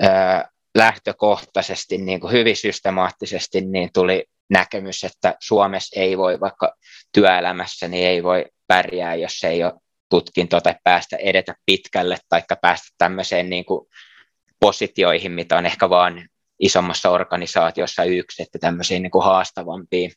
ää, 0.00 0.48
lähtökohtaisesti 0.76 1.98
niin 1.98 2.20
kuin 2.20 2.32
hyvin 2.32 2.56
systemaattisesti 2.56 3.60
niin 3.60 3.90
tuli 3.92 4.24
näkemys, 4.50 5.04
että 5.04 5.34
Suomessa 5.40 6.00
ei 6.00 6.18
voi 6.18 6.40
vaikka 6.40 6.74
työelämässä 7.12 7.88
niin 7.88 8.06
ei 8.06 8.22
voi 8.22 8.44
pärjää, 8.66 9.14
jos 9.14 9.44
ei 9.44 9.64
ole 9.64 9.72
tutkintoa 10.10 10.60
tai 10.60 10.74
päästä 10.84 11.16
edetä 11.16 11.54
pitkälle 11.66 12.18
tai 12.28 12.42
päästä 12.60 12.86
tämmöiseen 12.98 13.50
niin 13.50 13.64
kuin 13.64 13.86
positioihin, 14.60 15.32
mitä 15.32 15.58
on 15.58 15.66
ehkä 15.66 15.90
vaan 15.90 16.28
isommassa 16.58 17.10
organisaatiossa 17.10 18.04
yksi, 18.04 18.42
että 18.42 18.58
tämmöisiin 18.58 19.02
niin 19.02 19.10
kuin 19.10 19.24
haastavampiin, 19.24 20.12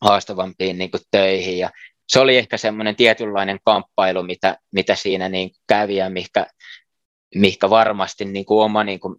haastavampiin 0.00 0.78
niin 0.78 0.90
kuin 0.90 1.02
töihin. 1.10 1.58
Ja 1.58 1.70
se 2.08 2.20
oli 2.20 2.36
ehkä 2.36 2.56
semmoinen 2.56 2.96
tietynlainen 2.96 3.58
kamppailu, 3.64 4.22
mitä, 4.22 4.58
mitä 4.72 4.94
siinä 4.94 5.28
niin 5.28 5.50
kuin 5.50 5.60
kävi 5.66 5.96
ja 5.96 6.10
mikä, 6.10 6.46
mikä 7.34 7.70
varmasti 7.70 8.24
niin 8.24 8.44
kuin 8.44 8.64
oma 8.64 8.84
niin 8.84 9.00
kuin 9.00 9.16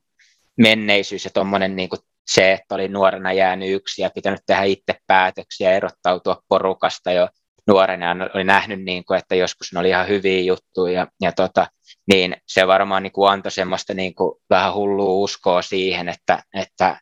menneisyys 0.57 1.25
ja 1.25 1.31
tuommoinen 1.33 1.75
niin 1.75 1.89
kuin 1.89 1.99
se, 2.27 2.51
että 2.51 2.75
oli 2.75 2.87
nuorena 2.87 3.33
jäänyt 3.33 3.69
yksi 3.69 4.01
ja 4.01 4.09
pitänyt 4.15 4.41
tehdä 4.45 4.63
itse 4.63 4.95
päätöksiä, 5.07 5.71
erottautua 5.71 6.41
porukasta 6.47 7.11
jo 7.11 7.27
nuorena. 7.67 8.15
Oli 8.35 8.43
nähnyt, 8.43 8.83
niin 8.83 9.05
kuin, 9.05 9.17
että 9.17 9.35
joskus 9.35 9.73
ne 9.73 9.79
oli 9.79 9.89
ihan 9.89 10.07
hyviä 10.07 10.41
juttuja. 10.41 10.93
Ja, 10.93 11.07
ja 11.21 11.31
tota, 11.31 11.67
niin 12.13 12.37
se 12.47 12.67
varmaan 12.67 13.03
niin 13.03 13.13
kuin 13.13 13.31
antoi 13.31 13.51
semmoista 13.51 13.93
niin 13.93 14.15
kuin 14.15 14.39
vähän 14.49 14.73
hullua 14.73 15.13
uskoa 15.13 15.61
siihen, 15.61 16.09
että, 16.09 16.43
että 16.53 16.99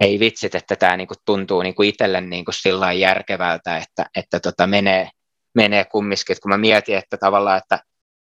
ei 0.00 0.20
vitsit, 0.20 0.54
että 0.54 0.76
tämä 0.76 0.96
niin 0.96 1.08
kuin 1.08 1.18
tuntuu 1.24 1.62
niin 1.62 1.74
kuin 1.74 1.88
itselle 1.88 2.20
niin 2.20 2.44
kuin 2.44 2.54
sillä 2.54 2.92
järkevältä, 2.92 3.76
että, 3.76 4.06
että 4.16 4.40
tota 4.40 4.66
menee, 4.66 5.10
menee 5.54 5.84
kumminkin, 5.84 6.36
kun 6.42 6.48
mä 6.48 6.58
mietin, 6.58 6.96
että 6.96 7.16
tavallaan, 7.16 7.58
että, 7.58 7.78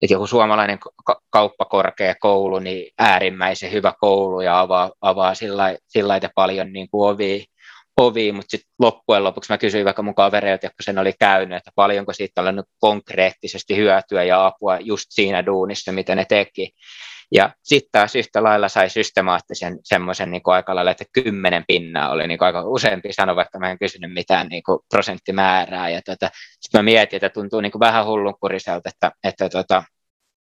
että 0.01 0.13
joku 0.13 0.27
suomalainen 0.27 0.79
kauppakorkeakoulu, 1.29 2.59
niin 2.59 2.93
äärimmäisen 2.99 3.71
hyvä 3.71 3.93
koulu 3.99 4.41
ja 4.41 4.59
avaa, 4.59 4.91
avaa 5.01 5.35
sillä, 5.35 5.77
sillä 5.87 6.19
paljon 6.35 6.73
niin 6.73 6.89
kuin 6.89 7.09
ovia, 7.09 7.43
ovia, 7.97 8.33
mutta 8.33 8.51
sitten 8.51 8.71
loppujen 8.79 9.23
lopuksi 9.23 9.53
mä 9.53 9.57
kysyin 9.57 9.85
vaikka 9.85 10.03
mun 10.03 10.15
kavereilta, 10.15 10.65
jotka 10.65 10.83
sen 10.83 10.97
oli 10.97 11.13
käynyt, 11.19 11.57
että 11.57 11.71
paljonko 11.75 12.13
siitä 12.13 12.41
on 12.41 12.63
konkreettisesti 12.79 13.75
hyötyä 13.75 14.23
ja 14.23 14.45
apua 14.45 14.77
just 14.79 15.05
siinä 15.09 15.45
duunissa, 15.45 15.91
mitä 15.91 16.15
ne 16.15 16.25
teki. 16.25 16.71
Ja 17.31 17.55
sitten 17.63 17.89
taas 17.91 18.15
yhtä 18.15 18.43
lailla 18.43 18.69
sai 18.69 18.89
systemaattisen 18.89 19.79
semmoisen 19.83 20.31
niin 20.31 20.41
aika 20.45 20.75
lailla, 20.75 20.91
että 20.91 21.05
kymmenen 21.13 21.63
pinnaa 21.67 22.11
oli 22.11 22.27
niin 22.27 22.43
aika 22.43 22.63
useampi 22.65 23.13
sano, 23.13 23.35
vaikka 23.35 23.59
mä 23.59 23.71
en 23.71 23.79
kysynyt 23.79 24.13
mitään 24.13 24.47
niin 24.47 24.63
kuin 24.63 24.79
prosenttimäärää. 24.89 25.89
Ja 25.89 26.01
tota, 26.05 26.29
sitten 26.59 26.79
mä 26.79 26.83
mietin, 26.83 27.17
että 27.17 27.29
tuntuu 27.29 27.61
niin 27.61 27.71
kuin 27.71 27.79
vähän 27.79 28.05
hullunkuriselta, 28.05 28.89
että, 28.89 29.11
että 29.23 29.49
tota, 29.49 29.83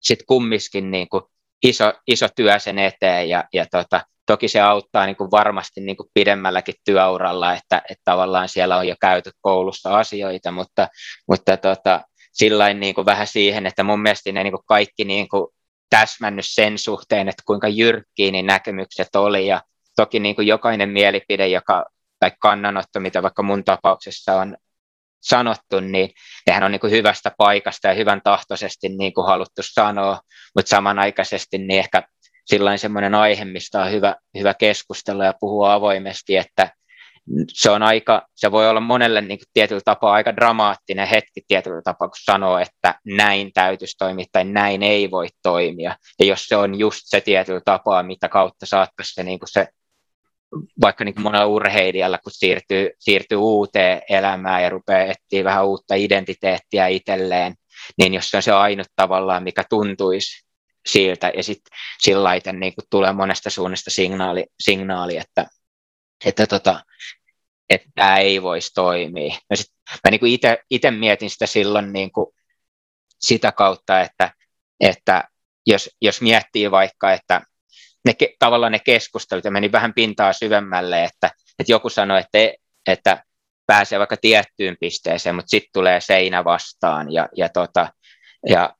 sitten 0.00 0.26
kumminkin 0.26 0.90
niin 0.90 1.08
kuin 1.08 1.22
iso, 1.62 1.92
iso 2.06 2.26
työ 2.36 2.58
sen 2.58 2.78
eteen 2.78 3.28
ja, 3.28 3.44
ja 3.52 3.66
tota, 3.70 4.00
toki 4.26 4.48
se 4.48 4.60
auttaa 4.60 5.06
niin 5.06 5.16
kuin 5.16 5.30
varmasti 5.30 5.80
niin 5.80 5.96
kuin 5.96 6.08
pidemmälläkin 6.14 6.74
työuralla, 6.84 7.52
että, 7.52 7.82
että 7.90 8.02
tavallaan 8.04 8.48
siellä 8.48 8.76
on 8.76 8.88
jo 8.88 8.94
käyty 9.00 9.30
koulussa 9.40 9.98
asioita, 9.98 10.50
mutta, 10.50 10.88
mutta 11.28 11.56
tota, 11.56 12.00
sillä 12.32 12.74
niin 12.74 12.94
kuin 12.94 13.06
vähän 13.06 13.26
siihen, 13.26 13.66
että 13.66 13.82
mun 13.82 14.02
mielestä 14.02 14.32
ne 14.32 14.42
niin 14.42 14.52
kuin 14.52 14.64
kaikki 14.66 15.04
niin 15.04 15.28
kuin 15.28 15.46
täsmännyt 15.90 16.46
sen 16.48 16.78
suhteen, 16.78 17.28
että 17.28 17.42
kuinka 17.46 17.68
jyrkkiä 17.68 18.30
niin 18.30 18.46
näkemykset 18.46 19.16
oli 19.16 19.46
ja 19.46 19.62
toki 19.96 20.20
niin 20.20 20.34
kuin 20.34 20.46
jokainen 20.46 20.88
mielipide 20.88 21.48
joka, 21.48 21.84
tai 22.18 22.32
kannanotto, 22.38 23.00
mitä 23.00 23.22
vaikka 23.22 23.42
mun 23.42 23.64
tapauksessa 23.64 24.36
on 24.36 24.56
sanottu, 25.22 25.80
niin 25.80 26.10
nehän 26.46 26.62
on 26.62 26.70
niin 26.70 26.80
kuin 26.80 26.90
hyvästä 26.90 27.32
paikasta 27.38 27.88
ja 27.88 27.94
hyvän 27.94 28.20
tahtoisesti 28.24 28.88
niin 28.88 29.14
kuin 29.14 29.26
haluttu 29.26 29.62
sanoa, 29.62 30.20
mutta 30.56 30.68
samanaikaisesti 30.68 31.58
niin 31.58 31.78
ehkä 31.78 32.02
sillain 32.46 32.78
semmoinen 32.78 33.14
aihe, 33.14 33.44
mistä 33.44 33.82
on 33.82 33.90
hyvä, 33.90 34.16
hyvä 34.38 34.54
keskustella 34.54 35.24
ja 35.24 35.34
puhua 35.40 35.74
avoimesti, 35.74 36.36
että 36.36 36.70
se 37.48 37.70
on 37.70 37.82
aika, 37.82 38.26
se 38.34 38.52
voi 38.52 38.68
olla 38.68 38.80
monelle 38.80 39.20
niin 39.20 39.38
kuin 39.38 39.46
tietyllä 39.52 39.80
tapaa 39.84 40.12
aika 40.12 40.36
dramaattinen 40.36 41.06
hetki 41.06 41.40
tietyllä 41.48 41.82
tapaa, 41.84 42.08
kun 42.08 42.16
sanoo, 42.24 42.58
että 42.58 42.94
näin 43.06 43.52
täytyisi 43.52 43.96
toimia 43.98 44.24
tai 44.32 44.44
näin 44.44 44.82
ei 44.82 45.10
voi 45.10 45.26
toimia. 45.42 45.96
Ja 46.18 46.26
jos 46.26 46.44
se 46.46 46.56
on 46.56 46.78
just 46.78 47.00
se 47.04 47.20
tietyllä 47.20 47.60
tapaa, 47.64 48.02
mitä 48.02 48.28
kautta 48.28 48.66
saattaisi 48.66 49.14
se, 49.14 49.22
niin 49.22 49.38
kuin 49.38 49.48
se 49.52 49.68
vaikka 50.80 51.04
niin 51.04 51.14
kuin 51.14 51.22
monella 51.22 51.46
urheilijalla, 51.46 52.18
kun 52.18 52.32
siirtyy, 52.32 52.90
siirtyy 52.98 53.38
uuteen 53.38 54.02
elämään 54.08 54.62
ja 54.62 54.70
rupeaa 54.70 55.12
etsiä 55.12 55.44
vähän 55.44 55.66
uutta 55.66 55.94
identiteettiä 55.94 56.86
itselleen, 56.86 57.54
niin 57.98 58.14
jos 58.14 58.30
se 58.30 58.36
on 58.36 58.42
se 58.42 58.52
ainut 58.52 58.86
tavallaan, 58.96 59.42
mikä 59.42 59.64
tuntuisi 59.70 60.46
siltä, 60.86 61.32
ja 61.36 61.42
sitten 61.42 61.78
sillä 62.00 62.30
niin 62.52 62.72
tulee 62.90 63.12
monesta 63.12 63.50
suunnasta 63.50 63.90
signaali, 63.90 64.46
signaali 64.60 65.16
että, 65.16 65.46
että, 66.24 66.46
tota, 66.46 66.80
että 67.70 67.88
tämä 67.94 68.18
ei 68.18 68.42
voisi 68.42 68.74
toimia. 68.74 69.36
Ja 69.50 69.56
sit 69.56 69.72
mä 70.04 70.10
niin 70.10 70.40
itse 70.70 70.90
mietin 70.90 71.30
sitä 71.30 71.46
silloin 71.46 71.92
niin 71.92 72.12
kuin 72.12 72.26
sitä 73.20 73.52
kautta, 73.52 74.00
että, 74.00 74.34
että 74.80 75.28
jos, 75.66 75.90
jos 76.00 76.20
miettii 76.20 76.70
vaikka, 76.70 77.12
että 77.12 77.42
ne, 78.04 78.12
tavallaan 78.38 78.72
ne 78.72 78.78
keskustelut, 78.78 79.44
ja 79.44 79.50
meni 79.50 79.72
vähän 79.72 79.94
pintaa 79.94 80.32
syvemmälle, 80.32 81.04
että, 81.04 81.30
että 81.58 81.72
joku 81.72 81.88
sanoi, 81.88 82.20
että, 82.20 82.38
että 82.86 83.24
pääsee 83.66 83.98
vaikka 83.98 84.16
tiettyyn 84.16 84.76
pisteeseen, 84.80 85.34
mutta 85.34 85.50
sitten 85.50 85.70
tulee 85.72 86.00
seinä 86.00 86.44
vastaan 86.44 87.12
ja, 87.12 87.28
ja, 87.36 87.48
tota, 87.48 87.88
ja, 88.48 88.74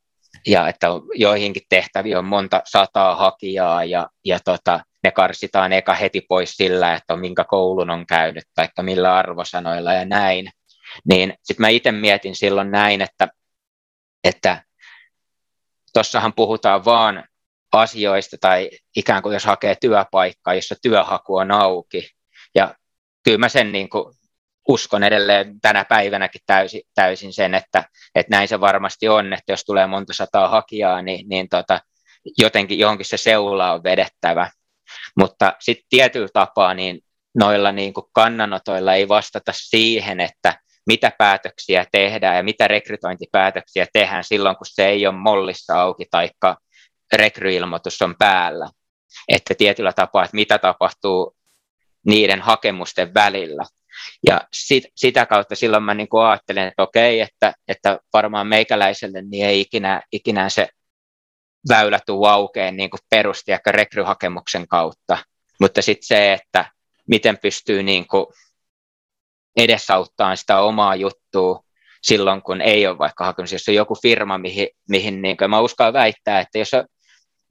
ja 0.46 0.68
että 0.68 0.86
joihinkin 1.14 1.62
tehtäviin 1.68 2.18
on 2.18 2.24
monta 2.24 2.62
sataa 2.64 3.16
hakijaa 3.16 3.84
ja, 3.84 4.08
ja 4.24 4.38
tota, 4.44 4.80
ne 5.04 5.10
karsitaan 5.10 5.72
eka 5.72 5.94
heti 5.94 6.20
pois 6.20 6.50
sillä, 6.50 6.94
että 6.94 7.16
minkä 7.16 7.44
koulun 7.44 7.90
on 7.90 8.06
käynyt 8.06 8.44
tai 8.54 8.68
millä 8.82 9.16
arvosanoilla 9.16 9.92
ja 9.92 10.04
näin. 10.04 10.50
Niin 11.08 11.34
sitten 11.42 11.64
mä 11.64 11.68
itse 11.68 11.92
mietin 11.92 12.36
silloin 12.36 12.70
näin, 12.70 13.00
että, 13.00 13.28
että 14.24 14.64
tuossahan 15.92 16.32
puhutaan 16.32 16.84
vaan 16.84 17.24
asioista 17.72 18.36
tai 18.40 18.70
ikään 18.96 19.22
kuin 19.22 19.32
jos 19.32 19.44
hakee 19.44 19.74
työpaikkaa, 19.80 20.54
jossa 20.54 20.74
työhaku 20.82 21.36
on 21.36 21.50
auki. 21.50 22.10
Ja 22.54 22.74
kyllä 23.24 23.38
mä 23.38 23.48
sen 23.48 23.72
niin 23.72 23.88
kuin 23.88 24.14
uskon 24.68 25.04
edelleen 25.04 25.60
tänä 25.60 25.84
päivänäkin 25.84 26.40
täysin, 26.46 26.82
täysin 26.94 27.32
sen, 27.32 27.54
että, 27.54 27.84
että 28.14 28.36
näin 28.36 28.48
se 28.48 28.60
varmasti 28.60 29.08
on, 29.08 29.32
että 29.32 29.52
jos 29.52 29.64
tulee 29.64 29.86
monta 29.86 30.12
sataa 30.12 30.48
hakijaa, 30.48 31.02
niin, 31.02 31.28
niin 31.28 31.48
tota, 31.48 31.80
jotenkin 32.38 32.78
johonkin 32.78 33.06
se 33.06 33.16
seula 33.16 33.72
on 33.72 33.84
vedettävä. 33.84 34.50
Mutta 35.18 35.52
sitten 35.60 35.86
tietyllä 35.90 36.28
tapaa 36.32 36.74
niin 36.74 37.00
noilla 37.38 37.72
niin 37.72 37.94
kuin 37.94 38.06
kannanotoilla 38.12 38.94
ei 38.94 39.08
vastata 39.08 39.52
siihen, 39.54 40.20
että 40.20 40.54
mitä 40.86 41.12
päätöksiä 41.18 41.86
tehdään 41.92 42.36
ja 42.36 42.42
mitä 42.42 42.68
rekrytointipäätöksiä 42.68 43.86
tehdään 43.92 44.24
silloin, 44.24 44.56
kun 44.56 44.66
se 44.66 44.86
ei 44.86 45.06
ole 45.06 45.14
mollissa 45.14 45.80
auki 45.80 46.04
tai 46.10 46.30
rekryilmoitus 47.12 48.02
on 48.02 48.14
päällä. 48.18 48.68
Että 49.28 49.54
tietyllä 49.54 49.92
tapaa, 49.92 50.24
että 50.24 50.34
mitä 50.34 50.58
tapahtuu 50.58 51.36
niiden 52.06 52.40
hakemusten 52.40 53.14
välillä. 53.14 53.64
Ja 54.28 54.40
sit, 54.52 54.84
sitä 54.96 55.26
kautta 55.26 55.54
silloin 55.54 55.82
mä 55.82 55.94
niin 55.94 56.08
ajattelen, 56.28 56.68
että 56.68 56.82
okei, 56.82 57.20
että, 57.20 57.54
että 57.68 57.98
varmaan 58.12 58.46
meikäläiselle 58.46 59.22
niin 59.22 59.46
ei 59.46 59.60
ikinä, 59.60 60.02
ikinä 60.12 60.48
se 60.48 60.68
väylä 61.68 62.00
tuu 62.06 62.24
aukeen 62.24 62.76
niin 62.76 62.90
perusti 63.10 63.52
ehkä 63.52 63.72
rekryhakemuksen 63.72 64.68
kautta. 64.68 65.18
Mutta 65.60 65.82
sitten 65.82 66.06
se, 66.06 66.32
että 66.32 66.64
miten 67.08 67.38
pystyy 67.38 67.82
niin 67.82 68.06
kuin 68.06 68.26
edesauttamaan 69.56 70.36
sitä 70.36 70.60
omaa 70.60 70.96
juttua 70.96 71.62
silloin, 72.02 72.42
kun 72.42 72.60
ei 72.60 72.86
ole 72.86 72.98
vaikka 72.98 73.24
hakemus, 73.24 73.52
jos 73.52 73.68
on 73.68 73.74
joku 73.74 73.94
firma, 74.02 74.38
mihin, 74.38 74.68
mihin 74.88 75.22
niin 75.22 75.36
kuin, 75.36 75.50
mä 75.50 75.60
uskon 75.60 75.92
väittää, 75.92 76.40
että 76.40 76.58
jos 76.58 76.74
on 76.74 76.84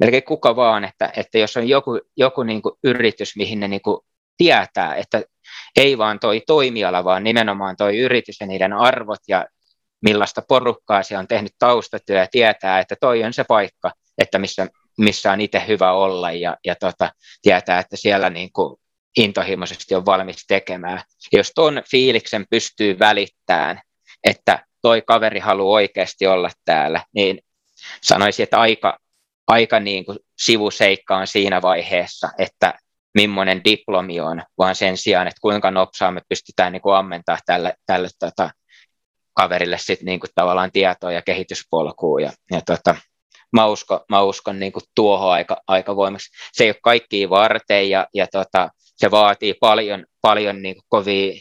melkein 0.02 0.24
kuka 0.24 0.56
vaan, 0.56 0.84
että, 0.84 1.12
että 1.18 1.38
jos 1.38 1.58
on 1.58 1.70
joku, 1.70 2.00
joku 2.18 2.44
niin 2.44 2.62
kuin 2.62 2.76
yritys, 2.84 3.36
mihin 3.36 3.60
ne 3.60 3.68
niin 3.68 3.82
kuin 3.82 3.98
tietää, 4.38 4.96
että 4.96 5.22
ei 5.76 5.98
vaan 5.98 6.20
toi 6.20 6.42
toimiala, 6.48 7.04
vaan 7.04 7.24
nimenomaan 7.24 7.76
toi 7.76 7.98
yritys 7.98 8.40
ja 8.40 8.48
niiden 8.48 8.74
arvot 8.74 9.20
ja 9.28 9.46
millaista 10.02 10.42
porukkaa 10.48 11.04
se 11.04 11.18
on 11.18 11.28
tehnyt 11.28 11.52
taustatyö 11.60 12.20
ja 12.20 12.28
tietää, 12.32 12.80
että 12.80 12.96
toi 13.02 13.24
on 13.24 13.34
se 13.34 13.44
paikka, 13.44 13.92
että 14.18 14.40
missä, 14.40 14.68
missä 14.98 15.32
on 15.32 15.42
itse 15.42 15.64
hyvä 15.68 15.92
olla 15.92 16.32
ja, 16.32 16.58
ja 16.66 16.76
tota, 16.76 17.12
tietää, 17.42 17.80
että 17.80 17.98
siellä 17.98 18.30
niin 18.30 18.52
kuin 18.54 18.78
intohimoisesti 19.18 19.96
on 19.96 20.06
valmis 20.06 20.46
tekemään. 20.48 21.02
Ja 21.32 21.40
jos 21.40 21.52
tuon 21.56 21.82
fiiliksen 21.92 22.46
pystyy 22.50 23.00
välittämään, 23.00 23.82
että 24.24 24.66
toi 24.82 25.02
kaveri 25.02 25.40
haluaa 25.40 25.74
oikeasti 25.74 26.28
olla 26.28 26.50
täällä, 26.66 27.04
niin 27.14 27.40
sanoisin, 28.02 28.44
että 28.44 28.60
aika, 28.60 28.98
aika 29.48 29.80
niin 29.80 30.06
kuin 30.06 30.20
sivuseikka 30.38 31.18
on 31.18 31.28
siinä 31.28 31.62
vaiheessa, 31.62 32.30
että 32.38 32.74
millainen 33.14 33.64
diplomi 33.64 34.20
on, 34.20 34.44
vaan 34.58 34.76
sen 34.76 34.98
sijaan, 34.98 35.28
että 35.28 35.42
kuinka 35.42 35.72
nopsaa 35.72 36.12
me 36.12 36.22
pystytään 36.30 36.72
niin 36.72 36.82
kuin 36.82 36.96
ammentaa 36.96 37.38
tälle, 37.46 37.74
tälle 37.86 38.10
tota, 38.20 38.50
kaverille 39.34 39.78
sit 39.78 40.02
niin 40.02 40.20
kuin 40.20 40.30
tavallaan 40.36 40.72
tietoa 40.72 41.12
ja 41.12 41.22
kehityspolkua. 41.22 42.20
Ja, 42.20 42.32
ja 42.52 42.62
tota, 42.62 42.96
mä 43.54 43.66
uskon, 43.66 44.00
mä 44.10 44.22
uskon 44.22 44.60
niin 44.60 44.72
kuin 44.72 44.84
tuohon 44.96 45.32
aika, 45.32 45.58
aika 45.68 45.96
voimaksi. 45.96 46.30
Se 46.54 46.64
ei 46.64 46.70
ole 46.70 46.78
kaikkia 46.84 47.30
varten 47.30 47.90
ja, 47.90 48.08
ja 48.14 48.28
tota, 48.28 48.70
se 48.96 49.12
vaatii 49.12 49.54
paljon, 49.54 50.06
paljon 50.22 50.62
niin 50.62 50.76
kuin 50.76 50.86
kovia, 50.90 51.34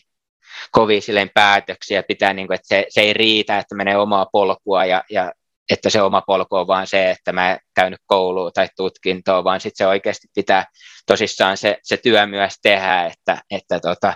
kovia 0.71 1.01
silleen 1.01 1.31
päätöksiä, 1.35 2.03
pitää, 2.03 2.33
niin 2.33 2.47
kuin, 2.47 2.55
että 2.55 2.69
se, 2.69 2.87
se, 2.89 3.01
ei 3.01 3.13
riitä, 3.13 3.59
että 3.59 3.75
menee 3.75 3.97
omaa 3.97 4.27
polkua 4.33 4.85
ja, 4.85 5.05
ja 5.11 5.33
että 5.71 5.91
se 5.91 6.03
oma 6.03 6.23
polku 6.27 6.57
on 6.57 6.67
vaan 6.67 6.87
se, 6.87 7.11
että 7.11 7.33
mä 7.33 7.59
käynyt 7.75 8.01
kouluun 8.07 8.51
tai 8.55 8.69
tutkintoa, 8.77 9.45
vaan 9.45 9.61
sitten 9.61 9.85
se 9.85 9.89
oikeasti 9.89 10.29
pitää 10.35 10.65
tosissaan 11.07 11.57
se, 11.57 11.79
se 11.83 11.97
työ 11.97 12.27
myös 12.27 12.55
tehdä, 12.63 13.07
että, 13.07 13.43
että, 13.51 13.81
tota, 13.81 14.15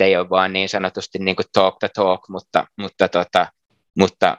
ei 0.00 0.16
ole 0.16 0.30
vaan 0.30 0.52
niin 0.52 0.68
sanotusti 0.68 1.18
niin 1.18 1.36
kuin 1.36 1.46
talk 1.52 1.78
the 1.78 1.88
talk, 1.94 2.28
mutta, 2.28 2.66
mutta, 2.78 3.08
tota, 3.08 3.46
mutta 3.98 4.38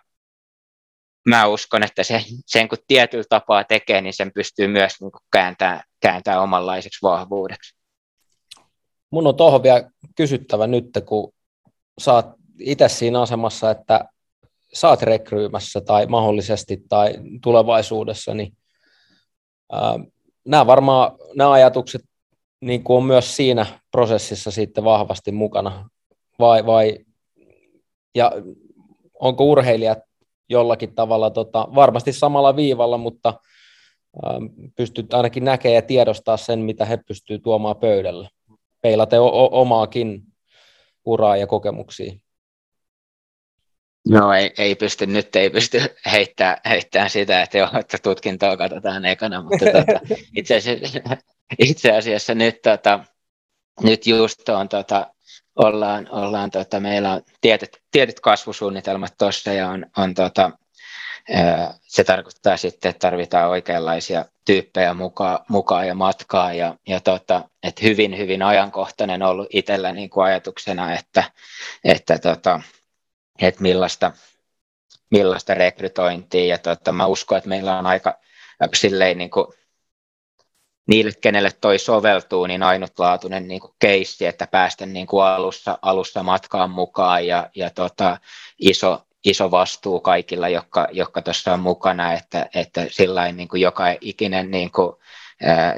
mä 1.27 1.45
uskon, 1.45 1.83
että 1.83 2.03
se, 2.03 2.23
sen 2.45 2.67
kun 2.69 2.77
tietyllä 2.87 3.23
tapaa 3.29 3.63
tekee, 3.63 4.01
niin 4.01 4.13
sen 4.13 4.31
pystyy 4.33 4.67
myös 4.67 4.93
niin 5.01 5.11
kuin 5.11 5.21
kääntämään, 5.31 5.81
kääntämään 6.01 6.43
omanlaiseksi 6.43 6.99
vahvuudeksi. 7.01 7.77
Mun 9.11 9.27
on 9.27 9.35
tuohon 9.37 9.63
vielä 9.63 9.89
kysyttävä 10.15 10.67
nyt, 10.67 10.85
kun 11.05 11.33
saat 11.99 12.25
itse 12.59 12.89
siinä 12.89 13.21
asemassa, 13.21 13.71
että 13.71 14.05
saat 14.73 15.01
rekryymässä 15.01 15.81
tai 15.81 16.05
mahdollisesti 16.05 16.83
tai 16.89 17.13
tulevaisuudessa, 17.43 18.33
niin 18.33 18.57
ää, 19.71 19.99
nämä 20.45 20.67
varmaan 20.67 21.11
nämä 21.35 21.51
ajatukset 21.51 22.01
niin 22.61 22.83
kuin 22.83 22.97
on 22.97 23.03
myös 23.03 23.35
siinä 23.35 23.65
prosessissa 23.91 24.51
sitten 24.51 24.83
vahvasti 24.83 25.31
mukana, 25.31 25.89
vai, 26.39 26.65
vai 26.65 26.97
ja 28.15 28.31
onko 29.19 29.43
urheilijat 29.43 29.99
jollakin 30.49 30.95
tavalla 30.95 31.29
tota, 31.29 31.67
varmasti 31.75 32.13
samalla 32.13 32.55
viivalla, 32.55 32.97
mutta 32.97 33.33
ää, 34.23 34.39
pystyt 34.75 35.13
ainakin 35.13 35.45
näkemään 35.45 35.75
ja 35.75 35.81
tiedostaa 35.81 36.37
sen, 36.37 36.59
mitä 36.59 36.85
he 36.85 36.97
pystyvät 37.07 37.43
tuomaan 37.43 37.75
pöydälle, 37.75 38.29
peilaten 38.81 39.21
o- 39.21 39.61
omaakin 39.61 40.23
uraa 41.05 41.37
ja 41.37 41.47
kokemuksia. 41.47 42.13
No 44.09 44.33
ei, 44.33 44.53
ei 44.57 44.75
pysty, 44.75 45.05
nyt 45.05 45.35
ei 45.35 45.49
pysty 45.49 45.81
heittämään, 46.11 46.57
heittämään 46.65 47.09
sitä, 47.09 47.41
että 47.41 47.57
joo, 47.57 47.69
että 47.79 47.97
tutkintoa 48.03 48.57
katsotaan 48.57 49.05
ekana, 49.05 49.41
mutta 49.41 49.65
tota, 49.65 50.15
itse, 50.35 50.55
asiassa, 50.55 50.99
itse 51.59 51.91
asiassa 51.91 52.35
nyt, 52.35 52.61
tota, 52.61 52.99
nyt 53.83 54.07
just 54.07 54.49
on, 54.49 54.69
tota, 54.69 55.11
ollaan, 55.55 56.07
ollaan 56.11 56.51
tota, 56.51 56.79
meillä 56.79 57.11
on 57.11 57.21
tietyt, 57.41 57.81
tietyt 57.91 58.19
kasvusuunnitelmat 58.19 59.13
tuossa 59.17 59.53
ja 59.53 59.69
on, 59.69 59.85
on 59.97 60.13
tota, 60.13 60.51
se 61.87 62.03
tarkoittaa 62.03 62.57
sitten, 62.57 62.89
että 62.89 62.99
tarvitaan 62.99 63.49
oikeanlaisia 63.49 64.25
tyyppejä 64.45 64.93
mukaan, 64.93 65.39
mukaan 65.49 65.87
ja 65.87 65.95
matkaa 65.95 66.53
ja, 66.53 66.75
ja 66.87 66.99
tota, 66.99 67.49
että 67.63 67.81
hyvin, 67.85 68.17
hyvin 68.17 68.43
ajankohtainen 68.43 69.23
ollut 69.23 69.47
itsellä 69.53 69.91
niin 69.91 70.09
kuin 70.09 70.25
ajatuksena, 70.25 70.93
että, 70.93 71.23
että 71.83 72.19
tota, 72.19 72.61
että 73.41 73.61
millaista, 73.61 74.11
millaista 75.11 75.53
rekrytointia. 75.53 76.45
Ja 76.45 76.57
tota, 76.57 76.91
mä 76.91 77.05
uskon, 77.05 77.37
että 77.37 77.49
meillä 77.49 77.79
on 77.79 77.85
aika 77.85 78.17
silleen 78.73 79.17
niin 79.17 79.29
kuin, 79.29 79.47
niille, 80.87 81.11
kenelle 81.21 81.51
toi 81.61 81.79
soveltuu, 81.79 82.45
niin 82.45 82.63
ainutlaatuinen 82.63 83.47
niin 83.47 83.61
kuin 83.61 83.73
keissi, 83.79 84.25
että 84.25 84.47
päästä 84.47 84.85
niin 84.85 85.07
kuin 85.07 85.25
alussa, 85.25 85.79
alussa 85.81 86.23
matkaan 86.23 86.69
mukaan 86.69 87.27
ja, 87.27 87.49
ja 87.55 87.69
tota, 87.69 88.17
iso, 88.59 89.01
iso 89.25 89.51
vastuu 89.51 89.99
kaikilla, 89.99 90.49
jotka, 90.49 90.87
jotka 90.91 91.21
tuossa 91.21 91.53
on 91.53 91.59
mukana, 91.59 92.13
että, 92.13 92.49
että 92.55 92.85
sillä 92.89 93.31
niin 93.31 93.49
joka 93.53 93.83
ikinen 94.01 94.51
niin 94.51 94.71
kuin, 94.71 94.95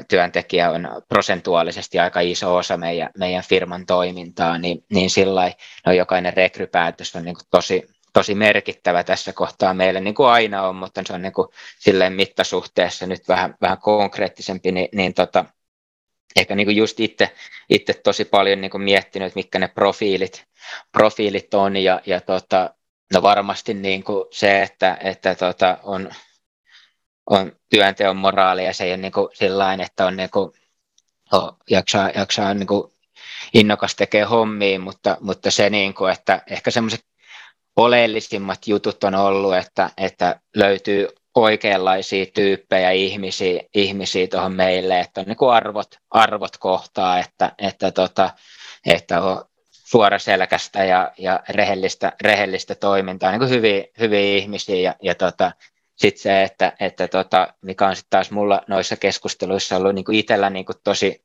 työntekijä 0.08 0.70
on 0.70 0.88
prosentuaalisesti 1.08 1.98
aika 1.98 2.20
iso 2.20 2.56
osa 2.56 2.76
meidän, 2.76 3.10
meidän 3.18 3.44
firman 3.44 3.86
toimintaa, 3.86 4.58
niin, 4.58 4.84
niin 4.92 5.10
sillä 5.10 5.52
no 5.86 5.92
jokainen 5.92 6.32
rekrypäätös 6.36 7.16
on 7.16 7.24
niin 7.24 7.34
kuin 7.34 7.46
tosi, 7.50 7.88
tosi 8.12 8.34
merkittävä 8.34 9.04
tässä 9.04 9.32
kohtaa 9.32 9.74
meille, 9.74 10.00
niin 10.00 10.14
kuin 10.14 10.28
aina 10.28 10.62
on, 10.62 10.76
mutta 10.76 11.02
se 11.06 11.12
on 11.12 11.22
niin 11.22 11.32
kuin 11.32 11.48
silleen 11.78 12.12
mittasuhteessa 12.12 13.06
nyt 13.06 13.28
vähän, 13.28 13.54
vähän 13.60 13.78
konkreettisempi, 13.78 14.72
niin, 14.72 14.88
niin 14.92 15.14
tota, 15.14 15.44
ehkä 16.36 16.54
niin 16.54 16.66
kuin 16.66 16.76
just 16.76 17.00
itse, 17.00 17.30
itse 17.70 17.94
tosi 17.94 18.24
paljon 18.24 18.60
niin 18.60 18.70
kuin 18.70 18.82
miettinyt, 18.82 19.26
että 19.26 19.38
mitkä 19.38 19.58
ne 19.58 19.68
profiilit, 19.68 20.44
profiilit 20.92 21.54
on, 21.54 21.76
ja, 21.76 22.00
ja 22.06 22.20
tota, 22.20 22.74
no 23.14 23.22
varmasti 23.22 23.74
niin 23.74 24.04
kuin 24.04 24.24
se, 24.30 24.62
että, 24.62 24.98
että 25.00 25.34
tota, 25.34 25.78
on, 25.82 26.10
on 27.26 27.52
työnteon 27.70 28.16
moraali 28.16 28.64
ja 28.64 28.74
se 28.74 28.84
ei 28.84 28.90
ole 28.90 28.96
niin 28.96 29.12
sellainen, 29.32 29.86
että 29.86 30.06
on 30.06 30.16
niin 30.16 30.30
kuin, 30.30 30.52
oh, 31.32 31.56
jaksaa, 31.70 32.10
jaksaa 32.10 32.54
niin 32.54 32.66
kuin 32.66 32.92
innokas 33.54 33.96
tekee 33.96 34.24
hommia, 34.24 34.80
mutta, 34.80 35.16
mutta 35.20 35.50
se, 35.50 35.70
niin 35.70 35.94
kuin, 35.94 36.12
että 36.12 36.42
ehkä 36.46 36.70
semmoiset 36.70 37.04
oleellisimmat 37.76 38.66
jutut 38.66 39.04
on 39.04 39.14
ollut, 39.14 39.56
että, 39.56 39.90
että 39.96 40.40
löytyy 40.56 41.08
oikeanlaisia 41.34 42.26
tyyppejä 42.34 42.90
ihmisiä, 42.90 43.62
ihmisiä 43.74 44.26
tuohon 44.26 44.52
meille, 44.52 45.00
että 45.00 45.20
on 45.20 45.26
niin 45.26 45.36
kuin 45.36 45.52
arvot, 45.52 45.98
arvot 46.10 46.56
kohtaa, 46.56 47.18
että, 47.18 47.52
että, 47.58 47.90
tota, 47.90 48.30
että 48.86 49.22
on 49.22 49.44
suoraselkästä 49.70 50.84
ja, 50.84 51.12
ja 51.18 51.40
rehellistä, 51.48 52.12
rehellistä 52.20 52.74
toimintaa, 52.74 53.30
niin 53.30 53.38
kuin 53.38 53.50
hyviä, 53.50 53.84
hyviä 54.00 54.36
ihmisiä 54.36 54.76
ja, 54.76 54.94
ja 55.02 55.14
tota, 55.14 55.52
sitten 56.00 56.22
se, 56.22 56.42
että, 56.42 56.72
että 56.80 57.08
tota, 57.08 57.54
mikä 57.62 57.88
on 57.88 57.96
sitten 57.96 58.10
taas 58.10 58.30
mulla 58.30 58.62
noissa 58.68 58.96
keskusteluissa 58.96 59.76
ollut 59.76 59.94
niin 59.94 60.12
itsellä 60.12 60.50
niin 60.50 60.64
tosi 60.84 61.24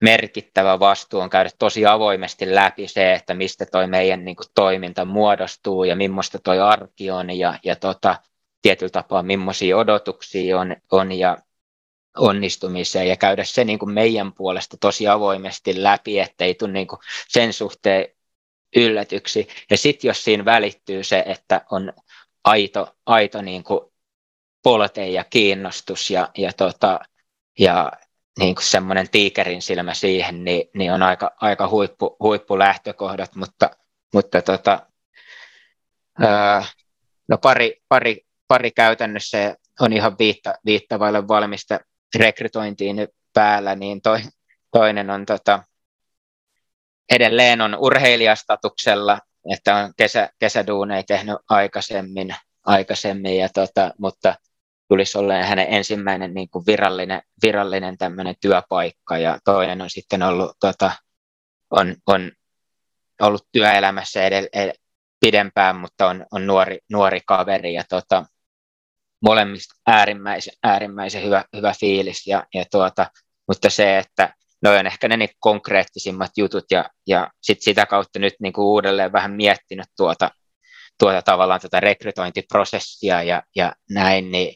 merkittävä 0.00 0.80
vastuu 0.80 1.20
on 1.20 1.30
käydä 1.30 1.50
tosi 1.58 1.86
avoimesti 1.86 2.54
läpi 2.54 2.88
se, 2.88 3.12
että 3.12 3.34
mistä 3.34 3.66
toi 3.66 3.86
meidän 3.86 4.24
niin 4.24 4.36
kuin, 4.36 4.46
toiminta 4.54 5.04
muodostuu 5.04 5.84
ja 5.84 5.96
millaista 5.96 6.38
toi 6.38 6.60
arki 6.60 7.10
on 7.10 7.38
ja, 7.38 7.58
ja 7.64 7.76
tota, 7.76 8.16
tietyllä 8.62 8.90
tapaa 8.90 9.22
millaisia 9.22 9.76
odotuksia 9.76 10.58
on, 10.58 10.76
on 10.92 11.12
ja 11.12 11.38
onnistumiseen 12.16 13.08
ja 13.08 13.16
käydä 13.16 13.44
se 13.44 13.64
niin 13.64 13.78
kuin 13.78 13.92
meidän 13.92 14.32
puolesta 14.32 14.76
tosi 14.80 15.08
avoimesti 15.08 15.82
läpi, 15.82 16.18
ettei 16.18 16.54
tule 16.54 16.72
niin 16.72 16.86
kuin 16.86 16.98
sen 17.28 17.52
suhteen 17.52 18.06
yllätyksi. 18.76 19.48
Ja 19.70 19.76
sitten 19.76 20.08
jos 20.08 20.24
siinä 20.24 20.44
välittyy 20.44 21.04
se, 21.04 21.24
että 21.26 21.60
on 21.70 21.92
aito, 22.44 22.96
aito 23.06 23.42
niin 23.42 23.64
kuin 23.64 23.80
polte 24.62 25.08
ja 25.08 25.24
kiinnostus 25.24 26.10
ja, 26.10 26.28
ja, 26.38 26.52
tota, 26.52 27.00
ja 27.58 27.92
niin 28.38 28.54
kuin 28.54 28.64
semmoinen 28.64 29.10
tiikerin 29.10 29.62
silmä 29.62 29.94
siihen, 29.94 30.44
niin, 30.44 30.70
niin 30.74 30.92
on 30.92 31.02
aika, 31.02 31.30
aika 31.40 31.68
huippu, 31.68 32.16
huippulähtökohdat, 32.20 33.34
mutta, 33.34 33.70
mutta 34.14 34.42
tota, 34.42 34.86
ää, 36.20 36.64
no 37.28 37.38
pari, 37.38 37.82
pari, 37.88 38.26
pari 38.48 38.70
käytännössä 38.70 39.56
on 39.80 39.92
ihan 39.92 40.18
viitta, 40.18 40.54
viittavaille 40.64 41.28
valmista 41.28 41.80
rekrytointiin 42.18 43.08
päällä, 43.34 43.74
niin 43.74 44.02
toi, 44.02 44.20
toinen 44.72 45.10
on 45.10 45.26
tota, 45.26 45.62
edelleen 47.10 47.60
on 47.60 47.76
urheilijastatuksella, 47.78 49.18
että 49.52 49.76
on 49.76 49.92
kesä, 49.96 50.30
kesäduuneja 50.38 51.02
tehnyt 51.02 51.36
aikaisemmin, 51.48 52.34
aikaisemmin 52.66 53.36
ja 53.36 53.48
tota, 53.48 53.90
mutta 53.98 54.34
tulisi 54.88 55.18
olla 55.18 55.34
hänen 55.34 55.66
ensimmäinen 55.70 56.34
niin 56.34 56.48
kuin 56.48 56.66
virallinen, 56.66 57.22
virallinen 57.42 57.98
tämmöinen 57.98 58.34
työpaikka. 58.40 59.18
Ja 59.18 59.38
toinen 59.44 59.82
on 59.82 59.90
sitten 59.90 60.22
ollut, 60.22 60.52
tota, 60.60 60.92
on, 61.70 61.96
on 62.06 62.32
ollut 63.22 63.46
työelämässä 63.52 64.22
edell, 64.22 64.46
ed, 64.52 64.72
pidempään, 65.20 65.76
mutta 65.76 66.06
on, 66.06 66.26
on 66.32 66.46
nuori, 66.46 66.78
nuori 66.90 67.20
kaveri. 67.26 67.74
Ja 67.74 67.84
tota, 67.88 68.24
molemmista 69.22 69.74
äärimmäisen, 69.86 70.54
äärimmäisen 70.62 71.22
hyvä, 71.22 71.44
hyvä 71.56 71.74
fiilis. 71.80 72.26
Ja, 72.26 72.46
ja 72.54 72.64
tuota, 72.70 73.06
mutta 73.48 73.70
se, 73.70 73.98
että 73.98 74.34
ne 74.62 74.70
on 74.70 74.86
ehkä 74.86 75.08
ne 75.08 75.16
niin 75.16 75.30
konkreettisimmat 75.38 76.30
jutut. 76.36 76.64
Ja, 76.70 76.84
ja 77.06 77.30
sit 77.42 77.62
sitä 77.62 77.86
kautta 77.86 78.18
nyt 78.18 78.34
niin 78.40 78.52
kuin 78.52 78.64
uudelleen 78.64 79.12
vähän 79.12 79.32
miettinyt 79.32 79.86
tuota, 79.96 80.30
tuota 80.98 81.22
tavallaan 81.22 81.60
tätä 81.60 81.80
rekrytointiprosessia 81.80 83.22
ja, 83.22 83.42
ja 83.56 83.72
näin, 83.90 84.30
niin 84.30 84.54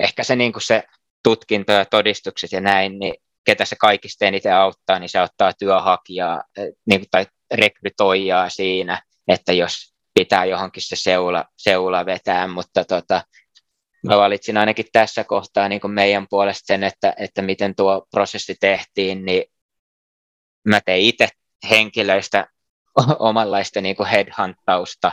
ehkä 0.00 0.24
se, 0.24 0.36
niin 0.36 0.52
kuin 0.52 0.62
se 0.62 0.82
tutkinto 1.22 1.72
ja 1.72 1.84
todistukset 1.84 2.52
ja 2.52 2.60
näin, 2.60 2.98
niin 2.98 3.14
ketä 3.44 3.64
se 3.64 3.76
kaikista 3.76 4.24
eniten 4.24 4.54
auttaa, 4.54 4.98
niin 4.98 5.08
se 5.08 5.18
auttaa 5.18 5.52
työhakijaa 5.58 6.42
eh, 6.56 6.68
niin 6.86 7.00
kuin, 7.00 7.08
tai 7.10 7.26
rekrytoijaa 7.54 8.50
siinä, 8.50 9.02
että 9.28 9.52
jos 9.52 9.94
pitää 10.14 10.44
johonkin 10.44 10.82
se 10.82 10.96
seula, 10.96 11.44
seula 11.56 12.06
vetää, 12.06 12.48
mutta 12.48 12.84
tota, 12.84 13.22
mä 14.06 14.16
valitsin 14.16 14.56
ainakin 14.56 14.86
tässä 14.92 15.24
kohtaa 15.24 15.68
niin 15.68 15.80
kuin 15.80 15.90
meidän 15.90 16.26
puolesta 16.30 16.66
sen, 16.66 16.84
että, 16.84 17.14
että 17.16 17.42
miten 17.42 17.74
tuo 17.74 18.06
prosessi 18.10 18.56
tehtiin, 18.60 19.24
niin 19.24 19.44
mä 20.68 20.80
tein 20.80 21.04
itse 21.04 21.28
henkilöistä 21.70 22.46
omanlaista 23.18 23.80
niin 23.80 23.96
kuin 23.96 24.08
headhuntausta, 24.08 25.12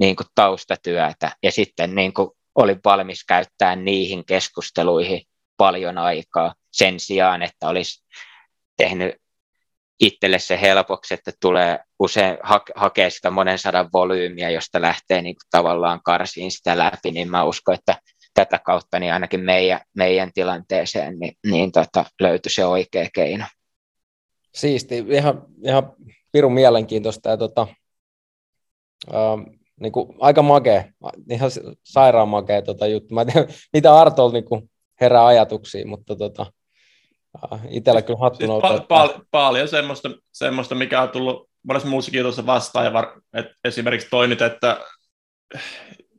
niin 0.00 0.16
kuin 0.16 0.26
taustatyötä. 0.34 1.32
Ja 1.42 1.52
sitten 1.52 1.94
niin 1.94 2.14
kuin 2.14 2.30
olin 2.56 2.80
valmis 2.84 3.24
käyttää 3.24 3.76
niihin 3.76 4.24
keskusteluihin 4.24 5.22
paljon 5.56 5.98
aikaa 5.98 6.54
sen 6.72 7.00
sijaan, 7.00 7.42
että 7.42 7.68
olisi 7.68 8.04
tehnyt 8.76 9.14
itselle 10.00 10.38
se 10.38 10.60
helpoksi, 10.60 11.14
että 11.14 11.32
tulee 11.40 11.78
usein 11.98 12.38
ha- 12.42 12.64
hakea 12.74 13.10
sitä 13.10 13.30
monen 13.30 13.58
sadan 13.58 13.88
volyymiä, 13.92 14.50
josta 14.50 14.82
lähtee 14.82 15.22
niin 15.22 15.34
kuin 15.34 15.48
tavallaan 15.50 16.00
karsiin 16.04 16.50
sitä 16.50 16.78
läpi, 16.78 17.10
niin 17.10 17.30
mä 17.30 17.44
uskon, 17.44 17.74
että 17.74 17.96
tätä 18.34 18.58
kautta 18.58 18.98
niin 18.98 19.12
ainakin 19.12 19.40
meidän, 19.40 19.80
meidän 19.96 20.30
tilanteeseen 20.34 21.18
niin, 21.18 21.32
niin 21.46 21.72
tota, 21.72 22.04
löytyi 22.20 22.52
se 22.52 22.64
oikea 22.64 23.08
keino. 23.14 23.44
Siisti, 24.54 25.04
ihan, 25.08 25.42
ihan 25.64 25.92
pirun 26.32 26.52
mielenkiintoista 26.52 27.30
ja 27.30 27.36
tota, 27.36 27.66
ähm, 29.14 29.42
niin 29.80 29.92
kuin, 29.92 30.08
aika 30.20 30.42
makea, 30.42 30.84
ihan 31.30 31.50
sairaan 31.84 32.28
makea 32.28 32.62
tota 32.62 32.86
juttu. 32.86 33.14
Mä 33.14 33.20
en 33.20 33.26
tiedä, 33.26 33.46
mitä 33.72 33.94
Artol 33.94 34.32
niin 34.32 34.44
kuin, 34.44 34.70
herää 35.00 35.26
ajatuksia, 35.26 35.86
mutta 35.86 36.16
tota, 36.16 36.46
äh, 37.52 37.60
itsellä 37.70 38.02
kyllä 38.02 38.18
hattu 38.20 38.38
siis 38.38 38.50
pa- 38.50 38.80
pa- 38.80 39.24
paljon 39.30 39.68
semmoista, 39.68 40.10
semmoista, 40.32 40.74
mikä 40.74 41.02
on 41.02 41.08
tullut 41.08 41.50
monessa 41.62 41.88
muussakin 41.88 42.18
jutussa 42.18 42.46
vastaan, 42.46 42.84
ja 42.84 42.92
var, 42.92 43.20
et 43.34 43.46
esimerkiksi 43.64 44.10
toi 44.10 44.28
nyt, 44.28 44.42
että 44.42 44.80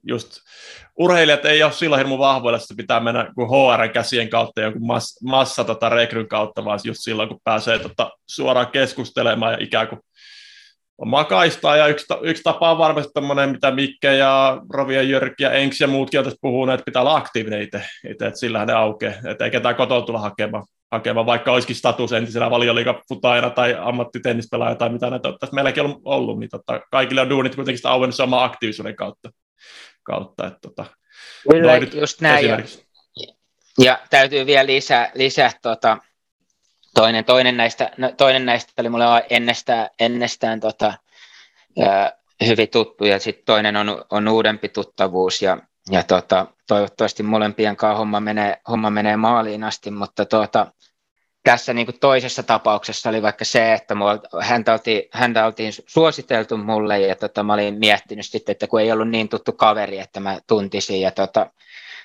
just 0.03 0.31
urheilijat 0.97 1.45
ei 1.45 1.63
ole 1.63 1.71
silloin 1.71 1.99
hirmu 1.99 2.17
vahvoilla, 2.17 2.57
että 2.57 2.73
pitää 2.77 2.99
mennä 2.99 3.31
kuin 3.35 3.49
HR-käsien 3.49 4.29
kautta 4.29 4.61
jonkun 4.61 4.87
massa, 4.87 5.29
massa 5.29 5.63
tota 5.63 5.89
rekryn 5.89 6.27
kautta, 6.27 6.65
vaan 6.65 6.79
just 6.83 6.99
silloin, 7.03 7.29
kun 7.29 7.39
pääsee 7.43 7.79
tota, 7.79 8.11
suoraan 8.29 8.71
keskustelemaan 8.71 9.53
ja 9.53 9.57
ikään 9.61 9.87
kuin 9.87 10.01
omaa 10.97 11.23
kaistaa, 11.23 11.77
ja 11.77 11.87
yksi, 11.87 12.05
yksi 12.21 12.43
tapa 12.43 12.71
on 12.71 12.77
varmasti 12.77 13.11
tämmöinen, 13.13 13.49
mitä 13.49 13.71
Mikke 13.71 14.15
ja 14.15 14.61
Rovi 14.69 14.95
ja 14.95 15.01
Jyrki 15.01 15.43
ja 15.43 15.51
Enks 15.51 15.81
ja 15.81 15.87
muutkin 15.87 16.19
on 16.19 16.23
tässä 16.23 16.39
puhuneet, 16.41 16.79
että 16.79 16.85
pitää 16.85 17.01
olla 17.01 17.15
aktiivinen 17.15 17.61
itse, 17.61 17.77
itse 18.11 18.25
että 18.25 18.39
sillähän 18.39 18.67
ne 18.67 18.73
aukeaa, 18.73 19.13
että 19.31 19.45
ei 19.45 19.51
ketään 19.51 19.75
kotoa 19.75 20.01
tulla 20.01 20.19
hakemaan, 20.19 20.63
hakemaan, 20.91 21.25
vaikka 21.25 21.51
olisikin 21.51 21.75
status 21.75 22.11
entisenä 22.11 22.49
valioliikafutaajana 22.49 23.49
tai 23.49 23.75
ammattitennispelaaja 23.79 24.75
tai 24.75 24.89
mitä 24.89 25.09
näitä 25.09 25.29
on 25.29 25.37
meilläkin 25.51 25.83
on 25.83 26.01
ollut, 26.05 26.39
niin 26.39 26.49
tota, 26.49 26.81
kaikille 26.91 27.21
on 27.21 27.29
duunit 27.29 27.55
kuitenkin 27.55 27.77
sitä 27.77 27.89
auennut 27.89 28.15
samaa 28.15 28.43
aktiivisuuden 28.43 28.95
kautta. 28.95 29.29
kautta 30.03 30.47
että 30.47 30.59
tota, 30.61 30.85
Kyllä, 31.51 31.77
just 31.77 32.21
näin. 32.21 32.47
Ja, 32.47 32.59
ja, 33.79 33.99
täytyy 34.09 34.45
vielä 34.45 34.65
lisää, 34.65 35.11
lisää 35.15 35.51
tota, 35.61 35.97
toinen, 36.97 37.25
toinen, 37.25 37.57
näistä, 37.57 37.91
no, 37.97 38.11
toinen 38.17 38.45
näistä 38.45 38.73
oli 38.77 38.89
mulle 38.89 39.25
ennestään, 39.29 39.89
ennestään 39.99 40.59
tota, 40.59 40.93
ää, 41.85 42.11
hyvin 42.45 42.69
tuttu 42.69 43.05
ja 43.05 43.19
sitten 43.19 43.45
toinen 43.45 43.75
on, 43.75 44.05
on 44.09 44.27
uudempi 44.27 44.69
tuttavuus 44.69 45.41
ja, 45.41 45.57
ja 45.91 46.03
tota, 46.03 46.45
toivottavasti 46.67 47.23
molempien 47.23 47.75
kanssa 47.75 47.97
homma 47.97 48.19
menee, 48.19 48.57
homma 48.69 48.89
menee 48.89 49.17
maaliin 49.17 49.63
asti, 49.63 49.91
mutta 49.91 50.25
tota, 50.25 50.71
tässä 51.43 51.73
niin 51.73 51.85
kuin 51.85 51.99
toisessa 51.99 52.43
tapauksessa 52.43 53.09
oli 53.09 53.21
vaikka 53.21 53.45
se, 53.45 53.73
että 53.73 53.95
häntä, 54.41 54.73
oltiin, 54.73 55.03
häntä 55.11 55.45
oltiin 55.45 55.73
suositeltu 55.87 56.57
mulle 56.57 56.99
ja 56.99 57.15
tota, 57.15 57.43
mä 57.43 57.53
olin 57.53 57.79
miettinyt 57.79 58.25
sitten, 58.25 58.51
että 58.51 58.67
kun 58.67 58.81
ei 58.81 58.91
ollut 58.91 59.09
niin 59.09 59.29
tuttu 59.29 59.51
kaveri, 59.51 59.99
että 59.99 60.19
mä 60.19 60.39
tuntisin 60.47 61.01
ja 61.01 61.11
tota, 61.11 61.51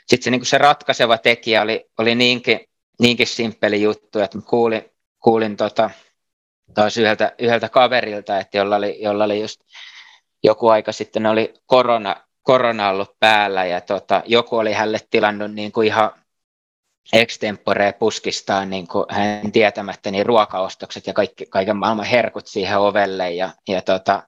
sitten 0.07 0.25
se, 0.25 0.31
niin 0.31 0.41
kuin 0.41 0.47
se 0.47 0.59
ratkaiseva 0.59 1.19
tekijä 1.19 1.63
oli, 1.63 1.91
oli 1.99 2.15
niinkin, 2.15 2.61
niinkin 3.03 3.27
simppeli 3.27 3.83
juttu, 3.83 4.19
että 4.19 4.39
kuulin, 4.49 4.85
kuulin 5.23 5.57
tota, 5.57 5.91
taas 6.75 6.97
yhdeltä, 6.97 7.33
yhdeltä 7.39 7.69
kaverilta, 7.69 8.39
että 8.39 8.59
jolla 8.59 8.77
oli, 8.77 9.03
jolla 9.03 9.25
oli 9.25 9.41
just 9.41 9.61
joku 10.45 10.69
aika 10.69 10.93
sitten 10.93 11.27
oli 11.27 11.55
korona, 11.67 12.17
korona 12.43 12.89
ollut 12.89 13.19
päällä 13.21 13.65
ja 13.65 13.81
tota, 13.81 14.23
joku 14.27 14.57
oli 14.57 14.73
hänelle 14.73 14.99
tilannut 15.11 15.53
niin 15.53 15.73
kuin 15.73 15.87
ihan 15.87 16.11
extempore 17.13 17.93
puskistaan 17.93 18.71
niin 18.71 18.89
kuin 18.89 19.07
hän 19.09 19.53
tietämättä 19.53 20.11
niin 20.11 20.27
ruokaostokset 20.27 21.07
ja 21.07 21.13
kaikki, 21.13 21.47
kaiken 21.47 21.77
maailman 21.77 22.07
herkut 22.07 22.47
siihen 22.47 22.79
ovelle 22.79 23.31
ja, 23.31 23.51
ja, 23.69 23.83
tota, 23.83 24.23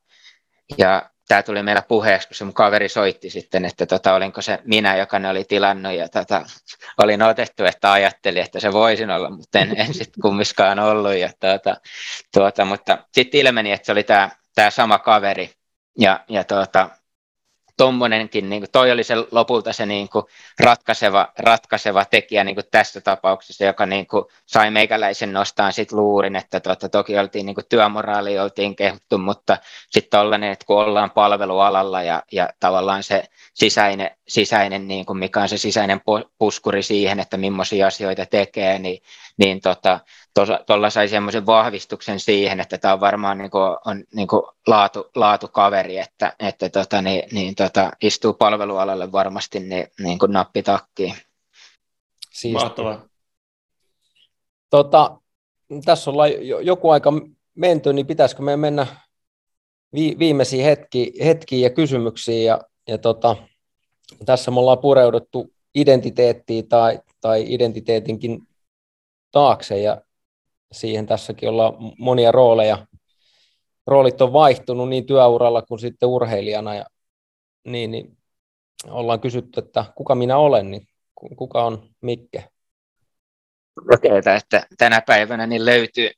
ja 0.78 1.10
tämä 1.28 1.42
tuli 1.42 1.62
meillä 1.62 1.82
puheeksi, 1.82 2.28
kun 2.28 2.34
se 2.34 2.44
mun 2.44 2.54
kaveri 2.54 2.88
soitti 2.88 3.30
sitten, 3.30 3.64
että 3.64 3.86
tota, 3.86 4.14
olinko 4.14 4.42
se 4.42 4.58
minä, 4.64 4.96
joka 4.96 5.18
ne 5.18 5.28
oli 5.28 5.44
tilannut 5.44 5.92
ja 5.92 6.08
tota, 6.08 6.42
olin 7.02 7.22
otettu, 7.22 7.64
että 7.64 7.92
ajattelin, 7.92 8.42
että 8.42 8.60
se 8.60 8.72
voisin 8.72 9.10
olla, 9.10 9.30
mutta 9.30 9.58
en, 9.58 9.80
en 9.80 9.94
sitten 9.94 10.22
kummiskaan 10.22 10.78
ollut. 10.78 11.14
Ja, 11.14 11.30
tota, 11.40 11.76
tuota, 12.34 12.64
mutta 12.64 12.98
sitten 13.12 13.40
ilmeni, 13.40 13.72
että 13.72 13.86
se 13.86 13.92
oli 13.92 14.02
tämä, 14.02 14.30
tämä 14.54 14.70
sama 14.70 14.98
kaveri 14.98 15.50
ja, 15.98 16.20
ja 16.28 16.44
tuota, 16.44 16.90
tuommoinenkin, 17.76 18.50
niin 18.50 18.66
toi 18.72 18.90
oli 18.90 19.04
se 19.04 19.14
lopulta 19.30 19.72
se 19.72 19.86
niin 19.86 20.08
kuin 20.08 20.24
ratkaiseva, 20.60 21.32
ratkaiseva 21.38 22.04
tekijä 22.04 22.44
niin 22.44 22.54
kuin 22.54 22.66
tässä 22.70 23.00
tapauksessa, 23.00 23.64
joka 23.64 23.86
niin 23.86 24.06
kuin 24.06 24.24
sai 24.46 24.70
meikäläisen 24.70 25.32
nostaa 25.32 25.72
sit 25.72 25.92
luurin, 25.92 26.36
että 26.36 26.60
tuota, 26.60 26.88
toki 26.88 27.18
oltiin 27.18 27.46
niin 27.46 27.56
työmoraali 27.68 28.38
oltiin 28.38 28.76
kehuttu, 28.76 29.18
mutta 29.18 29.58
sitten 29.90 30.18
tollainen, 30.18 30.52
että 30.52 30.66
kun 30.66 30.76
ollaan 30.76 31.10
palvelualalla 31.10 32.02
ja, 32.02 32.22
ja 32.32 32.48
tavallaan 32.60 33.02
se 33.02 33.24
sisäinen, 33.54 34.10
sisäinen, 34.28 34.88
niin 34.88 35.06
kuin 35.06 35.18
mikä 35.18 35.42
on 35.42 35.48
se 35.48 35.58
sisäinen 35.58 36.00
puskuri 36.38 36.82
siihen, 36.82 37.20
että 37.20 37.36
millaisia 37.36 37.86
asioita 37.86 38.26
tekee, 38.26 38.78
niin, 38.78 39.02
niin 39.36 39.60
tuolla 40.34 40.58
tota, 40.66 40.90
sai 40.90 41.08
semmoisen 41.08 41.46
vahvistuksen 41.46 42.20
siihen, 42.20 42.60
että 42.60 42.78
tämä 42.78 42.94
on 42.94 43.00
varmaan 43.00 43.38
niin 43.38 43.50
kuin, 43.50 43.76
on 43.86 44.04
niin 44.14 44.28
kuin 44.28 44.42
laatu, 44.66 45.10
laatukaveri, 45.14 45.98
että, 45.98 46.32
että 46.38 46.68
tota, 46.68 47.02
niin, 47.02 47.22
niin, 47.32 47.54
tota, 47.54 47.90
istuu 48.02 48.32
palvelualalle 48.32 49.12
varmasti 49.12 49.60
niin, 49.60 49.86
niin 50.00 50.18
kuin 50.18 50.32
nappitakkiin. 50.32 51.14
Mahtavaa. 52.52 53.06
Tota, 54.70 55.18
tässä 55.84 56.10
ollaan 56.10 56.30
joku 56.62 56.90
aika 56.90 57.12
menty, 57.54 57.92
niin 57.92 58.06
pitäisikö 58.06 58.42
me 58.42 58.56
mennä 58.56 58.86
vi- 59.94 60.16
viimeisiin 60.18 60.64
hetki, 60.64 61.12
hetkiin 61.24 61.62
ja 61.62 61.70
kysymyksiin. 61.70 62.44
Ja, 62.44 62.60
ja 62.88 62.98
tota, 62.98 63.36
tässä 64.24 64.50
me 64.50 64.60
ollaan 64.60 64.78
pureuduttu 64.78 65.52
identiteettiin 65.74 66.68
tai, 66.68 67.00
tai 67.20 67.44
identiteetinkin 67.46 68.42
taakse 69.30 69.80
ja 69.80 70.00
siihen 70.72 71.06
tässäkin 71.06 71.48
ollaan 71.48 71.74
monia 71.98 72.32
rooleja. 72.32 72.86
Roolit 73.86 74.20
on 74.20 74.32
vaihtunut 74.32 74.88
niin 74.88 75.06
työuralla 75.06 75.62
kuin 75.62 75.78
sitten 75.78 76.08
urheilijana 76.08 76.74
ja 76.74 76.84
niin, 77.64 77.90
niin 77.90 78.18
ollaan 78.88 79.20
kysytty, 79.20 79.60
että 79.60 79.84
kuka 79.94 80.14
minä 80.14 80.36
olen, 80.36 80.70
niin 80.70 80.88
kuka 81.36 81.64
on 81.64 81.88
Mikke? 82.00 82.48
Kokeita, 83.88 84.34
että 84.34 84.66
tänä 84.78 85.02
päivänä 85.06 85.46
niin 85.46 85.64
löytyy, 85.64 86.10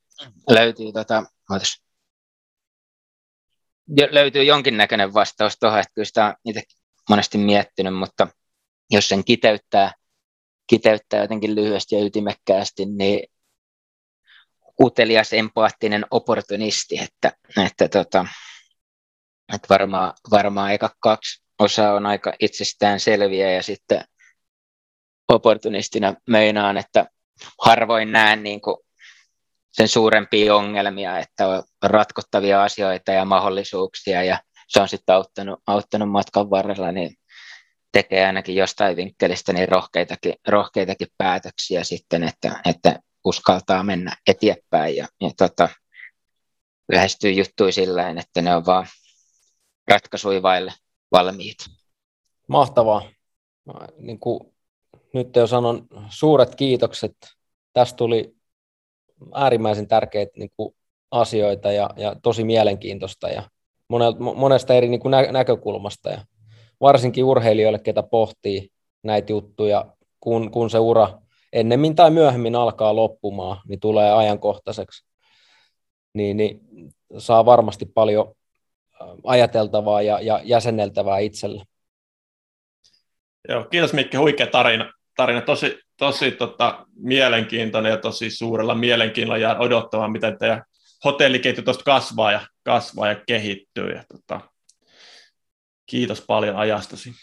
löytyy 0.49 0.93
tota, 0.93 1.23
löytyy 4.11 4.43
jonkinnäköinen 4.43 5.13
vastaus 5.13 5.59
tuohon, 5.59 5.79
että 5.79 5.91
kyllä 5.93 6.05
sitä 6.05 6.25
on 6.25 6.33
monesti 7.09 7.37
miettinyt, 7.37 7.97
mutta 7.97 8.27
jos 8.89 9.09
sen 9.09 9.23
kiteyttää, 9.23 9.91
kiteyttää 10.67 11.21
jotenkin 11.21 11.55
lyhyesti 11.55 11.95
ja 11.95 12.05
ytimekkäästi, 12.05 12.85
niin 12.85 13.29
utelias, 14.81 15.33
empaattinen 15.33 16.05
opportunisti, 16.11 16.99
että, 16.99 17.31
että, 17.65 17.87
tota, 17.87 18.25
että 19.53 19.67
varmaan, 19.69 20.13
varmaan 20.31 20.71
eka 20.71 20.89
kaksi 20.99 21.43
osaa 21.59 21.93
on 21.93 22.05
aika 22.05 22.33
itsestään 22.39 22.99
selviä 22.99 23.51
ja 23.51 23.63
sitten 23.63 24.05
opportunistina 25.27 26.13
meinaan, 26.29 26.77
että 26.77 27.05
harvoin 27.65 28.11
näen 28.11 28.43
niin 28.43 28.61
kuin 28.61 28.77
sen 29.71 29.87
suurempia 29.87 30.55
ongelmia, 30.55 31.19
että 31.19 31.47
on 31.47 31.63
ratkottavia 31.83 32.63
asioita 32.63 33.11
ja 33.11 33.25
mahdollisuuksia 33.25 34.23
ja 34.23 34.39
se 34.67 34.81
on 34.81 34.89
sitten 34.89 35.15
auttanut, 35.15 35.59
auttanut 35.67 36.11
matkan 36.11 36.49
varrella, 36.49 36.91
niin 36.91 37.15
tekee 37.91 38.25
ainakin 38.25 38.55
jostain 38.55 38.95
vinkkelistä 38.95 39.53
niin 39.53 39.69
rohkeitakin, 39.69 40.33
rohkeitakin 40.47 41.07
päätöksiä 41.17 41.83
sitten, 41.83 42.23
että, 42.23 42.61
että 42.65 42.99
uskaltaa 43.25 43.83
mennä 43.83 44.17
eteenpäin 44.27 44.95
ja, 44.95 45.07
ja 45.21 45.29
tota, 45.37 45.69
lähestyy 46.91 47.31
juttui 47.31 47.71
sillä 47.71 48.09
että 48.09 48.41
ne 48.41 48.55
on 48.55 48.65
vaan 48.65 48.87
ratkaisuja 49.87 50.41
vaille 50.41 50.73
valmiit. 51.11 51.57
Mahtavaa. 52.47 53.09
Niin 53.97 54.19
kuin 54.19 54.53
nyt 55.13 55.35
jo 55.35 55.47
sanon 55.47 55.87
suuret 56.09 56.55
kiitokset. 56.55 57.17
Tästä 57.73 57.97
tuli 57.97 58.35
äärimmäisen 59.33 59.87
tärkeitä 59.87 60.31
niin 60.35 60.51
kuin 60.57 60.75
asioita 61.11 61.71
ja, 61.71 61.89
ja 61.97 62.15
tosi 62.23 62.43
mielenkiintoista 62.43 63.29
ja 63.29 63.49
monesta 64.35 64.73
eri 64.73 64.89
niin 64.89 64.99
kuin 64.99 65.11
nä- 65.11 65.31
näkökulmasta 65.31 66.09
ja 66.09 66.21
varsinkin 66.81 67.23
urheilijoille, 67.23 67.79
ketä 67.79 68.03
pohtii 68.03 68.69
näitä 69.03 69.31
juttuja, 69.31 69.85
kun, 70.19 70.51
kun 70.51 70.69
se 70.69 70.79
ura 70.79 71.09
ennemmin 71.53 71.95
tai 71.95 72.11
myöhemmin 72.11 72.55
alkaa 72.55 72.95
loppumaan, 72.95 73.61
niin 73.67 73.79
tulee 73.79 74.11
ajankohtaiseksi, 74.11 75.05
niin, 76.13 76.37
niin 76.37 76.59
saa 77.17 77.45
varmasti 77.45 77.85
paljon 77.85 78.35
ajateltavaa 79.23 80.01
ja, 80.01 80.21
ja 80.21 80.41
jäsenneltävää 80.43 81.19
itselle. 81.19 81.63
Joo, 83.49 83.63
kiitos 83.63 83.93
Mikki, 83.93 84.17
huikea 84.17 84.47
tarina. 84.47 84.93
tarina. 85.15 85.41
Tosi, 85.41 85.79
tosi 85.97 86.31
tota, 86.31 86.85
mielenkiintoinen 86.95 87.89
ja 87.89 87.97
tosi 87.97 88.29
suurella 88.29 88.75
mielenkiinnolla 88.75 89.37
ja 89.37 89.55
odottamaan, 89.59 90.11
miten 90.11 90.37
teidän 90.37 90.63
hotelliketju 91.05 91.63
tuosta 91.63 91.83
kasvaa 91.83 92.31
ja, 92.31 92.41
kasvaa 92.67 93.07
ja 93.07 93.15
kehittyy. 93.15 93.89
Ja, 93.89 94.03
tota, 94.03 94.41
kiitos 95.85 96.21
paljon 96.21 96.55
ajastasi. 96.55 97.13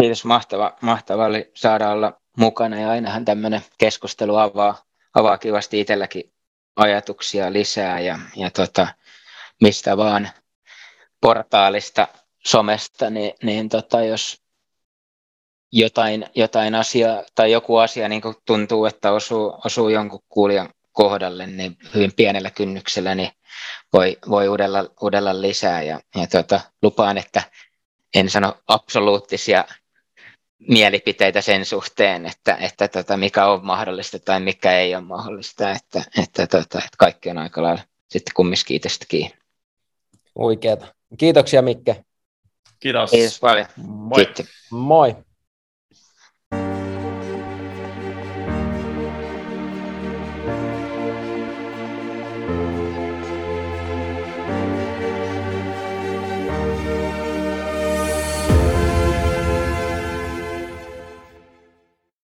Kiitos, 0.00 0.24
mahtava, 0.24 0.76
mahtava 0.80 1.26
oli 1.26 1.50
saada 1.54 1.90
olla 1.90 2.20
mukana 2.36 2.80
ja 2.80 2.90
ainahan 2.90 3.24
tämmöinen 3.24 3.62
keskustelu 3.78 4.36
avaa, 4.36 4.82
avaa 5.14 5.38
kivasti 5.38 5.80
itselläkin 5.80 6.32
ajatuksia 6.76 7.52
lisää 7.52 8.00
ja, 8.00 8.18
ja 8.36 8.50
tota, 8.50 8.88
mistä 9.60 9.96
vaan 9.96 10.28
portaalista, 11.20 12.08
somesta, 12.46 13.10
niin, 13.10 13.34
niin 13.42 13.68
tota, 13.68 14.02
jos 14.02 14.42
jotain, 15.72 16.26
jotain 16.34 16.74
asiaa 16.74 17.22
tai 17.34 17.52
joku 17.52 17.76
asia 17.76 18.08
niin 18.08 18.22
tuntuu, 18.46 18.86
että 18.86 19.12
osuu, 19.12 19.60
osuu 19.64 19.88
jonkun 19.88 20.22
kuulijan 20.28 20.68
kohdalle, 20.92 21.46
niin 21.46 21.76
hyvin 21.94 22.12
pienellä 22.16 22.50
kynnyksellä 22.50 23.14
niin 23.14 23.30
voi, 23.92 24.18
voi 24.28 24.48
udella, 24.48 24.84
udella 25.02 25.40
lisää. 25.40 25.82
Ja, 25.82 26.00
ja 26.14 26.26
tuota, 26.26 26.60
lupaan, 26.82 27.18
että 27.18 27.42
en 28.14 28.30
sano 28.30 28.54
absoluuttisia 28.66 29.64
mielipiteitä 30.68 31.40
sen 31.40 31.64
suhteen, 31.64 32.26
että, 32.26 32.54
että 32.60 32.88
tota, 32.88 33.16
mikä 33.16 33.46
on 33.46 33.66
mahdollista 33.66 34.18
tai 34.18 34.40
mikä 34.40 34.78
ei 34.78 34.94
ole 34.94 35.04
mahdollista, 35.04 35.70
että, 35.70 36.04
että, 36.18 36.46
tota, 36.46 36.78
että 36.78 36.96
kaikki 36.98 37.30
on 37.30 37.38
aika 37.38 37.62
lailla 37.62 37.82
sitten 38.10 38.34
kumminkin 38.34 38.76
itsestä 38.76 39.06
kiinni. 39.08 39.36
Oikeeta. 40.34 40.94
Kiitoksia 41.18 41.62
Mikke. 41.62 42.04
Kiitos. 42.80 43.10
Kiitos 43.10 43.40
paljon. 43.40 43.66
Moi. 43.76 44.24
Kiitti. 44.24 44.44
Moi. 44.70 45.16